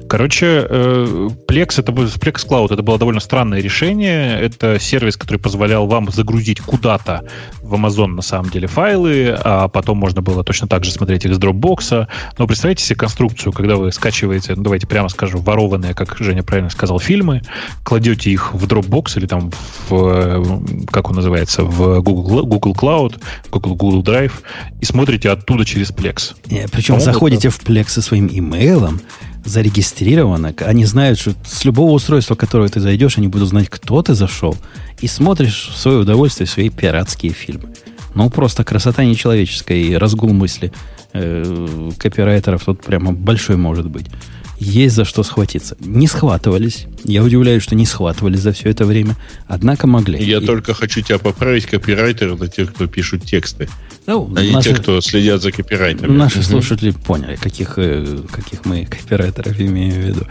Короче, 0.07 0.68
э, 0.69 1.30
Plex, 1.48 1.80
это, 1.80 1.91
Plex 1.91 2.48
Cloud 2.48 2.72
это 2.72 2.84
было 2.84 2.99
довольно 2.99 3.19
странное 3.19 3.60
решение. 3.60 4.39
Это 4.39 4.80
сервис, 4.80 5.18
который 5.18 5.38
позволял 5.38 5.88
вам 5.88 6.11
загрузить 6.11 6.61
куда-то 6.61 7.23
в 7.61 7.73
Amazon 7.73 8.07
на 8.07 8.22
самом 8.22 8.52
деле 8.52 8.68
файлы, 8.68 9.35
а 9.44 9.68
потом 9.68 9.98
можно 9.98 10.22
было 10.22 10.44
точно 10.44 10.68
так 10.68 10.85
же 10.85 10.91
смотреть 10.91 11.26
их 11.26 11.34
с 11.34 11.39
Dropbox. 11.39 12.07
Но 12.38 12.45
представьте 12.45 12.84
себе 12.84 12.98
конструкцию, 12.98 13.52
когда 13.52 13.77
вы 13.77 13.91
скачиваете, 13.91 14.53
ну 14.56 14.61
давайте 14.61 14.85
прямо 14.85 15.10
скажем, 15.10 15.41
ворованные, 15.41 15.95
как 15.95 16.15
Женя 16.19 16.44
правильно 16.44 16.69
сказал, 16.69 16.99
фильмы, 16.99 17.41
кладете 17.84 18.30
их 18.30 18.53
в 18.53 18.64
Dropbox 18.68 19.18
или 19.18 19.26
там 19.26 19.52
в, 19.89 19.95
э, 19.95 20.85
как 20.91 21.10
он 21.10 21.15
называется, 21.15 21.64
в 21.64 22.02
Google, 22.02 22.45
Google 22.45 22.73
Cloud, 22.73 23.07
Google, 23.52 23.76
Google 23.76 24.04
Drive, 24.04 24.34
и 24.82 24.86
смотрите 24.86 25.30
оттуда 25.30 25.66
через 25.66 25.92
Plex. 25.92 26.36
Не, 26.50 26.68
Причем 26.68 26.96
По-моему, 26.96 27.14
заходите 27.14 27.50
в 27.50 27.60
Plex 27.60 27.90
со 27.90 28.02
своим 28.02 28.28
имейлом, 28.28 29.00
зарегистрировано. 29.46 30.54
Они 30.60 30.86
знают, 30.86 31.20
что 31.20 31.34
с 31.46 31.66
любого 31.66 31.92
устройства, 31.92 32.36
которое 32.36 32.70
ты 32.70 32.80
зайдешь, 32.80 33.18
они 33.18 33.28
будут 33.28 33.50
знать, 33.50 33.70
кто 33.70 34.02
ты 34.02 34.14
зашел. 34.14 34.56
И 35.00 35.08
смотришь 35.08 35.72
в 35.74 35.78
свое 35.78 36.00
удовольствие 36.00 36.48
свои 36.48 36.70
пиратские 36.70 37.34
фильмы. 37.34 37.70
Ну, 38.16 38.30
просто 38.30 38.64
красота 38.64 39.04
нечеловеческая 39.04 39.78
и 39.78 39.94
разгул 39.94 40.34
мысли 40.34 40.74
э, 41.14 41.92
копирайтеров 42.00 42.66
тут 42.66 42.82
прямо 42.82 43.14
большой 43.14 43.58
может 43.58 43.88
быть. 43.88 44.08
Есть 44.60 44.96
за 44.96 45.06
что 45.06 45.24
схватиться. 45.24 45.78
Не 45.80 46.08
схватывались. 46.08 46.86
Я 47.04 47.24
удивляюсь, 47.24 47.64
что 47.64 47.76
не 47.76 47.86
схватывались 47.86 48.40
за 48.40 48.52
все 48.54 48.70
это 48.70 48.86
время. 48.86 49.16
Однако 49.48 49.88
могли. 49.88 50.24
Я 50.24 50.38
И- 50.40 50.46
только 50.46 50.74
хочу 50.74 51.02
тебя 51.02 51.20
поправить. 51.20 51.66
Копирайтеры 51.66 52.36
это 52.36 52.48
те, 52.48 52.66
кто 52.66 52.88
пишут 52.88 53.24
тексты, 53.24 53.70
Ну, 54.08 54.34
а 54.36 54.42
не 54.44 54.52
наши- 54.52 54.70
те, 54.70 54.76
кто 54.76 55.00
следят 55.02 55.42
за 55.42 55.52
копирайтерами. 55.52 56.16
Наши 56.18 56.42
слушатели 56.44 56.92
поняли, 56.92 57.36
каких, 57.36 57.74
э, 57.78 58.20
каких 58.32 58.66
мы 58.66 58.86
копирайтеров 58.86 59.60
имеем 59.60 59.94
в 59.94 59.98
виду. 60.08 60.28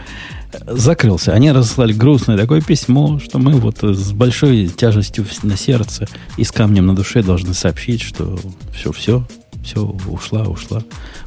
Закрылся. 0.65 1.33
Они 1.33 1.51
разослали 1.51 1.93
грустное 1.93 2.37
такое 2.37 2.61
письмо, 2.61 3.19
что 3.19 3.37
мы 3.37 3.53
вот 3.53 3.83
с 3.83 4.11
большой 4.13 4.67
тяжестью 4.67 5.25
на 5.43 5.57
сердце 5.57 6.07
и 6.37 6.43
с 6.43 6.51
камнем 6.51 6.85
на 6.87 6.95
душе 6.95 7.21
должны 7.21 7.53
сообщить, 7.53 8.01
что 8.01 8.39
все, 8.73 9.27
все, 9.67 9.81
ушла, 10.07 10.43
ушла, 10.43 10.81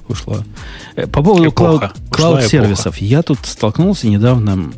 ушла. 0.09 0.39
Э, 0.97 1.07
По 1.07 1.23
поводу 1.23 1.51
Эпоха. 1.51 1.93
клауд- 2.11 2.11
клауд-сервисов. 2.11 2.97
Я 2.99 3.23
тут 3.23 3.39
столкнулся 3.45 4.09
недавно, 4.09 4.71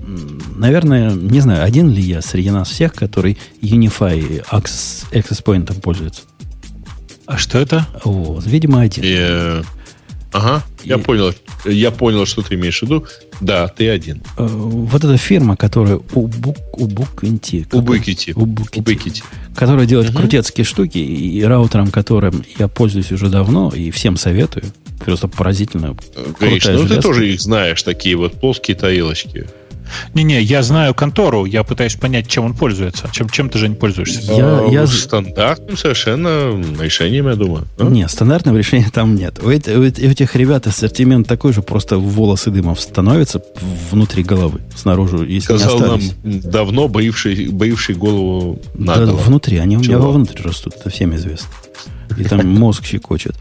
наверное, 0.56 1.12
не 1.12 1.40
знаю, 1.40 1.64
один 1.64 1.89
ли 1.90 2.02
я 2.02 2.20
среди 2.22 2.51
нас 2.51 2.68
всех, 2.68 2.93
который 2.93 3.39
Unify 3.62 4.44
Access, 4.51 5.06
Access 5.12 5.43
Point 5.44 5.80
пользуется. 5.80 6.22
А 7.26 7.39
что 7.39 7.59
это? 7.59 7.86
Вот, 8.05 8.44
видимо, 8.44 8.80
один. 8.80 9.05
И, 9.05 9.16
э, 9.18 9.62
ага, 10.32 10.62
я 10.84 10.98
понял. 10.98 11.34
Я 11.64 11.90
понял, 11.90 12.26
что 12.26 12.42
ты 12.42 12.54
имеешь 12.54 12.80
в 12.80 12.82
виду. 12.82 13.06
Да, 13.40 13.68
ты 13.68 13.88
один. 13.88 14.22
Э, 14.36 14.46
вот 14.46 15.02
эта 15.04 15.16
фирма, 15.16 15.56
которая 15.56 16.00
Убук, 16.12 16.56
Убукинти. 16.72 17.66
Убукити, 17.72 18.32
Убыкити. 18.32 19.22
которая 19.54 19.86
делает 19.86 20.14
крутецкие 20.14 20.64
штуки, 20.64 20.98
и 20.98 21.42
раутером, 21.42 21.90
которым 21.90 22.44
я 22.59 22.68
пользуюсь 22.68 23.12
уже 23.12 23.28
давно, 23.28 23.72
и 23.74 23.90
всем 23.90 24.16
советую. 24.16 24.64
Просто 25.04 25.28
поразительно. 25.28 25.96
Гриш, 26.38 26.64
ну 26.66 26.72
ты 26.72 26.88
железка. 26.88 27.02
тоже 27.02 27.32
их 27.32 27.40
знаешь, 27.40 27.82
такие 27.82 28.16
вот 28.16 28.34
плоские 28.40 28.76
тарелочки. 28.76 29.46
Не-не, 30.14 30.40
я 30.42 30.62
знаю 30.62 30.94
контору, 30.94 31.44
я 31.44 31.62
пытаюсь 31.64 31.96
понять, 31.96 32.28
чем 32.28 32.44
он 32.44 32.54
пользуется. 32.54 33.09
Чем, 33.12 33.28
чем 33.28 33.48
ты 33.50 33.59
же 33.59 33.68
не 33.68 33.74
пользуешься? 33.74 34.20
Я- 34.32 34.59
А, 34.60 34.68
я- 34.70 34.86
Стандартным 34.86 35.76
совершенно 35.76 36.62
решением, 36.80 37.28
я 37.28 37.34
думаю. 37.34 37.66
да? 37.78 37.84
Нет, 37.86 38.10
стандартного 38.10 38.56
решения 38.59 38.88
там 38.92 39.14
нет. 39.14 39.38
У, 39.42 39.48
эт- 39.50 39.68
у 39.76 39.82
эт- 39.82 40.00
у 40.00 40.10
этих 40.10 40.34
ребят 40.36 40.66
ассортимент 40.66 41.26
такой 41.28 41.52
же, 41.52 41.62
просто 41.62 41.98
волосы 41.98 42.50
дымов 42.50 42.80
становятся 42.80 43.42
внутри 43.90 44.22
головы, 44.22 44.60
снаружи, 44.76 45.26
если 45.28 45.40
Сказал 45.56 45.74
не 45.74 45.80
нам 45.86 45.94
остались. 45.96 46.44
давно 46.44 46.88
боивший, 46.88 47.48
боивший 47.48 47.94
голову 47.94 48.60
на 48.74 48.94
Да, 48.94 49.06
голову. 49.06 49.22
внутри, 49.24 49.59
они 49.59 49.76
у 49.76 49.80
меня 49.80 49.94
Чего? 49.94 50.06
вовнутрь 50.09 50.42
растут, 50.42 50.74
это 50.80 50.90
всем 50.90 51.14
известно. 51.16 51.48
И 52.18 52.24
там 52.24 52.46
мозг 52.46 52.84
щекочет. 52.84 53.36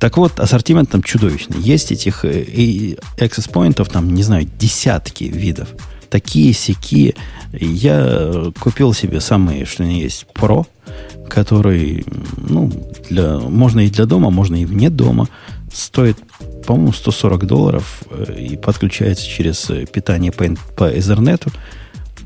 Так 0.00 0.16
вот, 0.16 0.40
ассортимент 0.40 0.90
там 0.90 1.02
чудовищный. 1.02 1.60
Есть 1.60 1.92
этих 1.92 2.24
э, 2.24 2.96
access 3.18 3.50
поинтов, 3.50 3.90
там, 3.90 4.12
не 4.14 4.22
знаю, 4.22 4.48
десятки 4.58 5.24
видов. 5.24 5.68
Такие, 6.08 6.54
сякие. 6.54 7.14
Я 7.52 8.06
э, 8.06 8.52
купил 8.58 8.94
себе 8.94 9.20
самые, 9.20 9.66
что 9.66 9.84
ни 9.84 10.00
есть, 10.00 10.24
Pro, 10.34 10.66
который, 11.28 12.06
ну, 12.38 12.72
для, 13.10 13.38
можно 13.38 13.80
и 13.80 13.90
для 13.90 14.06
дома, 14.06 14.30
можно 14.30 14.56
и 14.56 14.64
вне 14.64 14.88
дома. 14.88 15.28
Стоит, 15.70 16.16
по-моему, 16.66 16.94
140 16.94 17.46
долларов 17.46 18.02
э, 18.10 18.36
и 18.38 18.56
подключается 18.56 19.26
через 19.26 19.70
питание 19.92 20.32
по, 20.32 20.46
по 20.76 20.90
Ethernet. 20.90 21.46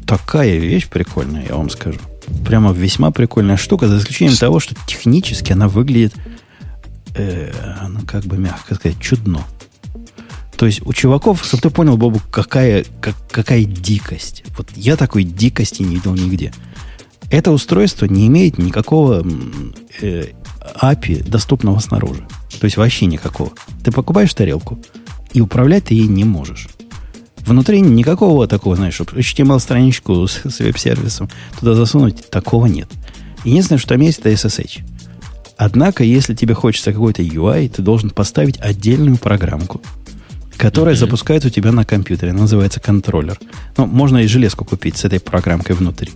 Такая 0.06 0.58
вещь 0.58 0.86
прикольная, 0.88 1.44
я 1.48 1.56
вам 1.56 1.70
скажу. 1.70 1.98
Прямо 2.46 2.70
весьма 2.70 3.10
прикольная 3.10 3.56
штука, 3.56 3.88
за 3.88 3.98
исключением 3.98 4.36
того, 4.36 4.60
что 4.60 4.76
технически 4.86 5.52
она 5.52 5.66
выглядит, 5.66 6.14
э, 7.14 7.52
ну, 7.88 8.00
как 8.06 8.24
бы 8.24 8.36
мягко 8.38 8.74
сказать, 8.74 8.98
чудно. 9.00 9.44
То 10.56 10.66
есть 10.66 10.82
у 10.86 10.92
чуваков, 10.92 11.44
чтобы 11.44 11.62
ты 11.62 11.70
понял, 11.70 11.96
Бобу, 11.96 12.20
какая, 12.30 12.84
как- 13.00 13.16
какая 13.30 13.64
дикость. 13.64 14.44
Вот 14.56 14.68
я 14.76 14.96
такой 14.96 15.24
дикости 15.24 15.82
не 15.82 15.96
видел 15.96 16.14
нигде. 16.14 16.52
Это 17.30 17.50
устройство 17.50 18.06
не 18.06 18.26
имеет 18.28 18.58
никакого 18.58 19.26
э, 20.00 20.26
API, 20.80 21.28
доступного 21.28 21.80
снаружи. 21.80 22.26
То 22.60 22.66
есть 22.66 22.76
вообще 22.76 23.06
никакого. 23.06 23.52
Ты 23.82 23.90
покупаешь 23.90 24.32
тарелку, 24.32 24.78
и 25.32 25.40
управлять 25.40 25.86
ты 25.86 25.94
ей 25.94 26.06
не 26.06 26.24
можешь. 26.24 26.68
Внутри 27.38 27.80
никакого 27.80 28.46
такого, 28.46 28.76
знаешь, 28.76 28.98
HTML-страничку 29.00 30.26
с, 30.26 30.40
с 30.44 30.60
веб-сервисом 30.60 31.28
туда 31.58 31.74
засунуть, 31.74 32.30
такого 32.30 32.66
нет. 32.66 32.88
Единственное, 33.44 33.78
что 33.78 33.88
там 33.90 34.00
есть, 34.00 34.20
это 34.20 34.30
SSH. 34.30 34.82
Однако, 35.56 36.04
если 36.04 36.34
тебе 36.34 36.54
хочется 36.54 36.92
какой-то 36.92 37.22
UI, 37.22 37.68
ты 37.68 37.82
должен 37.82 38.10
поставить 38.10 38.58
отдельную 38.60 39.16
программку, 39.16 39.80
которая 40.56 40.96
запускает 40.96 41.44
у 41.44 41.50
тебя 41.50 41.72
на 41.72 41.84
компьютере. 41.84 42.32
Она 42.32 42.42
называется 42.42 42.80
контроллер. 42.80 43.38
Ну, 43.76 43.86
можно 43.86 44.18
и 44.18 44.26
железку 44.26 44.64
купить 44.64 44.96
с 44.96 45.04
этой 45.04 45.20
программкой 45.20 45.76
внутри. 45.76 46.10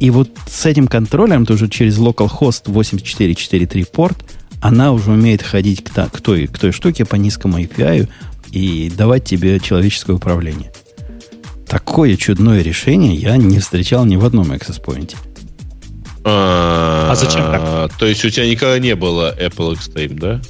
И 0.00 0.10
вот 0.10 0.30
с 0.46 0.66
этим 0.66 0.86
контроллером 0.86 1.44
ты 1.44 1.54
уже 1.54 1.68
через 1.68 1.98
localhost 1.98 2.64
8443 2.66 3.84
порт, 3.84 4.18
она 4.60 4.92
уже 4.92 5.12
умеет 5.12 5.42
ходить 5.42 5.82
к, 5.84 5.90
та- 5.90 6.08
к 6.08 6.20
той, 6.20 6.46
к 6.46 6.58
той 6.58 6.72
штуке 6.72 7.04
по 7.04 7.16
низкому 7.16 7.58
API 7.58 8.08
и 8.50 8.92
давать 8.96 9.24
тебе 9.24 9.58
человеческое 9.60 10.14
управление. 10.14 10.72
Такое 11.66 12.16
чудное 12.16 12.62
решение 12.62 13.14
я 13.14 13.36
не 13.36 13.58
встречал 13.58 14.04
ни 14.04 14.16
в 14.16 14.24
одном 14.24 14.52
Access 14.52 14.82
Point. 14.82 15.16
А, 16.30 17.08
А 17.12 17.14
зачем 17.14 17.42
так? 17.42 17.96
То 17.98 18.06
есть 18.06 18.24
у 18.24 18.30
тебя 18.30 18.46
никогда 18.48 18.78
не 18.78 18.94
было 18.94 19.34
Apple 19.38 19.72
Extreme, 19.74 20.14
да? 20.18 20.40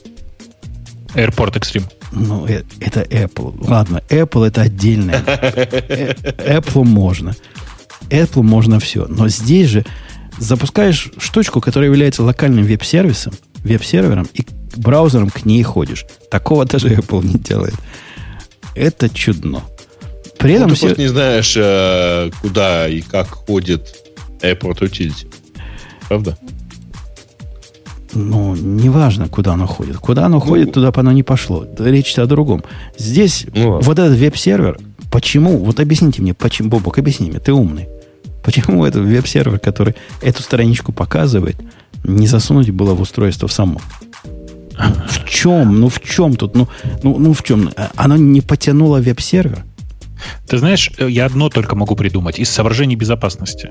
Airport 1.14 1.54
Extreme. 1.54 1.84
Ну, 2.12 2.46
э- 2.46 2.64
это 2.80 3.02
Apple. 3.02 3.54
Ладно, 3.68 4.02
Apple 4.08 4.46
это 4.46 4.62
отдельное. 4.62 5.22
Э, 5.26 6.58
Apple 6.58 6.84
можно. 6.84 7.34
Apple 8.10 8.42
можно 8.42 8.78
все. 8.80 9.06
Но 9.08 9.28
здесь 9.28 9.68
же 9.70 9.84
запускаешь 10.38 11.10
штучку, 11.18 11.60
которая 11.60 11.90
является 11.90 12.22
локальным 12.22 12.64
веб-сервисом, 12.64 13.32
веб-сервером, 13.64 14.28
и 14.34 14.44
браузером 14.76 15.30
к 15.30 15.44
ней 15.44 15.62
ходишь. 15.62 16.04
Такого 16.30 16.64
даже 16.64 16.88
Apple 16.88 17.24
не 17.24 17.34
делает. 17.38 17.74
Это 18.74 19.08
чудно. 19.08 19.62
При 20.38 20.52
Ну, 20.52 20.56
этом 20.58 20.68
ты 20.70 20.74
все... 20.76 20.86
просто 20.86 21.02
не 21.02 21.08
знаешь, 21.08 21.54
э, 21.56 22.30
куда 22.40 22.88
и 22.88 23.00
как 23.00 23.28
ходит 23.28 23.94
Airport 24.40 24.78
Utility. 24.80 25.26
Правда? 26.08 26.36
Ну, 28.14 28.56
неважно, 28.56 29.28
куда 29.28 29.52
оно 29.52 29.66
ходит. 29.66 29.98
Куда 29.98 30.26
оно 30.26 30.40
ходит, 30.40 30.72
туда 30.72 30.90
бы 30.90 31.00
оно 31.00 31.12
не 31.12 31.22
пошло. 31.22 31.66
Речь-то 31.78 32.22
о 32.22 32.26
другом. 32.26 32.64
Здесь 32.96 33.46
Ну, 33.54 33.70
ладно. 33.70 33.86
вот 33.86 33.98
этот 33.98 34.18
веб-сервер, 34.18 34.78
почему, 35.10 35.58
вот 35.58 35.78
объясните 35.78 36.22
мне, 36.22 36.34
почему, 36.34 36.70
Бобок, 36.70 36.98
объясни 36.98 37.30
мне, 37.30 37.38
ты 37.38 37.52
умный. 37.52 37.88
Почему 38.42 38.84
этот 38.86 39.04
веб-сервер, 39.04 39.58
который 39.58 39.94
эту 40.22 40.42
страничку 40.42 40.92
показывает, 40.92 41.56
не 42.02 42.26
засунуть 42.26 42.70
было 42.70 42.94
в 42.94 43.00
устройство 43.02 43.46
само? 43.46 43.80
В 45.08 45.28
чем? 45.28 45.80
Ну, 45.80 45.88
в 45.88 46.00
чем 46.00 46.36
тут? 46.36 46.54
Ну, 46.54 46.68
ну, 47.02 47.18
ну 47.18 47.32
в 47.34 47.42
чем? 47.42 47.70
Оно 47.96 48.16
не 48.16 48.40
потянуло 48.40 49.00
веб-сервер? 49.00 49.64
Ты 50.48 50.58
знаешь, 50.58 50.90
э, 50.98 51.08
я 51.10 51.26
одно 51.26 51.48
только 51.48 51.76
могу 51.76 51.94
придумать. 51.94 52.38
Из 52.38 52.48
соображений 52.48 52.96
безопасности. 52.96 53.68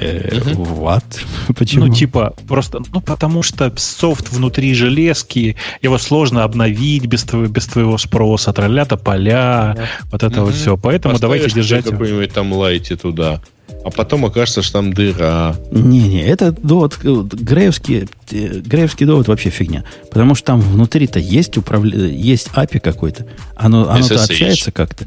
Э, 0.00 0.40
What? 0.54 1.04
Почему? 1.56 1.86
Ну, 1.86 1.94
типа, 1.94 2.34
просто, 2.48 2.80
ну, 2.92 3.00
потому 3.00 3.42
что 3.42 3.72
софт 3.76 4.30
внутри 4.32 4.74
железки, 4.74 5.56
его 5.80 5.98
сложно 5.98 6.44
обновить 6.44 7.06
без 7.06 7.24
твоего, 7.24 7.48
без 7.48 7.66
твоего 7.66 7.98
спроса, 7.98 8.52
тролля-то 8.52 8.96
поля, 8.96 9.88
вот 10.10 10.22
это 10.22 10.42
вот 10.42 10.54
все. 10.54 10.76
Поэтому 10.76 11.18
давайте 11.18 11.50
держать... 11.50 11.84
какой-нибудь 11.84 12.32
там 12.32 12.52
лайте 12.52 12.96
туда. 12.96 13.40
А 13.84 13.90
потом 13.90 14.24
окажется, 14.24 14.62
что 14.62 14.74
там 14.74 14.92
дыра. 14.92 15.56
Не-не, 15.72 16.22
это 16.22 16.52
довод, 16.52 16.98
э, 17.02 17.22
греевский, 17.32 18.08
э, 18.30 18.60
греевский 18.60 19.06
довод 19.06 19.26
вообще 19.26 19.50
фигня. 19.50 19.84
Потому 20.10 20.34
что 20.34 20.46
там 20.46 20.60
внутри-то 20.60 21.18
есть, 21.18 21.56
управля... 21.58 22.06
есть 22.06 22.48
API 22.54 22.78
какой-то. 22.78 23.26
Оно, 23.56 23.90
оно-то 23.90 24.14
SSH. 24.14 24.24
общается 24.24 24.72
как-то. 24.72 25.06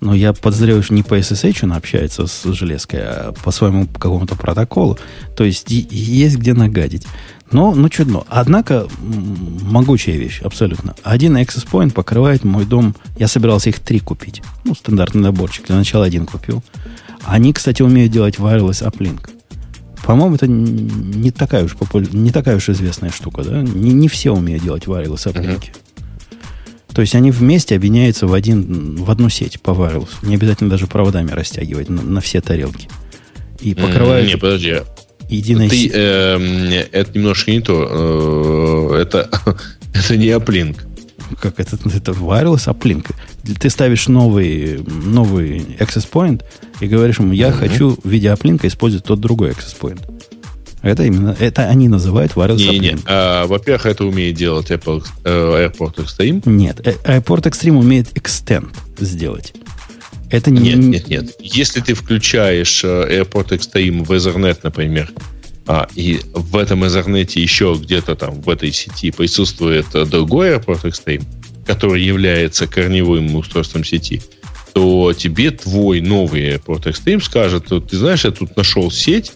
Но 0.00 0.14
я 0.14 0.32
подозреваю, 0.32 0.82
что 0.82 0.94
не 0.94 1.02
по 1.02 1.18
SSH 1.18 1.60
он 1.64 1.72
общается 1.72 2.26
с 2.26 2.44
железкой, 2.52 3.00
а 3.02 3.32
по 3.32 3.50
своему 3.50 3.86
какому-то 3.86 4.36
протоколу. 4.36 4.98
То 5.36 5.44
есть 5.44 5.70
есть 5.70 6.36
где 6.36 6.52
нагадить. 6.52 7.06
Но, 7.52 7.74
ну, 7.74 7.88
чудно. 7.88 8.24
Однако, 8.28 8.88
могучая 9.62 10.16
вещь, 10.16 10.40
абсолютно. 10.42 10.94
Один 11.04 11.36
Access 11.36 11.66
Point 11.70 11.92
покрывает 11.92 12.44
мой 12.44 12.64
дом. 12.64 12.94
Я 13.18 13.28
собирался 13.28 13.70
их 13.70 13.78
три 13.78 14.00
купить. 14.00 14.42
Ну, 14.64 14.74
стандартный 14.74 15.22
наборчик. 15.22 15.66
Для 15.66 15.76
начала 15.76 16.04
один 16.04 16.26
купил. 16.26 16.62
Они, 17.24 17.52
кстати, 17.52 17.82
умеют 17.82 18.12
делать 18.12 18.36
wireless 18.36 18.84
uplink. 18.84 19.30
По-моему, 20.04 20.36
это 20.36 20.46
не 20.46 21.30
такая 21.30 21.64
уж 21.64 21.74
популя- 21.74 22.14
не 22.14 22.30
такая 22.30 22.56
уж 22.56 22.68
известная 22.68 23.10
штука, 23.10 23.42
да? 23.42 23.62
Не, 23.62 23.92
не 23.92 24.08
все 24.08 24.32
умеют 24.32 24.62
делать 24.62 24.84
wireless 24.84 25.32
uplink. 25.32 25.64
То 26.96 27.02
есть 27.02 27.14
они 27.14 27.30
вместе 27.30 27.76
объединяются 27.76 28.26
в, 28.26 28.32
один, 28.32 28.96
в 28.96 29.10
одну 29.10 29.28
сеть 29.28 29.60
по 29.60 29.72
wireless. 29.72 30.08
Не 30.22 30.36
обязательно 30.36 30.70
даже 30.70 30.86
проводами 30.86 31.30
растягивать 31.30 31.90
на, 31.90 32.00
на 32.00 32.22
все 32.22 32.40
тарелки. 32.40 32.88
И 33.60 33.74
покрывают 33.74 34.26
Не, 34.26 34.38
подожди. 34.38 34.76
единой 35.28 35.68
Ты, 35.68 35.90
эм, 35.92 36.42
это 36.92 37.10
немножко 37.12 37.50
не 37.50 37.60
то. 37.60 38.94
Э, 38.94 39.02
Это, 39.02 39.28
это 39.94 40.16
не 40.16 40.28
Uplink. 40.28 40.78
Как 41.38 41.60
это? 41.60 41.76
Это 41.94 42.12
wireless 42.12 42.66
uplink. 42.66 43.14
Ты 43.60 43.68
ставишь 43.68 44.08
новый, 44.08 44.82
новый 44.86 45.58
access 45.78 46.08
point 46.10 46.44
и 46.80 46.86
говоришь 46.86 47.18
ему, 47.18 47.34
я 47.34 47.52
хочу 47.52 47.98
в 48.02 48.08
виде 48.08 48.28
uplink 48.28 48.66
использовать 48.66 49.04
тот 49.04 49.20
другой 49.20 49.50
access 49.50 49.76
point. 49.78 50.00
Это 50.86 51.02
именно, 51.02 51.36
это 51.40 51.68
они 51.68 51.88
называют 51.88 52.32
wireless 52.34 52.58
Не, 52.58 52.78
не. 52.78 52.88
uplink. 52.90 53.00
А, 53.06 53.46
во-первых, 53.46 53.86
это 53.86 54.04
умеет 54.04 54.36
делать 54.36 54.70
Apple 54.70 55.04
э, 55.24 55.68
Airport 55.68 55.96
Extreme. 55.96 56.42
Нет, 56.44 56.80
э, 56.86 56.92
Airport 57.04 57.42
Extreme 57.42 57.78
умеет 57.78 58.12
extend 58.16 58.68
сделать. 58.98 59.52
Это 60.30 60.52
не... 60.52 60.74
Нет, 60.74 60.78
нет, 60.78 61.08
нет. 61.08 61.36
Если 61.40 61.80
ты 61.80 61.94
включаешь 61.94 62.84
э, 62.84 63.20
Airport 63.20 63.48
Extreme 63.48 64.04
в 64.04 64.12
Ethernet, 64.12 64.60
например, 64.62 65.10
а, 65.66 65.88
и 65.96 66.20
в 66.32 66.56
этом 66.56 66.84
Ethernet 66.84 67.32
еще 67.34 67.76
где-то 67.80 68.14
там 68.14 68.40
в 68.40 68.48
этой 68.48 68.70
сети 68.70 69.10
присутствует 69.10 69.86
другой 70.08 70.50
Airport 70.50 70.84
Extreme, 70.84 71.24
который 71.66 72.00
является 72.00 72.68
корневым 72.68 73.34
устройством 73.34 73.84
сети, 73.84 74.22
то 74.72 75.12
тебе 75.12 75.50
твой 75.50 76.00
новый 76.00 76.42
Airport 76.54 76.84
Extreme 76.84 77.20
скажет, 77.20 77.70
«Вот 77.70 77.90
ты 77.90 77.96
знаешь, 77.96 78.24
я 78.24 78.30
тут 78.30 78.56
нашел 78.56 78.92
сеть, 78.92 79.32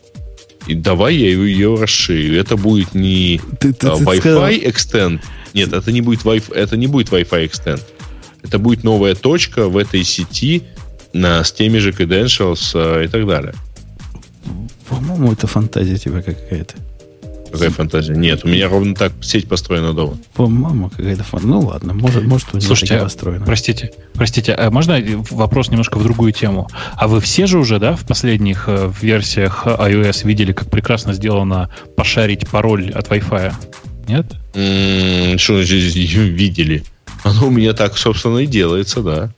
и 0.67 0.75
давай 0.75 1.17
я 1.17 1.29
ее, 1.31 1.75
расширю. 1.77 2.39
Это 2.39 2.57
будет 2.57 2.95
не 2.95 3.41
Ты- 3.61 3.73
ты- 3.73 3.89
а, 3.89 3.97
ты 3.97 4.05
Wi-Fi 4.05 4.19
сказал- 4.21 4.49
Extend. 4.51 5.21
Нет, 5.55 5.73
это 5.73 5.91
не 5.93 6.01
будет 6.01 6.23
Wi-Fi, 6.23 6.55
это 6.55 6.77
не 6.77 6.87
будет 6.87 7.09
Wi-Fi 7.09 7.49
Extend. 7.51 7.83
Это 8.43 8.59
будет 8.59 8.85
новая 8.85 9.15
точка 9.15 9.69
в 9.69 9.77
этой 9.77 10.03
сети 10.05 10.63
на, 11.13 11.43
с 11.45 11.53
теми 11.53 11.79
же 11.79 11.91
credentials 11.91 12.71
э, 12.75 13.05
и 13.05 13.09
так 13.09 13.27
далее. 13.27 13.55
По-моему, 14.89 15.33
это 15.33 15.47
фантазия 15.47 15.97
тебя 15.97 16.23
какая-то. 16.23 16.75
Какая 17.53 17.71
фантазия? 17.71 18.15
Нет, 18.15 18.45
у 18.45 18.49
меня 18.49 18.69
ровно 18.69 18.95
так 18.95 19.13
сеть 19.23 19.49
построена 19.49 19.93
дома. 19.93 20.17
По-моему, 20.35 20.89
какая-то 20.91 21.25
фантазия. 21.25 21.53
Ну 21.53 21.61
ладно, 21.61 21.95
может, 21.95 22.25
может 22.25 22.49
у 22.53 22.59
него 22.59 22.67
Слушайте, 22.67 22.95
так 22.95 22.99
и 22.99 23.01
а, 23.03 23.05
построено. 23.05 23.45
простите, 23.45 23.91
простите, 24.15 24.53
а 24.55 24.71
можно 24.71 24.99
вопрос 25.31 25.69
немножко 25.71 25.99
в 25.99 26.03
другую 26.03 26.33
тему? 26.33 26.69
А 26.97 27.09
вы 27.09 27.21
все 27.21 27.47
же 27.47 27.59
уже, 27.59 27.79
да, 27.79 27.97
в 27.97 28.07
последних 28.07 28.65
э, 28.69 28.91
версиях 29.01 29.67
iOS 29.67 30.27
видели, 30.27 30.53
как 30.53 30.71
прекрасно 30.71 31.13
сделано 31.13 31.71
пошарить 31.97 32.49
пароль 32.49 32.91
от 32.91 33.09
Wi-Fi? 33.09 33.53
Нет? 34.09 34.27
М, 34.55 35.39
Что 35.39 35.57
значит 35.63 35.95
видели? 35.95 36.85
Оно 37.25 37.49
у 37.49 37.51
меня 37.51 37.73
так, 37.75 37.99
собственно, 37.99 38.39
и 38.39 38.47
делается, 38.47 39.03
да. 39.03 39.31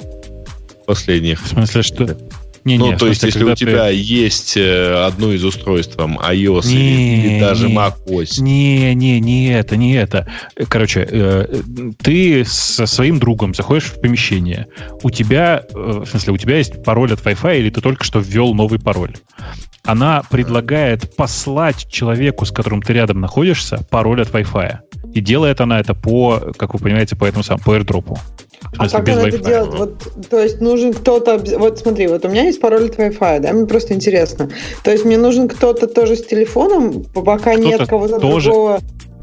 Последних. 0.86 1.42
В 1.42 1.48
смысле, 1.48 1.82
что... 1.82 2.16
Не, 2.64 2.78
ну, 2.78 2.92
не, 2.92 2.96
то 2.96 3.08
есть, 3.08 3.22
если 3.24 3.42
у 3.42 3.54
тебя 3.54 3.88
есть 3.88 4.56
э, 4.56 5.04
одно 5.04 5.32
из 5.32 5.44
устройств, 5.44 5.96
там, 5.96 6.18
iOS 6.18 6.68
Не, 6.68 7.16
или, 7.16 7.26
или 7.26 7.40
даже 7.40 7.68
не. 7.68 7.74
macOS, 7.74 8.40
Не, 8.40 8.94
не, 8.94 9.18
не 9.20 9.48
это, 9.48 9.76
не 9.76 9.94
это. 9.94 10.28
Короче, 10.68 11.06
э, 11.10 11.62
ты 12.00 12.44
со 12.44 12.86
своим 12.86 13.18
другом 13.18 13.52
заходишь 13.54 13.86
в 13.86 14.00
помещение. 14.00 14.68
У 15.02 15.10
тебя, 15.10 15.64
э, 15.68 16.02
в 16.04 16.06
смысле, 16.06 16.34
у 16.34 16.36
тебя 16.36 16.58
есть 16.58 16.84
пароль 16.84 17.12
от 17.12 17.20
Wi-Fi, 17.20 17.58
или 17.58 17.70
ты 17.70 17.80
только 17.80 18.04
что 18.04 18.20
ввел 18.20 18.54
новый 18.54 18.78
пароль. 18.78 19.14
Она 19.84 20.22
предлагает 20.30 21.16
послать 21.16 21.90
человеку, 21.90 22.46
с 22.46 22.52
которым 22.52 22.82
ты 22.82 22.92
рядом 22.92 23.20
находишься, 23.20 23.84
пароль 23.90 24.22
от 24.22 24.30
Wi-Fi. 24.30 24.78
И 25.14 25.20
делает 25.20 25.60
она 25.60 25.80
это 25.80 25.94
по, 25.94 26.52
как 26.56 26.74
вы 26.74 26.80
понимаете, 26.80 27.16
по 27.16 27.24
этому 27.24 27.42
самому, 27.42 27.64
по 27.64 27.76
airdrop. 27.76 28.16
А 28.78 28.88
как 28.88 29.08
она 29.08 29.28
это 29.28 29.38
делает? 29.38 29.74
Вот, 29.74 30.28
то 30.30 30.40
есть 30.40 30.60
нужен 30.60 30.92
кто-то... 30.92 31.38
Вот 31.58 31.78
смотри, 31.78 32.06
вот 32.06 32.24
у 32.24 32.28
меня 32.28 32.44
есть 32.44 32.60
пароль 32.60 32.86
от 32.86 32.96
Wi-Fi, 32.96 33.40
да, 33.40 33.52
мне 33.52 33.66
просто 33.66 33.94
интересно. 33.94 34.50
То 34.82 34.90
есть 34.90 35.04
мне 35.04 35.18
нужен 35.18 35.48
кто-то 35.48 35.86
тоже 35.86 36.16
с 36.16 36.24
телефоном, 36.24 37.04
пока 37.04 37.54
нет 37.54 37.74
Кто-то 37.74 37.90
кого-то 37.90 38.18
тоже. 38.18 38.50
другого. 38.50 38.80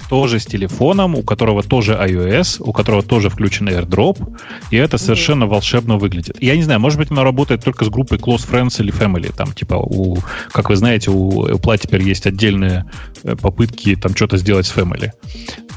Тоже 0.09 0.39
с 0.39 0.45
телефоном, 0.45 1.15
у 1.15 1.21
которого 1.21 1.63
тоже 1.63 1.93
iOS, 1.93 2.61
у 2.61 2.73
которого 2.73 3.03
тоже 3.03 3.29
включен 3.29 3.69
AirDrop, 3.69 4.39
и 4.71 4.75
это 4.75 4.97
совершенно 4.97 5.45
волшебно 5.45 5.97
выглядит. 5.97 6.41
Я 6.41 6.55
не 6.55 6.63
знаю, 6.63 6.79
может 6.79 6.97
быть, 6.97 7.11
оно 7.11 7.23
работает 7.23 7.63
только 7.63 7.85
с 7.85 7.89
группой 7.89 8.17
Close 8.17 8.49
Friends 8.49 8.81
или 8.81 8.91
Family. 8.91 9.31
Там, 9.35 9.53
типа, 9.53 9.75
у, 9.75 10.17
как 10.51 10.69
вы 10.69 10.75
знаете, 10.75 11.11
у 11.11 11.47
Apple 11.47 11.77
теперь 11.77 12.01
есть 12.01 12.25
отдельные 12.25 12.85
э, 13.23 13.35
попытки 13.35 13.95
там 13.95 14.15
что-то 14.15 14.37
сделать 14.37 14.65
с 14.65 14.75
Family. 14.75 15.11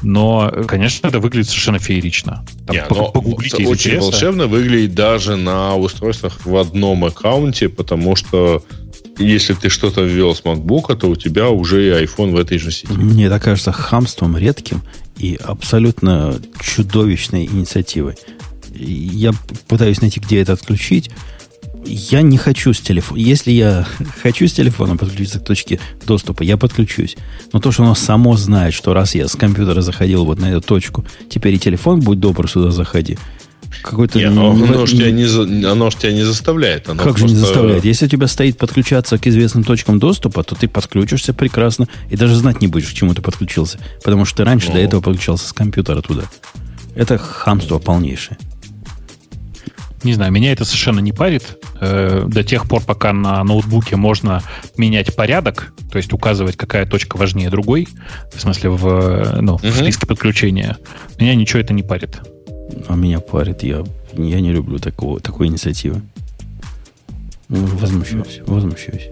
Но, 0.01 0.51
конечно, 0.67 1.07
это 1.07 1.19
выглядит 1.19 1.49
совершенно 1.49 1.79
феерично. 1.79 2.45
Там, 2.65 2.75
Не, 2.75 2.81
оно 2.81 3.11
погуглите 3.11 3.57
очень 3.67 3.91
интереса. 3.91 4.01
волшебно 4.01 4.47
выглядит 4.47 4.95
даже 4.95 5.35
на 5.35 5.75
устройствах 5.75 6.45
в 6.45 6.57
одном 6.57 7.05
аккаунте, 7.05 7.69
потому 7.69 8.15
что 8.15 8.63
если 9.17 9.53
ты 9.53 9.69
что-то 9.69 10.01
ввел 10.01 10.33
с 10.33 10.41
MacBook, 10.41 10.95
то 10.95 11.07
у 11.07 11.15
тебя 11.15 11.49
уже 11.49 11.87
и 11.87 12.05
iPhone 12.05 12.31
в 12.31 12.37
этой 12.37 12.57
же 12.57 12.71
сети. 12.71 12.91
Мне 12.91 13.25
это 13.25 13.39
кажется 13.39 13.71
хамством 13.71 14.37
редким 14.37 14.81
и 15.17 15.37
абсолютно 15.41 16.39
чудовищной 16.59 17.45
инициативой. 17.45 18.15
Я 18.73 19.31
пытаюсь 19.67 20.01
найти, 20.01 20.19
где 20.19 20.41
это 20.41 20.53
отключить. 20.53 21.11
Я 21.85 22.21
не 22.21 22.37
хочу 22.37 22.73
с 22.73 22.79
телефона. 22.79 23.19
Если 23.19 23.51
я 23.51 23.85
хочу 24.23 24.47
с 24.47 24.53
телефона 24.53 24.97
подключиться 24.97 25.39
к 25.39 25.45
точке 25.45 25.79
доступа, 26.05 26.43
я 26.43 26.57
подключусь. 26.57 27.15
Но 27.51 27.59
то, 27.59 27.71
что 27.71 27.83
оно 27.83 27.93
само 27.93 28.35
знает, 28.35 28.73
что 28.73 28.93
раз 28.93 29.15
я 29.15 29.27
с 29.27 29.35
компьютера 29.35 29.81
заходил 29.81 30.25
вот 30.25 30.39
на 30.39 30.51
эту 30.51 30.61
точку, 30.61 31.05
теперь 31.29 31.53
и 31.53 31.59
телефон, 31.59 31.99
будь 31.99 32.19
добр, 32.19 32.49
сюда 32.49 32.71
заходи. 32.71 33.17
Какой-то... 33.81 34.19
Не, 34.19 34.25
оно, 34.25 34.51
оно 34.51 34.85
ж 34.85 34.91
тебя 34.91 35.11
не, 35.11 35.65
оно 35.65 35.89
ж 35.89 35.95
тебя 35.95 36.13
не 36.13 36.23
заставляет. 36.23 36.87
Оно 36.89 37.03
как 37.03 37.17
же 37.17 37.23
не 37.25 37.31
просто- 37.31 37.45
заставляет? 37.47 37.85
Если 37.85 38.05
у 38.05 38.09
тебя 38.09 38.27
стоит 38.27 38.57
подключаться 38.57 39.17
к 39.17 39.25
известным 39.27 39.63
точкам 39.63 39.99
доступа, 39.99 40.43
то 40.43 40.55
ты 40.55 40.67
подключишься 40.67 41.33
прекрасно 41.33 41.87
и 42.09 42.15
даже 42.15 42.35
знать 42.35 42.61
не 42.61 42.67
будешь, 42.67 42.89
к 42.89 42.93
чему 42.93 43.13
ты 43.13 43.21
подключился. 43.21 43.79
Потому 44.03 44.25
что 44.25 44.37
ты 44.37 44.43
раньше 44.45 44.67
Ну. 44.67 44.73
до 44.73 44.79
этого 44.79 45.01
подключался 45.01 45.47
с 45.49 45.53
компьютера 45.53 46.01
туда. 46.01 46.23
Это 46.95 47.17
хамство 47.17 47.79
полнейшее. 47.79 48.37
Не 50.03 50.13
знаю, 50.13 50.33
меня 50.33 50.51
это 50.51 50.65
совершенно 50.65 50.99
не 50.99 51.13
парит. 51.13 51.57
Э, 51.79 52.25
до 52.27 52.43
тех 52.43 52.67
пор, 52.67 52.81
пока 52.83 53.13
на 53.13 53.41
ноутбуке 53.45 53.95
можно 53.95 54.43
менять 54.75 55.15
порядок, 55.15 55.73
то 55.89 55.97
есть 55.97 56.11
указывать, 56.11 56.57
какая 56.57 56.85
точка 56.85 57.15
важнее 57.15 57.49
другой, 57.49 57.87
в 58.35 58.41
смысле 58.41 58.69
в, 58.71 58.85
э, 58.85 59.37
ну, 59.39 59.57
в 59.57 59.63
Мгм. 59.63 59.71
списке 59.73 60.05
подключения, 60.05 60.75
меня 61.17 61.35
ничего 61.35 61.59
это 61.61 61.73
не 61.73 61.83
парит. 61.83 62.19
А 62.87 62.95
меня 62.95 63.19
парит. 63.19 63.63
Я, 63.63 63.83
я 64.13 64.41
не 64.41 64.51
люблю 64.51 64.79
такого, 64.79 65.19
такой 65.19 65.47
инициативы. 65.47 66.01
Ну, 67.49 67.65
Возмущаюсь. 67.77 68.41
Возмущаюсь. 68.47 69.09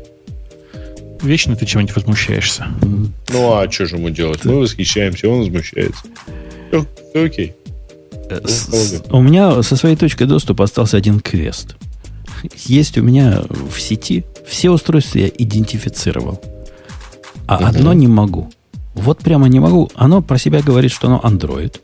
Вечно 1.21 1.55
ты 1.55 1.65
чего-нибудь 1.65 1.95
возмущаешься. 1.95 2.67
Ну, 3.29 3.53
а 3.53 3.69
что 3.71 3.85
же 3.85 3.97
ему 3.97 4.09
делать? 4.09 4.43
Мы 4.43 4.55
восхищаемся, 4.59 5.29
он 5.29 5.39
возмущается. 5.39 6.01
Все, 6.69 7.25
окей. 7.25 7.53
э, 8.29 8.41
с- 8.47 8.69
с- 8.69 9.03
У 9.11 9.21
меня 9.21 9.61
со 9.61 9.75
своей 9.75 9.95
точкой 9.95 10.25
доступа 10.25 10.63
остался 10.63 10.97
один 10.97 11.19
квест. 11.19 11.75
Есть 12.65 12.97
у 12.97 13.03
меня 13.03 13.43
в 13.49 13.79
сети 13.79 14.23
все 14.47 14.71
устройства 14.71 15.19
я 15.19 15.27
идентифицировал. 15.27 16.41
А 17.47 17.57
одно 17.57 17.93
не 17.93 18.07
могу. 18.07 18.51
Вот 18.95 19.19
прямо 19.19 19.47
не 19.47 19.59
могу. 19.59 19.91
Оно 19.95 20.21
про 20.23 20.37
себя 20.39 20.61
говорит, 20.61 20.91
что 20.91 21.07
оно 21.07 21.21
Android. 21.23 21.79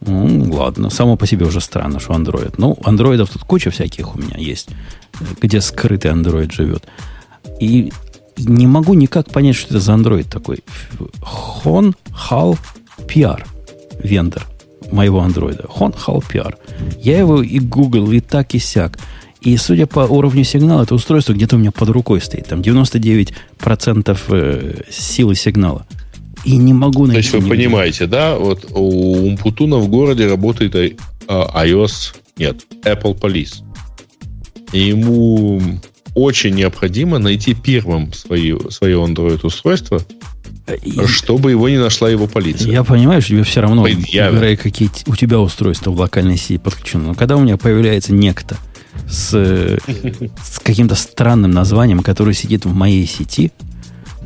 Ну, 0.00 0.52
ладно, 0.52 0.90
само 0.90 1.16
по 1.16 1.26
себе 1.26 1.46
уже 1.46 1.60
странно, 1.60 1.98
что 1.98 2.12
Android. 2.12 2.54
Ну, 2.56 2.78
андроидов 2.84 3.30
тут 3.30 3.42
куча 3.42 3.70
всяких 3.70 4.14
у 4.14 4.18
меня 4.18 4.36
есть, 4.36 4.68
где 5.40 5.60
скрытый 5.60 6.12
Android 6.12 6.52
живет. 6.52 6.84
И 7.60 7.92
не 8.36 8.66
могу 8.66 8.94
никак 8.94 9.30
понять, 9.30 9.56
что 9.56 9.70
это 9.70 9.80
за 9.80 9.92
Android 9.92 10.28
такой. 10.28 10.62
Хон 11.20 11.94
Хал 12.12 12.56
PR 13.08 13.44
вендор 14.02 14.46
моего 14.92 15.20
андроида. 15.20 15.66
Хон 15.68 15.92
Хал 15.92 16.22
PR. 16.28 16.54
Я 17.00 17.18
его 17.18 17.42
и 17.42 17.58
Google, 17.58 18.12
и 18.12 18.20
так, 18.20 18.54
и 18.54 18.58
сяк. 18.58 18.98
И 19.40 19.56
судя 19.56 19.86
по 19.86 20.00
уровню 20.00 20.44
сигнала, 20.44 20.82
это 20.82 20.94
устройство 20.94 21.32
где-то 21.32 21.56
у 21.56 21.58
меня 21.58 21.70
под 21.70 21.88
рукой 21.90 22.20
стоит. 22.20 22.46
Там 22.46 22.60
99% 22.60 24.18
э, 24.28 24.82
силы 24.90 25.34
сигнала. 25.34 25.86
И 26.44 26.56
не 26.56 26.72
могу 26.72 27.06
То 27.06 27.12
найти. 27.12 27.16
есть 27.18 27.32
вы 27.32 27.38
нигде. 27.40 27.50
понимаете, 27.50 28.06
да? 28.06 28.36
Вот 28.36 28.66
у 28.70 29.26
Умпутуна 29.26 29.76
в 29.78 29.88
городе 29.88 30.26
работает 30.28 30.98
а, 31.26 31.64
iOS, 31.66 32.14
нет, 32.38 32.62
Apple 32.84 33.18
Police. 33.18 33.62
И 34.72 34.80
ему 34.80 35.60
очень 36.14 36.54
необходимо 36.54 37.18
найти 37.18 37.54
первым 37.54 38.12
свое, 38.12 38.58
свое 38.70 38.96
Android-устройство, 39.04 40.00
И- 40.84 41.06
чтобы 41.06 41.50
его 41.50 41.68
не 41.68 41.78
нашла 41.78 42.08
его 42.10 42.26
полиция. 42.26 42.70
Я 42.70 42.84
понимаю, 42.84 43.20
что 43.22 43.30
тебе 43.30 43.42
все 43.44 43.60
равно, 43.60 43.82
выбирай, 43.82 44.56
какие 44.56 44.90
у 45.06 45.16
тебя 45.16 45.40
устройства 45.40 45.90
в 45.90 45.98
локальной 45.98 46.36
сети 46.36 46.58
подключены. 46.58 47.04
Но 47.08 47.14
когда 47.14 47.36
у 47.36 47.40
меня 47.40 47.56
появляется 47.56 48.12
некто 48.12 48.56
с, 49.08 49.30
э, 49.34 49.78
с 50.42 50.58
каким-то 50.60 50.94
странным 50.94 51.50
названием, 51.52 52.00
который 52.00 52.34
сидит 52.34 52.64
в 52.66 52.74
моей 52.74 53.06
сети, 53.06 53.50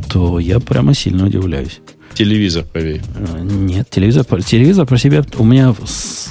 то 0.08 0.38
я 0.40 0.58
прямо 0.60 0.94
сильно 0.94 1.26
удивляюсь. 1.26 1.78
Телевизор, 2.14 2.64
поверь. 2.64 3.00
Э, 3.16 3.40
Нет, 3.42 3.88
телевизор, 3.90 4.24
телевизор 4.42 4.86
про 4.86 4.98
себя... 4.98 5.24
У 5.38 5.44
меня... 5.44 5.74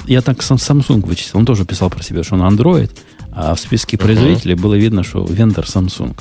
Я 0.06 0.22
так 0.22 0.42
сам 0.42 0.56
Samsung 0.58 1.04
вычислил. 1.06 1.40
Он 1.40 1.46
тоже 1.46 1.64
писал 1.64 1.90
про 1.90 2.02
себя, 2.02 2.22
что 2.22 2.36
он 2.36 2.42
Android, 2.42 2.90
а 3.32 3.54
в 3.54 3.60
списке 3.60 3.98
производителей 3.98 4.54
было 4.54 4.74
видно, 4.74 5.02
что 5.02 5.24
вендор 5.24 5.64
Samsung. 5.64 6.16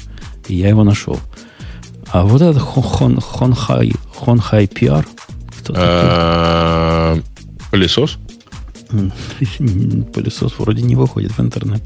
И 0.48 0.56
я 0.56 0.70
его 0.70 0.84
нашел. 0.84 1.20
А 2.10 2.24
вот 2.24 2.42
этот 2.42 2.62
Хон- 2.62 3.22
Хон- 3.22 3.60
Хонхай 4.16 4.66
PR, 4.66 5.06
кто 5.60 5.74
такой? 5.74 5.84
А, 5.88 7.20
Пылесос? 7.72 8.18
Пылесос 10.14 10.54
вроде 10.58 10.82
не 10.82 10.96
выходит 10.96 11.32
в 11.32 11.40
интернет. 11.40 11.82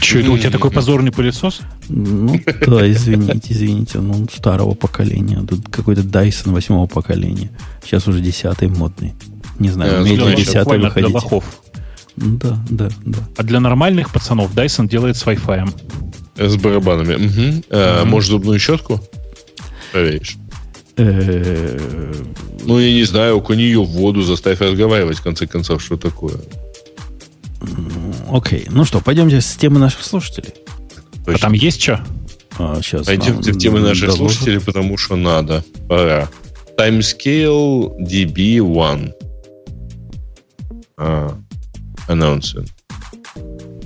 Че, 0.00 0.20
это 0.20 0.30
у 0.30 0.38
тебя 0.38 0.50
такой 0.50 0.70
позорный 0.70 1.10
пылесос? 1.12 1.60
Ну, 1.88 2.40
да, 2.66 2.90
извините, 2.90 3.52
извините. 3.52 3.98
Ну, 3.98 4.26
старого 4.34 4.74
поколения. 4.74 5.40
Тут 5.48 5.68
какой-то 5.70 6.02
Dyson 6.02 6.52
восьмого 6.52 6.86
поколения. 6.86 7.50
Сейчас 7.84 8.06
уже 8.08 8.20
десятый 8.20 8.68
модный. 8.68 9.14
Не 9.58 9.70
знаю, 9.70 9.92
Э, 9.96 10.00
умеет 10.02 10.24
ли 10.24 10.36
десятый 10.36 10.78
буквально 10.78 10.90
для 10.90 11.02
выходить. 11.08 11.14
лохов. 11.14 11.44
Да, 12.16 12.58
да, 12.70 12.88
да. 13.04 13.18
А 13.36 13.42
для 13.42 13.60
нормальных 13.60 14.10
пацанов 14.12 14.54
Dyson 14.54 14.88
делает 14.88 15.16
с 15.16 15.24
Wi-Fi. 15.24 15.68
С 16.36 16.56
барабанами. 16.56 17.62
Э, 17.70 18.00
Мгм. 18.02 18.08
Может, 18.10 18.30
зубную 18.30 18.58
щетку? 18.58 19.00
Проверишь. 19.92 20.36
Э, 20.96 21.78
Ну, 22.64 22.78
я 22.78 22.92
не 22.92 23.04
знаю, 23.04 23.36
окуни 23.38 23.62
ее 23.62 23.82
в 23.82 23.88
воду, 23.88 24.22
заставь 24.22 24.60
разговаривать, 24.60 25.18
в 25.18 25.22
конце 25.22 25.46
концов, 25.46 25.80
что 25.82 25.96
такое. 25.96 26.34
Окей. 28.30 28.66
Ну 28.70 28.84
что, 28.84 29.00
пойдемте 29.00 29.40
с 29.40 29.56
темы 29.56 29.78
наших 29.78 30.04
слушателей. 30.04 30.54
А 31.26 31.38
там 31.38 31.52
есть 31.52 31.82
что? 31.82 32.04
сейчас 32.82 33.06
Пойдемте 33.06 33.52
в 33.52 33.58
темы 33.58 33.80
наших 33.80 34.12
слушателей, 34.12 34.60
потому 34.60 34.96
что 34.96 35.16
надо. 35.16 35.64
Пора. 35.88 36.28
Timescale 36.78 37.96
DB1. 38.00 39.12
А. 40.96 41.38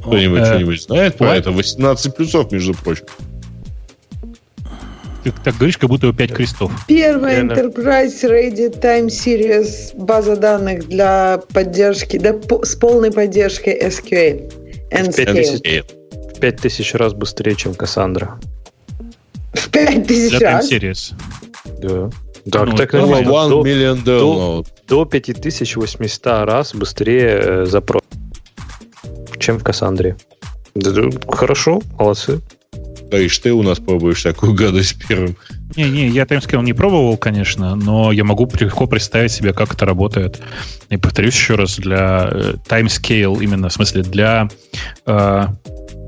Кто-нибудь 0.03 0.41
Э, 0.41 0.47
что-нибудь 0.47 0.83
знает 0.83 1.17
про 1.17 1.37
это? 1.37 1.53
18 1.53 2.17
плюсов, 2.17 2.51
между 2.53 2.75
прочим. 2.75 3.05
Ты 5.25 5.33
так 5.45 5.55
говоришь, 5.57 5.79
как 5.79 5.89
будто 5.89 6.09
у 6.09 6.13
пять 6.13 6.33
крестов. 6.33 6.73
Первая 6.89 7.37
Реально. 7.37 7.53
Enterprise 7.53 8.23
Ready 8.25 8.81
Time 8.81 9.07
Series 9.07 9.97
база 9.97 10.37
данных 10.37 10.89
для 10.89 11.41
поддержки, 11.53 12.19
да, 12.19 12.33
по- 12.33 12.65
с 12.65 12.75
полной 12.75 13.13
поддержкой 13.13 13.79
SQL. 13.81 14.53
And 14.91 15.15
Пять 15.15 15.33
тысяч. 15.35 15.85
В 16.35 16.41
5000 16.41 16.95
раз 16.95 17.15
быстрее, 17.15 17.55
чем 17.55 17.75
Кассандра. 17.75 18.41
В 19.55 19.71
5000 19.71 20.31
Для 20.31 20.39
Time 20.39 20.53
раз. 20.53 20.73
Series. 20.73 21.13
Да. 21.81 22.11
Так, 22.51 22.67
Ну, 22.71 22.77
так. 22.77 22.93
One 22.95 23.49
До, 23.49 23.63
million 23.63 24.03
до- 24.03 24.21
download. 24.63 24.67
до 24.89 25.05
5800 25.05 26.45
раз 26.45 26.75
быстрее 26.75 27.41
э, 27.63 27.67
запрос, 27.67 28.03
чем 29.39 29.59
в 29.59 29.63
Кассандре. 29.65 30.17
Да, 30.75 30.91
да, 30.91 31.03
хорошо, 31.29 31.81
молодцы. 31.99 32.41
Говоришь, 33.13 33.39
ты 33.41 33.53
у 33.53 33.63
нас 33.63 33.79
пробуешь 33.79 34.21
всякую 34.21 34.55
гадость 34.55 34.97
первым. 35.07 35.37
Не-не, 35.77 36.09
я 36.09 36.23
Timescale 36.23 36.63
не 36.63 36.73
пробовал, 36.73 37.19
конечно, 37.19 37.77
но 37.77 38.11
я 38.11 38.25
могу 38.25 38.51
легко 38.59 38.87
представить 38.87 39.33
себе, 39.33 39.53
как 39.53 39.75
это 39.75 39.85
работает. 39.85 40.41
И 40.89 40.97
повторюсь 40.97 41.35
еще 41.35 41.57
раз, 41.57 41.77
для 41.77 42.31
э, 42.33 42.55
Timescale, 42.67 43.37
именно 43.43 43.69
в 43.69 43.73
смысле 43.75 44.03
для 44.03 44.49
э, 45.05 45.47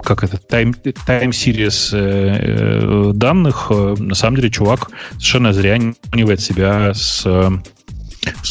как 0.03 0.25
это, 0.25 0.39
time, 0.39 0.75
time 0.83 1.29
series 1.29 1.91
э, 1.93 3.11
э, 3.11 3.13
данных, 3.13 3.67
э, 3.69 3.97
на 3.99 4.15
самом 4.15 4.37
деле 4.37 4.49
чувак 4.49 4.89
совершенно 5.13 5.53
зря 5.53 5.77
не 5.77 5.93
сравнивает 6.07 6.41
себя 6.41 6.95
с, 6.95 7.23
э, 7.27 7.51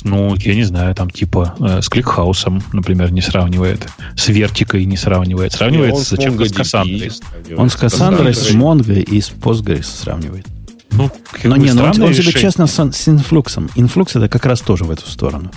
ну, 0.04 0.36
я 0.36 0.56
не 0.56 0.64
знаю, 0.64 0.94
там 0.96 1.10
типа 1.10 1.56
э, 1.60 1.82
с 1.82 1.90
кликхаусом, 1.90 2.62
например, 2.74 3.12
не 3.12 3.22
сравнивает, 3.22 3.88
с 4.16 4.28
вертикой 4.30 4.86
не 4.86 4.98
сравнивает, 4.98 5.54
сравнивает 5.54 5.94
Он 5.94 6.00
с 6.04 6.10
зачем-то 6.10 6.46
с 6.46 6.52
Кассандрой. 6.52 7.12
Он 7.58 7.70
с 7.70 7.76
Кассандрой, 7.76 8.34
с. 8.34 8.52
Монго 8.54 8.94
и 8.94 9.22
с 9.22 9.30
Postgres 9.32 9.84
сравнивает. 9.84 10.46
Ну, 10.92 11.10
Но 11.44 11.56
не, 11.58 11.72
но 11.74 11.86
он, 11.86 11.94
странное 11.94 12.08
он 12.08 12.14
тебе 12.14 12.24
решение. 12.24 12.42
честно 12.42 12.68
с, 12.68 12.92
с 12.92 13.08
инфлюксом. 13.08 13.70
Инфлюкс 13.76 14.16
это 14.16 14.30
как 14.30 14.46
раз 14.46 14.62
тоже 14.62 14.84
в 14.84 14.92
эту 14.92 15.10
сторону. 15.10 15.52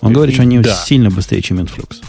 Он 0.00 0.10
Э, 0.10 0.14
говорит, 0.14 0.34
что 0.34 0.42
они 0.42 0.58
да. 0.58 0.74
сильно 0.74 1.10
быстрее, 1.10 1.40
чем 1.42 1.60
Influx. 1.60 2.00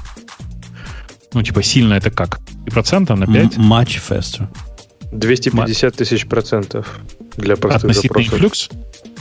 Ну, 1.34 1.44
типа, 1.44 1.62
сильно 1.62 1.94
это 1.94 2.10
как? 2.10 2.40
И 2.66 2.70
процентов 2.72 3.20
на 3.20 3.26
М- 3.26 3.34
5? 3.34 3.58
Much 3.58 4.00
faster. 4.10 4.48
250 5.12 5.96
тысяч 5.96 6.26
процентов 6.28 7.00
для 7.38 7.56
простых 7.56 7.90
Относительно 7.92 8.24
запросов. 8.24 8.34
Influx? 8.34 8.70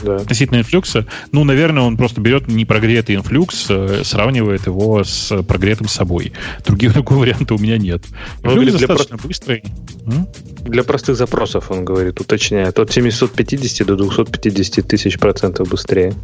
Да. 0.02 0.16
Относительно 0.16 0.58
Influx'а? 0.58 1.06
Ну, 1.32 1.44
наверное, 1.44 1.82
он 1.82 1.96
просто 1.96 2.20
берет 2.20 2.48
непрогретый 2.48 3.14
Influx, 3.16 3.66
э, 3.68 4.02
сравнивает 4.04 4.66
его 4.66 5.04
с 5.04 5.42
прогретым 5.42 5.88
собой. 5.88 6.32
Других 6.66 6.92
такого 6.94 7.20
варианта 7.20 7.54
у 7.54 7.58
меня 7.58 7.78
нет. 7.78 8.02
Ну, 8.42 8.50
Influx 8.52 8.78
для 8.78 8.86
достаточно 8.88 9.16
быстрый. 9.18 9.62
М? 10.06 10.26
Для 10.64 10.82
простых 10.82 11.16
запросов, 11.16 11.70
он 11.70 11.84
говорит, 11.84 12.20
уточняет. 12.20 12.78
От 12.78 12.92
750 12.92 13.86
до 13.86 13.96
250 13.96 14.86
тысяч 14.86 15.18
процентов 15.18 15.68
быстрее. 15.68 16.14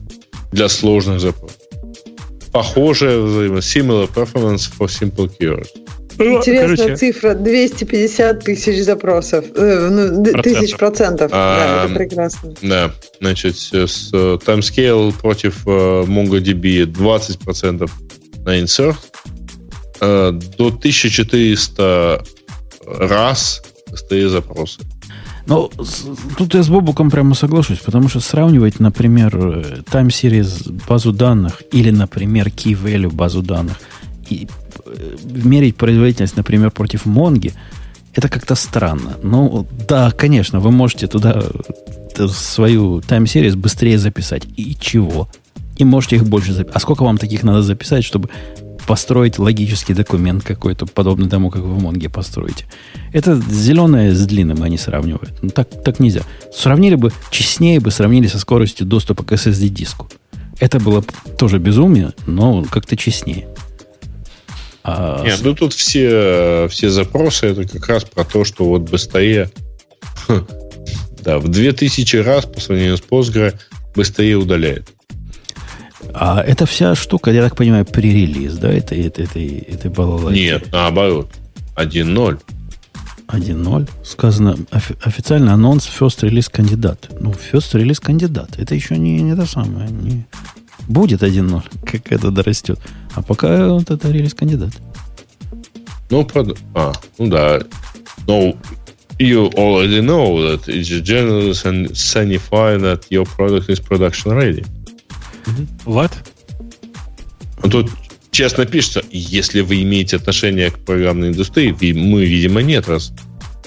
Для 0.51 0.69
сложных 0.69 1.21
запросов. 1.21 1.57
Похоже, 2.53 3.07
взаимо- 3.21 3.59
similar 3.61 4.13
performance 4.13 4.71
for 4.79 4.87
simple 4.87 5.31
queries. 5.39 5.69
Интересная 6.19 6.77
Короче, 6.77 6.97
цифра. 6.97 7.35
250 7.35 8.45
тысяч 8.45 8.83
запросов. 8.85 9.45
Э, 9.55 9.89
ну, 9.91 10.23
Процентов. 10.23 10.43
тысяч 10.43 10.77
процентов. 10.77 11.31
да, 11.31 11.37
А, 11.37 11.85
это 11.87 11.95
прекрасно. 11.95 12.55
Да, 12.63 12.93
значит, 13.21 13.57
с 13.57 13.73
э, 13.73 14.39
timescale 14.45 15.13
против 15.19 15.67
э, 15.67 15.71
MongoDB 15.71 16.85
20% 16.87 17.91
на 18.45 18.61
insert, 18.61 18.97
э, 20.01 20.33
до 20.33 20.67
1400 20.67 22.23
раз 22.87 23.63
быстрее 23.91 24.29
запросы. 24.29 24.81
Ну, 25.47 25.71
тут 26.39 26.55
я 26.55 26.63
с 26.63 26.69
Бобуком 26.69 27.11
прямо 27.11 27.35
соглашусь, 27.35 27.79
потому 27.79 28.09
что 28.09 28.21
сравнивать, 28.21 28.79
например, 28.79 29.37
э, 29.37 29.83
time 29.91 30.09
series 30.09 30.71
базу 30.89 31.13
данных 31.13 31.63
или, 31.73 31.91
например, 31.91 32.49
key 32.49 32.81
value 32.81 33.13
базу 33.13 33.43
данных 33.43 33.77
и 34.29 34.47
э, 34.47 34.62
мерить 35.25 35.77
производительность, 35.77 36.37
например, 36.37 36.71
против 36.71 37.07
Монги, 37.07 37.53
это 38.15 38.29
как-то 38.29 38.55
странно. 38.55 39.17
Ну, 39.23 39.67
да, 39.89 40.11
конечно, 40.11 40.61
вы 40.61 40.71
можете 40.71 41.07
туда 41.07 41.43
э, 42.17 42.29
свою 42.29 42.99
series 42.99 43.57
быстрее 43.57 43.99
записать. 43.99 44.47
И 44.57 44.77
чего? 44.79 45.29
И 45.77 45.85
можете 45.85 46.17
их 46.17 46.25
больше 46.25 46.53
записать. 46.53 46.77
А 46.77 46.81
сколько 46.81 47.05
вам 47.05 47.19
таких 47.19 47.43
надо 47.43 47.63
записать, 47.63 48.05
чтобы 48.05 48.29
построить 48.87 49.39
логический 49.39 49.95
документ 49.95 50.43
какой-то, 50.43 50.87
подобный 50.87 51.29
тому, 51.29 51.51
как 51.51 51.63
вы 51.63 51.75
в 51.75 51.83
Монге 51.83 52.09
построите? 52.09 52.67
Это 53.13 53.37
зеленое 53.37 54.13
с 54.15 54.27
длинным 54.27 54.63
они 54.63 54.77
сравнивают. 54.77 55.33
Ну, 55.43 55.51
так, 55.51 55.69
так 55.83 56.01
нельзя. 56.01 56.23
Сравнили 56.55 56.97
бы, 56.97 57.13
честнее 57.31 57.81
бы 57.81 57.91
сравнили 57.91 58.27
со 58.27 58.39
скоростью 58.39 58.87
доступа 58.87 59.25
к 59.25 59.33
SSD-диску. 59.33 60.09
Это 60.61 60.79
было 60.79 61.03
тоже 61.39 61.59
безумие, 61.59 62.13
но 62.27 62.65
как-то 62.65 62.97
честнее. 62.97 63.49
А 64.85 65.23
Нет, 65.25 65.41
ну 65.43 65.55
тут 65.55 65.73
все, 65.75 66.67
все 66.69 66.91
запросы, 66.91 67.47
это 67.47 67.67
как 67.69 67.87
раз 67.89 68.05
про 68.05 68.25
то, 68.25 68.45
что 68.45 68.65
вот 68.65 68.83
быстрее, 68.83 69.51
да, 71.23 71.39
в 71.39 71.49
2000 71.49 72.17
раз 72.17 72.47
по 72.47 72.61
сравнению 72.61 72.97
с 72.97 73.03
Postgre 73.03 73.55
быстрее 73.95 74.37
удаляет. 74.37 74.91
а 76.15 76.43
эта 76.43 76.67
вся 76.67 76.95
штука, 76.97 77.31
я 77.31 77.43
так 77.43 77.55
понимаю, 77.57 77.85
пререлиз, 77.85 78.55
да, 78.55 78.73
этой, 78.73 79.07
этой, 79.07 79.25
этой, 79.25 79.59
этой 79.59 79.91
балалайки? 79.91 80.41
Нет, 80.41 80.73
наоборот. 80.73 81.31
1.0. 81.77 82.41
1.0. 83.29 83.89
Сказано 84.05 84.57
офи- 84.73 84.97
официально 85.03 85.55
анонс 85.55 85.89
first 85.89 86.19
релиз 86.27 86.49
кандидат. 86.49 87.09
Ну, 87.21 87.31
first 87.33 87.79
релиз 87.79 88.01
кандидат. 88.01 88.59
Это 88.59 88.75
еще 88.75 88.99
не, 88.99 89.23
не 89.23 89.35
то 89.35 89.47
самое. 89.47 89.89
Не... 89.91 90.27
Будет 90.89 91.23
1.0, 91.23 91.63
как 91.85 92.13
это 92.13 92.31
дорастет. 92.31 92.79
А 93.15 93.23
пока 93.23 93.69
вот 93.69 93.91
это 93.91 94.11
релиз 94.11 94.35
кандидат. 94.35 94.71
Ну, 96.11 96.23
прод- 96.23 96.59
а, 96.75 96.93
ну 97.19 97.29
да. 97.29 97.61
No, 98.27 98.57
you 99.19 99.51
already 99.55 100.01
know 100.01 100.39
that 100.39 100.67
it's 100.67 101.01
generally 101.03 101.53
sign- 101.55 101.93
signify 101.93 102.77
that 102.79 103.05
your 103.11 103.27
product 103.37 103.69
is 103.69 103.81
production 103.81 104.33
ready. 104.33 104.65
What? 105.85 106.13
Ну, 107.63 107.71
тут 107.71 107.91
честно 108.31 108.67
пишется, 108.67 109.03
если 109.11 109.61
вы 109.61 109.83
имеете 109.83 110.17
отношение 110.17 110.71
к 110.71 110.79
программной 110.79 111.29
индустрии, 111.29 111.75
мы, 111.93 112.25
видимо, 112.25 112.61
нет, 112.63 112.89
раз 112.89 113.13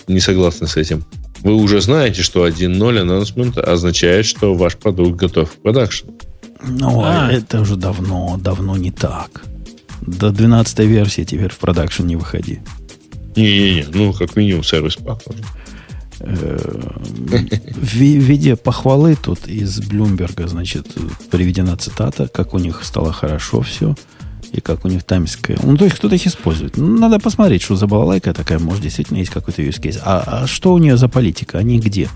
не 0.08 0.20
согласны 0.20 0.68
с 0.68 0.78
этим. 0.78 1.04
Вы 1.40 1.54
уже 1.56 1.80
знаете, 1.82 2.24
что 2.24 2.48
1.0 2.48 2.78
announcement 2.78 3.60
означает, 3.60 4.26
что 4.26 4.54
ваш 4.56 4.76
продукт 4.78 5.16
готов 5.16 5.52
к 5.52 5.56
продакшн. 5.62 6.08
Но 6.62 7.04
А. 7.04 7.32
это 7.32 7.62
уже 7.62 7.76
давно, 7.76 8.38
давно 8.42 8.78
не 8.78 8.92
так. 8.92 9.44
До 10.02 10.32
12 10.32 10.80
версии 10.80 11.24
теперь 11.24 11.52
в 11.52 11.58
продакшн 11.58 12.06
не 12.06 12.16
выходи. 12.16 12.60
Не-не-не, 13.36 13.86
ну, 13.94 14.14
как 14.14 14.36
минимум 14.36 14.64
сервис 14.64 14.96
пак. 14.96 15.20
В 16.20 17.94
ви- 17.96 18.20
в 18.20 18.24
виде 18.24 18.56
похвалы 18.56 19.16
тут 19.22 19.48
из 19.48 19.80
Блумберга, 19.80 20.48
значит, 20.48 20.88
приведена 21.30 21.76
цитата, 21.78 22.28
как 22.28 22.54
у 22.54 22.60
них 22.60 22.84
стало 22.84 23.12
хорошо 23.12 23.62
все, 23.62 23.96
и 24.54 24.62
как 24.62 24.86
у 24.86 24.88
них 24.88 25.04
таймская. 25.04 25.58
Ну, 25.64 25.76
то 25.78 25.86
есть 25.86 25.98
кто-то 25.98 26.16
их 26.16 26.26
использует. 26.26 26.78
Ну, 26.78 26.98
надо 26.98 27.20
посмотреть, 27.20 27.62
что 27.64 27.76
за 27.76 27.88
балалайка 27.88 28.34
такая, 28.34 28.60
может, 28.60 28.82
действительно 28.84 29.18
есть 29.18 29.32
какой-то 29.32 29.62
use 29.62 29.80
case. 29.82 30.00
А, 30.04 30.44
а 30.44 30.48
что 30.48 30.74
у 30.74 30.78
нее 30.78 30.96
за 30.98 31.10
политика? 31.10 31.58
Они 31.58 31.80
где? 31.80 32.10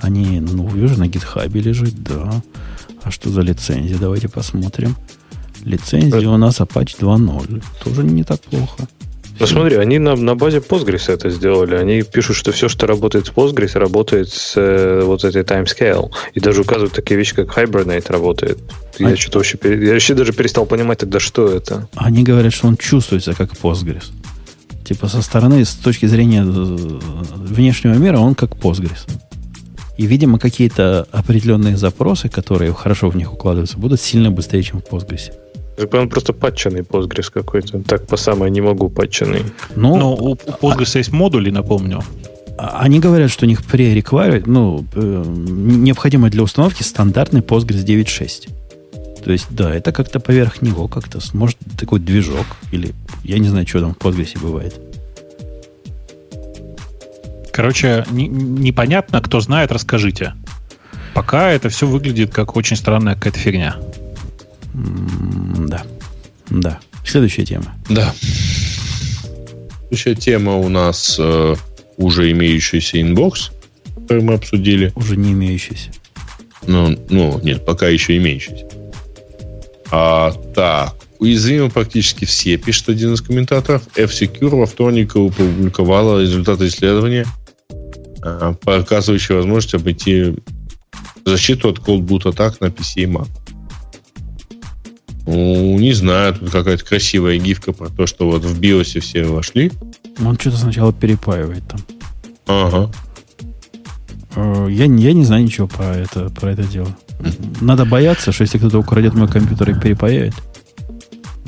Они, 0.00 0.40
ну, 0.40 0.68
вижу, 0.68 0.98
на 0.98 1.08
гитхабе 1.08 1.60
лежит, 1.60 2.00
да. 2.02 2.42
А 3.04 3.10
что 3.10 3.30
за 3.30 3.40
лицензия? 3.42 3.98
Давайте 3.98 4.28
посмотрим. 4.28 4.96
Лицензия 5.64 6.28
у 6.28 6.36
нас 6.36 6.60
Apache 6.60 6.98
2.0. 7.00 7.62
Тоже 7.84 8.02
не 8.04 8.24
так 8.24 8.40
плохо. 8.40 8.86
Ну 9.40 9.46
смотри, 9.46 9.76
они 9.76 9.98
на, 9.98 10.14
на 10.14 10.34
базе 10.36 10.58
Postgres 10.58 11.10
это 11.12 11.30
сделали. 11.30 11.74
Они 11.74 12.02
пишут, 12.02 12.36
что 12.36 12.52
все, 12.52 12.68
что 12.68 12.86
работает 12.86 13.26
с 13.26 13.30
Postgres, 13.30 13.76
работает 13.78 14.28
с 14.28 14.52
э, 14.56 15.02
вот 15.04 15.24
этой 15.24 15.42
timescale. 15.42 16.10
И 16.34 16.40
даже 16.40 16.60
указывают 16.60 16.92
такие 16.92 17.16
вещи, 17.18 17.34
как 17.34 17.48
Hibernate 17.56 18.12
работает. 18.12 18.58
Я 18.98 19.08
А- 19.08 19.16
что-то 19.16 19.38
вообще, 19.38 19.58
я 19.64 19.92
вообще 19.94 20.14
даже 20.14 20.32
перестал 20.32 20.66
понимать 20.66 20.98
тогда, 20.98 21.18
что 21.18 21.48
это. 21.48 21.88
Они 21.96 22.22
говорят, 22.22 22.52
что 22.52 22.68
он 22.68 22.76
чувствуется 22.76 23.34
как 23.34 23.52
Postgres. 23.54 24.10
Типа 24.84 25.08
со 25.08 25.22
стороны, 25.22 25.64
с 25.64 25.74
точки 25.74 26.06
зрения 26.06 26.42
э, 26.42 26.98
внешнего 27.34 27.94
мира, 27.94 28.18
он 28.18 28.34
как 28.34 28.50
Postgres. 28.56 29.08
И, 29.98 30.06
видимо, 30.06 30.38
какие-то 30.38 31.06
определенные 31.12 31.76
запросы, 31.76 32.28
которые 32.28 32.72
хорошо 32.72 33.10
в 33.10 33.16
них 33.16 33.32
укладываются, 33.32 33.78
будут 33.78 34.00
сильно 34.00 34.30
быстрее, 34.30 34.62
чем 34.62 34.80
в 34.80 34.84
Postgres. 34.84 35.32
Это 35.76 36.00
Он 36.00 36.08
просто 36.08 36.32
патченный 36.32 36.80
Postgres 36.80 37.30
какой-то. 37.32 37.80
Так 37.80 38.06
по 38.06 38.16
самой 38.16 38.50
не 38.50 38.60
могу 38.60 38.88
патченный. 38.88 39.42
Ну, 39.76 39.96
Но 39.96 40.14
у, 40.14 40.34
Postgres 40.34 40.98
есть 40.98 41.12
модули, 41.12 41.50
напомню. 41.50 42.02
а- 42.58 42.80
они 42.80 43.00
говорят, 43.00 43.30
что 43.30 43.46
у 43.46 43.48
них 43.48 43.62
pre 43.62 44.42
ну, 44.46 44.84
э, 44.94 45.24
необходимо 45.26 46.30
для 46.30 46.42
установки 46.42 46.82
стандартный 46.82 47.40
Postgres 47.40 47.84
9.6. 47.84 48.48
То 49.24 49.32
есть, 49.32 49.46
да, 49.50 49.74
это 49.74 49.92
как-то 49.92 50.20
поверх 50.20 50.62
него 50.62 50.88
как-то, 50.88 51.20
может, 51.32 51.56
такой 51.78 52.00
движок, 52.00 52.46
или 52.72 52.92
я 53.24 53.38
не 53.38 53.48
знаю, 53.48 53.66
что 53.66 53.80
там 53.80 53.94
в 53.94 53.98
Postgres 53.98 54.38
бывает. 54.40 54.74
Короче, 57.52 58.04
не- 58.10 58.28
непонятно, 58.28 59.20
кто 59.20 59.40
знает, 59.40 59.72
расскажите. 59.72 60.34
Пока 61.14 61.50
это 61.50 61.68
все 61.68 61.86
выглядит 61.86 62.32
как 62.32 62.56
очень 62.56 62.76
странная 62.76 63.14
какая-то 63.14 63.38
фигня. 63.38 63.76
М, 64.74 65.66
Да. 65.68 65.82
Да. 66.48 66.80
Следующая 67.04 67.44
тема. 67.44 67.74
Да. 67.88 68.12
Следующая 69.88 70.14
тема 70.14 70.56
у 70.56 70.68
нас 70.68 71.16
э, 71.18 71.54
уже 71.98 72.30
имеющийся 72.32 73.00
Inbox, 73.00 73.50
который 73.94 74.22
мы 74.22 74.34
обсудили. 74.34 74.92
Уже 74.94 75.16
не 75.16 75.32
имеющийся. 75.32 75.90
Ну, 76.66 76.96
ну, 77.10 77.40
нет, 77.42 77.64
пока 77.66 77.88
еще 77.88 78.16
имеющийся. 78.16 78.66
А, 79.90 80.32
так, 80.54 80.94
уязвимы 81.18 81.70
практически 81.70 82.24
все, 82.24 82.56
пишет 82.56 82.88
один 82.88 83.12
из 83.14 83.20
комментаторов. 83.20 83.82
F-Secure 83.96 84.56
во 84.56 84.66
вторник 84.66 85.14
опубликовала 85.16 86.20
результаты 86.20 86.68
исследования, 86.68 87.26
а, 88.22 88.54
показывающие 88.54 89.36
возможность 89.36 89.74
обойти 89.74 90.34
защиту 91.24 91.68
от 91.70 91.78
Cold 91.78 92.00
Boot 92.06 92.28
атак 92.28 92.60
на 92.60 92.66
PC 92.66 92.92
и 93.02 93.04
Mac. 93.06 93.28
Ну, 95.26 95.78
не 95.78 95.92
знаю, 95.92 96.34
тут 96.34 96.50
какая-то 96.50 96.84
красивая 96.84 97.38
гифка 97.38 97.72
про 97.72 97.88
то, 97.88 98.06
что 98.06 98.28
вот 98.28 98.42
в 98.44 98.58
биосе 98.58 99.00
все 99.00 99.24
вошли. 99.24 99.70
Он 100.24 100.36
что-то 100.38 100.56
сначала 100.56 100.92
перепаивает 100.92 101.62
там. 101.68 101.80
Ага. 102.46 102.90
Э, 104.34 104.66
Я, 104.68 104.86
не- 104.88 105.04
я 105.04 105.12
не 105.12 105.24
знаю 105.24 105.44
ничего 105.44 105.68
про 105.68 105.94
это, 105.96 106.28
про 106.30 106.50
это 106.52 106.64
дело. 106.64 106.88
Надо 107.60 107.84
бояться, 107.84 108.32
что 108.32 108.42
если 108.42 108.58
кто-то 108.58 108.78
украдет 108.80 109.14
мой 109.14 109.28
компьютер 109.28 109.70
и 109.70 109.80
перепаяет. 109.80 110.34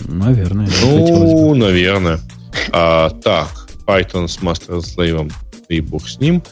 Наверное. 0.07 0.69
Ну, 0.83 1.55
наверное. 1.55 2.21
А, 2.71 3.11
так, 3.11 3.49
Python 3.87 4.29
с 4.29 4.39
Slave, 4.39 5.33
и 5.69 5.81
бог 5.81 6.09
с 6.09 6.21
ним. 6.21 6.43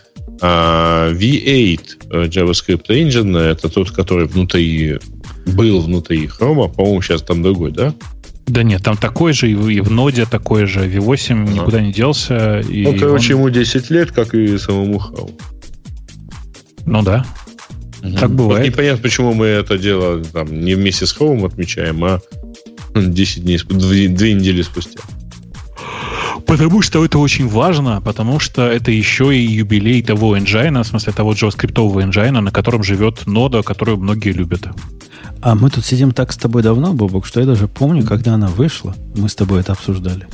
А, 0.44 1.12
V8 1.12 1.80
э, 2.10 2.24
JavaScript 2.26 2.86
Engine, 2.88 3.38
это 3.38 3.68
тот, 3.68 3.92
который 3.92 4.26
внутри 4.26 4.98
был 5.46 5.80
внутри 5.80 6.26
Chrome, 6.26 6.72
по-моему, 6.72 7.00
сейчас 7.00 7.22
там 7.22 7.42
другой, 7.42 7.70
да? 7.70 7.94
Да 8.46 8.64
нет, 8.64 8.82
там 8.82 8.96
такой 8.96 9.32
же, 9.34 9.50
и 9.50 9.54
в, 9.54 9.68
и 9.68 9.80
в 9.80 9.90
ноде 9.90 10.26
такой 10.26 10.66
же. 10.66 10.80
V8 10.88 11.52
никуда 11.54 11.80
не 11.80 11.92
делся. 11.92 12.58
И 12.60 12.82
ну, 12.82 12.98
короче, 12.98 13.34
он- 13.34 13.40
ему 13.40 13.50
10 13.50 13.88
лет, 13.90 14.10
как 14.10 14.34
и 14.34 14.58
самому 14.58 14.96
Chrome. 14.98 15.40
Ну 16.86 17.02
да. 17.02 17.24
Так 18.02 18.22
Вот 18.22 18.30
бывает. 18.30 18.66
непонятно, 18.66 19.00
почему 19.00 19.32
мы 19.32 19.46
это 19.46 19.78
дело 19.78 20.24
там, 20.24 20.64
не 20.64 20.74
вместе 20.74 21.06
с 21.06 21.16
Chrome 21.16 21.46
отмечаем, 21.46 22.02
а 22.04 22.20
10 22.96 23.44
дней, 23.44 23.58
спу- 23.58 23.74
две, 23.74 24.08
две 24.08 24.34
недели 24.34 24.62
спустя. 24.62 24.98
Потому 26.46 26.82
что 26.82 27.04
это 27.04 27.18
очень 27.18 27.48
важно, 27.48 28.00
потому 28.00 28.40
что 28.40 28.62
это 28.62 28.90
еще 28.90 29.36
и 29.36 29.40
юбилей 29.40 30.02
того 30.02 30.36
engine, 30.36 30.82
в 30.82 30.86
смысле 30.86 31.12
того 31.12 31.32
JavaScript 31.32 31.74
engine, 31.74 32.40
на 32.40 32.50
котором 32.50 32.82
живет 32.82 33.26
нода, 33.26 33.62
которую 33.62 33.98
многие 33.98 34.32
любят. 34.32 34.68
А 35.40 35.54
мы 35.54 35.70
тут 35.70 35.84
сидим 35.84 36.12
так 36.12 36.32
с 36.32 36.36
тобой 36.36 36.62
давно, 36.62 36.92
Бобок, 36.92 37.26
что 37.26 37.40
я 37.40 37.46
даже 37.46 37.66
помню, 37.66 38.04
когда 38.04 38.34
она 38.34 38.48
вышла, 38.48 38.94
мы 39.16 39.28
с 39.28 39.34
тобой 39.34 39.60
это 39.60 39.72
обсуждали. 39.72 40.26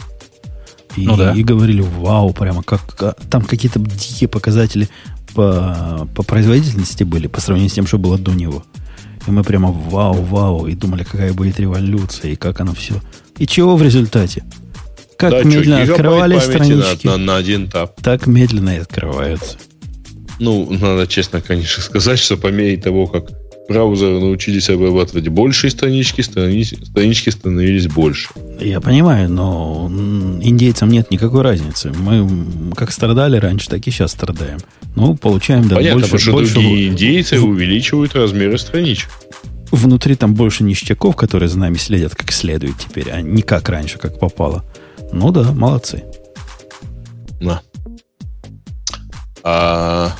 И, 0.97 1.07
Ну 1.07 1.17
да. 1.17 1.33
и 1.33 1.43
говорили, 1.43 1.81
вау, 1.81 2.33
прямо 2.33 2.63
как 2.63 3.03
а, 3.03 3.15
там 3.31 3.43
какие-то 3.43 3.79
дикие 3.79 4.29
показатели 4.29 4.89
по, 5.35 6.09
по 6.15 6.23
производительности 6.23 7.05
были 7.05 7.27
по 7.27 7.41
сравнению 7.41 7.71
с 7.71 7.75
тем, 7.75 7.87
что 7.87 7.99
было 7.99 8.19
до 8.19 8.33
него. 8.33 8.65
И 9.27 9.31
мы 9.31 9.45
прямо 9.45 9.71
вау, 9.71 10.23
вау, 10.23 10.67
и 10.67 10.75
думали, 10.75 11.05
какая 11.05 11.33
будет 11.33 11.61
революция, 11.61 12.33
и 12.33 12.37
как 12.37 12.61
оно 12.61 12.75
все. 12.75 12.95
И 13.39 13.47
чего 13.47 13.77
в 13.77 13.83
результате? 13.83 14.45
Как 15.19 15.33
Да, 15.33 15.43
медленно 15.43 15.83
гигабайт 15.83 15.91
открывались 15.91 16.45
памяти 16.45 16.59
на- 16.73 16.83
странички, 16.83 17.07
На, 17.09 17.17
на 17.17 17.37
один 17.37 17.69
тап. 17.69 18.01
так 18.01 18.27
медленно 18.29 18.77
и 18.77 18.79
открываются. 18.79 19.57
Ну, 20.39 20.69
надо 20.71 21.07
честно, 21.09 21.41
конечно, 21.41 21.83
сказать, 21.83 22.19
что 22.21 22.37
по 22.37 22.47
мере 22.49 22.77
того, 22.77 23.09
как 23.09 23.25
браузеры 23.69 24.21
научились 24.21 24.71
обрабатывать 24.71 25.27
большие 25.29 25.71
странички, 25.73 26.21
страни- 26.21 26.63
странички 26.65 27.31
становились 27.31 27.89
больше. 27.89 28.29
Я 28.61 28.81
понимаю, 28.81 29.29
но 29.29 29.89
индейцам 30.41 30.89
нет 30.91 31.11
никакой 31.11 31.43
разницы. 31.43 31.91
Мы 31.93 32.73
как 32.77 32.93
страдали 32.93 33.37
раньше, 33.39 33.69
так 33.69 33.85
и 33.87 33.91
сейчас 33.91 34.13
страдаем. 34.13 34.59
Ну, 34.95 35.17
получаем 35.17 35.67
да, 35.69 35.77
Понятно, 35.77 36.01
больше, 36.01 36.07
потому 36.07 36.21
что 36.21 36.33
больше 36.33 36.55
другие 36.55 36.89
индейцы 36.89 37.41
в- 37.41 37.45
увеличивают 37.45 38.15
размеры 38.15 38.57
страничек. 38.59 39.11
внутри 39.73 40.15
там 40.15 40.35
больше 40.35 40.63
ништяков, 40.65 41.15
которые 41.17 41.49
за 41.49 41.59
нами 41.59 41.77
следят 41.77 42.15
как 42.15 42.31
следует 42.33 42.75
теперь, 42.79 43.11
а 43.11 43.21
не 43.21 43.43
как 43.43 43.69
раньше, 43.69 43.99
как 43.99 44.19
попало. 44.19 44.65
Ну 45.13 45.31
да, 45.31 45.53
молодцы. 45.53 46.05
На. 47.41 47.63
А, 49.43 50.13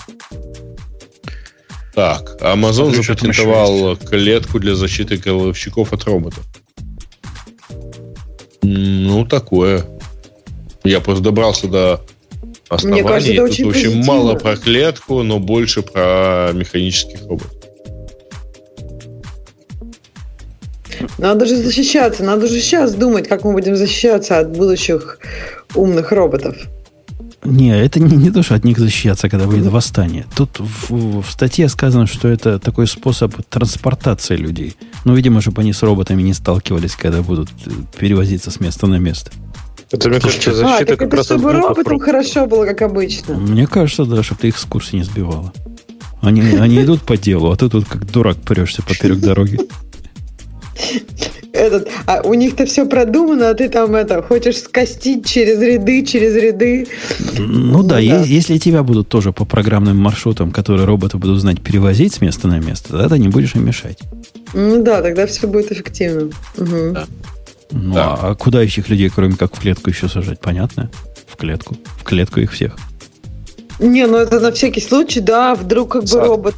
Так, 1.95 2.37
Amazon 2.41 2.93
Смотрю, 2.95 3.03
запатентовал 3.03 3.97
клетку 3.97 4.61
для 4.61 4.75
защиты 4.75 5.17
головщиков 5.17 5.93
от 5.93 6.05
роботов. 6.05 6.45
Ну, 8.63 9.27
такое. 9.27 9.85
Я 10.85 11.01
просто 11.01 11.25
добрался 11.25 11.67
до 11.67 12.01
основания. 12.69 13.07
кажется, 13.07 13.33
это 13.33 13.43
Тут 13.43 13.51
очень 13.51 13.67
очень 13.67 14.05
мало 14.05 14.35
про 14.35 14.57
клетку, 14.57 15.23
но 15.23 15.39
больше 15.39 15.83
про 15.83 16.51
механических 16.55 17.27
роботов. 17.27 17.58
Надо 21.19 21.47
же 21.47 21.57
защищаться, 21.57 22.25
надо 22.25 22.47
же 22.47 22.61
сейчас 22.61 22.95
думать, 22.95 23.29
как 23.29 23.45
мы 23.45 23.53
будем 23.53 23.77
защищаться 23.77 24.39
от 24.39 24.51
будущих 24.51 25.19
умных 25.75 26.13
роботов. 26.13 26.57
Не, 27.45 27.71
это 27.71 28.01
не, 28.01 28.17
не 28.17 28.31
то, 28.31 28.43
что 28.43 28.57
от 28.57 28.65
них 28.65 28.79
защищаться, 28.79 29.29
когда 29.29 29.47
выйдет 29.47 29.69
восстание. 29.69 30.27
Тут 30.37 30.59
в, 30.59 31.23
в 31.23 31.31
статье 31.31 31.69
сказано, 31.69 32.07
что 32.07 32.29
это 32.29 32.59
такой 32.59 32.87
способ 32.87 33.35
транспортации 33.49 34.37
людей. 34.37 34.77
Ну, 35.05 35.15
видимо, 35.15 35.41
чтобы 35.41 35.63
они 35.63 35.73
с 35.73 35.83
роботами 35.83 36.23
не 36.23 36.35
сталкивались, 36.35 36.97
когда 36.97 37.23
будут 37.23 37.49
э, 37.67 37.71
перевозиться 37.99 38.51
с 38.51 38.61
места 38.61 38.87
на 38.87 38.97
место. 38.97 39.31
Это, 39.91 40.11
мне 40.11 40.21
кажется, 40.21 40.51
а, 40.51 40.55
защита 40.55 40.87
так 40.87 40.99
как 40.99 41.09
это 41.09 41.17
раз 41.17 41.27
чтобы 41.27 41.53
роботам 41.53 41.99
хорошо 41.99 42.47
было, 42.47 42.67
как 42.67 42.83
обычно. 42.83 43.35
Мне 43.37 43.67
кажется, 43.67 44.05
да, 44.05 44.23
чтобы 44.23 44.41
ты 44.43 44.49
их 44.49 44.59
с 44.59 44.65
курса 44.65 44.97
не 44.97 45.05
сбивала. 45.05 45.53
Они, 46.21 46.43
они 46.43 46.83
идут 46.83 47.03
по 47.03 47.17
делу, 47.17 47.51
а 47.51 47.57
ты 47.57 47.71
тут 47.71 47.87
как 47.87 48.11
дурак 48.11 48.37
прешься 48.39 48.83
поперек 48.83 49.21
дороги. 49.21 49.61
Этот, 51.53 51.89
а 52.07 52.21
у 52.23 52.35
них-то 52.35 52.67
все 52.67 52.85
продумано, 52.87 53.49
а 53.51 53.55
ты 53.55 53.69
там 53.69 53.95
это 53.95 54.23
хочешь 54.23 54.59
скостить 54.59 55.27
через 55.27 55.61
ряды, 55.61 56.05
через 56.05 56.35
ряды. 56.37 56.87
Ну 57.39 57.83
да, 57.83 57.97
да. 57.97 57.99
е- 58.01 58.23
если 58.27 58.59
тебя 58.59 58.83
будут 58.83 59.09
тоже 59.09 59.33
по 59.33 59.45
программным 59.45 59.97
маршрутам, 59.97 60.51
которые 60.51 60.85
роботы 60.87 61.17
будут 61.17 61.41
знать, 61.41 61.61
перевозить 61.63 62.15
с 62.15 62.21
места 62.21 62.49
на 62.49 62.59
место, 62.61 62.91
тогда 62.91 63.09
ты 63.09 63.19
не 63.19 63.29
будешь 63.29 63.55
им 63.55 63.65
мешать. 63.67 63.99
Ну 64.53 64.83
да, 64.83 65.01
тогда 65.03 65.27
все 65.27 65.47
будет 65.47 65.73
эффективно. 65.73 66.31
Мгм. 66.59 66.93
Да. 66.95 67.07
Ну 67.73 67.95
Да. 67.95 68.15
а 68.21 68.35
куда 68.35 68.63
этих 68.63 68.89
людей, 68.89 69.11
кроме 69.11 69.35
как 69.35 69.57
в 69.57 69.61
клетку 69.61 69.91
еще 69.91 70.09
сажать? 70.09 70.41
Понятно? 70.41 70.91
В 71.27 71.37
клетку. 71.37 71.77
В 71.99 72.05
клетку 72.05 72.41
их 72.41 72.53
всех. 72.53 72.77
Не, 73.79 74.07
ну 74.07 74.17
это 74.19 74.39
на 74.41 74.53
всякий 74.53 74.81
случай, 74.81 75.21
да, 75.21 75.55
вдруг 75.55 75.93
как 75.93 76.03
бы 76.03 76.09
Сад. 76.09 76.27
робот 76.27 76.55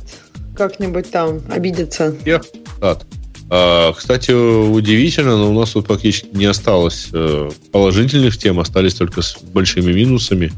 как-нибудь 0.57 1.11
там 1.11 1.41
обидится. 1.51 2.15
Вверх, 2.25 2.45
назад. 2.81 3.05
А, 3.51 3.93
Кстати, 3.93 4.31
удивительно, 4.31 5.36
но 5.36 5.51
у 5.51 5.59
нас 5.59 5.70
тут 5.70 5.86
практически 5.86 6.28
не 6.32 6.44
осталось 6.44 7.09
э, 7.12 7.51
положительных 7.72 8.39
тем, 8.39 8.60
остались 8.60 8.94
только 8.94 9.22
с 9.22 9.36
большими 9.43 9.93
минусами. 9.93 10.52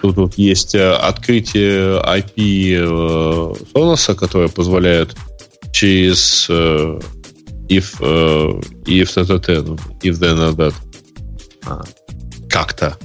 Тут 0.00 0.16
вот 0.16 0.38
есть 0.38 0.74
э, 0.74 0.92
открытие 0.92 2.00
IP 2.00 2.72
э, 2.72 3.54
Sonos, 3.74 4.14
которое 4.14 4.48
позволяет 4.48 5.14
через 5.72 6.48
if, 6.48 8.00
if 8.00 9.14
that, 9.14 9.80
if 10.02 10.18
then 10.18 10.56
that. 10.56 10.74
Как-то. 12.48 12.96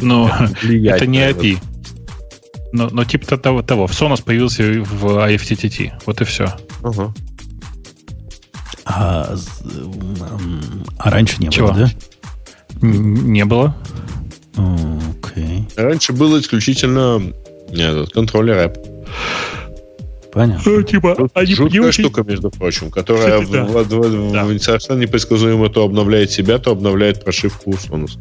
Но 0.00 0.30
это 0.62 1.06
не 1.06 1.18
API. 1.18 1.58
Но, 2.72 2.88
но 2.90 3.04
типа 3.04 3.36
того, 3.36 3.62
того. 3.62 3.86
В 3.86 3.92
Sonos 3.92 4.22
появился 4.24 4.62
в 4.62 5.04
IFTTT. 5.28 5.92
Вот 6.06 6.22
и 6.22 6.24
все. 6.24 6.54
Ага. 6.82 7.12
А, 8.92 9.36
а 10.98 11.10
раньше 11.10 11.36
не 11.38 11.48
Чего? 11.50 11.68
было, 11.68 11.76
да? 11.76 11.90
Не 12.82 13.44
было. 13.44 13.76
Окей. 14.54 15.66
Okay. 15.68 15.82
Раньше 15.82 16.12
было 16.12 16.40
исключительно 16.40 17.32
этот, 17.72 18.12
контроллер 18.12 18.56
app. 18.56 18.78
Понятно. 20.32 20.72
Ну, 20.72 20.82
типа, 20.82 21.28
они 21.34 21.54
Жуткая 21.54 21.82
очень... 21.82 22.04
штука, 22.04 22.22
между 22.22 22.50
прочим, 22.50 22.90
которая 22.90 23.42
Кстати, 23.42 23.48
в, 23.48 23.52
да. 23.52 23.64
в, 23.64 23.84
в, 23.84 24.32
да. 24.32 24.44
в, 24.44 24.58
совершенно 24.60 25.00
непредсказуемо 25.00 25.68
то 25.68 25.84
обновляет 25.84 26.30
себя, 26.30 26.58
то 26.58 26.72
обновляет 26.72 27.24
прошивку 27.24 27.70
Sonos. 27.70 28.18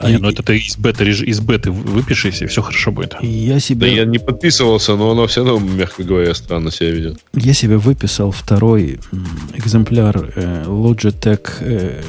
А 0.00 0.10
не, 0.10 0.16
ну 0.16 0.30
это 0.30 0.42
ты 0.42 0.56
из 0.56 0.78
бета, 0.78 1.04
из 1.04 1.40
беты 1.40 1.70
выпишись, 1.70 2.40
и 2.40 2.46
все 2.46 2.62
хорошо 2.62 2.90
будет. 2.90 3.16
Я 3.20 3.60
себе... 3.60 3.80
Да 3.80 3.86
я 3.86 4.04
не 4.06 4.18
подписывался, 4.18 4.96
но 4.96 5.10
оно 5.10 5.26
все 5.26 5.44
равно, 5.44 5.58
мягко 5.58 6.02
говоря, 6.04 6.34
странно 6.34 6.70
себя 6.70 6.90
ведет. 6.90 7.20
Я 7.34 7.52
себе 7.52 7.76
выписал 7.76 8.30
второй 8.30 8.98
экземпляр 9.52 10.32
э, 10.34 10.64
Logitech, 10.66 11.48
э, 11.60 12.02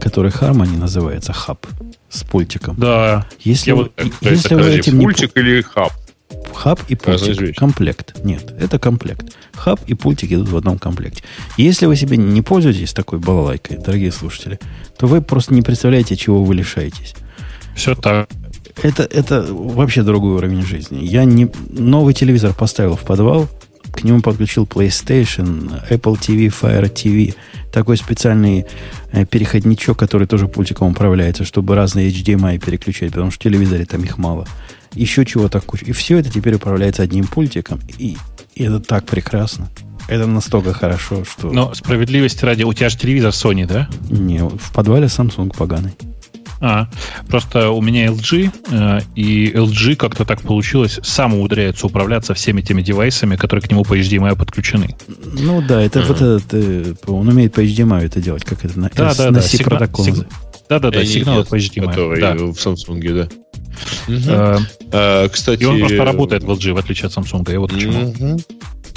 который 0.00 0.30
Harmony 0.30 0.78
называется, 0.78 1.34
хаб, 1.34 1.66
с 2.08 2.22
пультиком. 2.22 2.76
Да. 2.78 3.26
Если, 3.40 3.68
я 3.68 3.76
вы, 3.76 3.82
вот, 3.82 3.92
если 4.22 4.56
это, 4.56 4.64
вы 4.64 4.70
этим 4.70 4.98
пультик 4.98 5.36
не... 5.36 5.42
или 5.42 5.60
хаб? 5.60 5.92
Хаб 6.54 6.80
и 6.88 6.94
пультик. 6.94 7.54
Комплект. 7.54 8.14
Нет, 8.24 8.50
это 8.58 8.78
комплект. 8.78 9.36
Хаб 9.52 9.78
и 9.86 9.92
пультик 9.92 10.32
идут 10.32 10.48
в 10.48 10.56
одном 10.56 10.78
комплекте. 10.78 11.22
Если 11.58 11.84
вы 11.84 11.96
себе 11.96 12.16
не 12.16 12.40
пользуетесь 12.40 12.94
такой 12.94 13.18
балалайкой, 13.18 13.76
дорогие 13.76 14.10
слушатели, 14.10 14.58
то 14.98 15.06
вы 15.06 15.20
просто 15.20 15.52
не 15.52 15.60
представляете, 15.60 16.16
чего 16.16 16.42
вы 16.42 16.54
лишаетесь. 16.54 17.14
Все 17.76 17.94
так. 17.94 18.28
Это, 18.82 19.04
это 19.04 19.46
вообще 19.50 20.02
другой 20.02 20.34
уровень 20.36 20.62
жизни. 20.62 21.04
Я 21.04 21.24
не 21.24 21.50
новый 21.70 22.14
телевизор 22.14 22.52
поставил 22.52 22.96
в 22.96 23.02
подвал, 23.02 23.48
к 23.92 24.04
нему 24.04 24.20
подключил 24.20 24.64
PlayStation, 24.64 25.82
Apple 25.88 26.18
TV, 26.18 26.52
Fire 26.52 26.92
TV, 26.92 27.34
такой 27.72 27.96
специальный 27.96 28.66
э, 29.12 29.24
переходничок, 29.24 29.98
который 29.98 30.26
тоже 30.26 30.48
пультиком 30.48 30.92
управляется, 30.92 31.44
чтобы 31.44 31.74
разные 31.74 32.10
HDMI 32.10 32.58
переключать, 32.58 33.12
потому 33.12 33.30
что 33.30 33.40
в 33.40 33.42
телевизоре 33.42 33.84
там 33.86 34.02
их 34.02 34.18
мало. 34.18 34.46
Еще 34.92 35.24
чего-то 35.24 35.60
куча. 35.60 35.86
И 35.86 35.92
все 35.92 36.18
это 36.18 36.30
теперь 36.30 36.54
управляется 36.54 37.02
одним 37.02 37.26
пультиком, 37.26 37.80
и, 37.98 38.16
и 38.54 38.64
это 38.64 38.80
так 38.80 39.06
прекрасно. 39.06 39.68
Это 40.08 40.26
настолько 40.26 40.72
хорошо, 40.72 41.24
что... 41.24 41.50
Но 41.50 41.74
справедливости 41.74 42.44
ради, 42.44 42.62
у 42.62 42.72
тебя 42.72 42.88
же 42.88 42.96
телевизор 42.96 43.30
Sony, 43.30 43.66
да? 43.66 43.88
Не, 44.08 44.40
в 44.40 44.72
подвале 44.72 45.06
Samsung 45.06 45.54
поганый. 45.56 45.92
А, 46.60 46.88
просто 47.28 47.70
у 47.70 47.82
меня 47.82 48.06
LG, 48.06 48.50
э, 48.70 49.00
и 49.14 49.50
LG 49.52 49.96
как-то 49.96 50.24
так 50.24 50.40
получилось, 50.42 50.98
сам 51.02 51.34
умудряется 51.34 51.86
управляться 51.86 52.34
всеми 52.34 52.62
теми 52.62 52.82
девайсами, 52.82 53.36
которые 53.36 53.62
к 53.62 53.70
нему 53.70 53.84
по 53.84 53.98
HDMI 53.98 54.36
подключены. 54.36 54.96
Ну 55.38 55.62
да, 55.62 55.82
это 55.82 56.00
uh-huh. 56.00 56.06
вот 56.06 56.16
этот, 56.16 56.44
э, 56.52 56.94
он 57.06 57.28
умеет 57.28 57.52
по 57.52 57.60
HDMI 57.60 58.06
это 58.06 58.20
делать, 58.20 58.44
как 58.44 58.64
это 58.64 58.78
на, 58.78 58.90
да, 58.94 59.10
S, 59.10 59.18
да, 59.18 59.26
на 59.26 59.32
да. 59.32 59.42
C-протокол. 59.42 60.04
Сигна... 60.04 60.24
Да, 60.68 60.78
да, 60.80 60.90
да, 60.90 61.04
сигналы 61.04 61.44
по 61.44 61.56
HDMI. 61.56 61.86
Который 61.86 62.20
да. 62.20 62.34
в 62.34 62.52
Samsung, 62.52 63.14
да. 63.14 63.28
Угу. 64.08 64.14
Uh, 64.16 64.60
uh, 64.90 65.28
кстати, 65.28 65.62
и 65.62 65.66
он 65.66 65.78
просто 65.78 66.04
работает 66.04 66.42
в 66.42 66.50
LG, 66.50 66.72
в 66.72 66.78
отличие 66.78 67.06
от 67.06 67.12
Samsung. 67.12 67.50
Я 67.52 67.60
вот 67.60 67.72
к 67.72 67.78
чему. 67.78 68.12
Uh-huh. 68.12 68.42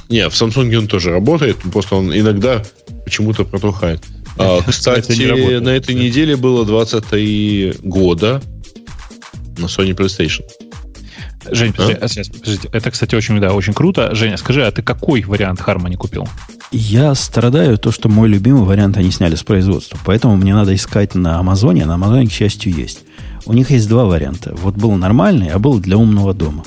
Не, 0.10 0.28
в 0.30 0.34
Samsung 0.34 0.76
он 0.76 0.88
тоже 0.88 1.12
работает, 1.12 1.58
просто 1.72 1.96
он 1.96 2.12
иногда 2.12 2.64
почему-то 3.04 3.44
протухает. 3.46 4.02
А, 4.38 4.62
кстати, 4.62 5.60
на 5.60 5.70
этой 5.70 5.96
неделе 5.96 6.36
было 6.36 6.66
23 6.66 7.76
года 7.84 8.42
на 9.58 9.66
Sony 9.66 9.96
PlayStation. 9.96 10.44
Жень, 11.52 11.74
подожди, 11.74 11.94
а? 11.94 12.40
подожди, 12.40 12.70
это, 12.72 12.92
кстати, 12.92 13.16
очень, 13.16 13.40
да, 13.40 13.54
очень 13.54 13.74
круто. 13.74 14.14
Женя, 14.14 14.38
скажи, 14.38 14.66
а 14.66 14.72
ты 14.72 14.82
какой 14.82 15.24
вариант 15.24 15.62
Harmony 15.62 15.96
купил? 15.96 16.28
Я 16.72 17.16
страдаю 17.16 17.78
то, 17.78 17.92
что 17.92 18.10
мой 18.10 18.30
любимый 18.30 18.64
вариант 18.64 18.98
они 18.98 19.12
сняли 19.12 19.36
с 19.36 19.44
производства. 19.44 19.98
Поэтому 20.06 20.36
мне 20.36 20.54
надо 20.54 20.76
искать 20.76 21.16
на 21.16 21.40
Амазоне. 21.40 21.86
На 21.86 21.96
Амазоне, 21.96 22.28
к 22.28 22.32
счастью, 22.32 22.74
есть. 22.74 23.00
У 23.46 23.54
них 23.54 23.72
есть 23.72 23.88
два 23.90 24.06
варианта. 24.06 24.54
Вот 24.56 24.76
был 24.76 24.92
нормальный, 24.92 25.50
а 25.50 25.60
был 25.60 25.80
для 25.80 25.98
умного 25.98 26.34
дома. 26.34 26.66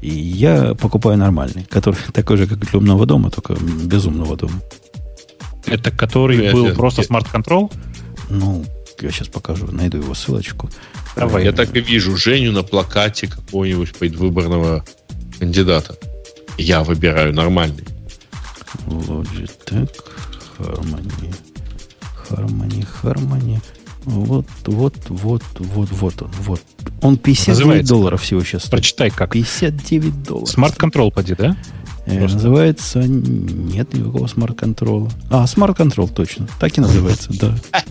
И 0.00 0.10
я 0.10 0.74
покупаю 0.74 1.16
нормальный, 1.16 1.64
который 1.64 1.98
такой 2.12 2.36
же, 2.38 2.46
как 2.46 2.58
для 2.58 2.78
умного 2.78 3.06
дома, 3.06 3.30
только 3.30 3.54
без 3.54 4.04
умного 4.04 4.36
дома. 4.36 4.60
Это 5.66 5.90
который 5.90 6.44
я, 6.44 6.52
был 6.52 6.66
я, 6.66 6.74
просто 6.74 7.02
Smart 7.02 7.28
Control? 7.28 7.70
Ну, 8.28 8.64
я 9.00 9.10
сейчас 9.10 9.28
покажу, 9.28 9.68
найду 9.70 9.98
его 9.98 10.14
ссылочку. 10.14 10.70
Давай. 11.16 11.44
Я 11.44 11.52
так 11.52 11.74
и 11.76 11.80
вижу 11.80 12.16
Женю 12.16 12.52
на 12.52 12.62
плакате 12.62 13.26
какого-нибудь 13.26 13.94
предвыборного 13.96 14.84
кандидата. 15.38 15.96
Я 16.58 16.82
выбираю 16.82 17.34
нормальный. 17.34 17.84
Logitech 18.86 19.90
Harmony. 20.58 21.34
Harmony, 22.28 22.86
Harmony. 23.02 23.60
Вот, 24.04 24.46
вот, 24.66 24.94
вот, 25.08 25.42
вот, 25.58 25.90
вот 25.90 26.22
он. 26.22 26.30
Вот. 26.40 26.60
Он 27.02 27.16
59 27.16 27.58
Называется, 27.58 27.94
долларов 27.94 28.22
всего 28.22 28.42
сейчас. 28.42 28.62
Стоит. 28.62 28.70
Прочитай 28.70 29.10
как. 29.10 29.32
59 29.32 30.22
долларов. 30.22 30.48
Smart 30.48 30.75
Control 30.75 31.12
поди, 31.12 31.34
да? 31.34 31.56
Э, 32.06 32.20
называется... 32.20 33.00
Нет 33.00 33.94
никакого 33.94 34.26
Smart 34.26 34.54
Control'а. 34.54 35.10
А, 35.30 35.46
Smart 35.46 35.70
Control, 35.70 36.08
точно. 36.08 36.48
Так 36.58 36.76
и 36.78 36.80
называется, 36.80 37.30
да. 37.38 37.54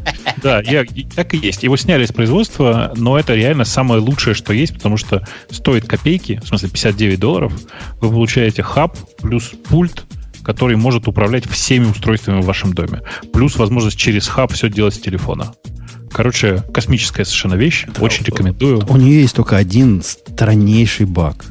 Да, 0.44 0.62
я, 0.62 0.86
так 1.16 1.34
и 1.34 1.38
есть. 1.38 1.64
Его 1.64 1.78
сняли 1.78 2.06
с 2.06 2.12
производства, 2.12 2.94
но 2.96 3.18
это 3.18 3.36
реально 3.36 3.66
самое 3.66 4.02
лучшее, 4.02 4.34
что 4.34 4.54
есть, 4.54 4.74
потому 4.74 4.98
что 4.98 5.28
стоит 5.50 5.88
копейки, 5.88 6.40
в 6.44 6.48
смысле 6.48 6.70
59 6.70 7.20
долларов, 7.20 7.54
вы 8.00 8.10
получаете 8.10 8.64
хаб 8.64 8.98
плюс 9.22 9.52
пульт, 9.70 10.04
который 10.44 10.78
может 10.78 11.08
управлять 11.08 11.48
всеми 11.48 11.86
устройствами 11.86 12.42
в 12.42 12.46
вашем 12.46 12.74
доме. 12.74 13.02
Плюс 13.34 13.56
возможность 13.58 13.98
через 13.98 14.28
хаб 14.28 14.52
все 14.54 14.70
делать 14.70 14.96
с 14.96 15.00
телефона. 15.00 15.54
Короче, 16.12 16.64
космическая 16.74 17.24
совершенно 17.26 17.56
вещь. 17.56 17.86
Да, 17.96 18.04
Очень 18.04 18.26
рекомендую. 18.26 18.86
У 18.90 18.98
нее 18.98 19.22
есть 19.22 19.36
только 19.36 19.58
один 19.58 20.02
страннейший 20.04 21.06
баг 21.06 21.46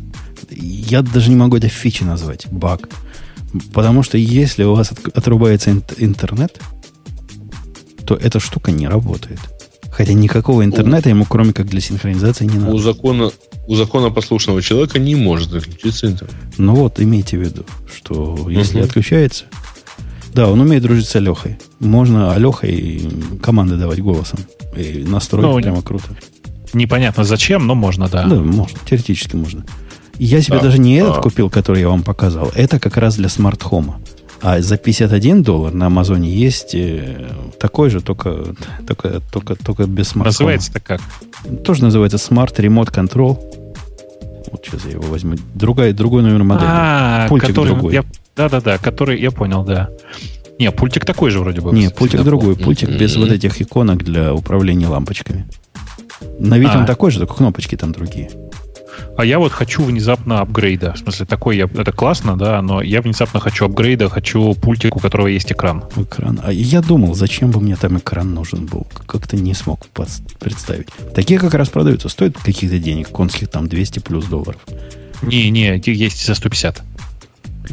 я 0.50 1.02
даже 1.02 1.30
не 1.30 1.36
могу 1.36 1.56
это 1.56 1.68
фичи 1.68 2.02
назвать, 2.02 2.46
баг. 2.50 2.88
Потому 3.72 4.02
что 4.02 4.16
если 4.16 4.64
у 4.64 4.74
вас 4.74 4.92
отрубается 5.14 5.70
интернет, 5.98 6.60
то 8.06 8.14
эта 8.14 8.40
штука 8.40 8.70
не 8.70 8.86
работает. 8.88 9.40
Хотя 9.90 10.12
никакого 10.12 10.64
интернета 10.64 11.08
ему, 11.10 11.24
кроме 11.24 11.52
как 11.52 11.66
для 11.66 11.80
синхронизации, 11.80 12.44
не 12.44 12.58
надо. 12.58 12.72
У 12.72 12.78
закона, 12.78 13.30
у 13.66 13.74
закона 13.74 14.10
послушного 14.10 14.62
человека 14.62 14.98
не 14.98 15.14
может 15.14 15.52
отключиться 15.52 16.06
интернет. 16.06 16.36
Ну 16.58 16.74
вот, 16.74 17.00
имейте 17.00 17.36
в 17.36 17.40
виду, 17.40 17.64
что 17.92 18.48
если 18.48 18.80
uh 18.80 18.84
отключается... 18.84 19.44
Да, 20.32 20.48
он 20.48 20.60
умеет 20.60 20.84
дружить 20.84 21.08
с 21.08 21.16
Алехой. 21.16 21.58
Можно 21.80 22.32
Алехой 22.32 23.02
команды 23.42 23.76
давать 23.76 24.00
голосом. 24.00 24.38
И 24.76 25.04
настроить 25.04 25.44
ну, 25.44 25.60
прямо 25.60 25.82
круто. 25.82 26.16
Непонятно 26.72 27.24
зачем, 27.24 27.66
но 27.66 27.74
можно, 27.74 28.08
да. 28.08 28.26
Да, 28.26 28.36
можно. 28.36 28.78
Теоретически 28.88 29.34
можно. 29.34 29.64
Я 30.22 30.42
себе 30.42 30.58
да. 30.58 30.64
даже 30.64 30.78
не 30.78 30.96
этот 30.96 31.16
а. 31.16 31.20
купил, 31.22 31.48
который 31.48 31.80
я 31.80 31.88
вам 31.88 32.02
показал. 32.02 32.52
Это 32.54 32.78
как 32.78 32.98
раз 32.98 33.16
для 33.16 33.30
смарт-хома. 33.30 34.00
А 34.42 34.60
за 34.60 34.76
51 34.76 35.42
доллар 35.42 35.72
на 35.72 35.86
Амазоне 35.86 36.30
есть 36.30 36.74
э, 36.74 37.30
такой 37.58 37.88
же, 37.88 38.02
только, 38.02 38.54
только, 38.86 39.22
только, 39.32 39.54
только 39.56 39.84
без 39.86 40.08
smart 40.08 40.26
Называется-то 40.26 40.80
как? 40.80 41.00
Тоже 41.64 41.84
называется 41.84 42.18
Smart 42.18 42.54
Remote 42.54 42.92
Control. 42.92 43.38
Вот 44.52 44.62
сейчас 44.62 44.84
я 44.84 44.92
его 44.92 45.04
возьму. 45.04 45.36
Другая, 45.54 45.94
другой 45.94 46.22
номер 46.22 46.44
модели. 46.44 46.68
А, 46.70 47.26
пультик 47.28 47.48
который, 47.48 47.68
другой. 47.68 47.94
Я, 47.94 48.04
да-да-да, 48.36 48.76
который, 48.76 49.18
я 49.18 49.30
понял, 49.30 49.64
да. 49.64 49.88
Не, 50.58 50.70
пультик 50.70 51.06
такой 51.06 51.30
же 51.30 51.40
вроде 51.40 51.62
бы. 51.62 51.72
Не, 51.72 51.88
пультик 51.88 52.22
другой. 52.24 52.56
Пультик 52.56 52.90
mm-hmm. 52.90 52.98
без 52.98 53.16
вот 53.16 53.30
этих 53.30 53.62
иконок 53.62 54.04
для 54.04 54.34
управления 54.34 54.88
лампочками. 54.88 55.46
На 56.38 56.58
вид 56.58 56.70
а. 56.74 56.78
он 56.80 56.84
такой 56.84 57.10
же, 57.10 57.20
только 57.20 57.34
кнопочки 57.34 57.74
там 57.74 57.92
другие 57.92 58.30
а 59.16 59.24
я 59.24 59.38
вот 59.38 59.52
хочу 59.52 59.82
внезапно 59.82 60.40
апгрейда. 60.40 60.94
В 60.94 60.98
смысле, 60.98 61.26
такой 61.26 61.56
я, 61.56 61.64
это 61.64 61.92
классно, 61.92 62.36
да, 62.36 62.62
но 62.62 62.82
я 62.82 63.02
внезапно 63.02 63.40
хочу 63.40 63.66
апгрейда, 63.66 64.08
хочу 64.08 64.54
пультик, 64.54 64.96
у 64.96 64.98
которого 64.98 65.26
есть 65.26 65.52
экран. 65.52 65.84
Экран. 65.96 66.40
А 66.42 66.52
я 66.52 66.80
думал, 66.80 67.14
зачем 67.14 67.50
бы 67.50 67.60
мне 67.60 67.76
там 67.76 67.98
экран 67.98 68.34
нужен 68.34 68.66
был. 68.66 68.86
Как-то 69.06 69.36
не 69.36 69.54
смог 69.54 69.86
представить. 70.38 70.88
Такие 71.14 71.38
как 71.38 71.54
раз 71.54 71.68
продаются. 71.68 72.08
Стоят 72.08 72.38
каких-то 72.38 72.78
денег, 72.78 73.08
конских 73.08 73.48
там 73.48 73.68
200 73.68 73.98
плюс 74.00 74.26
долларов. 74.26 74.60
Не-не, 75.22 75.80
есть 75.84 76.26
за 76.26 76.34
150. 76.34 76.82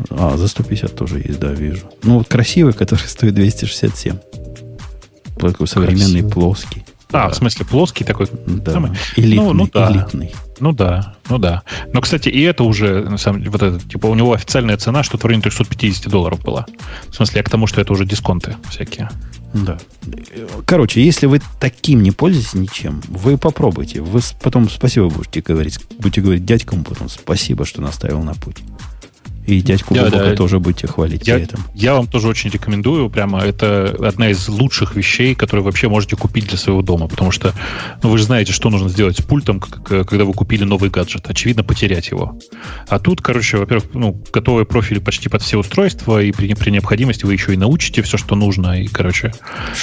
А, 0.10 0.38
за 0.38 0.48
150 0.48 0.96
тоже 0.96 1.20
есть, 1.20 1.40
да, 1.40 1.52
вижу. 1.52 1.84
Ну, 2.04 2.20
вот 2.20 2.28
красивый, 2.28 2.74
который 2.78 3.08
стоит 3.08 3.36
267. 3.36 4.18
Такой 5.40 5.68
современный, 5.68 6.24
плоский. 6.24 6.84
А, 7.12 7.30
в 7.30 7.36
смысле, 7.36 7.66
плоский 7.66 8.04
такой? 8.04 8.28
Да. 8.46 8.72
Самый? 8.72 8.92
Элитный, 9.16 9.46
Ну, 9.46 9.54
ну 9.54 9.70
да. 9.74 9.92
элитный. 9.92 10.36
Ну 10.60 10.72
да, 10.72 11.16
ну 11.30 11.38
да. 11.38 11.64
Но, 11.94 12.02
кстати, 12.02 12.30
и 12.30 12.42
это 12.42 12.64
уже, 12.64 13.04
на 13.04 13.18
самом 13.18 13.40
деле, 13.40 13.52
вот 13.52 13.62
это, 13.62 13.80
типа, 13.80 14.08
у 14.08 14.16
него 14.16 14.34
официальная 14.34 14.76
цена 14.78 15.04
что-то 15.04 15.24
в 15.24 15.26
районе 15.28 15.44
350 15.44 16.10
долларов 16.12 16.42
была. 16.42 16.66
В 17.10 17.16
смысле, 17.16 17.38
я 17.40 17.44
к 17.44 17.50
тому, 17.50 17.68
что 17.68 17.80
это 17.80 17.94
уже 17.94 18.06
дисконты 18.06 18.56
всякие. 18.70 19.10
Да. 19.54 19.78
Короче, 20.66 21.04
если 21.04 21.26
вы 21.26 21.42
таким 21.60 22.04
не 22.04 22.12
пользуетесь 22.12 22.54
ничем, 22.54 23.02
вы 23.08 23.38
попробуйте. 23.38 24.02
Вы 24.02 24.20
потом 24.42 24.70
спасибо 24.70 25.10
будете 25.10 25.42
говорить. 25.42 25.80
Будете 26.00 26.22
говорить 26.22 26.46
дядькам 26.46 26.84
потом 26.84 27.08
спасибо, 27.08 27.66
что 27.66 27.82
наставил 27.82 28.22
на 28.22 28.34
путь. 28.34 28.58
И 29.48 29.62
дядьку 29.62 29.94
Да, 29.94 30.04
Бобока 30.04 30.26
да. 30.32 30.36
тоже 30.36 30.60
будете 30.60 30.88
хвалить 30.88 31.26
Я, 31.26 31.36
при 31.36 31.44
этом. 31.46 31.64
я 31.74 31.94
вам 31.94 32.08
тоже 32.08 32.28
очень 32.28 32.50
рекомендую. 32.50 33.10
Прямо 33.10 33.40
это 33.40 33.96
одна 34.06 34.30
из 34.30 34.48
лучших 34.50 34.96
вещей, 34.96 35.36
которые 35.36 35.64
вообще 35.64 35.88
можете 35.88 36.18
купить 36.18 36.48
для 36.50 36.58
своего 36.58 36.82
дома. 36.82 37.08
Потому 37.08 37.32
что 37.32 37.54
ну, 38.04 38.10
вы 38.10 38.18
же 38.18 38.26
знаете, 38.26 38.52
что 38.52 38.70
нужно 38.70 38.90
сделать 38.90 39.18
с 39.18 39.22
пультом, 39.22 39.62
когда 39.62 40.26
вы 40.26 40.34
купили 40.34 40.66
новый 40.66 40.90
гаджет. 40.90 41.30
Очевидно, 41.30 41.64
потерять 41.64 42.10
его. 42.10 42.38
А 42.90 43.00
тут, 43.00 43.22
короче, 43.22 43.58
во-первых, 43.58 43.90
ну, 43.94 44.22
готовые 44.34 44.66
профили 44.66 45.00
почти 45.00 45.30
под 45.30 45.42
все 45.42 45.58
устройства, 45.58 46.22
и 46.22 46.34
при, 46.34 46.54
при 46.54 46.70
необходимости 46.70 47.26
вы 47.26 47.32
еще 47.34 47.54
и 47.54 47.58
научите 47.58 48.02
все, 48.02 48.18
что 48.18 48.36
нужно. 48.36 48.82
И, 48.82 48.88
короче, 48.88 49.34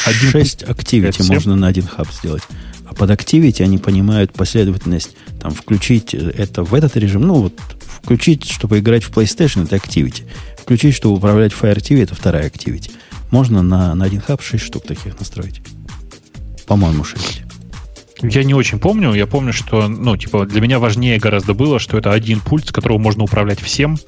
один 0.05 0.31
Шесть 0.31 0.63
Activity 0.63 1.13
всем. 1.23 1.35
можно 1.35 1.57
на 1.57 1.69
один 1.69 1.87
хаб 1.87 2.09
сделать. 2.13 2.43
А 2.87 2.93
под 2.95 3.09
Activity 3.09 3.63
они 3.63 3.79
понимают 3.79 4.35
последовательность. 4.35 5.17
Там 5.41 5.53
включить 5.53 6.13
это 6.13 6.65
в 6.65 6.75
этот 6.75 6.99
режим. 6.99 7.23
Ну, 7.23 7.35
вот 7.37 7.55
включить, 8.05 8.49
чтобы 8.51 8.79
играть 8.79 9.03
в 9.03 9.11
PlayStation, 9.11 9.65
это 9.65 9.77
Activity. 9.77 10.25
Включить, 10.59 10.95
чтобы 10.95 11.17
управлять 11.17 11.53
Fire 11.53 11.77
TV, 11.77 12.03
это 12.03 12.15
вторая 12.15 12.49
Activity. 12.49 12.93
Можно 13.31 13.63
на, 13.63 13.95
на 13.95 14.05
один 14.05 14.21
хаб 14.21 14.43
6 14.43 14.63
штук 14.63 14.87
таких 14.87 15.19
настроить. 15.19 15.61
По-моему, 16.67 17.03
6. 17.03 17.43
Я 18.31 18.45
не 18.45 18.55
очень 18.55 18.79
помню. 18.79 19.13
Я 19.15 19.27
помню, 19.27 19.53
что, 19.53 19.89
ну, 19.89 20.17
типа, 20.17 20.47
для 20.47 20.61
меня 20.61 20.79
важнее 20.79 21.19
гораздо 21.19 21.55
было, 21.55 21.79
что 21.79 21.99
это 21.99 22.13
один 22.13 22.41
пульт, 22.41 22.69
с 22.69 22.73
которого 22.73 22.99
можно 22.99 23.25
управлять 23.25 23.61
всем. 23.61 23.99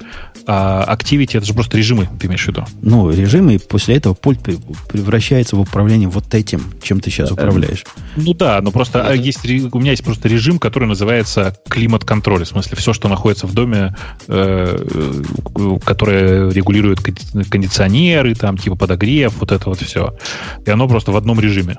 А 0.45 0.85
Activity 0.95 1.37
это 1.37 1.45
же 1.45 1.53
просто 1.53 1.77
режимы, 1.77 2.09
ты 2.19 2.27
имеешь 2.27 2.45
в 2.45 2.47
виду? 2.47 2.65
Ну, 2.81 3.11
режим, 3.11 3.49
и 3.49 3.57
после 3.57 3.95
этого 3.95 4.13
пульт 4.13 4.39
пре- 4.39 4.59
превращается 4.89 5.55
в 5.55 5.59
управление 5.59 6.07
вот 6.07 6.33
этим, 6.33 6.61
чем 6.81 6.99
ты 6.99 7.11
сейчас 7.11 7.31
управляешь. 7.31 7.83
Ну 8.15 8.33
да, 8.33 8.61
но 8.61 8.71
просто 8.71 9.07
а, 9.07 9.13
есть, 9.13 9.45
у 9.45 9.79
меня 9.79 9.91
есть 9.91 10.03
просто 10.03 10.27
режим, 10.29 10.57
который 10.57 10.87
называется 10.87 11.57
климат-контроль. 11.69 12.45
В 12.45 12.47
смысле, 12.47 12.77
все, 12.77 12.93
что 12.93 13.09
находится 13.09 13.45
в 13.45 13.53
доме, 13.53 13.95
э, 14.27 14.77
э, 14.89 15.79
которое 15.83 16.49
регулирует 16.49 16.99
конди- 16.99 17.43
кондиционеры, 17.49 18.33
там, 18.35 18.57
типа 18.57 18.75
подогрев, 18.75 19.33
вот 19.39 19.51
это 19.51 19.69
вот 19.69 19.81
все. 19.81 20.15
И 20.65 20.69
оно 20.69 20.87
просто 20.87 21.11
в 21.11 21.17
одном 21.17 21.39
режиме. 21.39 21.77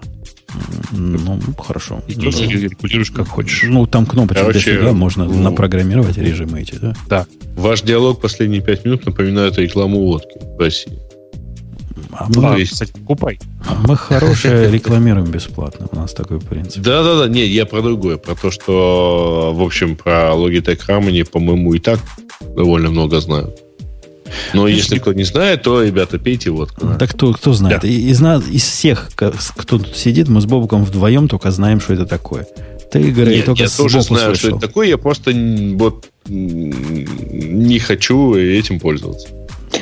Ну, 0.92 1.38
хорошо. 1.58 2.02
И 2.08 2.14
ты 2.14 2.20
регулируешь 2.26 3.10
как 3.10 3.28
хочешь. 3.28 3.64
Ну, 3.68 3.86
там 3.86 4.06
кнопочек 4.06 4.42
Короче, 4.46 4.72
дофига, 4.74 4.92
можно 4.92 5.24
ну, 5.26 5.42
напрограммировать 5.42 6.16
режимы 6.16 6.62
эти, 6.62 6.74
да? 6.76 6.94
Да. 7.08 7.26
Ваш 7.56 7.82
диалог 7.82 8.20
последние 8.20 8.62
пять 8.62 8.84
минут 8.84 9.04
напоминает 9.04 9.58
рекламу 9.58 10.00
водки 10.00 10.38
в 10.56 10.58
России. 10.58 10.98
А 12.12 12.26
Ну, 12.34 12.40
мы, 12.42 12.54
А, 12.54 12.56
есть. 12.58 12.72
кстати, 12.72 12.92
покупай. 12.92 13.38
а 13.66 13.74
мы 13.86 13.96
хорошее 13.96 14.70
рекламируем 14.70 15.30
бесплатно. 15.30 15.86
У 15.92 15.96
нас 15.96 16.14
такой 16.14 16.40
принцип. 16.40 16.82
Да-да-да, 16.82 17.28
не, 17.28 17.44
я 17.46 17.66
про 17.66 17.82
другое, 17.82 18.16
про 18.16 18.34
то, 18.34 18.50
что, 18.50 19.52
в 19.54 19.62
общем, 19.62 19.94
про 19.96 20.32
Logitech 20.32 20.80
Harmony, 20.88 21.24
по-моему, 21.24 21.74
и 21.74 21.78
так 21.78 22.00
довольно 22.56 22.90
много 22.90 23.20
знают. 23.20 23.60
Но 24.54 24.66
если 24.68 24.98
кто 24.98 25.12
не 25.12 25.24
знает, 25.24 25.62
то, 25.62 25.82
ребята, 25.82 26.18
пейте 26.18 26.50
водку. 26.50 26.86
Да 26.98 27.06
кто, 27.06 27.32
кто 27.32 27.52
знает? 27.52 27.82
Да. 27.82 27.88
Из, 27.88 28.20
нас, 28.20 28.42
из 28.50 28.62
всех, 28.64 29.10
кто 29.14 29.32
тут 29.78 29.96
сидит, 29.96 30.28
мы 30.28 30.40
с 30.40 30.46
Бобуком 30.46 30.84
вдвоем 30.84 31.28
только 31.28 31.50
знаем, 31.50 31.80
что 31.80 31.94
это 31.94 32.06
такое. 32.06 32.46
Ты, 32.90 33.00
Игорь, 33.00 33.28
Нет, 33.28 33.44
только 33.44 33.62
я 33.64 33.68
тоже 33.68 34.00
знаю, 34.00 34.34
что 34.34 34.40
слышал. 34.40 34.58
это 34.58 34.66
такое, 34.66 34.88
я 34.88 34.96
просто 34.96 35.30
вот 35.74 36.06
не 36.26 37.78
хочу 37.78 38.34
этим 38.34 38.80
пользоваться. 38.80 39.28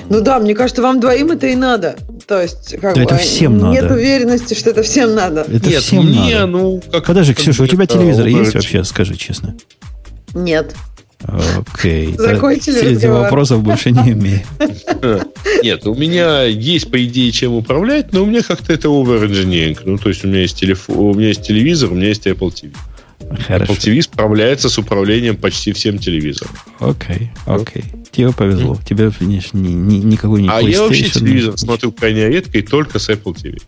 Ну 0.08 0.20
да, 0.20 0.38
мне 0.40 0.54
кажется, 0.54 0.82
вам 0.82 0.98
двоим 1.00 1.30
это 1.30 1.46
и 1.46 1.54
надо. 1.54 1.96
То 2.26 2.42
есть, 2.42 2.72
как 2.80 2.94
Да 2.96 3.02
бы, 3.02 3.02
это 3.02 3.16
всем 3.18 3.70
нет 3.70 3.82
надо. 3.84 3.94
уверенности, 3.94 4.54
что 4.54 4.70
это 4.70 4.82
всем 4.82 5.14
надо. 5.14 5.42
Это 5.42 5.68
Нет, 5.68 5.82
всем 5.82 6.04
мне, 6.06 6.34
надо. 6.40 6.46
ну, 6.46 6.82
как 6.90 7.06
Подожди, 7.06 7.34
как 7.34 7.42
Ксюша, 7.42 7.62
у 7.62 7.66
тебя 7.68 7.86
телевизор 7.86 8.26
есть 8.26 8.54
вообще? 8.54 8.82
Скажи 8.82 9.14
честно. 9.16 9.54
Нет. 10.34 10.74
Окей. 11.28 12.14
Закончили 12.16 12.78
Среди 12.78 13.06
вопросов 13.08 13.62
больше 13.62 13.90
не 13.90 14.12
имею. 14.12 14.40
Нет, 15.62 15.86
у 15.86 15.94
меня 15.94 16.44
есть, 16.44 16.90
по 16.90 17.04
идее, 17.04 17.32
чем 17.32 17.54
управлять, 17.54 18.12
но 18.12 18.22
у 18.22 18.26
меня 18.26 18.42
как-то 18.42 18.72
это 18.72 18.88
over-engineering. 18.88 19.78
Ну, 19.84 19.98
то 19.98 20.08
есть 20.08 20.24
у 20.24 20.28
меня 20.28 20.40
есть 20.40 20.58
телефон, 20.58 20.96
у 20.96 21.14
меня 21.14 21.28
есть 21.28 21.42
телевизор, 21.42 21.92
у 21.92 21.94
меня 21.94 22.08
есть 22.08 22.26
Apple 22.26 22.52
TV. 22.52 22.70
Хорошо. 23.46 23.72
Apple 23.72 23.78
TV 23.78 24.02
справляется 24.02 24.68
с 24.68 24.78
управлением 24.78 25.36
почти 25.36 25.72
всем 25.72 25.98
телевизором. 25.98 26.52
Окей, 26.78 27.30
окей. 27.46 27.84
Тебе 28.12 28.32
повезло. 28.32 28.78
Тебе, 28.88 29.10
конечно, 29.10 29.58
ни- 29.58 29.72
ни- 29.72 29.98
никакой 30.04 30.42
не 30.42 30.48
А 30.48 30.60
я 30.60 30.82
вообще 30.82 31.04
телевизор 31.08 31.54
ни- 31.54 31.56
смотрю 31.56 31.92
крайне 31.92 32.28
редко 32.28 32.58
и 32.58 32.62
только 32.62 32.98
с 32.98 33.08
Apple 33.08 33.34
TV. 33.34 33.60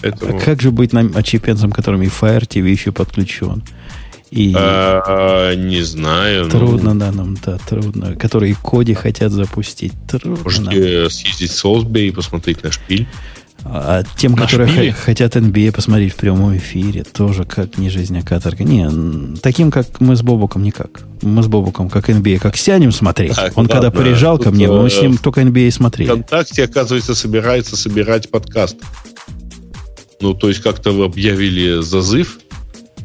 Поэтому, 0.00 0.36
А 0.36 0.40
как 0.40 0.60
же 0.62 0.70
быть 0.70 0.92
нам 0.92 1.12
отщепенцем, 1.14 1.70
которым 1.70 2.02
и 2.02 2.06
Fire 2.06 2.46
TV 2.46 2.70
еще 2.70 2.92
подключен? 2.92 3.62
И 4.32 4.54
а, 4.56 5.54
не 5.54 5.82
знаю. 5.82 6.44
ну, 6.44 6.50
трудно, 6.50 6.98
да, 6.98 7.12
нам, 7.12 7.36
да, 7.44 7.58
трудно. 7.68 8.16
Которые 8.16 8.54
коди 8.54 8.94
хотят 8.94 9.30
запустить. 9.30 9.92
Трудно. 10.08 10.38
Можете 10.42 11.10
съездить 11.10 11.50
в 11.50 11.54
Солсбери 11.54 12.08
и 12.08 12.10
посмотреть 12.12 12.62
на 12.62 12.72
шпиль. 12.72 13.06
А 13.64 14.02
тем, 14.16 14.32
На 14.32 14.38
которые 14.46 14.68
шпиле? 14.68 14.92
хотят 14.92 15.36
NBA 15.36 15.70
посмотреть 15.72 16.14
в 16.14 16.16
прямом 16.16 16.56
эфире, 16.56 17.04
тоже 17.04 17.44
как 17.44 17.76
не 17.76 17.90
жизнь, 17.90 18.18
а 18.18 18.22
каторга. 18.22 18.64
Не, 18.64 19.36
таким, 19.42 19.70
как 19.70 20.00
мы 20.00 20.16
с 20.16 20.22
Бобуком, 20.22 20.62
никак. 20.62 21.02
Мы 21.20 21.42
с 21.42 21.46
Бобуком, 21.46 21.90
как 21.90 22.08
NBA, 22.08 22.38
как 22.38 22.56
сядем 22.56 22.90
смотреть. 22.90 23.36
Так, 23.36 23.52
Он 23.56 23.66
когда 23.66 23.88
ладно. 23.88 24.00
приезжал 24.00 24.38
ко 24.38 24.50
мне, 24.50 24.66
мы 24.66 24.86
э, 24.86 24.90
с 24.90 25.00
ним 25.02 25.18
только 25.18 25.42
NBA 25.42 25.70
смотрели. 25.72 26.08
ВКонтакте, 26.08 26.64
оказывается, 26.64 27.14
собирается 27.14 27.76
собирать 27.76 28.30
подкаст. 28.30 28.76
Ну, 30.20 30.32
то 30.32 30.48
есть 30.48 30.60
как-то 30.62 30.90
вы 30.90 31.04
объявили 31.04 31.82
зазыв, 31.82 32.38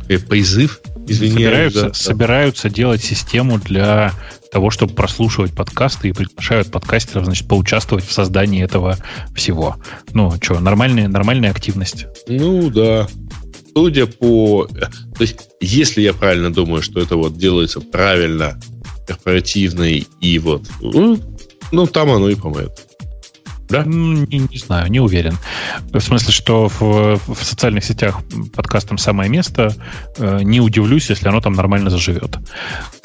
э, 0.08 0.18
призыв, 0.20 0.80
извиняюсь. 1.08 1.34
собираются, 1.34 1.82
да, 1.82 1.88
да. 1.88 1.94
собираются 1.94 2.70
делать 2.70 3.04
систему 3.04 3.60
для 3.60 4.14
того, 4.52 4.70
чтобы 4.70 4.94
прослушивать 4.94 5.54
подкасты 5.54 6.10
и 6.10 6.14
приглашают 6.14 6.72
подкастеров, 6.72 7.26
значит, 7.26 7.48
поучаствовать 7.48 8.06
в 8.06 8.12
создании 8.12 8.64
этого 8.64 8.98
всего. 9.36 9.78
Ну, 10.14 10.32
что, 10.42 10.60
нормальная, 10.60 11.08
нормальная 11.08 11.52
активность. 11.52 12.08
Ну, 12.28 12.70
да. 12.70 13.08
Судя 13.76 14.08
по... 14.08 14.68
То 14.68 15.22
есть, 15.22 15.38
если 15.60 16.02
я 16.02 16.14
правильно 16.14 16.52
думаю, 16.52 16.82
что 16.82 17.00
это 17.00 17.16
вот 17.16 17.38
делается 17.38 17.80
правильно, 17.80 18.60
корпоративно 19.06 19.84
и 19.84 20.40
вот... 20.40 20.64
Ну, 20.82 21.20
ну, 21.72 21.86
там 21.86 22.10
оно 22.12 22.30
и 22.30 22.36
помоет. 22.36 22.87
Да? 23.70 23.84
Не, 23.84 24.48
не 24.52 24.58
знаю, 24.58 24.90
не 24.90 25.00
уверен. 25.00 25.38
В 25.92 26.00
смысле, 26.00 26.32
что 26.32 26.70
в, 26.70 27.20
в 27.28 27.44
социальных 27.44 27.84
сетях 27.84 28.22
подкастам 28.56 28.98
самое 28.98 29.30
место. 29.30 29.74
Э, 30.18 30.40
Не 30.44 30.62
удивлюсь, 30.62 31.10
если 31.10 31.28
оно 31.28 31.42
там 31.42 31.54
нормально 31.54 31.90
заживет. 31.90 32.38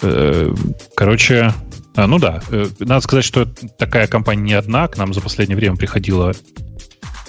Э, 0.02 0.54
Короче, 0.94 1.52
а, 1.94 2.06
ну 2.06 2.18
да, 2.18 2.42
э, 2.50 2.68
надо 2.78 3.00
сказать, 3.00 3.24
что 3.24 3.46
такая 3.78 4.06
компания 4.06 4.42
не 4.42 4.54
одна. 4.54 4.88
К 4.88 4.96
нам 4.96 5.12
за 5.12 5.20
последнее 5.20 5.56
время 5.56 5.76
приходило 5.76 6.32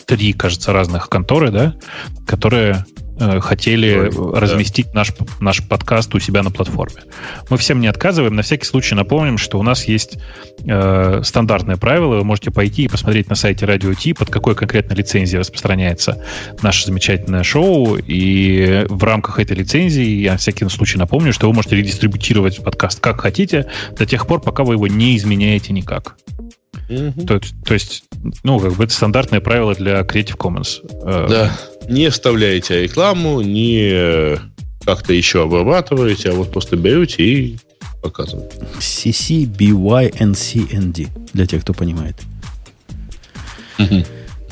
три, 0.06 0.34
кажется, 0.34 0.74
разных 0.74 1.10
конторы, 1.10 1.52
да, 1.52 1.76
которые 2.28 2.86
э, 3.20 3.40
хотели 3.40 4.10
Ой, 4.10 4.12
да. 4.12 4.40
разместить 4.40 4.94
наш, 4.94 5.12
наш 5.40 5.68
подкаст 5.68 6.14
у 6.16 6.20
себя 6.20 6.44
на 6.44 6.52
платформе. 6.52 7.04
Мы 7.50 7.58
всем 7.58 7.80
не 7.80 7.88
отказываем. 7.88 8.36
На 8.36 8.42
всякий 8.42 8.66
случай 8.66 8.96
напомним, 8.96 9.38
что 9.38 9.60
у 9.60 9.64
нас 9.64 9.86
есть 9.86 10.18
э, 10.66 11.22
стандартное 11.24 11.78
правило. 11.78 12.16
Вы 12.16 12.24
можете 12.24 12.52
пойти 12.52 12.84
и 12.84 12.88
посмотреть 12.88 13.30
на 13.30 13.36
сайте 13.36 13.66
Радио 13.66 13.94
Ти, 13.94 14.14
под 14.14 14.30
какой 14.30 14.56
конкретно 14.56 14.94
лицензией 14.94 15.40
распространяется 15.40 16.24
наше 16.62 16.86
замечательное 16.86 17.44
шоу. 17.44 17.98
И 17.98 18.86
в 18.90 19.04
рамках 19.04 19.40
этой 19.40 19.58
лицензии 19.58 20.06
я 20.06 20.34
на 20.34 20.38
всякий 20.38 20.68
случай 20.70 20.98
напомню, 20.98 21.34
что 21.34 21.48
вы 21.48 21.54
можете 21.54 21.76
редистрибутировать 21.76 22.64
подкаст 22.64 23.00
как 23.00 23.22
хотите, 23.22 23.68
до 23.98 24.06
тех 24.06 24.28
пор, 24.28 24.42
пока 24.42 24.64
вы 24.64 24.76
его 24.76 24.88
не 24.88 25.18
изменяете 25.18 25.74
никак. 25.74 26.18
Мгм. 26.90 27.26
То, 27.26 27.40
то 27.66 27.74
есть, 27.74 28.04
ну, 28.44 28.60
как 28.60 28.74
бы 28.74 28.84
это 28.84 28.94
стандартное 28.94 29.40
правило 29.42 29.74
для 29.76 30.02
Creative 30.02 30.38
Commons. 30.38 30.80
Э, 31.06 31.28
Да. 31.30 31.52
Не 31.90 32.10
вставляете 32.10 32.84
рекламу, 32.84 33.42
не 33.42 33.90
э, 33.92 34.38
как-то 34.86 35.14
еще 35.14 35.44
обрабатываете, 35.44 36.30
а 36.30 36.34
вот 36.34 36.52
просто 36.52 36.76
берете 36.78 37.24
и 37.24 37.58
показываете. 38.02 38.58
CC, 38.80 39.46
BY, 39.46 40.18
NC, 40.20 40.70
ND. 40.72 41.08
Для 41.34 41.46
тех, 41.46 41.62
кто 41.64 41.74
понимает. 41.74 42.16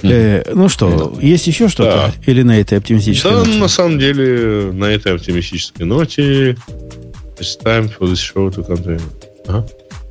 Э, 0.03 0.41
ну 0.55 0.67
что, 0.67 1.15
есть 1.21 1.45
еще 1.47 1.67
что-то? 1.69 2.11
Или 2.25 2.41
на 2.41 2.59
этой 2.59 2.79
оптимистической 2.79 3.31
Да, 3.31 3.37
ноте? 3.39 3.57
на 3.59 3.67
самом 3.67 3.99
деле, 3.99 4.71
на 4.73 4.85
этой 4.85 5.13
оптимистической 5.13 5.85
ноте 5.85 6.57
it's 7.37 7.57
time 7.63 7.91
for 7.97 8.07
this 8.11 8.15
show 8.15 8.49
to 8.49 8.65
continue. 8.67 9.01
Ага. 9.47 9.67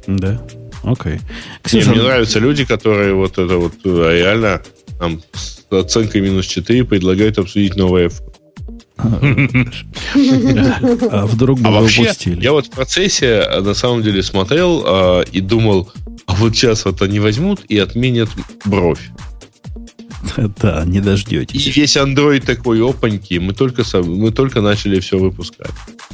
Да. 0.06 0.40
Окей. 0.82 1.14
Не, 1.14 1.20
Ксюша, 1.62 1.90
мне 1.90 2.02
нравятся 2.02 2.38
люди, 2.38 2.64
которые 2.64 3.14
вот 3.14 3.32
это 3.38 3.56
вот 3.56 3.74
э, 3.84 4.18
реально 4.18 4.62
там, 4.98 5.20
с 5.34 5.64
оценкой 5.70 6.20
минус 6.22 6.46
4 6.46 6.84
предлагают 6.84 7.38
обсудить 7.38 7.76
новый 7.76 8.06
iPhone. 8.06 8.26
А 11.10 11.26
вдруг 11.26 11.60
бы 11.60 11.68
А 11.68 11.70
вообще, 11.70 12.02
упустили? 12.02 12.42
я 12.42 12.52
вот 12.52 12.66
в 12.66 12.70
процессе 12.70 13.26
э, 13.26 13.60
на 13.60 13.74
самом 13.74 14.02
деле 14.02 14.22
смотрел 14.22 14.82
э, 14.86 15.24
и 15.32 15.40
думал, 15.40 15.90
а 16.26 16.34
вот 16.34 16.54
сейчас 16.54 16.84
вот 16.84 17.00
они 17.02 17.18
возьмут 17.20 17.60
и 17.68 17.78
отменят 17.78 18.28
бровь. 18.64 19.10
Да, 20.60 20.84
не 20.84 20.98
И 20.98 21.00
дождетесь. 21.00 21.74
весь 21.76 21.96
Android 21.96 22.44
такой 22.44 22.80
опаньки, 22.86 23.38
мы 23.38 23.54
только, 23.54 23.84
мы 24.02 24.30
только 24.30 24.60
начали 24.60 25.00
все 25.00 25.18
выпускать. 25.18 25.70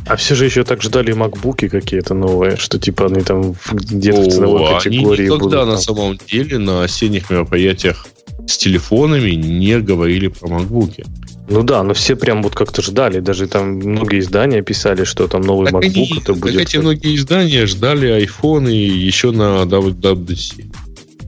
А 0.06 0.16
все 0.16 0.34
же 0.34 0.44
еще 0.44 0.62
так 0.64 0.82
ждали 0.82 1.12
макбуки 1.12 1.68
какие-то 1.68 2.14
новые, 2.14 2.56
что 2.56 2.78
типа 2.78 3.06
они 3.06 3.22
там 3.22 3.54
где-то 3.72 4.20
в 4.22 4.28
ценовой 4.32 4.66
они 4.70 4.78
категории 4.78 5.24
никогда 5.24 5.44
будут. 5.44 5.66
на 5.66 5.72
там. 5.72 5.78
самом 5.78 6.18
деле 6.30 6.58
на 6.58 6.84
осенних 6.84 7.28
мероприятиях 7.30 8.06
с 8.46 8.56
телефонами 8.56 9.30
не 9.32 9.80
говорили 9.80 10.28
про 10.28 10.48
макбуки. 10.48 11.04
Ну 11.48 11.62
да, 11.62 11.82
но 11.82 11.94
все 11.94 12.16
прям 12.16 12.42
вот 12.42 12.54
как-то 12.54 12.82
ждали. 12.82 13.20
Даже 13.20 13.46
там 13.46 13.78
многие 13.78 14.18
издания 14.20 14.62
писали, 14.62 15.04
что 15.04 15.26
там 15.28 15.42
новый 15.42 15.66
Так, 15.70 15.82
MacBook 15.82 15.86
они, 15.88 16.12
это 16.16 16.26
так 16.26 16.36
будет. 16.38 16.60
эти 16.60 16.76
многие 16.76 17.14
издания 17.16 17.66
ждали 17.66 18.06
айфоны 18.08 18.68
еще 18.68 19.30
на 19.30 19.62
WWDC. 19.62 20.72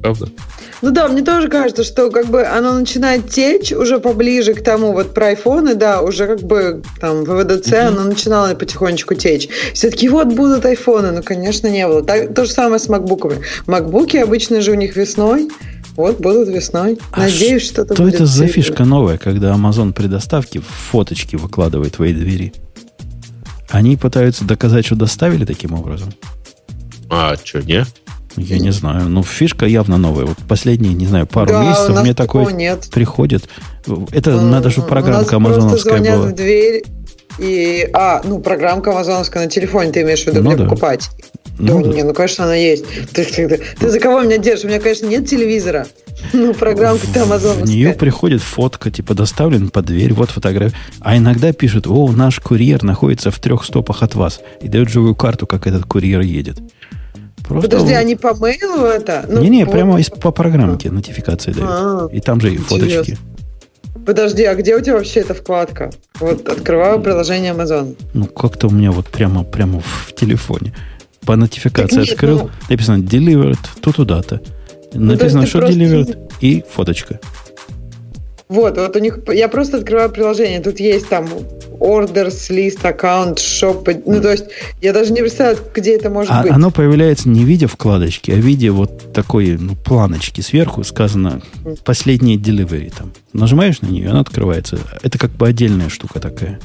Правда? 0.03 0.29
Ну 0.81 0.93
да, 0.93 1.09
мне 1.09 1.23
тоже 1.23 1.49
кажется, 1.49 1.83
что 1.83 2.11
как 2.11 2.27
бы 2.27 2.45
оно 2.45 2.73
начинает 2.73 3.29
течь 3.29 3.73
уже 3.73 3.99
поближе 3.99 4.55
к 4.55 4.63
тому, 4.63 4.93
вот 4.93 5.13
про 5.13 5.29
айфоны, 5.29 5.75
да, 5.75 6.03
уже 6.03 6.27
как 6.27 6.41
бы 6.41 6.83
там 7.01 7.25
в 7.25 7.43
ВДЦ 7.43 7.73
оно 7.73 8.05
начинало 8.05 8.55
потихонечку 8.55 9.15
течь. 9.15 9.49
Все-таки 9.75 10.09
вот 10.09 10.29
будут 10.29 10.65
айфоны, 10.65 11.11
ну, 11.11 11.23
конечно, 11.23 11.67
не 11.67 11.87
было. 11.87 12.03
Так, 12.05 12.35
то 12.35 12.45
же 12.45 12.53
самое 12.53 12.79
с 12.79 12.89
макбуками. 12.89 13.43
Макбуки 13.67 14.19
обычно 14.19 14.61
же 14.61 14.71
у 14.71 14.75
них 14.75 14.95
весной, 14.95 15.49
вот 15.97 16.21
будут 16.21 16.49
весной. 16.49 16.99
А 17.11 17.23
Надеюсь, 17.23 17.65
что-то 17.65 17.95
Что 17.95 18.05
будет. 18.05 18.15
это 18.15 18.27
за 18.27 18.47
фишка 18.47 18.85
новая, 18.85 19.19
когда 19.19 19.53
Amazon 19.53 19.93
при 19.93 20.07
доставке 20.07 20.61
фоточки 20.61 21.35
выкладывает 21.35 21.95
твои 21.97 22.15
двери? 22.15 22.53
Они 23.69 23.97
пытаются 23.97 24.45
доказать, 24.45 24.87
что 24.87 24.95
доставили 24.95 25.45
таким 25.45 25.73
образом? 25.75 26.15
А, 27.11 27.35
что, 27.43 27.63
не? 27.63 27.85
Я 28.39 28.59
не 28.59 28.70
знаю. 28.70 29.09
Ну, 29.09 29.23
фишка 29.23 29.66
явно 29.66 29.98
новая. 29.98 30.27
Вот 30.27 30.39
последние, 30.48 30.94
не 30.94 31.06
знаю, 31.06 31.27
пару 31.27 31.48
Да, 31.48 31.60
у 31.60 31.69
месяцев 31.69 32.02
мне 32.02 32.15
такое 32.15 32.47
нет. 32.52 32.89
приходит. 32.90 33.48
Это 34.12 34.31
М, 34.32 34.51
надо, 34.51 34.69
у 34.69 34.82
программка 34.82 35.31
просто 35.31 35.36
амазоновская 35.36 35.97
звонят 35.98 36.19
была. 36.19 36.27
в 36.28 36.35
дверь 36.35 36.85
и... 37.39 37.89
А, 37.93 38.20
ну, 38.24 38.40
программка 38.40 38.90
амазоновская 38.90 39.44
на 39.44 39.51
телефоне, 39.51 39.93
ты 39.93 40.02
имеешь 40.02 40.24
в 40.24 40.27
виду, 40.27 40.43
Ну 40.43 40.51
где 40.51 40.59
да. 40.59 40.65
покупать? 40.69 41.09
Ну 41.60 41.82
да, 41.82 41.89
да. 41.90 41.97
не, 41.97 42.02
ну, 42.05 42.15
конечно, 42.15 42.44
она 42.44 42.55
есть. 42.55 42.85
Ты, 43.12 43.24
ты- 43.24 43.60
ты 43.81 43.90
за 43.90 43.98
кого 43.98 44.20
меня 44.20 44.39
держишь? 44.39 44.65
У 44.65 44.69
меня, 44.69 44.78
конечно, 44.81 45.06
нет 45.06 45.27
телевизора. 45.28 45.86
Ну, 46.32 46.52
программка-то 46.52 47.20
В 47.20 47.23
амазоновская. 47.28 47.66
нее 47.69 47.93
приходит 47.93 48.43
фотка, 48.43 48.90
типа 48.90 49.15
доставлен 49.15 49.69
под 49.69 49.86
дверь, 49.86 50.12
вот 50.12 50.31
фотография. 50.31 50.74
А 51.01 51.16
иногда 51.16 51.52
пишут, 51.52 51.86
о, 51.86 52.10
наш 52.10 52.40
курьер 52.40 52.82
находится 52.82 53.31
в 53.31 53.39
трех 53.39 53.65
стопах 53.65 54.02
от 54.02 54.16
вас. 54.16 54.40
И 54.60 54.66
дают 54.66 54.89
живую 54.89 55.15
карту, 55.15 55.47
как 55.47 55.69
этот 55.69 55.85
курьер 55.85 56.20
едет. 56.20 56.59
Просто 57.49 57.69
Подожди, 57.70 57.95
вот- 57.95 58.01
они 58.01 58.15
по 58.16 58.35
мейлу 58.35 58.85
это? 58.85 59.25
Ну, 59.29 59.41
Не-не, 59.43 59.65
вот. 59.65 59.73
прямо 59.73 59.99
из- 59.99 60.11
по 60.11 60.31
программке 60.31 60.91
нотификации 60.91 61.53
дают. 61.53 61.69
А, 61.70 62.09
И 62.12 62.20
там 62.20 62.41
же 62.41 62.53
и 62.53 62.57
фоточки. 62.59 63.16
Подожди, 64.07 64.45
а 64.45 64.55
где 64.55 64.77
у 64.77 64.81
тебя 64.81 64.95
вообще 64.95 65.20
эта 65.20 65.35
вкладка? 65.35 65.91
Вот 66.20 66.49
открываю 66.49 67.01
приложение 67.01 67.53
Amazon. 67.53 67.97
Ну, 68.15 68.27
как-то 68.27 68.69
у 68.69 68.70
меня 68.70 68.91
вот 68.93 69.07
прямо, 69.07 69.45
прямо 69.45 69.81
в 69.81 70.12
телефоне. 70.15 70.75
По 71.27 71.37
нотификации 71.37 71.97
Так 71.97 72.05
нет, 72.05 72.12
открыл, 72.15 72.39
ну- 72.39 72.51
написано 72.70 73.03
delivered 73.03 73.59
то 73.81 73.93
туда-то. 73.93 74.41
Написано, 74.95 75.43
ты 75.43 75.49
что 75.49 75.59
просто- 75.59 75.79
delivered, 75.79 76.19
и 76.41 76.65
фоточка. 76.70 77.20
Вот, 78.49 78.79
вот 78.79 78.97
у 78.97 78.99
них, 78.99 79.19
я 79.29 79.49
просто 79.49 79.77
открываю 79.77 80.11
приложение, 80.11 80.61
тут 80.61 80.81
есть 80.81 81.09
там 81.09 81.27
orders, 81.81 82.51
list, 82.51 82.87
аккаунт, 82.87 83.39
shop, 83.39 84.03
ну 84.07 84.23
то 84.23 84.33
есть 84.33 84.47
я 84.81 84.93
даже 84.93 85.12
не 85.12 85.20
представляю, 85.20 85.59
где 85.75 85.97
это 85.97 86.09
может 86.09 86.31
А 86.33 86.43
быть. 86.43 86.53
оно 86.53 86.70
появляется 86.70 87.29
не 87.29 87.45
в 87.45 87.47
виде 87.47 87.66
вкладочки, 87.66 88.31
а 88.31 88.35
в 88.35 88.39
виде 88.39 88.70
вот 88.70 89.12
такой 89.12 89.59
ну, 89.59 89.75
планочки 89.77 90.41
сверху 90.41 90.83
сказано 90.83 91.43
последние 91.85 92.39
delivery 92.39 92.93
там. 92.97 93.12
Нажимаешь 93.35 93.83
на 93.83 93.89
нее, 93.89 94.09
она 94.09 94.20
открывается. 94.20 94.79
Это 95.03 95.19
как 95.19 95.31
бы 95.33 95.47
отдельная 95.47 95.91
штука 95.91 96.19
такая. 96.19 96.59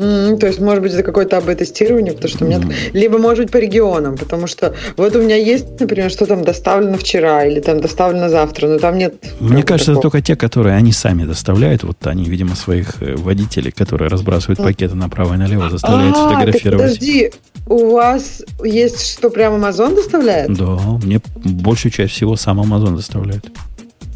М, 0.00 0.38
то 0.38 0.46
есть, 0.46 0.60
может 0.60 0.82
быть, 0.82 0.92
это 0.94 1.02
какое-то 1.02 1.36
АБ-тестирование, 1.36 2.14
потому 2.14 2.30
что 2.30 2.44
у 2.44 2.48
меня... 2.48 2.56
М. 2.58 2.72
Либо, 2.94 3.18
может 3.18 3.44
быть, 3.44 3.52
по 3.52 3.58
регионам, 3.58 4.16
потому 4.16 4.46
что 4.46 4.74
вот 4.96 5.14
у 5.14 5.20
меня 5.20 5.36
есть, 5.36 5.78
например, 5.78 6.10
что 6.10 6.24
там 6.24 6.42
доставлено 6.42 6.96
вчера 6.96 7.44
или 7.44 7.60
там 7.60 7.80
доставлено 7.80 8.30
завтра, 8.30 8.68
но 8.68 8.78
там 8.78 8.96
нет... 8.96 9.14
Мне 9.40 9.62
кажется, 9.62 9.92
это 9.92 10.00
такого. 10.00 10.12
только 10.12 10.26
те, 10.26 10.36
которые 10.36 10.76
они 10.76 10.92
сами 10.92 11.24
доставляют. 11.24 11.82
Вот 11.84 12.06
они, 12.06 12.24
видимо, 12.24 12.56
своих 12.56 13.02
э, 13.02 13.14
водителей, 13.16 13.72
которые 13.72 14.08
разбрасывают 14.08 14.58
пакеты 14.58 14.94
направо 14.94 15.34
и 15.34 15.36
налево, 15.36 15.68
заставляют 15.68 16.16
А, 16.16 16.30
фотографировать. 16.30 16.82
подожди, 16.82 17.32
у 17.66 17.90
вас 17.90 18.42
есть 18.64 19.06
что, 19.06 19.28
прям 19.28 19.62
Amazon 19.62 19.94
доставляет? 19.94 20.52
Да, 20.54 20.78
мне 21.04 21.20
большую 21.44 21.92
часть 21.92 22.14
всего 22.14 22.36
сам 22.36 22.60
Amazon 22.60 22.96
доставляет. 22.96 23.50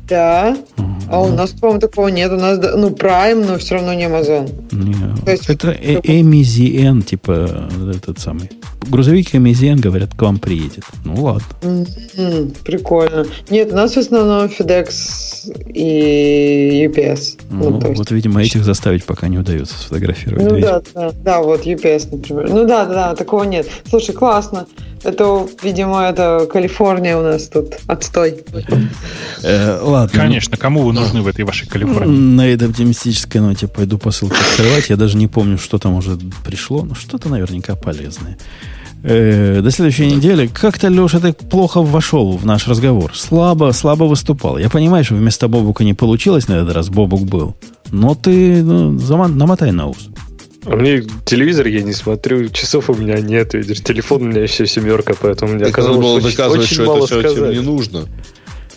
Да. 0.08 0.56
А 1.10 1.20
у 1.22 1.28
нас, 1.28 1.50
по-моему, 1.50 1.80
такого 1.80 2.08
нет. 2.08 2.32
У 2.32 2.36
нас, 2.36 2.58
ну, 2.76 2.90
Prime, 2.90 3.46
но 3.46 3.58
все 3.58 3.74
равно 3.76 3.94
не 3.94 4.04
Amazon. 4.04 4.50
Не, 4.72 4.94
То 5.24 5.30
есть- 5.32 5.48
это 5.48 5.70
э- 5.70 6.00
MZN, 6.02 7.02
типа 7.02 7.68
этот 7.94 8.18
самый. 8.18 8.50
Грузовик 8.88 9.34
MZN, 9.34 9.80
говорят, 9.80 10.14
к 10.14 10.20
вам 10.22 10.38
приедет. 10.38 10.84
Ну 11.04 11.14
ладно. 11.22 11.46
М, 11.62 12.50
Прикольно. 12.64 13.26
Нет, 13.50 13.72
у 13.72 13.76
нас 13.76 13.94
в 13.94 13.98
основном 13.98 14.46
FedEx 14.48 15.50
и 15.74 16.86
UPS. 16.88 17.38
Ну, 17.50 17.70
Ну, 17.70 17.86
есть- 17.88 17.98
вот, 17.98 18.10
видимо, 18.10 18.42
этих 18.42 18.64
заставить 18.64 19.04
пока 19.04 19.28
не 19.28 19.38
удается 19.38 19.76
сфотографировать. 19.78 20.44
Ну 20.44 20.50
дверь. 20.50 20.62
да, 20.64 20.82
да, 20.94 21.10
да, 21.12 21.42
вот 21.42 21.66
UPS, 21.66 22.08
например. 22.10 22.48
Ну 22.50 22.66
да, 22.66 22.84
да, 22.86 22.94
да, 22.94 23.14
такого 23.14 23.44
нет. 23.44 23.66
Слушай, 23.88 24.14
классно. 24.14 24.66
Это, 25.02 25.46
видимо, 25.62 26.02
это 26.02 26.48
Калифорния 26.50 27.18
у 27.18 27.22
нас 27.22 27.48
тут 27.48 27.74
отстой. 27.86 28.42
Э, 29.42 29.78
ладно. 29.82 30.18
Конечно, 30.18 30.56
кому 30.56 30.82
вы 30.82 30.94
нужны 30.94 31.20
в 31.20 31.28
этой 31.28 31.44
вашей 31.44 31.68
Калифорнии? 31.68 32.16
На 32.16 32.48
этой 32.48 32.68
оптимистической 32.68 33.40
ноте 33.42 33.68
пойду 33.68 33.98
посылку 33.98 34.34
открывать. 34.52 34.88
Я 34.88 34.96
даже 34.96 35.18
не 35.18 35.26
помню, 35.28 35.58
что 35.58 35.78
там 35.78 35.94
уже 35.94 36.18
пришло. 36.46 36.82
но 36.84 36.94
что-то 36.94 37.28
наверняка 37.28 37.76
полезное. 37.76 38.38
Э, 39.06 39.60
до 39.60 39.70
следующей 39.70 40.06
недели. 40.06 40.46
Как-то, 40.46 40.88
Леша, 40.88 41.20
ты 41.20 41.34
плохо 41.34 41.82
вошел 41.82 42.38
в 42.38 42.46
наш 42.46 42.66
разговор. 42.66 43.14
Слабо, 43.14 43.72
слабо 43.72 44.04
выступал. 44.04 44.56
Я 44.56 44.70
понимаю, 44.70 45.04
что 45.04 45.14
вместо 45.14 45.46
Бобука 45.46 45.84
не 45.84 45.92
получилось 45.92 46.48
на 46.48 46.54
этот 46.54 46.74
раз. 46.74 46.88
Бобук 46.88 47.22
был. 47.22 47.54
Но 47.92 48.14
ты 48.14 48.62
ну, 48.62 48.98
зама- 48.98 49.28
намотай 49.28 49.72
на 49.72 49.88
ус. 49.88 50.08
А 50.64 50.74
мне 50.76 51.02
телевизор 51.26 51.66
я 51.66 51.82
не 51.82 51.92
смотрю, 51.92 52.48
часов 52.48 52.88
у 52.88 52.94
меня 52.94 53.20
нет, 53.20 53.52
видишь, 53.52 53.82
телефон 53.82 54.22
у 54.22 54.24
меня 54.26 54.40
еще 54.40 54.66
семерка, 54.66 55.12
поэтому 55.20 55.52
мне 55.52 55.66
оказалось 55.66 55.98
было 55.98 56.14
очень, 56.14 56.30
доказывать, 56.30 56.62
очень 56.62 56.74
что 56.76 56.86
мало 56.86 57.04
это 57.04 57.20
сказать. 57.20 57.52
не 57.52 57.60
нужно. 57.60 58.06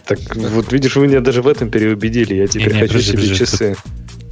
Так 0.05 0.19
вот, 0.35 0.73
видишь, 0.73 0.97
вы 0.97 1.07
меня 1.07 1.21
даже 1.21 1.41
в 1.41 1.47
этом 1.47 1.69
переубедили, 1.69 2.35
я 2.35 2.47
теперь 2.47 2.73
Не-не, 2.73 2.79
хочу 2.81 2.93
подожди, 2.93 3.11
себе 3.11 3.21
подожди, 3.21 3.39
часы. 3.39 3.75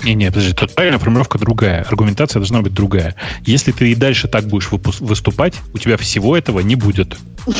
Не-не, 0.06 0.27
подожди, 0.27 0.53
тут 0.53 0.76
правильная 0.76 0.99
формулировка 0.99 1.40
другая. 1.40 1.82
Аргументация 1.82 2.40
должна 2.40 2.61
быть 2.61 2.73
другая. 2.73 3.15
Если 3.44 3.72
ты 3.72 3.91
и 3.91 3.95
дальше 3.95 4.27
так 4.27 4.45
будешь 4.45 4.69
выступать, 4.72 5.56
у 5.73 5.80
тебя 5.80 5.98
всего 5.98 6.38
этого 6.38 6.60
не 6.60 6.76
будет. 6.76 7.18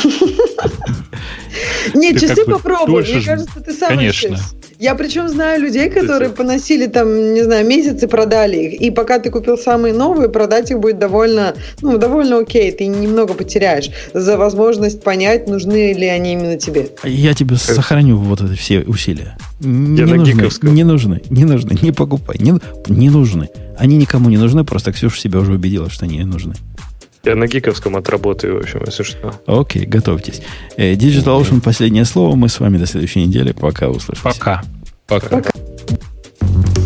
Не, 1.94 2.14
Ты 2.14 2.22
часы 2.22 2.46
попробуй. 2.46 3.04
Мне 3.04 3.22
кажется, 3.22 3.60
ты 3.60 3.74
сам 3.74 3.90
Конечно. 3.90 4.38
Я 4.78 4.96
причем 4.96 5.30
знаю 5.30 5.62
людей, 5.62 5.90
которые 5.90 6.32
поносили 6.32 6.88
там, 6.88 7.34
не 7.34 7.44
знаю, 7.44 7.66
месяц 7.66 8.04
и 8.04 8.08
продали 8.08 8.58
их. 8.58 8.82
И 8.82 8.92
пока 8.92 9.20
ты 9.20 9.30
купил 9.30 9.58
самые 9.58 9.94
новые, 9.94 10.28
продать 10.28 10.72
их 10.72 10.80
будет 10.80 11.00
довольно, 11.00 11.56
ну, 11.82 11.98
довольно 11.98 12.40
окей. 12.40 12.72
Ты 12.72 12.88
немного 12.88 13.34
потеряешь 13.34 13.90
за 14.14 14.38
возможность 14.38 15.02
понять, 15.02 15.48
нужны 15.48 15.94
ли 15.94 16.08
они 16.08 16.34
именно 16.34 16.58
тебе. 16.58 16.90
Я 17.04 17.34
тебе 17.34 17.56
сохраню 17.56 18.18
вот 18.18 18.42
эти 18.42 18.58
все 18.58 18.82
усилия. 18.82 19.38
Не 19.62 20.02
нужны, 20.02 20.50
не 20.64 20.84
нужны, 20.84 21.22
не 21.30 21.46
нужны, 21.46 21.78
не 21.82 21.92
покупай, 21.92 22.38
не, 22.40 22.56
не 22.88 23.10
нужны. 23.10 23.50
Они 23.78 23.98
никому 23.98 24.30
не 24.30 24.38
нужны, 24.38 24.64
просто 24.66 24.92
Ксюша 24.92 25.20
себя 25.20 25.40
уже 25.40 25.54
убедила, 25.54 25.90
что 25.90 26.06
они 26.06 26.18
не 26.18 26.26
нужны. 26.26 26.56
Я 27.26 27.36
на 27.36 27.48
гиковском 27.48 27.96
отработаю, 27.96 28.56
в 28.56 28.58
общем, 28.60 28.84
если 28.86 29.04
что. 29.04 29.34
Окей, 29.48 29.86
готовьтесь. 29.86 30.42
Э, 30.78 30.94
Digital 30.94 31.42
Ocean, 31.42 31.60
последнее 31.60 32.06
слово. 32.06 32.36
Мы 32.36 32.50
с 32.50 32.60
вами 32.60 32.78
до 32.78 32.86
следующей 32.86 33.26
недели. 33.26 33.52
Пока 33.52 33.90
услышимся. 33.90 34.24
Пока. 34.24 34.64
Пока. 35.08 35.42